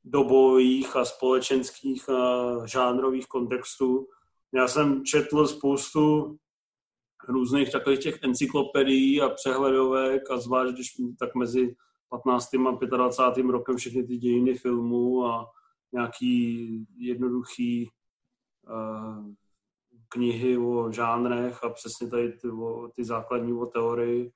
dobových 0.03 0.95
a 0.95 1.05
společenských 1.05 2.09
a 2.09 2.51
žánrových 2.65 3.27
kontextů. 3.27 4.07
Já 4.53 4.67
jsem 4.67 5.05
četl 5.05 5.47
spoustu 5.47 6.35
různých 7.27 7.71
takových 7.71 7.99
těch 7.99 8.19
encyklopedií 8.23 9.21
a 9.21 9.29
přehledovek 9.29 10.31
a 10.31 10.37
zvlášť, 10.37 10.73
když 10.73 10.87
tak 11.19 11.35
mezi 11.35 11.75
15. 12.09 12.49
a 12.53 12.97
25. 12.97 13.51
rokem 13.51 13.77
všechny 13.77 14.03
ty 14.03 14.17
dějiny 14.17 14.55
filmů 14.55 15.25
a 15.25 15.51
nějaký 15.91 16.87
jednoduchý 16.97 17.89
uh, 18.67 19.33
knihy 20.09 20.57
o 20.57 20.91
žánrech 20.91 21.63
a 21.63 21.69
přesně 21.69 22.07
tady 22.07 22.31
ty, 22.31 22.49
o, 22.49 22.89
ty 22.95 23.03
základní 23.03 23.53
o 23.53 23.65
teorii. 23.65 24.31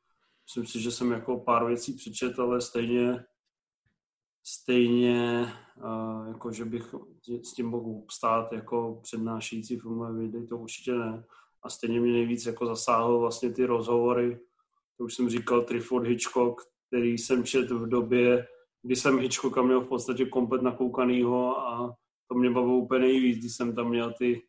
Myslím 0.45 0.65
si, 0.65 0.81
že 0.81 0.91
jsem 0.91 1.11
jako 1.11 1.39
pár 1.39 1.65
věcí 1.65 1.93
přečetl, 1.93 2.41
ale 2.41 2.61
stejně 2.61 3.25
stejně, 4.43 5.53
uh, 5.77 6.27
jako 6.27 6.51
že 6.51 6.65
bych 6.65 6.95
s 7.43 7.53
tím 7.53 7.69
mohl 7.69 8.01
stát 8.11 8.53
jako 8.53 8.99
přednášející 9.03 9.79
filmové 9.79 10.13
videa, 10.13 10.47
to 10.49 10.57
určitě 10.57 10.93
ne. 10.93 11.23
A 11.63 11.69
stejně 11.69 11.99
mě 12.01 12.11
nejvíc 12.11 12.45
jako 12.45 12.65
zasáhlo 12.65 13.19
vlastně 13.19 13.53
ty 13.53 13.65
rozhovory, 13.65 14.39
to 14.97 15.03
už 15.03 15.13
jsem 15.15 15.29
říkal, 15.29 15.61
Triford 15.61 16.07
Hitchcock, 16.07 16.61
který 16.89 17.17
jsem 17.17 17.43
četl 17.43 17.79
v 17.79 17.89
době, 17.89 18.47
kdy 18.81 18.95
jsem 18.95 19.19
Hitchcocka 19.19 19.61
měl 19.61 19.81
v 19.81 19.87
podstatě 19.87 20.25
komplet 20.25 20.61
nakoukanýho 20.61 21.57
a 21.59 21.95
to 22.27 22.35
mě 22.35 22.49
bavilo 22.49 22.77
úplně 22.77 22.99
nejvíc, 22.99 23.37
když 23.37 23.55
jsem 23.55 23.75
tam 23.75 23.89
měl 23.89 24.13
ty, 24.17 24.41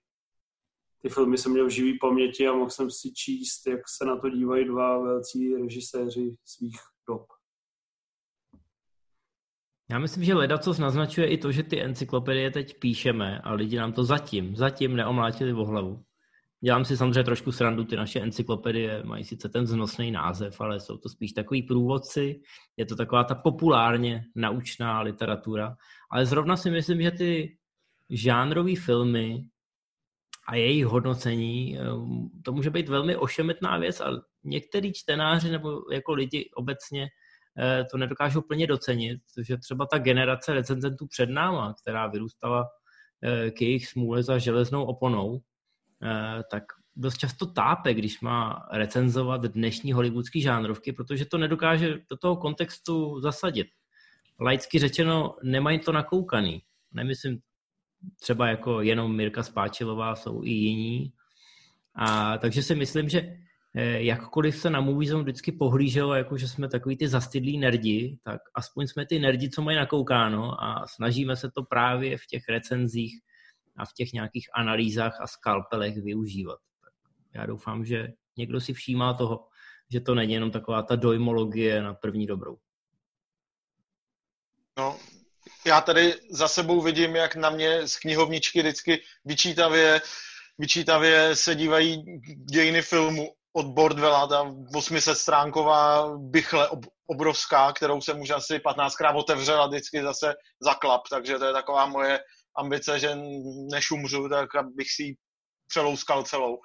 ty 1.02 1.08
filmy, 1.08 1.38
jsem 1.38 1.52
měl 1.52 1.66
v 1.66 1.70
živý 1.70 1.98
paměti 1.98 2.48
a 2.48 2.52
mohl 2.52 2.70
jsem 2.70 2.90
si 2.90 3.12
číst, 3.12 3.66
jak 3.66 3.80
se 3.98 4.04
na 4.04 4.16
to 4.16 4.30
dívají 4.30 4.64
dva 4.64 4.98
velcí 4.98 5.54
režiséři 5.54 6.36
svých 6.44 6.80
dob. 7.08 7.26
Já 9.90 9.98
myslím, 9.98 10.24
že 10.24 10.34
co 10.58 10.74
naznačuje 10.80 11.28
i 11.28 11.38
to, 11.38 11.52
že 11.52 11.62
ty 11.62 11.82
encyklopedie 11.82 12.50
teď 12.50 12.78
píšeme 12.78 13.38
a 13.38 13.52
lidi 13.52 13.76
nám 13.76 13.92
to 13.92 14.04
zatím, 14.04 14.56
zatím 14.56 14.96
neomlátili 14.96 15.52
o 15.52 15.64
hlavu. 15.64 16.04
Dělám 16.64 16.84
si 16.84 16.96
samozřejmě 16.96 17.24
trošku 17.24 17.52
srandu, 17.52 17.84
ty 17.84 17.96
naše 17.96 18.20
encyklopedie 18.20 19.02
mají 19.04 19.24
sice 19.24 19.48
ten 19.48 19.66
znosný 19.66 20.10
název, 20.10 20.60
ale 20.60 20.80
jsou 20.80 20.96
to 20.96 21.08
spíš 21.08 21.32
takový 21.32 21.62
průvodci, 21.62 22.40
je 22.76 22.86
to 22.86 22.96
taková 22.96 23.24
ta 23.24 23.34
populárně 23.34 24.24
naučná 24.34 25.00
literatura, 25.00 25.76
ale 26.10 26.26
zrovna 26.26 26.56
si 26.56 26.70
myslím, 26.70 27.02
že 27.02 27.10
ty 27.10 27.56
žánrové 28.10 28.76
filmy 28.76 29.44
a 30.48 30.56
jejich 30.56 30.86
hodnocení, 30.86 31.78
eh, 31.78 31.82
to 32.44 32.52
může 32.52 32.70
být 32.70 32.88
velmi 32.88 33.16
ošemetná 33.16 33.78
věc 33.78 34.00
a 34.00 34.22
některý 34.44 34.92
čtenáři 34.92 35.50
nebo 35.50 35.92
jako 35.92 36.12
lidi 36.12 36.50
obecně 36.56 37.08
eh, 37.58 37.84
to 37.90 37.98
nedokážou 37.98 38.40
plně 38.40 38.66
docenit, 38.66 39.20
že 39.42 39.56
třeba 39.56 39.86
ta 39.86 39.98
generace 39.98 40.54
recenzentů 40.54 41.06
před 41.06 41.30
náma, 41.30 41.74
která 41.82 42.06
vyrůstala 42.06 42.68
eh, 43.22 43.50
k 43.50 43.62
jejich 43.62 43.86
smůle 43.86 44.22
za 44.22 44.38
železnou 44.38 44.84
oponou, 44.84 45.40
tak 46.50 46.64
dost 46.96 47.18
často 47.18 47.46
tápe, 47.46 47.94
když 47.94 48.20
má 48.20 48.68
recenzovat 48.72 49.40
dnešní 49.40 49.92
hollywoodský 49.92 50.42
žánrovky, 50.42 50.92
protože 50.92 51.24
to 51.24 51.38
nedokáže 51.38 51.98
do 52.10 52.16
toho 52.16 52.36
kontextu 52.36 53.20
zasadit. 53.20 53.66
Laicky 54.40 54.78
řečeno, 54.78 55.36
nemají 55.42 55.78
to 55.78 55.92
nakoukaný. 55.92 56.62
Nemyslím 56.92 57.38
třeba 58.20 58.48
jako 58.48 58.80
jenom 58.80 59.16
Mirka 59.16 59.42
Spáčilová, 59.42 60.16
jsou 60.16 60.42
i 60.44 60.50
jiní. 60.50 61.12
A 61.94 62.38
takže 62.38 62.62
si 62.62 62.74
myslím, 62.74 63.08
že 63.08 63.36
eh, 63.74 64.02
jakkoliv 64.02 64.56
se 64.56 64.70
na 64.70 64.80
Moviezone 64.80 65.22
vždycky 65.22 65.52
pohlíželo, 65.52 66.14
jako 66.14 66.36
že 66.36 66.48
jsme 66.48 66.68
takový 66.68 66.96
ty 66.96 67.08
zastydlí 67.08 67.58
nerdi, 67.58 68.18
tak 68.22 68.40
aspoň 68.54 68.86
jsme 68.86 69.06
ty 69.06 69.18
nerdi, 69.18 69.50
co 69.50 69.62
mají 69.62 69.76
nakoukáno 69.76 70.64
a 70.64 70.86
snažíme 70.86 71.36
se 71.36 71.50
to 71.50 71.62
právě 71.62 72.18
v 72.18 72.26
těch 72.26 72.42
recenzích 72.48 73.20
a 73.80 73.84
v 73.84 73.92
těch 73.92 74.12
nějakých 74.12 74.48
analýzách 74.54 75.20
a 75.20 75.26
skalpelech 75.26 75.96
využívat. 76.02 76.58
Já 77.34 77.46
doufám, 77.46 77.84
že 77.84 78.08
někdo 78.38 78.60
si 78.60 78.72
všímá 78.72 79.14
toho, 79.14 79.46
že 79.92 80.00
to 80.00 80.14
není 80.14 80.32
jenom 80.32 80.50
taková 80.50 80.82
ta 80.82 80.96
dojmologie 80.96 81.82
na 81.82 81.94
první 81.94 82.26
dobrou. 82.26 82.56
No, 84.78 84.98
já 85.66 85.80
tady 85.80 86.14
za 86.30 86.48
sebou 86.48 86.80
vidím, 86.80 87.16
jak 87.16 87.36
na 87.36 87.50
mě 87.50 87.88
z 87.88 87.96
knihovničky 87.96 88.60
vždycky 88.60 89.02
vyčítavě, 89.24 90.00
vyčítavě 90.58 91.36
se 91.36 91.54
dívají 91.54 92.04
dějiny 92.52 92.82
filmu 92.82 93.28
od 93.52 93.66
Bordwella, 93.66 94.26
ta 94.26 94.54
800 94.74 95.18
stránková 95.18 96.16
bychle 96.16 96.68
ob, 96.68 96.86
obrovská, 97.06 97.72
kterou 97.72 98.00
jsem 98.00 98.20
už 98.20 98.30
asi 98.30 98.58
15krát 98.58 99.16
otevřel 99.16 99.62
a 99.62 99.66
vždycky 99.66 100.02
zase 100.02 100.34
zaklap, 100.60 101.02
takže 101.10 101.38
to 101.38 101.44
je 101.44 101.52
taková 101.52 101.86
moje 101.86 102.20
ambice, 102.56 102.98
že 102.98 103.10
než 103.72 103.90
umřu, 103.90 104.28
tak 104.28 104.54
abych 104.54 104.86
si 104.90 105.02
ji 105.02 105.14
přelouskal 105.68 106.22
celou. 106.22 106.58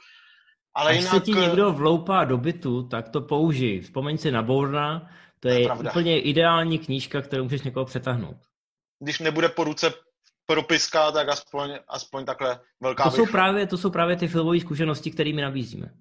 Ale 0.76 0.92
Až 0.92 0.98
jinak... 0.98 1.14
se 1.14 1.20
ti 1.20 1.32
někdo 1.32 1.72
vloupá 1.72 2.24
do 2.24 2.38
bytu, 2.38 2.88
tak 2.88 3.10
to 3.10 3.22
použij. 3.22 3.82
Vzpomeň 3.82 4.18
si 4.18 4.32
na 4.32 4.42
Bourna, 4.42 5.10
to 5.40 5.48
je, 5.48 5.62
je 5.62 5.72
úplně 5.72 6.22
ideální 6.22 6.80
knížka, 6.80 7.22
kterou 7.22 7.44
můžeš 7.44 7.62
někoho 7.62 7.86
přetáhnout. 7.86 8.38
Když 9.00 9.20
nebude 9.20 9.50
po 9.50 9.64
ruce 9.64 9.94
propiska, 10.46 11.12
tak 11.12 11.30
aspoň, 11.30 11.80
aspoň 11.88 12.26
takhle 12.26 12.60
velká 12.80 13.04
to 13.04 13.12
jsou, 13.12 13.26
právě, 13.26 13.68
to 13.68 13.78
jsou 13.78 13.90
právě 13.90 14.16
ty 14.16 14.28
filmové 14.28 14.60
zkušenosti, 14.60 15.12
kterými 15.12 15.42
nabízíme. 15.42 15.94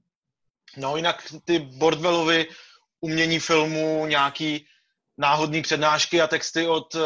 No 0.76 0.96
jinak 0.96 1.22
ty 1.44 1.58
Bordwellovy 1.58 2.46
umění 3.00 3.38
filmu, 3.38 4.06
nějaký 4.06 4.66
náhodné 5.18 5.62
přednášky 5.62 6.20
a 6.20 6.26
texty 6.26 6.66
od 6.66 6.94
uh, 6.94 7.02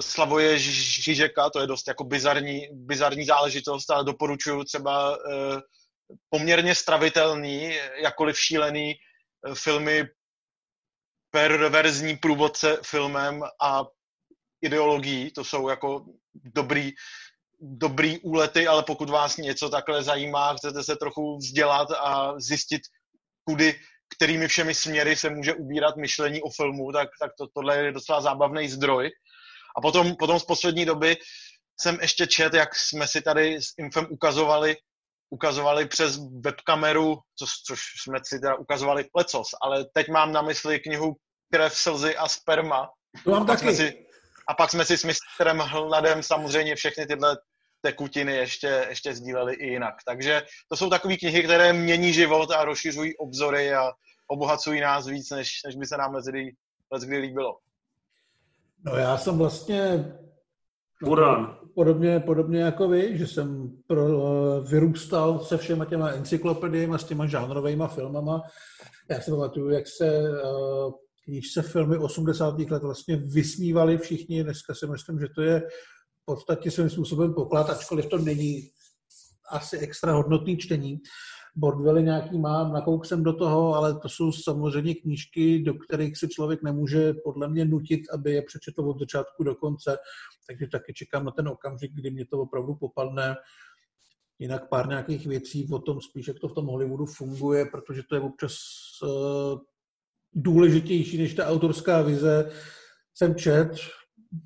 Slavoje 0.00 0.58
Žižeka, 0.58 1.50
to 1.50 1.60
je 1.60 1.66
dost 1.66 1.88
jako 1.88 2.04
bizarní, 2.04 2.68
bizarní 2.72 3.24
záležitost, 3.24 3.90
ale 3.90 4.04
doporučuju 4.04 4.64
třeba 4.64 5.10
uh, 5.10 5.60
poměrně 6.28 6.74
stravitelný, 6.74 7.74
jakkoliv 8.02 8.40
šílený 8.40 8.94
uh, 9.48 9.54
filmy 9.54 10.04
perverzní 11.30 12.16
průvodce 12.16 12.78
filmem 12.84 13.42
a 13.62 13.84
ideologií, 14.62 15.30
to 15.30 15.44
jsou 15.44 15.68
jako 15.68 16.04
dobrý, 16.34 16.92
dobrý 17.60 18.20
úlety, 18.20 18.66
ale 18.66 18.82
pokud 18.82 19.10
vás 19.10 19.36
něco 19.36 19.68
takhle 19.68 20.02
zajímá, 20.02 20.54
chcete 20.54 20.84
se 20.84 20.96
trochu 20.96 21.36
vzdělat 21.36 21.88
a 21.90 22.40
zjistit, 22.40 22.82
kudy 23.44 23.80
kterými 24.14 24.48
všemi 24.48 24.74
směry 24.74 25.16
se 25.16 25.30
může 25.30 25.54
ubírat 25.54 25.96
myšlení 25.96 26.42
o 26.42 26.50
filmu, 26.50 26.92
tak, 26.92 27.08
tak 27.20 27.32
to, 27.38 27.46
tohle 27.54 27.76
je 27.76 27.92
docela 27.92 28.20
zábavný 28.20 28.68
zdroj. 28.68 29.10
A 29.76 29.80
potom, 29.80 30.16
potom 30.16 30.40
z 30.40 30.44
poslední 30.44 30.84
doby 30.84 31.16
jsem 31.80 31.98
ještě 32.00 32.26
čet, 32.26 32.54
jak 32.54 32.74
jsme 32.74 33.08
si 33.08 33.22
tady 33.22 33.62
s 33.62 33.66
Infem 33.78 34.06
ukazovali, 34.10 34.76
ukazovali 35.30 35.86
přes 35.86 36.18
webkameru, 36.44 37.18
což, 37.38 37.50
což 37.66 37.80
jsme 38.02 38.18
si 38.24 38.40
teda 38.40 38.54
ukazovali 38.54 39.04
lecos, 39.16 39.48
ale 39.62 39.84
teď 39.94 40.08
mám 40.08 40.32
na 40.32 40.42
mysli 40.42 40.80
knihu 40.80 41.16
Krev, 41.52 41.74
slzy 41.74 42.16
a 42.16 42.28
sperma. 42.28 42.88
To 43.24 43.30
mám 43.30 43.42
a 43.42 43.46
pak 43.46 43.60
taky. 43.60 43.74
Jsme 43.74 43.86
si, 43.86 44.06
a 44.48 44.54
pak 44.54 44.70
jsme 44.70 44.84
si 44.84 44.98
s 44.98 45.04
mistrem 45.04 45.58
Hladem 45.58 46.22
samozřejmě 46.22 46.76
všechny 46.76 47.06
tyhle 47.06 47.36
tekutiny 47.82 48.36
ještě, 48.36 48.86
ještě 48.88 49.14
sdíleli 49.14 49.54
i 49.54 49.66
jinak. 49.66 49.94
Takže 50.06 50.42
to 50.68 50.76
jsou 50.76 50.90
takové 50.90 51.16
knihy, 51.16 51.42
které 51.42 51.72
mění 51.72 52.12
život 52.12 52.50
a 52.50 52.64
rozšiřují 52.64 53.16
obzory 53.16 53.74
a 53.74 53.92
obohacují 54.26 54.80
nás 54.80 55.06
víc, 55.06 55.30
než, 55.30 55.48
než 55.66 55.76
by 55.76 55.86
se 55.86 55.96
nám 55.96 56.12
mezi 56.12 56.32
kdy 57.06 57.18
líbilo. 57.18 57.58
No 58.84 58.96
já 58.96 59.18
jsem 59.18 59.38
vlastně 59.38 60.12
Buran. 61.04 61.58
Podobně, 61.74 62.20
podobně 62.20 62.60
jako 62.60 62.88
vy, 62.88 63.18
že 63.18 63.26
jsem 63.26 63.70
pro, 63.86 64.06
vyrůstal 64.62 65.40
se 65.40 65.58
všema 65.58 65.84
těma 65.84 66.08
encyklopediemi 66.08 66.94
a 66.94 66.98
s 66.98 67.04
těma 67.04 67.26
žánrovými 67.26 67.84
filmama. 67.94 68.42
Já 69.10 69.20
si 69.20 69.30
pamatuju, 69.30 69.70
jak 69.70 69.84
se 69.86 70.22
když 71.26 71.52
se 71.52 71.62
filmy 71.62 71.96
80. 71.96 72.58
let 72.58 72.82
vlastně 72.82 73.16
vysmívali 73.16 73.98
všichni. 73.98 74.44
Dneska 74.44 74.74
si 74.74 74.86
myslím, 74.86 75.20
že 75.20 75.26
to 75.34 75.42
je 75.42 75.62
podstatě 76.26 76.70
svým 76.70 76.90
způsobem 76.90 77.34
poklad, 77.34 77.70
ačkoliv 77.70 78.06
to 78.06 78.18
není 78.18 78.70
asi 79.50 79.78
extra 79.78 80.12
hodnotný 80.12 80.56
čtení. 80.56 81.00
Bordvely 81.56 82.02
nějaký 82.02 82.38
mám, 82.38 82.72
nakouk 82.72 83.06
jsem 83.06 83.22
do 83.22 83.32
toho, 83.32 83.74
ale 83.74 83.98
to 84.00 84.08
jsou 84.08 84.32
samozřejmě 84.32 84.94
knížky, 84.94 85.58
do 85.58 85.74
kterých 85.74 86.18
si 86.18 86.28
člověk 86.28 86.62
nemůže 86.62 87.14
podle 87.24 87.48
mě 87.48 87.64
nutit, 87.64 88.00
aby 88.12 88.32
je 88.32 88.42
přečetl 88.42 88.90
od 88.90 88.98
začátku 88.98 89.44
do 89.44 89.54
konce. 89.54 89.98
Takže 90.46 90.66
taky 90.66 90.94
čekám 90.94 91.24
na 91.24 91.30
ten 91.30 91.48
okamžik, 91.48 91.92
kdy 91.94 92.10
mě 92.10 92.26
to 92.26 92.38
opravdu 92.38 92.74
popadne. 92.74 93.36
Jinak 94.38 94.68
pár 94.68 94.88
nějakých 94.88 95.26
věcí 95.26 95.68
o 95.72 95.78
tom 95.78 96.00
spíš, 96.00 96.28
jak 96.28 96.38
to 96.38 96.48
v 96.48 96.54
tom 96.54 96.66
Hollywoodu 96.66 97.06
funguje, 97.06 97.64
protože 97.64 98.02
to 98.08 98.14
je 98.14 98.20
občas 98.20 98.54
uh, 99.02 99.58
důležitější 100.34 101.18
než 101.18 101.34
ta 101.34 101.46
autorská 101.46 102.02
vize. 102.02 102.50
Jsem 103.14 103.34
čet, 103.34 103.68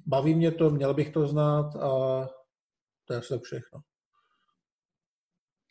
baví 0.06 0.34
mě 0.34 0.50
to, 0.50 0.70
měl 0.70 0.94
bych 0.94 1.10
to 1.10 1.26
znát 1.26 1.76
a 1.76 1.88
to 3.04 3.12
je 3.12 3.18
asi 3.18 3.38
všechno. 3.42 3.80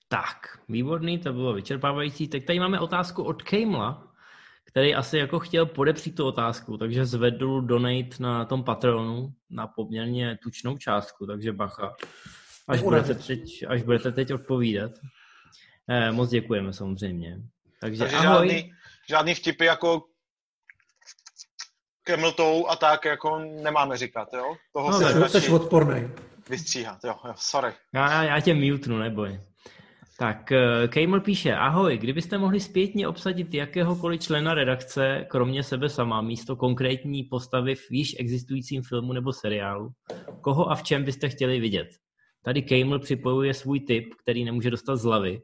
Tak, 0.08 0.38
výborný, 0.70 1.20
to 1.20 1.34
bylo 1.34 1.54
vyčerpávající. 1.54 2.28
Teď 2.28 2.46
tady 2.46 2.60
máme 2.60 2.80
otázku 2.80 3.24
od 3.24 3.44
Kejmla, 3.44 4.14
který 4.66 4.96
asi 4.96 5.18
jako 5.18 5.40
chtěl 5.40 5.66
podepřít 5.66 6.16
tu 6.16 6.26
otázku, 6.26 6.78
takže 6.78 7.06
zvedl 7.06 7.62
donate 7.62 8.16
na 8.20 8.46
tom 8.46 8.64
Patronu 8.64 9.34
na 9.50 9.68
poměrně 9.68 10.38
tučnou 10.44 10.78
částku, 10.78 11.26
takže 11.26 11.54
bacha, 11.54 11.96
až 12.68 12.82
budete 12.82 13.16
teď, 13.16 13.66
až 13.68 13.84
budete 13.84 14.12
teď 14.12 14.34
odpovídat. 14.34 14.92
Eh, 15.90 16.12
moc 16.12 16.30
děkujeme 16.30 16.74
samozřejmě. 16.74 17.42
Takže, 17.82 18.00
takže 18.00 18.18
ahoj. 18.18 18.48
Žádný, 18.48 18.72
žádný 19.10 19.36
vtipy 19.36 19.66
jako 19.66 20.04
kemltou 22.06 22.68
a 22.68 22.76
tak 22.76 23.06
jako 23.06 23.40
nemáme 23.40 23.98
říkat, 23.98 24.30
jo? 24.34 24.56
Toho 24.74 24.92
No, 24.92 24.98
se 24.98 25.04
tak 25.04 25.16
radši 25.16 25.42
jsi 25.42 25.52
odporný. 25.52 26.08
vystříhat, 26.50 26.98
jo, 27.04 27.16
jo, 27.28 27.34
sorry. 27.38 27.72
Já, 27.94 28.24
já 28.24 28.40
tě 28.40 28.54
mutnu, 28.54 28.98
neboj. 28.98 29.40
Tak 30.20 30.52
uh, 30.52 30.88
Kejml 30.88 31.20
píše, 31.20 31.56
ahoj, 31.56 31.98
kdybyste 31.98 32.38
mohli 32.38 32.60
zpětně 32.60 33.08
obsadit 33.08 33.54
jakéhokoliv 33.54 34.22
člena 34.22 34.54
redakce, 34.54 35.26
kromě 35.30 35.64
sebe 35.64 35.90
sama, 35.90 36.22
místo 36.22 36.56
konkrétní 36.56 37.24
postavy 37.24 37.76
v 37.76 37.92
již 37.92 38.16
existujícím 38.20 38.82
filmu 38.84 39.14
nebo 39.14 39.34
seriálu, 39.34 39.90
koho 40.42 40.72
a 40.72 40.76
v 40.76 40.84
čem 40.84 41.04
byste 41.04 41.30
chtěli 41.30 41.60
vidět? 41.60 41.88
Tady 42.44 42.62
Kejml 42.62 43.00
připojuje 43.00 43.54
svůj 43.54 43.80
tip, 43.80 44.14
který 44.24 44.46
nemůže 44.46 44.72
dostat 44.72 44.96
z 44.96 45.04
hlavy, 45.04 45.42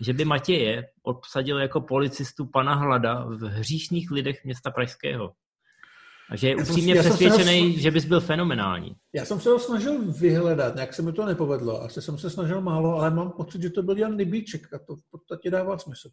že 0.00 0.12
by 0.12 0.24
Matěje 0.24 0.82
obsadil 1.02 1.58
jako 1.58 1.80
policistu 1.80 2.46
pana 2.46 2.74
Hlada 2.74 3.24
v 3.24 3.40
hříšných 3.42 4.10
lidech 4.10 4.44
města 4.44 4.70
Pražského. 4.70 5.30
A 6.30 6.36
že 6.36 6.48
je 6.48 6.50
Já 6.58 6.64
jsem- 6.64 6.72
upřímně 6.74 6.94
já 6.94 7.02
jsem 7.02 7.12
se 7.12 7.18
přesvědčený, 7.18 7.72
ho- 7.72 7.78
že 7.78 7.90
bys 7.90 8.04
byl 8.04 8.20
fenomenální. 8.20 8.96
Já 9.14 9.24
jsem 9.24 9.40
se 9.40 9.50
ho 9.50 9.58
snažil 9.58 10.12
vyhledat, 10.12 10.74
nějak 10.74 10.94
se 10.94 11.02
mi 11.02 11.12
to 11.12 11.24
nepovedlo. 11.26 11.82
Asi 11.82 12.02
jsem 12.02 12.18
se 12.18 12.30
snažil 12.30 12.60
málo, 12.60 12.96
ale 12.98 13.10
mám 13.10 13.30
pocit, 13.30 13.62
že 13.62 13.70
to 13.70 13.82
byl 13.82 13.98
Jan 13.98 14.16
Nybíček 14.16 14.74
a 14.74 14.78
to 14.86 14.96
v 14.96 15.00
podstatě 15.10 15.50
dává 15.50 15.78
smysl. 15.78 16.08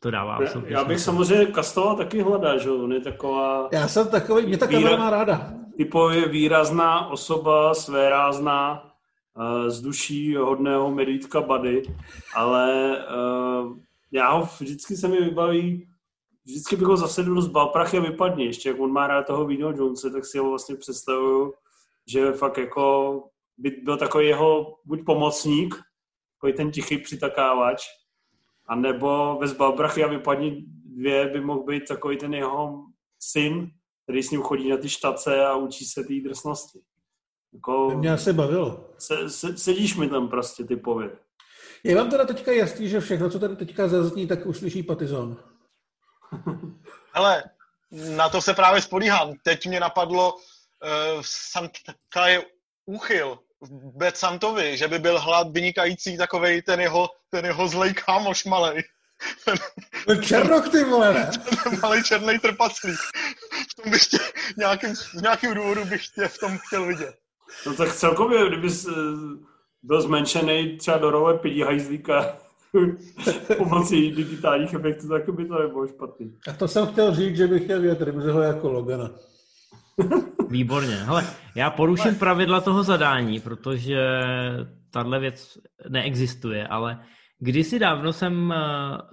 To 0.00 0.10
dává 0.10 0.32
Já, 0.40 0.46
absolutně 0.46 0.74
já 0.74 0.84
bych 0.84 0.98
smysl. 0.98 1.04
samozřejmě 1.04 1.46
Kastova 1.46 1.94
taky 1.94 2.22
hledal, 2.22 2.58
že 2.58 2.70
on 2.70 2.92
je 2.92 3.00
taková 3.00 3.68
Já 3.72 3.88
jsem 3.88 4.08
takový, 4.08 4.46
mě 4.46 4.58
ta 4.58 4.66
kamera 4.66 4.96
má 4.96 5.10
ráda. 5.10 5.52
typově 5.76 6.28
výrazná 6.28 7.08
osoba, 7.08 7.74
svérázná, 7.74 8.82
eh, 9.66 9.70
z 9.70 9.80
duší 9.80 10.34
hodného 10.36 10.90
medvídka 10.90 11.40
Bady, 11.40 11.82
ale 12.34 12.96
uh, 13.64 13.76
já 14.12 14.30
ho 14.32 14.48
vždycky 14.60 14.96
se 14.96 15.08
mi 15.08 15.20
vybaví, 15.20 15.88
vždycky 16.44 16.76
bych 16.76 16.86
ho 16.86 16.96
zasedl 16.96 17.40
z 17.40 17.48
Balprachy 17.48 17.98
a 17.98 18.00
vypadně, 18.00 18.44
ještě 18.44 18.68
jak 18.68 18.80
on 18.80 18.92
má 18.92 19.06
rád 19.06 19.26
toho 19.26 19.46
Vino 19.46 19.70
Jonese, 19.70 20.10
tak 20.10 20.24
si 20.26 20.38
ho 20.38 20.50
vlastně 20.50 20.76
představuju, 20.76 21.54
že 22.06 22.32
fakt 22.32 22.58
jako 22.58 23.22
by 23.58 23.70
byl 23.70 23.96
takový 23.96 24.26
jeho 24.26 24.76
buď 24.84 25.04
pomocník, 25.06 25.74
takový 26.36 26.52
ten 26.52 26.70
tichý 26.70 26.98
přitakávač, 26.98 27.82
a 28.66 28.74
nebo 28.74 29.38
ve 29.40 29.48
Zbalbrachy 29.48 30.04
a 30.04 30.08
vypadní 30.08 30.64
dvě 30.84 31.28
by 31.28 31.40
mohl 31.40 31.62
být 31.62 31.88
takový 31.88 32.16
ten 32.16 32.34
jeho 32.34 32.84
syn, 33.20 33.70
který 34.02 34.22
s 34.22 34.30
ním 34.30 34.42
chodí 34.42 34.68
na 34.70 34.76
ty 34.76 34.88
štace 34.88 35.46
a 35.46 35.54
učí 35.56 35.84
se 35.84 36.04
té 36.04 36.14
drsnosti. 36.24 36.80
Jako, 37.52 37.90
Mě 37.90 38.12
asi 38.12 38.32
bavilo. 38.32 38.84
se, 38.98 39.30
se, 39.30 39.56
sedíš 39.56 39.96
mi 39.96 40.08
tam 40.08 40.28
prostě 40.28 40.64
typově. 40.64 41.10
Je 41.84 41.96
vám 41.96 42.10
teda 42.10 42.24
teďka 42.24 42.52
jasný, 42.52 42.88
že 42.88 43.00
všechno, 43.00 43.30
co 43.30 43.38
tady 43.38 43.56
teďka 43.56 43.88
zazní, 43.88 44.26
tak 44.26 44.46
uslyší 44.46 44.82
Patizon. 44.82 45.36
Hele, 47.14 47.42
na 47.90 48.28
to 48.28 48.40
se 48.40 48.54
právě 48.54 48.82
spolíhám. 48.82 49.34
Teď 49.42 49.66
mě 49.66 49.80
napadlo, 49.80 50.34
uh, 50.34 50.40
Santa 51.20 52.26
je 52.26 52.42
úchyl 52.86 53.38
v 53.60 53.96
Betsantovi, 53.96 54.76
že 54.76 54.88
by 54.88 54.98
byl 54.98 55.20
hlad 55.20 55.50
vynikající 55.50 56.16
takovej 56.16 56.62
ten 56.62 56.80
jeho, 56.80 57.08
ten 57.30 57.44
jeho 57.44 57.68
zlej 57.68 57.94
kámoš 57.94 58.44
malej. 58.44 58.82
No 60.08 60.16
Černoch, 60.22 60.68
ty 60.68 60.84
vole, 60.84 61.14
ne? 61.14 61.30
Ten 61.64 61.80
malej 61.82 62.02
černý 62.02 62.38
trpaslík. 62.38 62.98
V 63.70 63.82
tom 63.82 63.90
bych 63.90 64.06
tě, 64.06 64.18
nějakým, 64.56 64.96
z 64.96 65.22
nějakým 65.22 65.54
důvodu 65.54 65.84
bych 65.84 66.02
tě 66.08 66.28
v 66.28 66.38
tom 66.38 66.58
chtěl 66.58 66.86
vidět. 66.86 67.14
No 67.66 67.74
tak 67.74 67.94
celkově, 67.94 68.48
kdyby 68.48 68.68
byl 69.82 70.02
zmenšený 70.02 70.76
třeba 70.78 70.98
do 70.98 71.10
role 71.10 71.38
pidí 71.38 71.62
hajzlíka 71.62 72.36
pomocí 73.58 74.12
digitálních 74.12 74.74
efektů, 74.74 75.08
tak 75.08 75.30
by 75.30 75.44
to 75.44 75.62
nebylo 75.62 75.86
špatný. 75.86 76.34
A 76.48 76.52
to 76.52 76.68
jsem 76.68 76.86
chtěl 76.86 77.14
říct, 77.14 77.36
že 77.36 77.46
bych 77.46 77.64
chtěl 77.64 77.80
vidět 77.80 78.02
Rimzeho 78.02 78.40
jako 78.40 78.72
Logana. 78.72 79.10
Výborně. 80.48 80.94
Hele, 80.94 81.24
já 81.56 81.70
poruším 81.70 82.14
pravidla 82.14 82.60
toho 82.60 82.82
zadání, 82.82 83.40
protože 83.40 83.98
tahle 84.90 85.20
věc 85.20 85.58
neexistuje, 85.88 86.66
ale 86.66 86.98
kdysi 87.38 87.78
dávno 87.78 88.12
jsem 88.12 88.50
uh, 88.50 88.56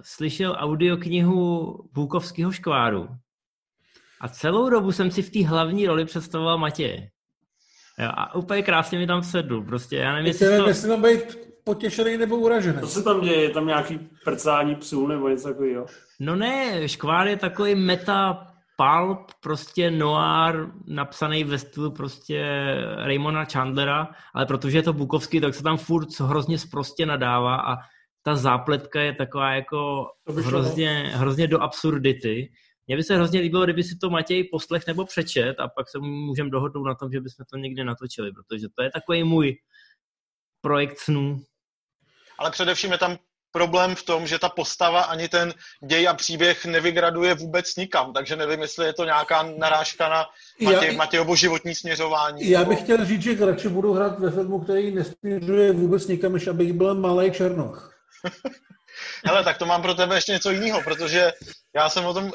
slyšel 0.02 0.56
audioknihu 0.58 1.76
Bůkovského 1.92 2.52
škváru 2.52 3.08
a 4.20 4.28
celou 4.28 4.70
dobu 4.70 4.92
jsem 4.92 5.10
si 5.10 5.22
v 5.22 5.30
té 5.30 5.46
hlavní 5.46 5.86
roli 5.86 6.04
představoval 6.04 6.58
Matěje. 6.58 7.08
Jo, 7.98 8.10
a 8.14 8.34
úplně 8.34 8.62
krásně 8.62 8.98
mi 8.98 9.06
tam 9.06 9.22
sedl. 9.22 9.62
Prostě 9.62 9.96
já 9.96 10.12
nevím, 10.12 10.26
jestli 10.26 10.82
to... 10.82 10.88
mám 10.88 11.02
být 11.02 11.51
potěšený 11.64 12.16
nebo 12.16 12.36
uražený. 12.36 12.80
Co 12.80 12.86
se 12.86 13.02
tam 13.02 13.20
děje? 13.20 13.42
Je 13.42 13.50
tam 13.50 13.66
nějaký 13.66 13.98
prcání 14.24 14.74
psů 14.74 15.06
nebo 15.06 15.28
něco 15.28 15.48
takového? 15.48 15.86
No 16.20 16.36
ne, 16.36 16.88
škvár 16.88 17.26
je 17.26 17.36
takový 17.36 17.74
meta 17.74 18.46
pulp, 18.76 19.18
prostě 19.40 19.90
noir, 19.90 20.66
napsaný 20.86 21.44
ve 21.44 21.58
stylu 21.58 21.90
prostě 21.90 22.44
Raymona 22.96 23.44
Chandlera, 23.44 24.08
ale 24.34 24.46
protože 24.46 24.78
je 24.78 24.82
to 24.82 24.92
bukovský, 24.92 25.40
tak 25.40 25.54
se 25.54 25.62
tam 25.62 25.76
furt 25.76 26.20
hrozně 26.20 26.58
sprostě 26.58 27.06
nadává 27.06 27.56
a 27.56 27.76
ta 28.22 28.36
zápletka 28.36 29.00
je 29.00 29.14
taková 29.14 29.52
jako 29.52 30.06
šlo. 30.32 30.42
hrozně, 30.42 31.10
hrozně 31.14 31.46
do 31.46 31.62
absurdity. 31.62 32.52
Mně 32.86 32.96
by 32.96 33.02
se 33.02 33.16
hrozně 33.16 33.40
líbilo, 33.40 33.64
kdyby 33.64 33.82
si 33.82 33.98
to 33.98 34.10
Matěj 34.10 34.44
poslech 34.44 34.86
nebo 34.86 35.04
přečet 35.04 35.60
a 35.60 35.68
pak 35.68 35.88
se 35.88 35.98
můžeme 35.98 36.50
dohodnout 36.50 36.84
na 36.84 36.94
tom, 36.94 37.12
že 37.12 37.20
bychom 37.20 37.44
to 37.50 37.56
někdy 37.56 37.84
natočili, 37.84 38.32
protože 38.32 38.66
to 38.76 38.82
je 38.82 38.90
takový 38.90 39.24
můj 39.24 39.56
projekt 40.60 40.98
snů. 40.98 41.40
Ale 42.38 42.50
především 42.50 42.92
je 42.92 42.98
tam 42.98 43.18
problém 43.52 43.94
v 43.94 44.02
tom, 44.02 44.26
že 44.26 44.38
ta 44.38 44.48
postava 44.48 45.00
ani 45.02 45.28
ten 45.28 45.54
děj 45.86 46.08
a 46.08 46.14
příběh 46.14 46.64
nevygraduje 46.64 47.34
vůbec 47.34 47.76
nikam, 47.76 48.12
takže 48.12 48.36
nevím, 48.36 48.60
jestli 48.60 48.86
je 48.86 48.92
to 48.92 49.04
nějaká 49.04 49.42
narážka 49.42 50.08
na 50.08 50.26
Matěj, 50.62 50.90
Já- 50.90 50.96
Matějovo 50.96 51.36
životní 51.36 51.74
směřování. 51.74 52.50
Já 52.50 52.58
nebo- 52.58 52.70
bych 52.70 52.80
chtěl 52.80 53.04
říct, 53.04 53.22
že 53.22 53.46
radši 53.46 53.68
budu 53.68 53.92
hrát 53.92 54.18
ve 54.18 54.30
filmu, 54.30 54.60
který 54.60 54.94
nesměřuje 54.94 55.72
vůbec 55.72 56.06
nikam, 56.06 56.32
než 56.32 56.46
abych 56.46 56.72
byl 56.72 56.94
malý 56.94 57.32
Černoch. 57.32 57.94
Hele, 59.24 59.44
tak 59.44 59.58
to 59.58 59.66
mám 59.66 59.82
pro 59.82 59.94
tebe 59.94 60.14
ještě 60.14 60.32
něco 60.32 60.50
jiného, 60.50 60.82
protože 60.84 61.32
já 61.76 61.88
jsem 61.88 62.04
o 62.06 62.14
tom, 62.14 62.24
uh, 62.24 62.30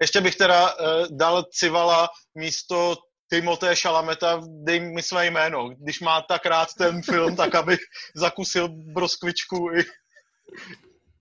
ještě 0.00 0.20
bych 0.20 0.36
teda 0.36 0.74
uh, 0.74 0.86
dal 1.10 1.44
Civala 1.52 2.08
místo 2.34 2.96
Timothée 3.28 3.76
Šalameta, 3.76 4.40
dej 4.46 4.80
mi 4.80 5.02
své 5.02 5.26
jméno. 5.26 5.68
Když 5.68 6.00
má 6.00 6.22
tak 6.22 6.46
rád 6.46 6.68
ten 6.78 7.02
film, 7.02 7.36
tak 7.36 7.54
abych 7.54 7.80
zakusil 8.14 8.68
broskvičku 8.68 9.70
i, 9.72 9.84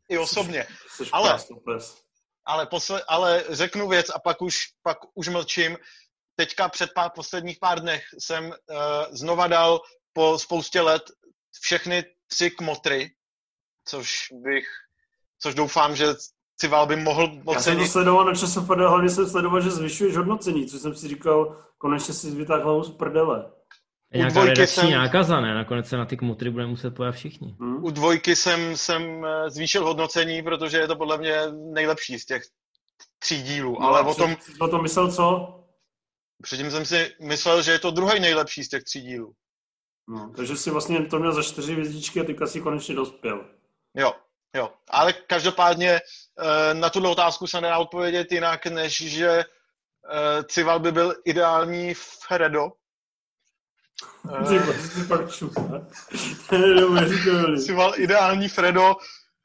i 0.10 0.18
osobně. 0.18 0.68
Jsi 0.96 1.04
Ale- 1.12 1.30
prastoples. 1.30 2.06
Ale, 2.48 2.66
posle, 2.66 3.04
ale 3.08 3.44
řeknu 3.50 3.88
věc 3.88 4.10
a 4.10 4.20
pak 4.20 4.42
už, 4.42 4.58
pak 4.84 4.98
už 5.14 5.28
mlčím. 5.28 5.78
Teďka 6.36 6.70
před 6.70 6.90
pár, 6.96 7.12
posledních 7.16 7.58
pár 7.60 7.80
dnech 7.80 8.04
jsem 8.20 8.46
uh, 8.46 8.56
znova 9.12 9.48
dal 9.48 9.82
po 10.14 10.40
spoustě 10.40 10.82
let 10.82 11.04
všechny 11.62 12.04
tři 12.28 12.52
kmotry, 12.52 13.16
což 13.86 14.28
bych, 14.32 14.68
což 15.40 15.56
doufám, 15.56 15.96
že 15.96 16.06
Cival 16.58 16.86
by 16.88 16.96
mohl 16.96 17.22
Já 17.22 17.30
jsem 17.34 17.44
to 17.44 17.52
ocenit. 17.52 17.92
sledoval 17.92 18.26
na 18.26 18.34
ČSFD, 18.34 18.70
hlavně 18.70 19.10
jsem 19.10 19.30
sledoval, 19.30 19.62
že 19.62 19.72
zvyšuješ 19.72 20.16
hodnocení, 20.18 20.66
což 20.68 20.82
jsem 20.82 20.96
si 20.96 21.08
říkal, 21.08 21.62
konečně 21.78 22.14
si 22.14 22.32
vytáhl 22.32 22.64
hlavu 22.64 22.84
z 22.84 22.92
prdele. 22.92 23.52
Je 24.14 24.18
nějaká 24.18 24.34
dvojky 24.34 24.50
redakční 24.50 24.82
jsem- 24.82 24.92
nákaza, 24.92 25.42
ne? 25.42 25.54
Nakonec 25.56 25.88
se 25.90 25.98
na 25.98 26.06
ty 26.06 26.18
kmutry 26.18 26.50
budeme 26.50 26.70
muset 26.70 26.92
pojat 26.92 27.16
všichni. 27.16 27.56
Hm? 27.60 27.84
U 27.84 27.92
dvojky 27.92 28.36
jsem, 28.36 28.78
jsem 28.78 29.26
eh, 29.26 29.50
zvýšil 29.50 29.86
hodnocení, 29.86 30.44
protože 30.44 30.78
je 30.78 30.88
to 30.88 30.96
podle 30.96 31.18
mě 31.18 31.38
nejlepší 31.52 32.20
z 32.20 32.26
těch 32.26 32.44
tří 33.20 33.44
dílů. 33.44 33.78
No, 33.80 33.88
ale 33.88 34.00
a 34.00 34.04
o 34.04 34.16
tom, 34.16 34.36
o 34.62 34.68
tom 34.68 34.82
myslel 34.84 35.12
co? 35.12 35.52
předtím 36.42 36.72
jsem 36.72 36.86
si 36.86 37.12
myslel, 37.22 37.62
že 37.62 37.72
je 37.72 37.80
to 37.80 37.92
druhý 37.92 38.20
nejlepší 38.20 38.64
z 38.64 38.70
těch 38.70 38.84
tří 38.84 39.02
dílů. 39.02 39.34
No, 40.10 40.32
takže 40.36 40.58
si 40.58 40.70
vlastně 40.72 41.06
to 41.06 41.20
měl 41.20 41.34
za 41.34 41.44
čtyři 41.44 41.74
hvězdičky 41.74 42.22
a 42.22 42.24
teďka 42.24 42.48
si 42.48 42.62
konečně 42.62 42.96
dospěl. 42.96 43.46
Jo, 43.98 44.14
jo. 44.56 44.72
Ale 44.90 45.14
každopádně 45.14 45.92
eh, 45.92 46.74
na 46.74 46.90
tuhle 46.90 47.10
otázku 47.10 47.48
se 47.48 47.62
nedá 47.62 47.78
odpovědět 47.78 48.32
jinak, 48.32 48.66
než 48.66 49.04
že 49.04 49.30
eh, 49.30 49.46
Cival 50.44 50.80
by 50.80 50.92
byl 50.92 51.16
ideální 51.26 51.94
Fredo. 51.94 52.72
Eh. 54.32 54.60
Cival 57.66 57.94
ideální 57.98 58.50
Fredo, 58.50 58.96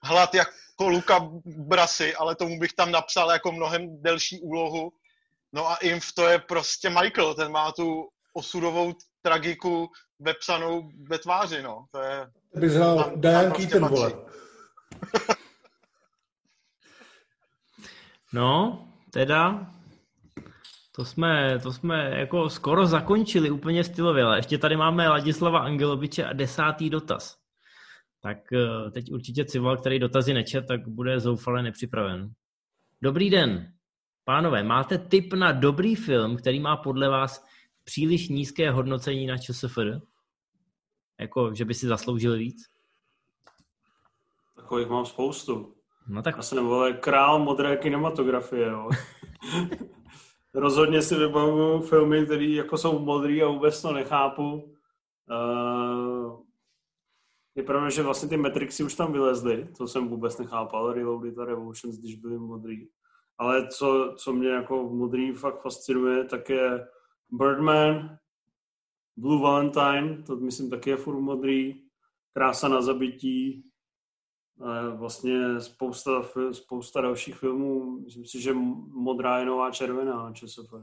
hlad 0.03 0.35
jako 0.35 0.89
Luka 0.89 1.29
Brasy, 1.45 2.15
ale 2.15 2.35
tomu 2.35 2.59
bych 2.59 2.73
tam 2.73 2.91
napsal 2.91 3.31
jako 3.31 3.53
mnohem 3.53 4.03
delší 4.03 4.41
úlohu. 4.41 4.93
No 5.53 5.71
a 5.71 5.77
Inf 5.77 6.13
to 6.13 6.29
je 6.29 6.39
prostě 6.39 6.91
Michael, 6.91 7.35
ten 7.35 7.53
má 7.53 7.73
tu 7.73 8.09
osudovou 8.33 8.95
tragiku 9.23 9.91
vepsanou 10.19 10.91
ve 11.09 11.19
tváři, 11.19 11.63
no. 11.63 11.85
To 11.93 12.03
je, 12.03 12.27
Bys 12.55 12.73
hrál 12.73 13.13
Diane 13.17 13.51
prostě 13.51 13.67
Keaton, 13.67 13.89
vole. 13.89 14.13
No, 18.33 18.85
teda, 19.13 19.73
to 20.97 21.05
jsme, 21.05 21.59
to 21.63 21.73
jsme 21.73 22.19
jako 22.19 22.51
skoro 22.51 22.87
zakončili 22.87 23.51
úplně 23.51 23.85
stylově, 23.85 24.25
ale 24.25 24.39
ještě 24.39 24.59
tady 24.59 24.77
máme 24.77 25.09
Ladislava 25.09 25.59
Angeloviče 25.59 26.25
a 26.25 26.33
desátý 26.33 26.91
dotaz. 26.91 27.37
Tak 28.23 28.53
eh, 28.53 28.91
teď 28.91 29.13
určitě 29.13 29.45
Cival, 29.45 29.77
který 29.77 29.99
dotazy 29.99 30.35
nečet, 30.35 30.67
tak 30.69 30.89
bude 30.89 31.21
zoufale 31.21 31.63
nepřipraven. 31.63 32.31
Dobrý 33.03 33.31
den. 33.31 33.73
Pánové, 34.25 34.63
máte 34.63 34.99
tip 34.99 35.33
na 35.33 35.53
dobrý 35.53 35.95
film, 35.95 36.37
který 36.37 36.61
má 36.61 36.77
podle 36.77 37.09
vás 37.09 37.45
příliš 37.85 38.29
nízké 38.29 38.71
hodnocení 38.71 39.27
na 39.27 39.39
ČSFR? 39.39 40.01
Jako, 41.21 41.55
že 41.55 41.65
by 41.65 41.75
si 41.75 41.87
zasloužil 41.87 42.37
víc? 42.37 42.57
Takových 44.71 44.89
mám 44.89 45.07
spoustu. 45.07 45.75
No 46.09 46.23
tak 46.23 46.37
Já 46.37 46.43
jsem 46.43 46.67
vole 46.67 46.93
král 46.93 47.39
modré 47.39 47.77
kinematografie, 47.77 48.69
jo. 48.69 48.91
Rozhodně 50.55 51.03
si 51.03 51.15
vybavuju 51.15 51.81
filmy, 51.81 52.25
které 52.25 52.45
jako 52.45 52.79
jsou 52.79 52.99
modrý 52.99 53.43
a 53.43 53.49
vůbec 53.49 53.83
to 53.83 53.93
nechápu. 53.93 54.75
Uh, 55.31 56.41
je 57.55 57.63
pravda, 57.63 57.91
že 57.91 58.03
vlastně 58.03 58.29
ty 58.29 58.37
Matrixy 58.37 58.83
už 58.83 58.95
tam 58.95 59.13
vylezly, 59.13 59.69
to 59.79 59.89
jsem 59.89 60.09
vůbec 60.09 60.39
nechápal, 60.39 60.93
Reloaded 60.93 61.39
a 61.39 61.45
Revolutions, 61.45 61.99
když 61.99 62.17
byly 62.17 62.39
modrý. 62.39 62.89
Ale 63.39 63.69
co, 63.69 64.15
co 64.17 64.33
mě 64.33 64.49
jako 64.49 64.89
v 64.89 64.93
modrý 64.93 65.33
fakt 65.33 65.63
fascinuje, 65.63 66.25
tak 66.25 66.49
je 66.51 66.87
Birdman, 67.31 68.19
Blue 69.17 69.43
Valentine, 69.43 70.23
to 70.23 70.37
myslím 70.37 70.71
taky 70.71 70.91
je 70.91 70.97
furt 70.97 71.21
modrý, 71.21 71.83
Krása 72.33 72.69
na 72.69 72.83
zabití, 72.83 73.70
vlastně 74.97 75.61
spousta, 75.61 76.23
spousta 76.53 77.01
dalších 77.01 77.37
filmů, 77.37 78.01
myslím 78.01 78.25
si, 78.27 78.43
že 78.43 78.53
modrá 78.93 79.39
je 79.39 79.47
nová 79.47 79.71
červená, 79.71 80.33
ČSF. 80.33 80.75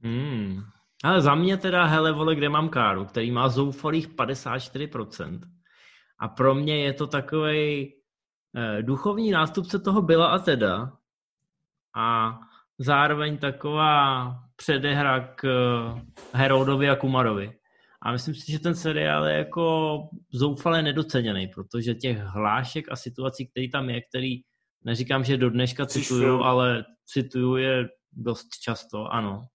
Hmm. 0.00 0.62
Ale 1.04 1.20
za 1.20 1.34
mě 1.34 1.56
teda, 1.56 1.84
hele 1.84 2.12
vole, 2.12 2.34
kde 2.34 2.48
mám 2.48 2.68
káru, 2.68 3.04
který 3.04 3.30
má 3.30 3.48
zoufalých 3.48 4.08
54%. 4.08 5.40
A 6.18 6.28
pro 6.28 6.54
mě 6.54 6.84
je 6.84 6.92
to 6.92 7.06
takový 7.06 7.94
eh, 8.56 8.82
duchovní 8.82 9.30
nástupce 9.30 9.78
toho 9.78 10.02
byla 10.02 10.26
a 10.26 10.38
teda. 10.38 10.92
A 11.96 12.38
zároveň 12.78 13.38
taková 13.38 14.28
předehra 14.56 15.20
k 15.20 15.44
eh, 15.44 16.02
Herodovi 16.32 16.90
a 16.90 16.96
Kumarovi. 16.96 17.52
A 18.04 18.12
myslím 18.12 18.34
si, 18.34 18.52
že 18.52 18.58
ten 18.58 18.74
seriál 18.74 19.26
je 19.26 19.36
jako 19.36 19.98
zoufale 20.32 20.82
nedoceněný, 20.82 21.48
protože 21.48 21.94
těch 21.94 22.18
hlášek 22.18 22.92
a 22.92 22.96
situací, 22.96 23.46
který 23.46 23.70
tam 23.70 23.90
je, 23.90 24.00
který 24.02 24.36
neříkám, 24.84 25.24
že 25.24 25.36
do 25.36 25.50
dneška 25.50 25.86
cituju, 25.86 26.40
ale 26.40 26.84
cituju 27.06 27.56
je 27.56 27.88
dost 28.12 28.48
často, 28.62 29.06
ano. 29.06 29.46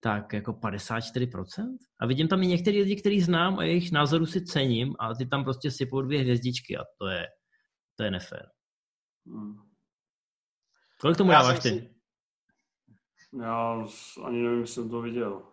Tak 0.00 0.32
jako 0.32 0.52
54%. 0.52 1.76
A 2.00 2.06
vidím 2.06 2.28
tam 2.28 2.42
i 2.42 2.46
některý 2.46 2.82
lidi, 2.82 2.96
který 2.96 3.20
znám 3.20 3.58
a 3.58 3.64
jejich 3.64 3.92
názoru 3.92 4.26
si 4.26 4.44
cením 4.44 4.94
a 4.98 5.14
ty 5.14 5.26
tam 5.26 5.44
prostě 5.44 5.70
sypou 5.70 6.02
dvě 6.02 6.20
hvězdičky 6.20 6.76
a 6.76 6.82
to 6.98 7.06
je, 7.06 7.26
to 7.96 8.04
je 8.04 8.10
nefér. 8.10 8.46
Hmm. 9.26 9.54
Kolik 11.00 11.16
tomu 11.16 11.30
dáváš 11.30 11.58
ty? 11.60 11.68
Si... 11.68 11.90
Já 13.42 13.86
ani 14.24 14.42
nevím, 14.42 14.60
jestli 14.60 14.74
jsem 14.74 14.90
to 14.90 15.02
viděl. 15.02 15.51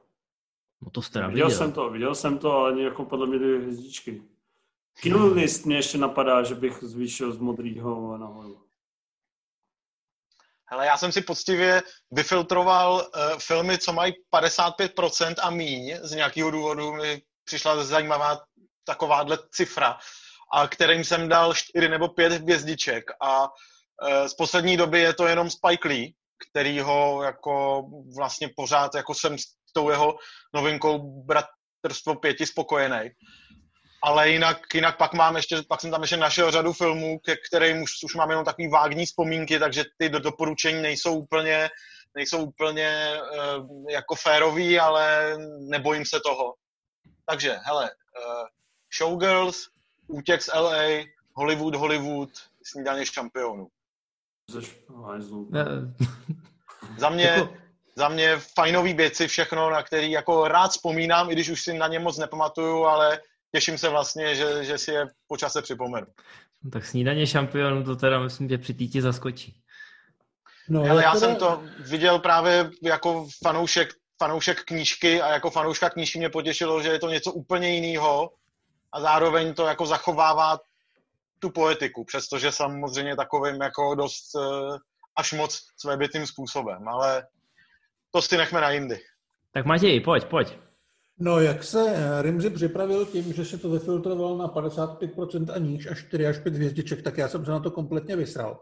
No 0.81 0.91
to 0.91 1.01
jste 1.01 1.27
viděl. 1.27 1.51
jsem 1.51 1.71
to, 1.71 1.89
viděl 1.89 2.15
jsem 2.15 2.37
to, 2.37 2.51
ale 2.51 2.81
jako 2.81 3.05
podle 3.05 3.27
mě 3.27 3.39
dvě 3.39 3.59
hvězdičky. 3.59 4.23
Kino 5.01 5.27
list 5.27 5.65
mě 5.65 5.75
ještě 5.75 5.97
napadá, 5.97 6.43
že 6.43 6.55
bych 6.55 6.73
zvýšil 6.73 7.31
z 7.31 7.37
modrýho 7.37 8.17
nahoru. 8.17 8.69
Hele, 10.71 10.85
já 10.85 10.97
jsem 10.97 11.11
si 11.11 11.21
poctivě 11.21 11.81
vyfiltroval 12.11 12.93
uh, 12.93 13.39
filmy, 13.39 13.77
co 13.77 13.93
mají 13.93 14.13
55% 14.35 15.35
a 15.41 15.49
míň. 15.49 15.97
Z 16.01 16.11
nějakého 16.11 16.51
důvodu 16.51 16.93
mi 16.93 17.21
přišla 17.43 17.83
zajímavá 17.83 18.39
takováhle 18.85 19.37
cifra, 19.51 19.97
a 20.53 20.67
kterým 20.67 21.03
jsem 21.03 21.29
dal 21.29 21.53
4 21.53 21.89
nebo 21.89 22.07
5 22.07 22.31
hvězdiček. 22.31 23.03
A 23.21 23.43
uh, 23.43 24.27
z 24.27 24.33
poslední 24.33 24.77
doby 24.77 24.99
je 24.99 25.13
to 25.13 25.27
jenom 25.27 25.49
Spike 25.49 25.87
Lee, 25.87 26.13
který 26.49 26.79
ho 26.79 27.23
jako 27.23 27.83
vlastně 28.17 28.49
pořád 28.55 28.95
jako 28.95 29.13
jsem 29.13 29.35
tou 29.79 29.89
jeho 29.89 30.17
novinkou 30.53 31.23
Bratrstvo 31.23 32.15
pěti 32.15 32.45
spokojený. 32.45 33.11
Ale 34.03 34.29
jinak, 34.29 34.57
jinak 34.73 34.97
pak, 34.97 35.13
mám 35.13 35.35
ještě, 35.35 35.63
pak 35.67 35.81
jsem 35.81 35.91
tam 35.91 36.01
ještě 36.01 36.17
našel 36.17 36.51
řadu 36.51 36.73
filmů, 36.73 37.19
ke 37.19 37.35
kterým 37.35 37.81
už, 37.81 37.91
už 38.03 38.15
mám 38.15 38.29
jenom 38.29 38.45
takový 38.45 38.67
vágní 38.67 39.05
vzpomínky, 39.05 39.59
takže 39.59 39.83
ty 39.97 40.09
do, 40.09 40.19
doporučení 40.19 40.81
nejsou 40.81 41.15
úplně, 41.15 41.69
nejsou 42.15 42.45
úplně 42.45 43.19
uh, 43.19 43.89
jako 43.89 44.15
férový, 44.15 44.79
ale 44.79 45.35
nebojím 45.59 46.05
se 46.05 46.19
toho. 46.19 46.53
Takže, 47.25 47.57
hele, 47.63 47.83
uh, 47.83 48.47
Showgirls, 48.97 49.67
Útěk 50.07 50.41
z 50.41 50.47
LA, 50.47 51.05
Hollywood, 51.33 51.75
Hollywood, 51.75 52.29
snídaně 52.63 53.05
šampionů. 53.05 53.67
Za 56.97 57.09
mě, 57.09 57.23
jako- 57.23 57.68
za 57.99 58.09
mě 58.09 58.37
fajnový 58.55 58.93
věci, 58.93 59.27
všechno, 59.27 59.69
na 59.69 59.83
který 59.83 60.11
jako 60.11 60.47
rád 60.47 60.71
vzpomínám, 60.71 61.29
i 61.29 61.33
když 61.33 61.49
už 61.49 61.61
si 61.61 61.73
na 61.73 61.87
ně 61.87 61.99
moc 61.99 62.17
nepamatuju, 62.17 62.85
ale 62.85 63.19
těším 63.51 63.77
se 63.77 63.89
vlastně, 63.89 64.35
že, 64.35 64.63
že 64.63 64.77
si 64.77 64.91
je 64.91 65.07
po 65.27 65.37
čase 65.37 65.61
připomenu. 65.61 66.07
No, 66.63 66.71
tak 66.71 66.85
snídaně 66.85 67.27
šampionů 67.27 67.83
to 67.83 67.95
teda 67.95 68.19
myslím, 68.19 68.49
že 68.49 68.57
při 68.57 68.73
týti 68.73 69.01
zaskočí. 69.01 69.61
No, 70.69 70.83
Hele, 70.83 71.03
já 71.03 71.11
teda... 71.11 71.19
jsem 71.19 71.35
to 71.35 71.63
viděl 71.79 72.19
právě 72.19 72.71
jako 72.83 73.27
fanoušek, 73.43 73.89
fanoušek 74.17 74.63
knížky 74.63 75.21
a 75.21 75.33
jako 75.33 75.49
fanouška 75.49 75.89
knížky 75.89 76.19
mě 76.19 76.29
potěšilo, 76.29 76.81
že 76.81 76.89
je 76.89 76.99
to 76.99 77.09
něco 77.09 77.31
úplně 77.31 77.75
jiného 77.75 78.31
a 78.91 79.01
zároveň 79.01 79.53
to 79.53 79.67
jako 79.67 79.85
zachovává 79.85 80.59
tu 81.39 81.49
poetiku, 81.49 82.05
přestože 82.05 82.51
samozřejmě 82.51 83.15
takovým 83.15 83.61
jako 83.61 83.95
dost 83.95 84.35
uh, 84.35 84.77
až 85.15 85.33
moc 85.33 85.61
svébytým 85.77 86.27
způsobem, 86.27 86.87
ale 86.87 87.27
to 88.11 88.21
si 88.21 88.37
nechme 88.37 88.61
na 88.61 88.71
jindy. 88.71 88.99
Tak 89.53 89.65
Matěj, 89.65 89.99
pojď, 89.99 90.25
pojď. 90.25 90.57
No, 91.19 91.39
jak 91.39 91.63
se 91.63 91.95
Rimzi 92.21 92.49
připravil 92.49 93.05
tím, 93.05 93.33
že 93.33 93.45
se 93.45 93.57
to 93.57 93.69
vyfiltroval 93.69 94.37
na 94.37 94.47
55% 94.47 95.53
a 95.53 95.57
níž, 95.57 95.87
až 95.87 96.05
4 96.07 96.27
až 96.27 96.37
5 96.37 96.53
hvězdiček, 96.53 97.01
tak 97.01 97.17
já 97.17 97.27
jsem 97.27 97.45
se 97.45 97.51
na 97.51 97.59
to 97.59 97.71
kompletně 97.71 98.15
vysral. 98.15 98.59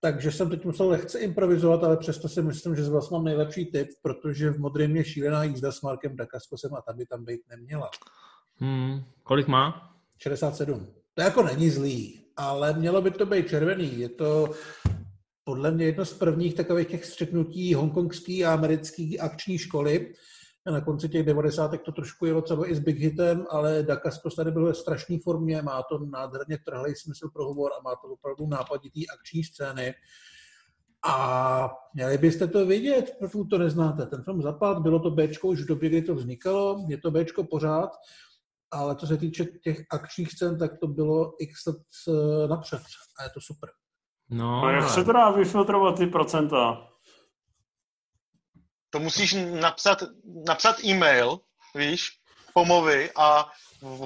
Takže 0.00 0.32
jsem 0.32 0.50
teď 0.50 0.64
musel 0.64 0.88
lehce 0.88 1.18
improvizovat, 1.18 1.84
ale 1.84 1.96
přesto 1.96 2.28
si 2.28 2.42
myslím, 2.42 2.76
že 2.76 2.84
z 2.84 2.88
vás 2.88 3.10
mám 3.10 3.24
nejlepší 3.24 3.66
tip, 3.66 3.88
protože 4.02 4.50
v 4.50 4.58
modrém 4.58 4.96
je 4.96 5.04
šílená 5.04 5.44
jízda 5.44 5.72
s 5.72 5.80
Markem 5.80 6.16
Dakaskosem 6.16 6.74
a 6.74 6.82
tam 6.82 6.96
by 6.96 7.06
tam 7.06 7.24
být 7.24 7.40
neměla. 7.50 7.90
Hmm, 8.56 9.04
kolik 9.22 9.46
má? 9.46 9.94
67. 10.18 10.86
To 11.14 11.22
jako 11.22 11.42
není 11.42 11.70
zlý, 11.70 12.24
ale 12.36 12.72
mělo 12.72 13.02
by 13.02 13.10
to 13.10 13.26
být 13.26 13.48
červený. 13.48 13.98
Je 13.98 14.08
to 14.08 14.50
podle 15.48 15.70
mě 15.70 15.84
jedno 15.84 16.04
z 16.04 16.14
prvních 16.14 16.54
takových 16.54 16.88
těch 16.88 17.04
střetnutí 17.04 17.74
hongkongský 17.74 18.44
a 18.44 18.52
americký 18.52 19.20
akční 19.20 19.58
školy. 19.58 20.12
Na 20.70 20.80
konci 20.80 21.08
těch 21.08 21.26
90. 21.26 21.70
to 21.84 21.92
trošku 21.92 22.26
jelo 22.26 22.42
třeba 22.42 22.70
i 22.70 22.74
s 22.74 22.78
Big 22.78 22.98
Hitem, 22.98 23.46
ale 23.50 23.82
Dakaskos 23.82 24.34
tady 24.34 24.50
byl 24.50 24.64
ve 24.64 24.74
strašné 24.74 25.18
formě, 25.24 25.62
má 25.62 25.82
to 25.82 25.98
nádherně 25.98 26.58
trhlej 26.64 26.94
smysl 26.96 27.28
pro 27.32 27.44
humor 27.44 27.70
a 27.78 27.82
má 27.82 27.90
to 27.90 28.08
opravdu 28.08 28.46
nápaditý 28.46 29.10
akční 29.10 29.44
scény. 29.44 29.94
A 31.06 31.70
měli 31.94 32.18
byste 32.18 32.46
to 32.46 32.66
vidět, 32.66 33.16
pokud 33.20 33.44
to 33.44 33.58
neznáte. 33.58 34.06
Ten 34.06 34.22
film 34.22 34.42
zapad, 34.42 34.78
bylo 34.78 35.00
to 35.00 35.10
Bčko 35.10 35.48
už 35.48 35.62
v 35.62 35.68
době, 35.68 35.88
kdy 35.88 36.02
to 36.02 36.14
vznikalo, 36.14 36.86
je 36.88 36.98
to 36.98 37.10
Bčko 37.10 37.44
pořád, 37.44 37.90
ale 38.70 38.96
co 38.96 39.06
se 39.06 39.16
týče 39.16 39.44
těch 39.44 39.84
akčních 39.92 40.32
scén, 40.32 40.58
tak 40.58 40.78
to 40.80 40.86
bylo 40.86 41.32
x 41.40 41.66
let 41.66 41.76
eh, 42.08 42.48
napřed 42.48 42.82
a 43.20 43.24
je 43.24 43.30
to 43.30 43.40
super. 43.40 43.70
No, 44.30 44.64
a 44.64 44.72
jak 44.72 44.88
se 44.88 45.04
to 45.04 45.12
dá 45.12 45.30
vyfiltrovat 45.30 45.98
ty 45.98 46.06
procenta? 46.06 46.88
To 48.90 49.00
musíš 49.00 49.36
napsat, 49.60 50.02
napsat 50.48 50.84
e-mail, 50.84 51.38
víš, 51.74 52.08
pomovi 52.54 53.10
a 53.16 53.46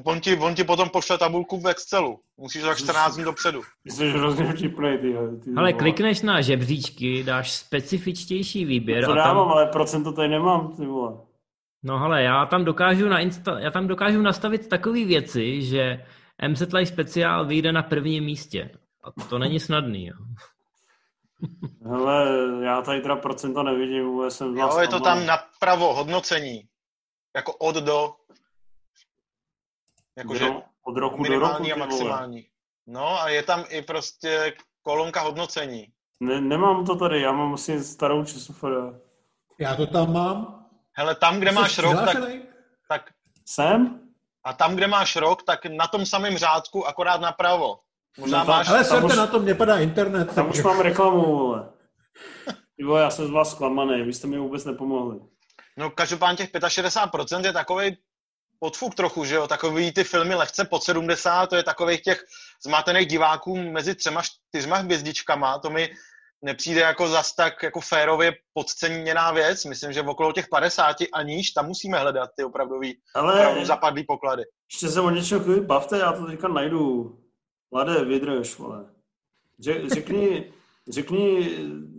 on 0.05 0.20
ti, 0.20 0.36
on 0.36 0.55
ti 0.55 0.65
potom 0.65 0.89
pošle 0.89 1.19
tabulku 1.19 1.61
v 1.61 1.69
Excelu. 1.69 2.20
Musíš 2.36 2.62
to 2.62 2.69
tak 2.69 2.78
14 2.78 3.15
dní 3.15 3.24
dopředu. 3.24 3.62
Jsi 3.86 4.11
hrozně 4.11 4.53
vtipnej, 4.53 4.99
ty, 4.99 5.15
ty 5.44 5.51
Ale 5.57 5.73
klikneš 5.73 6.23
na 6.23 6.40
žebříčky, 6.40 7.23
dáš 7.23 7.53
specifičtější 7.53 8.65
výběr. 8.65 9.05
To 9.05 9.15
dávám, 9.15 9.36
tam... 9.36 9.49
ale 9.49 9.66
procento 9.66 10.12
tady 10.12 10.28
nemám, 10.28 10.77
ty 10.77 10.86
vole. 10.86 11.12
No 11.82 11.99
hele, 11.99 12.23
já 12.23 12.47
tam 12.47 12.65
dokážu, 12.65 13.09
na 13.09 13.19
insta... 13.19 13.61
já 13.61 13.70
tam 13.70 13.86
dokážu 13.86 14.23
nastavit 14.23 14.69
takové 14.69 15.05
věci, 15.05 15.62
že 15.62 16.05
MZ 16.49 16.73
Live 16.73 16.86
speciál 16.86 17.47
vyjde 17.47 17.73
na 17.73 17.82
prvním 17.82 18.24
místě. 18.24 18.70
A 19.02 19.10
to 19.28 19.38
není 19.38 19.60
snadný, 19.60 20.06
jo. 20.06 20.16
Hele, 21.86 22.26
já 22.64 22.82
tady 22.82 23.00
teda 23.00 23.16
procenta 23.16 23.62
nevidím, 23.62 24.06
vůbec 24.06 24.36
jsem 24.36 24.56
Jo, 24.56 24.78
je 24.80 24.88
to 24.88 25.00
tam 25.00 25.26
napravo, 25.26 25.94
hodnocení. 25.94 26.68
Jako 27.36 27.52
od 27.52 27.76
do. 27.76 28.14
Jakože 30.16 30.48
od 30.82 30.96
roku 30.96 31.22
do 31.22 31.38
roku. 31.38 31.72
a 31.72 31.76
maximální. 31.76 32.46
No 32.86 33.20
a 33.20 33.28
je 33.28 33.42
tam 33.42 33.64
i 33.68 33.82
prostě 33.82 34.56
kolonka 34.82 35.20
hodnocení. 35.20 35.92
Ne, 36.20 36.40
nemám 36.40 36.86
to 36.86 36.96
tady, 36.96 37.20
já 37.20 37.32
mám 37.32 37.54
asi 37.54 37.84
starou 37.84 38.24
časofora. 38.24 38.94
Já 39.58 39.76
to 39.76 39.86
tam 39.86 40.12
mám. 40.12 40.66
Hele, 40.92 41.14
tam, 41.14 41.40
kde 41.40 41.50
Jsi 41.50 41.54
máš 41.54 41.78
rok, 41.78 41.96
tak, 42.04 42.16
tak... 42.88 43.10
Jsem? 43.46 44.00
A 44.44 44.52
tam, 44.52 44.74
kde 44.74 44.86
máš 44.86 45.16
rok, 45.16 45.42
tak 45.42 45.66
na 45.66 45.86
tom 45.86 46.06
samém 46.06 46.38
řádku, 46.38 46.86
akorát 46.86 47.20
napravo. 47.20 47.78
Možná 48.18 48.39
no, 48.39 48.44
máš... 48.44 48.68
Ale 48.68 48.84
serte, 48.84 49.16
na 49.16 49.26
tom 49.26 49.44
nepadá 49.44 49.78
internet. 49.78 50.34
Tam 50.34 50.51
už 50.51 50.62
mám 50.62 50.80
reklamu, 50.80 51.22
vole. 51.22 51.68
Jo, 52.78 52.97
já 52.97 53.10
jsem 53.10 53.26
z 53.26 53.30
vás 53.30 53.51
zklamaný, 53.51 54.02
vy 54.02 54.12
jste 54.12 54.26
mi 54.26 54.39
vůbec 54.39 54.64
nepomohli. 54.64 55.20
No 55.78 55.90
každopádně 55.90 56.36
těch 56.36 56.51
65% 56.51 57.44
je 57.44 57.52
takový 57.52 57.97
podfuk 58.59 58.94
trochu, 58.94 59.24
že 59.24 59.34
jo, 59.34 59.47
takový 59.47 59.93
ty 59.93 60.05
filmy 60.05 60.34
lehce 60.34 60.64
pod 60.64 60.82
70, 60.82 61.47
to 61.47 61.56
je 61.56 61.62
takových 61.62 62.02
těch 62.02 62.24
zmatených 62.66 63.06
diváků 63.06 63.56
mezi 63.56 63.94
třema, 63.94 64.22
čtyřma 64.22 64.76
hvězdičkama, 64.76 65.59
to 65.59 65.70
mi 65.70 65.90
nepřijde 66.44 66.80
jako 66.80 67.09
zas 67.09 67.34
tak 67.34 67.62
jako 67.62 67.80
férově 67.80 68.32
podceněná 68.55 69.32
věc. 69.32 69.64
Myslím, 69.64 69.93
že 69.93 70.02
v 70.02 70.09
okolo 70.09 70.32
těch 70.32 70.48
50 70.48 70.97
a 71.12 71.22
níž 71.22 71.51
tam 71.51 71.66
musíme 71.66 71.98
hledat 71.98 72.30
ty 72.36 72.44
opravdový, 72.44 72.98
Ale 73.14 73.34
opravdu 73.34 73.64
zapadlý 73.64 74.05
poklady. 74.05 74.43
ještě 74.72 74.89
se 74.89 75.01
o 75.01 75.10
něčem 75.10 75.40
chvíli 75.40 75.60
bavte, 75.60 75.98
já 75.98 76.12
to 76.12 76.26
teďka 76.26 76.48
najdu. 76.48 77.18
Mladé, 77.73 78.05
vydrž, 78.05 78.59
vole. 78.59 78.85
Řek- 79.61 79.94
Řekni, 79.94 80.44
řekni, 80.89 81.51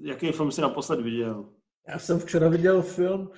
jaký 0.02 0.32
film 0.32 0.52
jsi 0.52 0.62
naposled 0.62 1.02
viděl. 1.02 1.46
Já 1.90 2.00
jsem 2.00 2.20
včera 2.20 2.50
viděl 2.50 2.82
film 2.82 3.30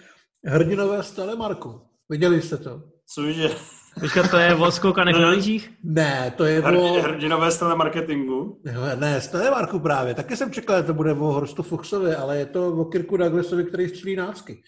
Hrdinové 0.45 1.03
z 1.03 1.11
Telemarku. 1.11 1.81
Viděli 2.09 2.41
jste 2.41 2.57
to? 2.57 2.81
Co 3.13 3.21
viděl? 3.21 3.51
Počkat, 3.99 4.31
to 4.31 4.37
je 4.37 4.55
o 4.55 4.71
skokanech 4.71 5.15
na 5.15 5.29
lyžích? 5.29 5.73
Ne, 5.83 6.33
to 6.37 6.45
je 6.45 6.61
Hrdi, 6.61 6.77
o... 6.79 7.01
hrdinové 7.01 7.51
z 7.51 7.57
telemarketingu. 7.59 8.61
Ne, 8.63 8.95
Ne, 8.95 9.21
z 9.21 9.27
Telemarku 9.27 9.79
právě. 9.79 10.13
Taky 10.13 10.37
jsem 10.37 10.51
čekal, 10.51 10.77
že 10.77 10.83
to 10.83 10.93
bude 10.93 11.11
o 11.11 11.15
Horstu 11.15 11.63
Fuchsovi, 11.63 12.15
ale 12.15 12.37
je 12.37 12.45
to 12.45 12.67
o 12.67 12.85
Kirku 12.85 13.17
Douglasovi, 13.17 13.63
který 13.65 13.89
střílí 13.89 14.15
nácky. 14.15 14.63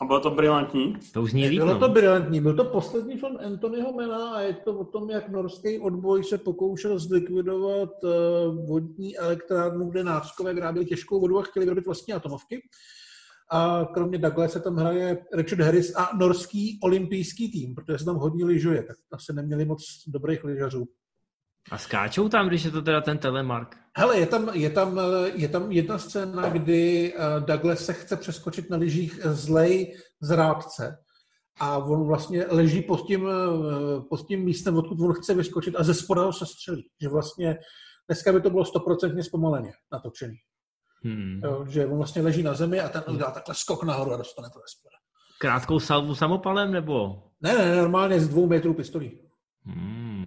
A 0.00 0.04
bylo 0.04 0.20
to 0.20 0.30
brilantní. 0.30 0.96
To 1.12 1.22
už 1.22 1.30
zní 1.30 1.48
líp, 1.48 1.60
Bylo 1.60 1.78
to 1.78 1.88
no. 1.88 1.94
brilantní. 1.94 2.40
Byl 2.40 2.56
to 2.56 2.64
poslední 2.64 3.18
film 3.18 3.36
Anthonyho 3.46 3.92
Mela 3.92 4.34
a 4.34 4.40
je 4.40 4.54
to 4.54 4.78
o 4.78 4.84
tom, 4.84 5.10
jak 5.10 5.28
norský 5.28 5.78
odboj 5.78 6.24
se 6.24 6.38
pokoušel 6.38 6.98
zlikvidovat 6.98 7.90
eh, 8.04 8.08
vodní 8.68 9.16
elektrárnu, 9.18 9.90
kde 9.90 10.04
náckové 10.04 10.54
vyráběli 10.54 10.86
těžkou 10.86 11.20
vodu 11.20 11.38
a 11.38 11.42
chtěli 11.42 11.66
vyrobit 11.66 11.86
vlastní 11.86 12.14
atomovky. 12.14 12.62
A 13.52 13.88
kromě 13.94 14.18
Douglas 14.18 14.52
se 14.52 14.60
tam 14.60 14.76
hraje 14.76 15.24
Richard 15.32 15.60
Harris 15.60 15.96
a 15.96 16.10
norský 16.16 16.78
olympijský 16.82 17.52
tým, 17.52 17.74
protože 17.74 17.98
se 17.98 18.04
tam 18.04 18.16
hodně 18.16 18.44
lyžuje, 18.44 18.82
tak 18.82 18.96
asi 19.12 19.32
neměli 19.32 19.64
moc 19.64 19.82
dobrých 20.06 20.44
lyžařů. 20.44 20.88
A 21.70 21.78
skáčou 21.78 22.28
tam, 22.28 22.48
když 22.48 22.64
je 22.64 22.70
to 22.70 22.82
teda 22.82 23.00
ten 23.00 23.18
telemark. 23.18 23.76
Hele, 23.96 24.18
je 24.18 24.26
tam, 24.26 24.50
je 24.52 24.70
tam, 24.70 24.98
eh, 24.98 25.30
je 25.34 25.48
tam 25.48 25.72
jedna 25.72 25.98
scéna, 25.98 26.48
kdy 26.48 27.12
eh, 27.14 27.40
Douglas 27.40 27.84
se 27.84 27.92
chce 27.92 28.16
přeskočit 28.16 28.70
na 28.70 28.76
lyžích 28.76 29.20
zlej 29.24 29.96
zrádce 30.20 30.96
a 31.60 31.78
on 31.78 32.06
vlastně 32.06 32.46
leží 32.50 32.82
pod 32.82 33.06
tím, 33.06 33.28
eh, 33.28 34.00
pod 34.08 34.26
tím 34.26 34.44
místem, 34.44 34.76
odkud 34.76 35.00
on 35.00 35.12
chce 35.12 35.34
vyskočit 35.34 35.74
a 35.78 35.82
ze 35.82 35.94
spoda 35.94 36.22
ho 36.22 36.32
se 36.32 36.46
střelí. 36.46 36.90
Že 37.02 37.08
vlastně 37.08 37.58
dneska 38.08 38.32
by 38.32 38.40
to 38.40 38.50
bylo 38.50 38.64
stoprocentně 38.64 39.22
zpomaleně 39.22 39.72
natočený. 39.92 40.36
Hmm. 41.04 41.40
Jo, 41.44 41.64
že 41.68 41.86
on 41.86 41.96
vlastně 41.96 42.22
leží 42.22 42.42
na 42.42 42.54
zemi 42.54 42.80
a 42.80 42.88
ten 42.88 43.02
udělá 43.08 43.30
takhle 43.30 43.54
skok 43.54 43.82
nahoru 43.82 44.12
a 44.12 44.16
dostane 44.16 44.48
to 44.48 44.58
ze 44.58 44.78
spoda. 44.78 44.96
Krátkou 45.38 45.80
salvu 45.80 46.14
samopalem, 46.14 46.72
nebo? 46.72 47.22
Ne, 47.40 47.58
ne, 47.58 47.76
normálně 47.76 48.20
z 48.20 48.28
dvou 48.28 48.46
metrů 48.46 48.74
pistolí. 48.74 49.20
Hmm. 49.64 50.24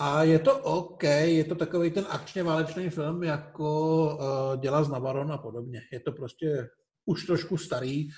A 0.00 0.22
je 0.22 0.38
to 0.38 0.58
OK, 0.58 1.02
je 1.02 1.44
to 1.44 1.54
takový 1.54 1.90
ten 1.90 2.06
akčně 2.08 2.42
válečný 2.42 2.90
film, 2.90 3.22
jako 3.22 4.04
uh, 4.04 4.60
dělá 4.60 4.84
z 4.84 4.88
Navaron 4.88 5.32
a 5.32 5.38
podobně. 5.38 5.80
Je 5.92 6.00
to 6.00 6.12
prostě 6.12 6.68
už 7.06 7.26
trošku 7.26 7.56
starý, 7.56 8.08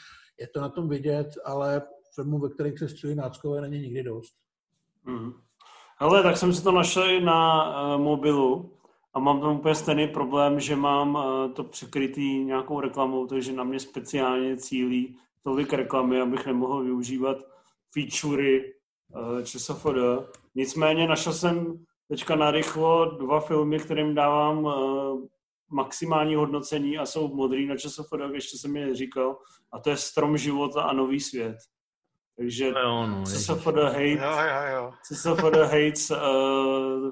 je 0.40 0.48
to 0.54 0.60
na 0.60 0.68
tom 0.68 0.88
vidět, 0.88 1.28
ale 1.44 1.82
filmů, 2.14 2.38
ve 2.38 2.48
kterých 2.48 2.78
se 2.78 2.88
střílí 2.88 3.14
náckové, 3.14 3.60
není 3.60 3.78
nikdy 3.78 4.02
dost. 4.02 4.34
Mhm. 5.04 5.32
Hele, 5.98 6.22
tak 6.22 6.36
jsem 6.36 6.52
si 6.52 6.64
to 6.64 6.72
našel 6.72 7.10
i 7.10 7.20
na 7.20 7.70
uh, 7.70 8.02
mobilu 8.02 8.76
a 9.14 9.20
mám 9.20 9.40
tam 9.40 9.56
úplně 9.56 9.74
stejný 9.74 10.08
problém, 10.08 10.60
že 10.60 10.76
mám 10.76 11.14
uh, 11.14 11.52
to 11.52 11.64
překrytý 11.64 12.44
nějakou 12.44 12.80
reklamou, 12.80 13.26
takže 13.26 13.52
na 13.52 13.64
mě 13.64 13.80
speciálně 13.80 14.56
cílí 14.56 15.16
tolik 15.42 15.72
reklamy, 15.72 16.20
abych 16.20 16.46
nemohl 16.46 16.84
využívat 16.84 17.36
featurey 17.94 18.74
ČSFD. 19.44 19.86
Nicméně 20.54 21.06
našel 21.06 21.32
jsem 21.32 21.84
teďka 22.08 22.36
narychlo 22.36 23.04
dva 23.04 23.40
filmy, 23.40 23.78
kterým 23.78 24.14
dávám 24.14 24.64
uh, 24.64 24.72
maximální 25.70 26.34
hodnocení 26.34 26.98
a 26.98 27.06
jsou 27.06 27.34
modrý 27.34 27.66
na 27.66 27.76
ČSFD, 27.76 28.12
jak 28.22 28.34
ještě 28.34 28.58
jsem 28.58 28.76
je 28.76 28.86
neříkal, 28.86 29.36
a 29.72 29.78
to 29.78 29.90
je 29.90 29.96
Strom 29.96 30.36
života 30.38 30.82
a 30.82 30.92
Nový 30.92 31.20
svět. 31.20 31.56
Takže 32.36 32.72
To 32.72 32.78
jo, 32.78 33.06
no. 33.06 33.22
CSFD 33.24 33.76
hate, 33.76 34.08
Jo, 34.08 34.32
jo, 34.32 34.74
jo. 34.74 34.92
CSFD 35.02 35.56
hates, 35.56 36.10
uh, 36.10 37.10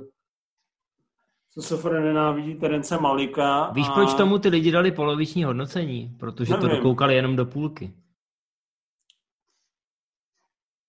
CSFD 1.58 1.84
nenávidí 1.84 2.54
Terence 2.54 2.98
Malika. 2.98 3.70
Víš, 3.70 3.88
a... 3.88 3.92
proč 3.92 4.14
tomu 4.14 4.38
ty 4.38 4.48
lidi 4.48 4.70
dali 4.70 4.92
poloviční 4.92 5.44
hodnocení? 5.44 6.16
Protože 6.18 6.54
to 6.54 6.66
Nevím. 6.66 6.76
dokoukali 6.76 7.14
jenom 7.14 7.36
do 7.36 7.46
půlky. 7.46 7.94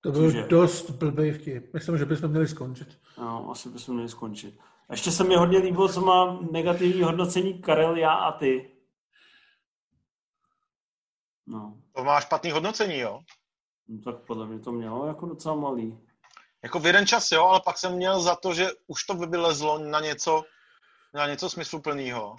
To 0.02 0.12
byl 0.12 0.22
Cože? 0.32 0.44
dost 0.48 0.90
blbý 0.90 1.32
vtip. 1.32 1.74
Myslím, 1.74 1.98
že 1.98 2.06
bychom 2.06 2.30
měli 2.30 2.48
skončit. 2.48 3.00
No, 3.18 3.52
asi 3.52 3.70
bychom 3.70 3.96
měli 3.96 4.10
skončit. 4.10 4.60
A 4.90 4.94
ještě 4.94 5.12
se 5.12 5.24
mi 5.24 5.36
hodně 5.36 5.58
líbilo, 5.60 5.90
co 5.90 6.02
má 6.02 6.40
negativní 6.52 7.02
hodnocení 7.02 7.62
Karel, 7.62 7.98
já 7.98 8.14
a 8.14 8.32
ty. 8.32 8.72
No, 11.48 11.78
To 11.96 12.04
má 12.04 12.22
špatný 12.22 12.52
hodnocení, 12.52 13.00
jo. 13.00 13.22
no 13.88 14.00
tak 14.02 14.16
podle 14.26 14.48
mě 14.48 14.60
to 14.60 14.72
mělo 14.72 15.08
jako 15.08 15.26
docela 15.26 15.56
malý. 15.56 16.00
Jako 16.64 16.80
v 16.80 16.86
jeden 16.86 17.08
čas, 17.08 17.32
jo, 17.32 17.44
ale 17.46 17.62
pak 17.66 17.78
jsem 17.78 17.96
měl 17.96 18.22
za 18.22 18.36
to, 18.36 18.54
že 18.54 18.68
už 18.88 19.04
to 19.04 19.14
vylezlo 19.14 19.80
na 19.80 20.00
něco, 20.00 20.44
na 21.14 21.28
něco 21.28 21.50
smysluplného. 21.50 22.36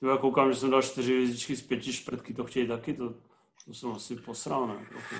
Ty 0.00 0.06
já 0.06 0.16
koukám, 0.16 0.52
že 0.52 0.58
jsem 0.58 0.70
dal 0.70 0.82
čtyři 0.82 1.12
hvězdičky 1.12 1.56
z 1.56 1.62
pěti 1.62 1.92
šprtky, 1.92 2.34
to 2.34 2.44
chtějí 2.44 2.68
taky, 2.68 2.94
to, 2.94 3.14
to 3.64 3.74
jsem 3.74 3.92
asi 3.92 4.16
posral, 4.16 4.66
ne? 4.66 4.86
Trochu. 4.88 5.14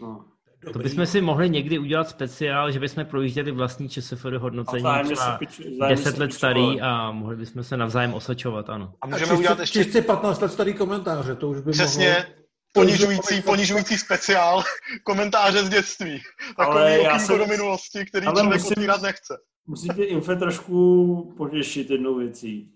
No. 0.00 0.24
To 0.72 0.78
bychom 0.78 1.06
si 1.06 1.20
mohli 1.20 1.50
někdy 1.50 1.78
udělat 1.78 2.08
speciál, 2.08 2.70
že 2.70 2.80
bychom 2.80 3.04
projížděli 3.04 3.50
vlastní 3.52 3.88
ČSFD 3.88 4.24
hodnocení 4.38 4.82
vzájemně 4.82 5.14
třeba 5.16 5.38
se 5.38 5.44
pič- 5.44 5.74
vzájemně 5.74 5.96
10 5.96 6.14
se 6.16 6.20
let 6.22 6.32
starý 6.32 6.80
a 6.80 7.10
mohli 7.10 7.36
bychom 7.36 7.64
se 7.64 7.76
navzájem 7.76 8.14
osočovat, 8.14 8.70
ano. 8.70 8.92
A 9.00 9.06
A 9.06 9.06
můžeme 9.06 9.20
čistě, 9.26 9.34
udělat 9.38 9.58
ještě 9.58 9.84
čistě 9.84 10.02
15 10.02 10.40
let 10.40 10.52
starý 10.52 10.74
komentáře, 10.74 11.34
to 11.34 11.48
už 11.48 11.60
by 11.60 11.70
přesně 11.72 12.10
mohlo... 12.12 12.24
ponižující, 12.72 13.42
ponižující 13.42 13.98
speciál 13.98 14.62
komentáře 15.04 15.64
z 15.64 15.68
dětství. 15.68 16.20
Ale 16.56 16.66
Takový 16.74 17.04
já 17.04 17.10
okýnko 17.14 17.26
jsem- 17.26 17.38
do 17.38 17.46
minulosti, 17.46 18.04
který 18.06 18.26
Ale 18.26 18.40
člověk 18.40 18.60
musím- 18.62 18.72
otvírat 18.76 19.02
nechce. 19.02 19.38
Musíte 19.66 20.04
Infe 20.04 20.36
trošku 20.36 21.34
potěšit 21.36 21.90
jednou 21.90 22.14
věcí. 22.18 22.72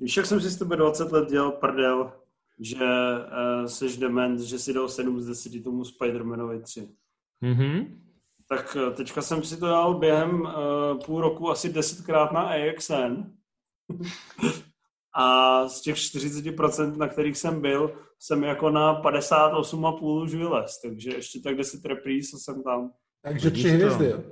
Víš, 0.00 0.16
jak 0.16 0.26
jsem 0.26 0.40
si 0.40 0.50
s 0.50 0.56
tebe 0.58 0.76
20 0.76 1.12
let 1.12 1.28
dělal 1.30 1.50
prdel, 1.50 2.12
že 2.60 2.76
uh, 2.76 3.66
seš 3.66 3.96
dement, 3.96 4.40
že 4.40 4.58
si 4.58 4.72
dal 4.72 4.88
7 4.88 5.20
z 5.20 5.26
10 5.26 5.64
tomu 5.64 5.82
Spider-Manovi 5.82 6.62
3. 6.62 6.88
Mhm. 7.40 8.00
Tak 8.48 8.76
eh, 8.80 8.90
teďka 8.90 9.22
jsem 9.22 9.42
si 9.42 9.56
to 9.56 9.66
dal 9.66 9.98
během 9.98 10.40
uh, 10.40 10.50
půl 11.06 11.20
roku 11.20 11.50
asi 11.50 11.72
desetkrát 11.72 12.32
na 12.32 12.40
AXN. 12.40 13.22
A 15.14 15.68
z 15.68 15.80
těch 15.80 15.96
40%, 15.96 16.96
na 16.96 17.08
kterých 17.08 17.38
jsem 17.38 17.60
byl, 17.60 17.98
jsem 18.18 18.44
jako 18.44 18.70
na 18.70 19.02
58,5 19.02 20.22
už 20.22 20.34
vylez. 20.34 20.80
Takže 20.80 21.10
ještě 21.10 21.40
tak 21.40 21.56
10 21.56 21.84
repríz 21.84 22.34
a 22.34 22.38
jsem 22.38 22.62
tam. 22.62 22.90
Takže 23.22 23.50
tři 23.50 23.68
hvězdy, 23.68 24.06
jo. 24.06 24.22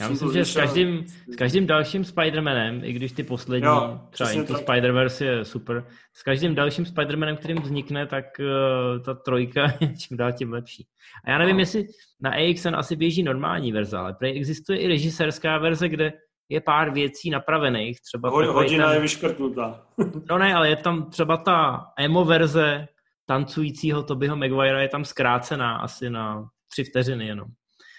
Já 0.00 0.08
myslím, 0.08 0.32
že 0.32 0.44
s 0.44 0.54
každým, 0.56 1.04
s 1.32 1.36
každým 1.36 1.66
dalším 1.66 2.02
Spider-Manem, 2.02 2.80
i 2.84 2.92
když 2.92 3.12
ty 3.12 3.22
poslední, 3.22 3.66
Jo, 3.66 4.00
třeba 4.10 4.30
Into 4.30 4.52
tak. 4.52 4.62
Spider-Verse 4.62 5.24
je 5.24 5.44
super, 5.44 5.86
s 6.14 6.22
každým 6.22 6.54
dalším 6.54 6.84
Spider-Manem, 6.84 7.36
kterým 7.36 7.56
vznikne, 7.62 8.06
tak 8.06 8.24
uh, 8.40 9.02
ta 9.02 9.14
trojka 9.14 9.62
je 9.80 9.96
čím 9.96 10.16
dál 10.16 10.32
tím 10.32 10.52
lepší. 10.52 10.86
A 11.24 11.30
já 11.30 11.38
nevím, 11.38 11.56
No. 11.56 11.60
jestli 11.60 11.86
na 12.20 12.30
AXN 12.30 12.74
asi 12.74 12.96
běží 12.96 13.22
normální 13.22 13.72
verze, 13.72 13.96
ale 13.96 14.14
prej 14.14 14.36
existuje 14.36 14.78
i 14.78 14.88
režisérská 14.88 15.58
verze, 15.58 15.88
kde 15.88 16.12
je 16.48 16.60
pár 16.60 16.92
věcí 16.92 17.30
napravených, 17.30 18.00
třeba 18.00 18.30
Ho, 18.30 18.52
hodina 18.52 18.86
ten, 18.86 18.94
je 18.94 19.00
vyškrtnutá. 19.00 19.86
No 20.30 20.38
ne, 20.38 20.54
ale 20.54 20.68
je 20.68 20.76
tam 20.76 21.10
třeba 21.10 21.36
ta 21.36 21.86
emo 21.98 22.24
verze 22.24 22.86
tancujícího 23.26 24.02
Tobyho 24.02 24.36
Maguirea 24.36 24.80
je 24.80 24.88
tam 24.88 25.04
zkrácená 25.04 25.76
asi 25.76 26.10
na 26.10 26.48
tři 26.68 26.84
vteřiny 26.84 27.26
jenom. 27.26 27.48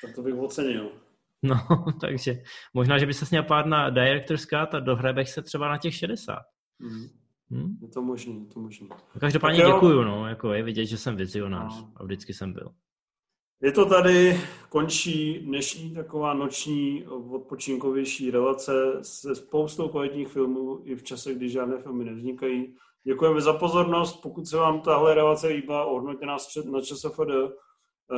Tak 0.06 0.16
to 0.16 0.22
bych 0.22 0.34
ocenil. 0.36 0.90
No, 1.50 1.86
takže 2.02 2.44
možná, 2.74 2.98
že 2.98 3.06
by 3.06 3.14
se 3.14 3.26
měl 3.32 3.44
pát 3.44 3.66
na 3.66 3.90
Director's 3.90 4.42
Cut 4.46 4.74
a 4.74 4.80
dohrabeš 4.80 5.30
se 5.30 5.42
třeba 5.42 5.68
na 5.70 5.78
těch 5.78 5.96
60. 5.96 6.40
Mhm. 6.80 7.08
Hm? 7.52 7.78
Je 7.82 7.88
to 7.88 8.02
možný, 8.02 8.40
je 8.40 8.54
to 8.54 8.60
možný. 8.60 8.90
Každopádně 9.20 9.60
Tak 9.60 9.70
jo. 9.70 9.76
děkuju, 9.76 10.04
no, 10.04 10.28
jako 10.28 10.54
je 10.54 10.64
vidět, 10.64 10.86
že 10.86 10.98
jsem 10.98 11.16
vizionář 11.16 11.80
No. 11.82 11.92
a 11.96 12.04
vždycky 12.04 12.34
jsem 12.34 12.54
byl. 12.54 12.70
Je 13.62 13.72
to 13.72 13.86
tady, 13.86 14.42
končí 14.70 15.40
dnešní 15.40 15.94
taková 15.94 16.34
noční 16.34 17.06
odpočinkovější 17.08 18.32
relace 18.32 18.72
se 19.02 19.36
spoustou 19.36 19.90
kvalitních 19.90 20.28
filmů 20.28 20.80
i 20.84 20.96
v 20.96 21.04
čase, 21.04 21.34
kdy 21.34 21.50
žádné 21.50 21.78
filmy 21.82 22.04
nevznikají. 22.06 22.76
Děkujeme 23.04 23.42
za 23.42 23.54
pozornost. 23.54 24.22
Pokud 24.22 24.48
se 24.48 24.58
vám 24.58 24.82
tahle 24.82 25.14
relace 25.14 25.48
líbá, 25.48 25.86
ohodnoťte 25.86 26.26
nás 26.26 26.48
na 26.72 26.82
ČSFD. 26.82 27.20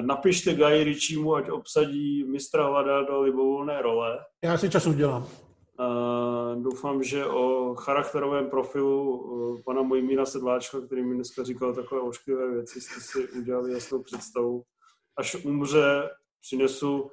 Napište 0.02 0.54
Guy 0.54 0.84
Ritchiemu, 0.84 1.36
ať 1.36 1.50
obsadí 1.50 2.24
mistra 2.24 2.66
Hlada 2.68 3.02
do 3.02 3.22
libovolné 3.22 3.82
role. 3.82 4.20
Já 4.44 4.58
si 4.58 4.70
čas 4.70 4.86
udělám. 4.86 5.28
Uh, 5.80 6.64
doufám, 6.64 7.04
že 7.04 7.26
o 7.26 7.76
charakterovém 7.76 8.50
profilu 8.50 9.18
uh, 9.18 9.62
pana 9.66 9.82
Mojmíra 9.82 10.26
Sedláčka, 10.26 10.82
který 10.82 11.04
mi 11.04 11.16
dneska 11.16 11.44
říkal 11.44 11.74
takové 11.74 12.02
ošklivé 12.02 12.52
věci, 12.52 12.82
jste 12.82 13.02
si 13.02 13.30
udělali 13.30 13.74
jasnou 13.74 14.04
představu. 14.04 14.64
Až 15.18 15.36
umře, 15.36 16.10
přinesu 16.42 17.12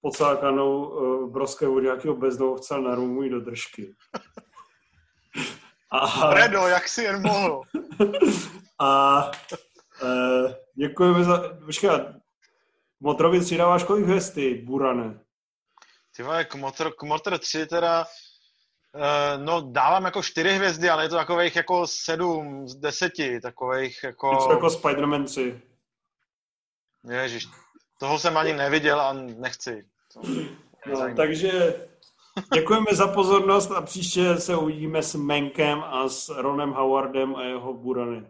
pocákanou 0.00 0.84
uh, 0.84 1.30
broské 1.30 1.68
od 1.68 1.80
nějakého 1.80 2.16
bezdomovce 2.16 2.80
na 2.80 2.94
rumu 2.94 3.28
do 3.28 3.40
držky. 3.40 3.94
A... 5.90 6.34
Redo, 6.34 6.58
jak 6.58 6.88
si 6.88 7.02
jen 7.02 7.22
mohl. 7.22 7.62
a 8.80 9.22
uh, 10.02 10.52
děkujeme 10.74 11.24
za... 11.24 11.56
Počkat, 11.64 12.00
Motrovi 13.00 13.40
3 13.40 13.56
dáváš 13.56 13.84
kolik 13.84 14.04
hvězdy, 14.04 14.54
Burane? 14.54 15.20
Ty 16.16 16.22
vole, 16.22 16.44
k, 16.44 16.54
motor, 16.54 16.94
k 16.98 17.02
Motor 17.02 17.38
3 17.38 17.66
teda, 17.66 18.06
uh, 18.94 19.44
no 19.44 19.60
dávám 19.60 20.04
jako 20.04 20.22
4 20.22 20.50
hvězdy, 20.50 20.90
ale 20.90 21.04
je 21.04 21.08
to 21.08 21.16
takových 21.16 21.56
jako 21.56 21.86
7 21.86 22.68
z 22.68 22.74
10, 22.74 23.12
takových 23.42 24.04
jako... 24.04 24.32
Něco 24.32 24.50
jako 24.50 24.66
Spider-Man 24.66 25.24
3. 25.24 25.60
Ježiš, 27.10 27.48
toho 28.00 28.18
jsem 28.18 28.36
ani 28.36 28.52
neviděl 28.52 29.00
a 29.00 29.12
nechci. 29.12 29.86
To 30.14 30.20
no, 30.86 31.14
takže 31.16 31.74
děkujeme 32.54 32.86
za 32.92 33.06
pozornost 33.06 33.70
a 33.70 33.82
příště 33.82 34.36
se 34.36 34.56
uvidíme 34.56 35.02
s 35.02 35.14
Menkem 35.14 35.82
a 35.82 36.08
s 36.08 36.28
Ronem 36.28 36.70
Howardem 36.70 37.36
a 37.36 37.42
jeho 37.42 37.74
Burany. 37.74 38.26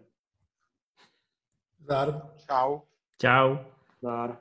Zdar. 1.80 2.33
Čau. 2.46 2.84
Čau. 3.18 3.58
Zdar. 4.00 4.36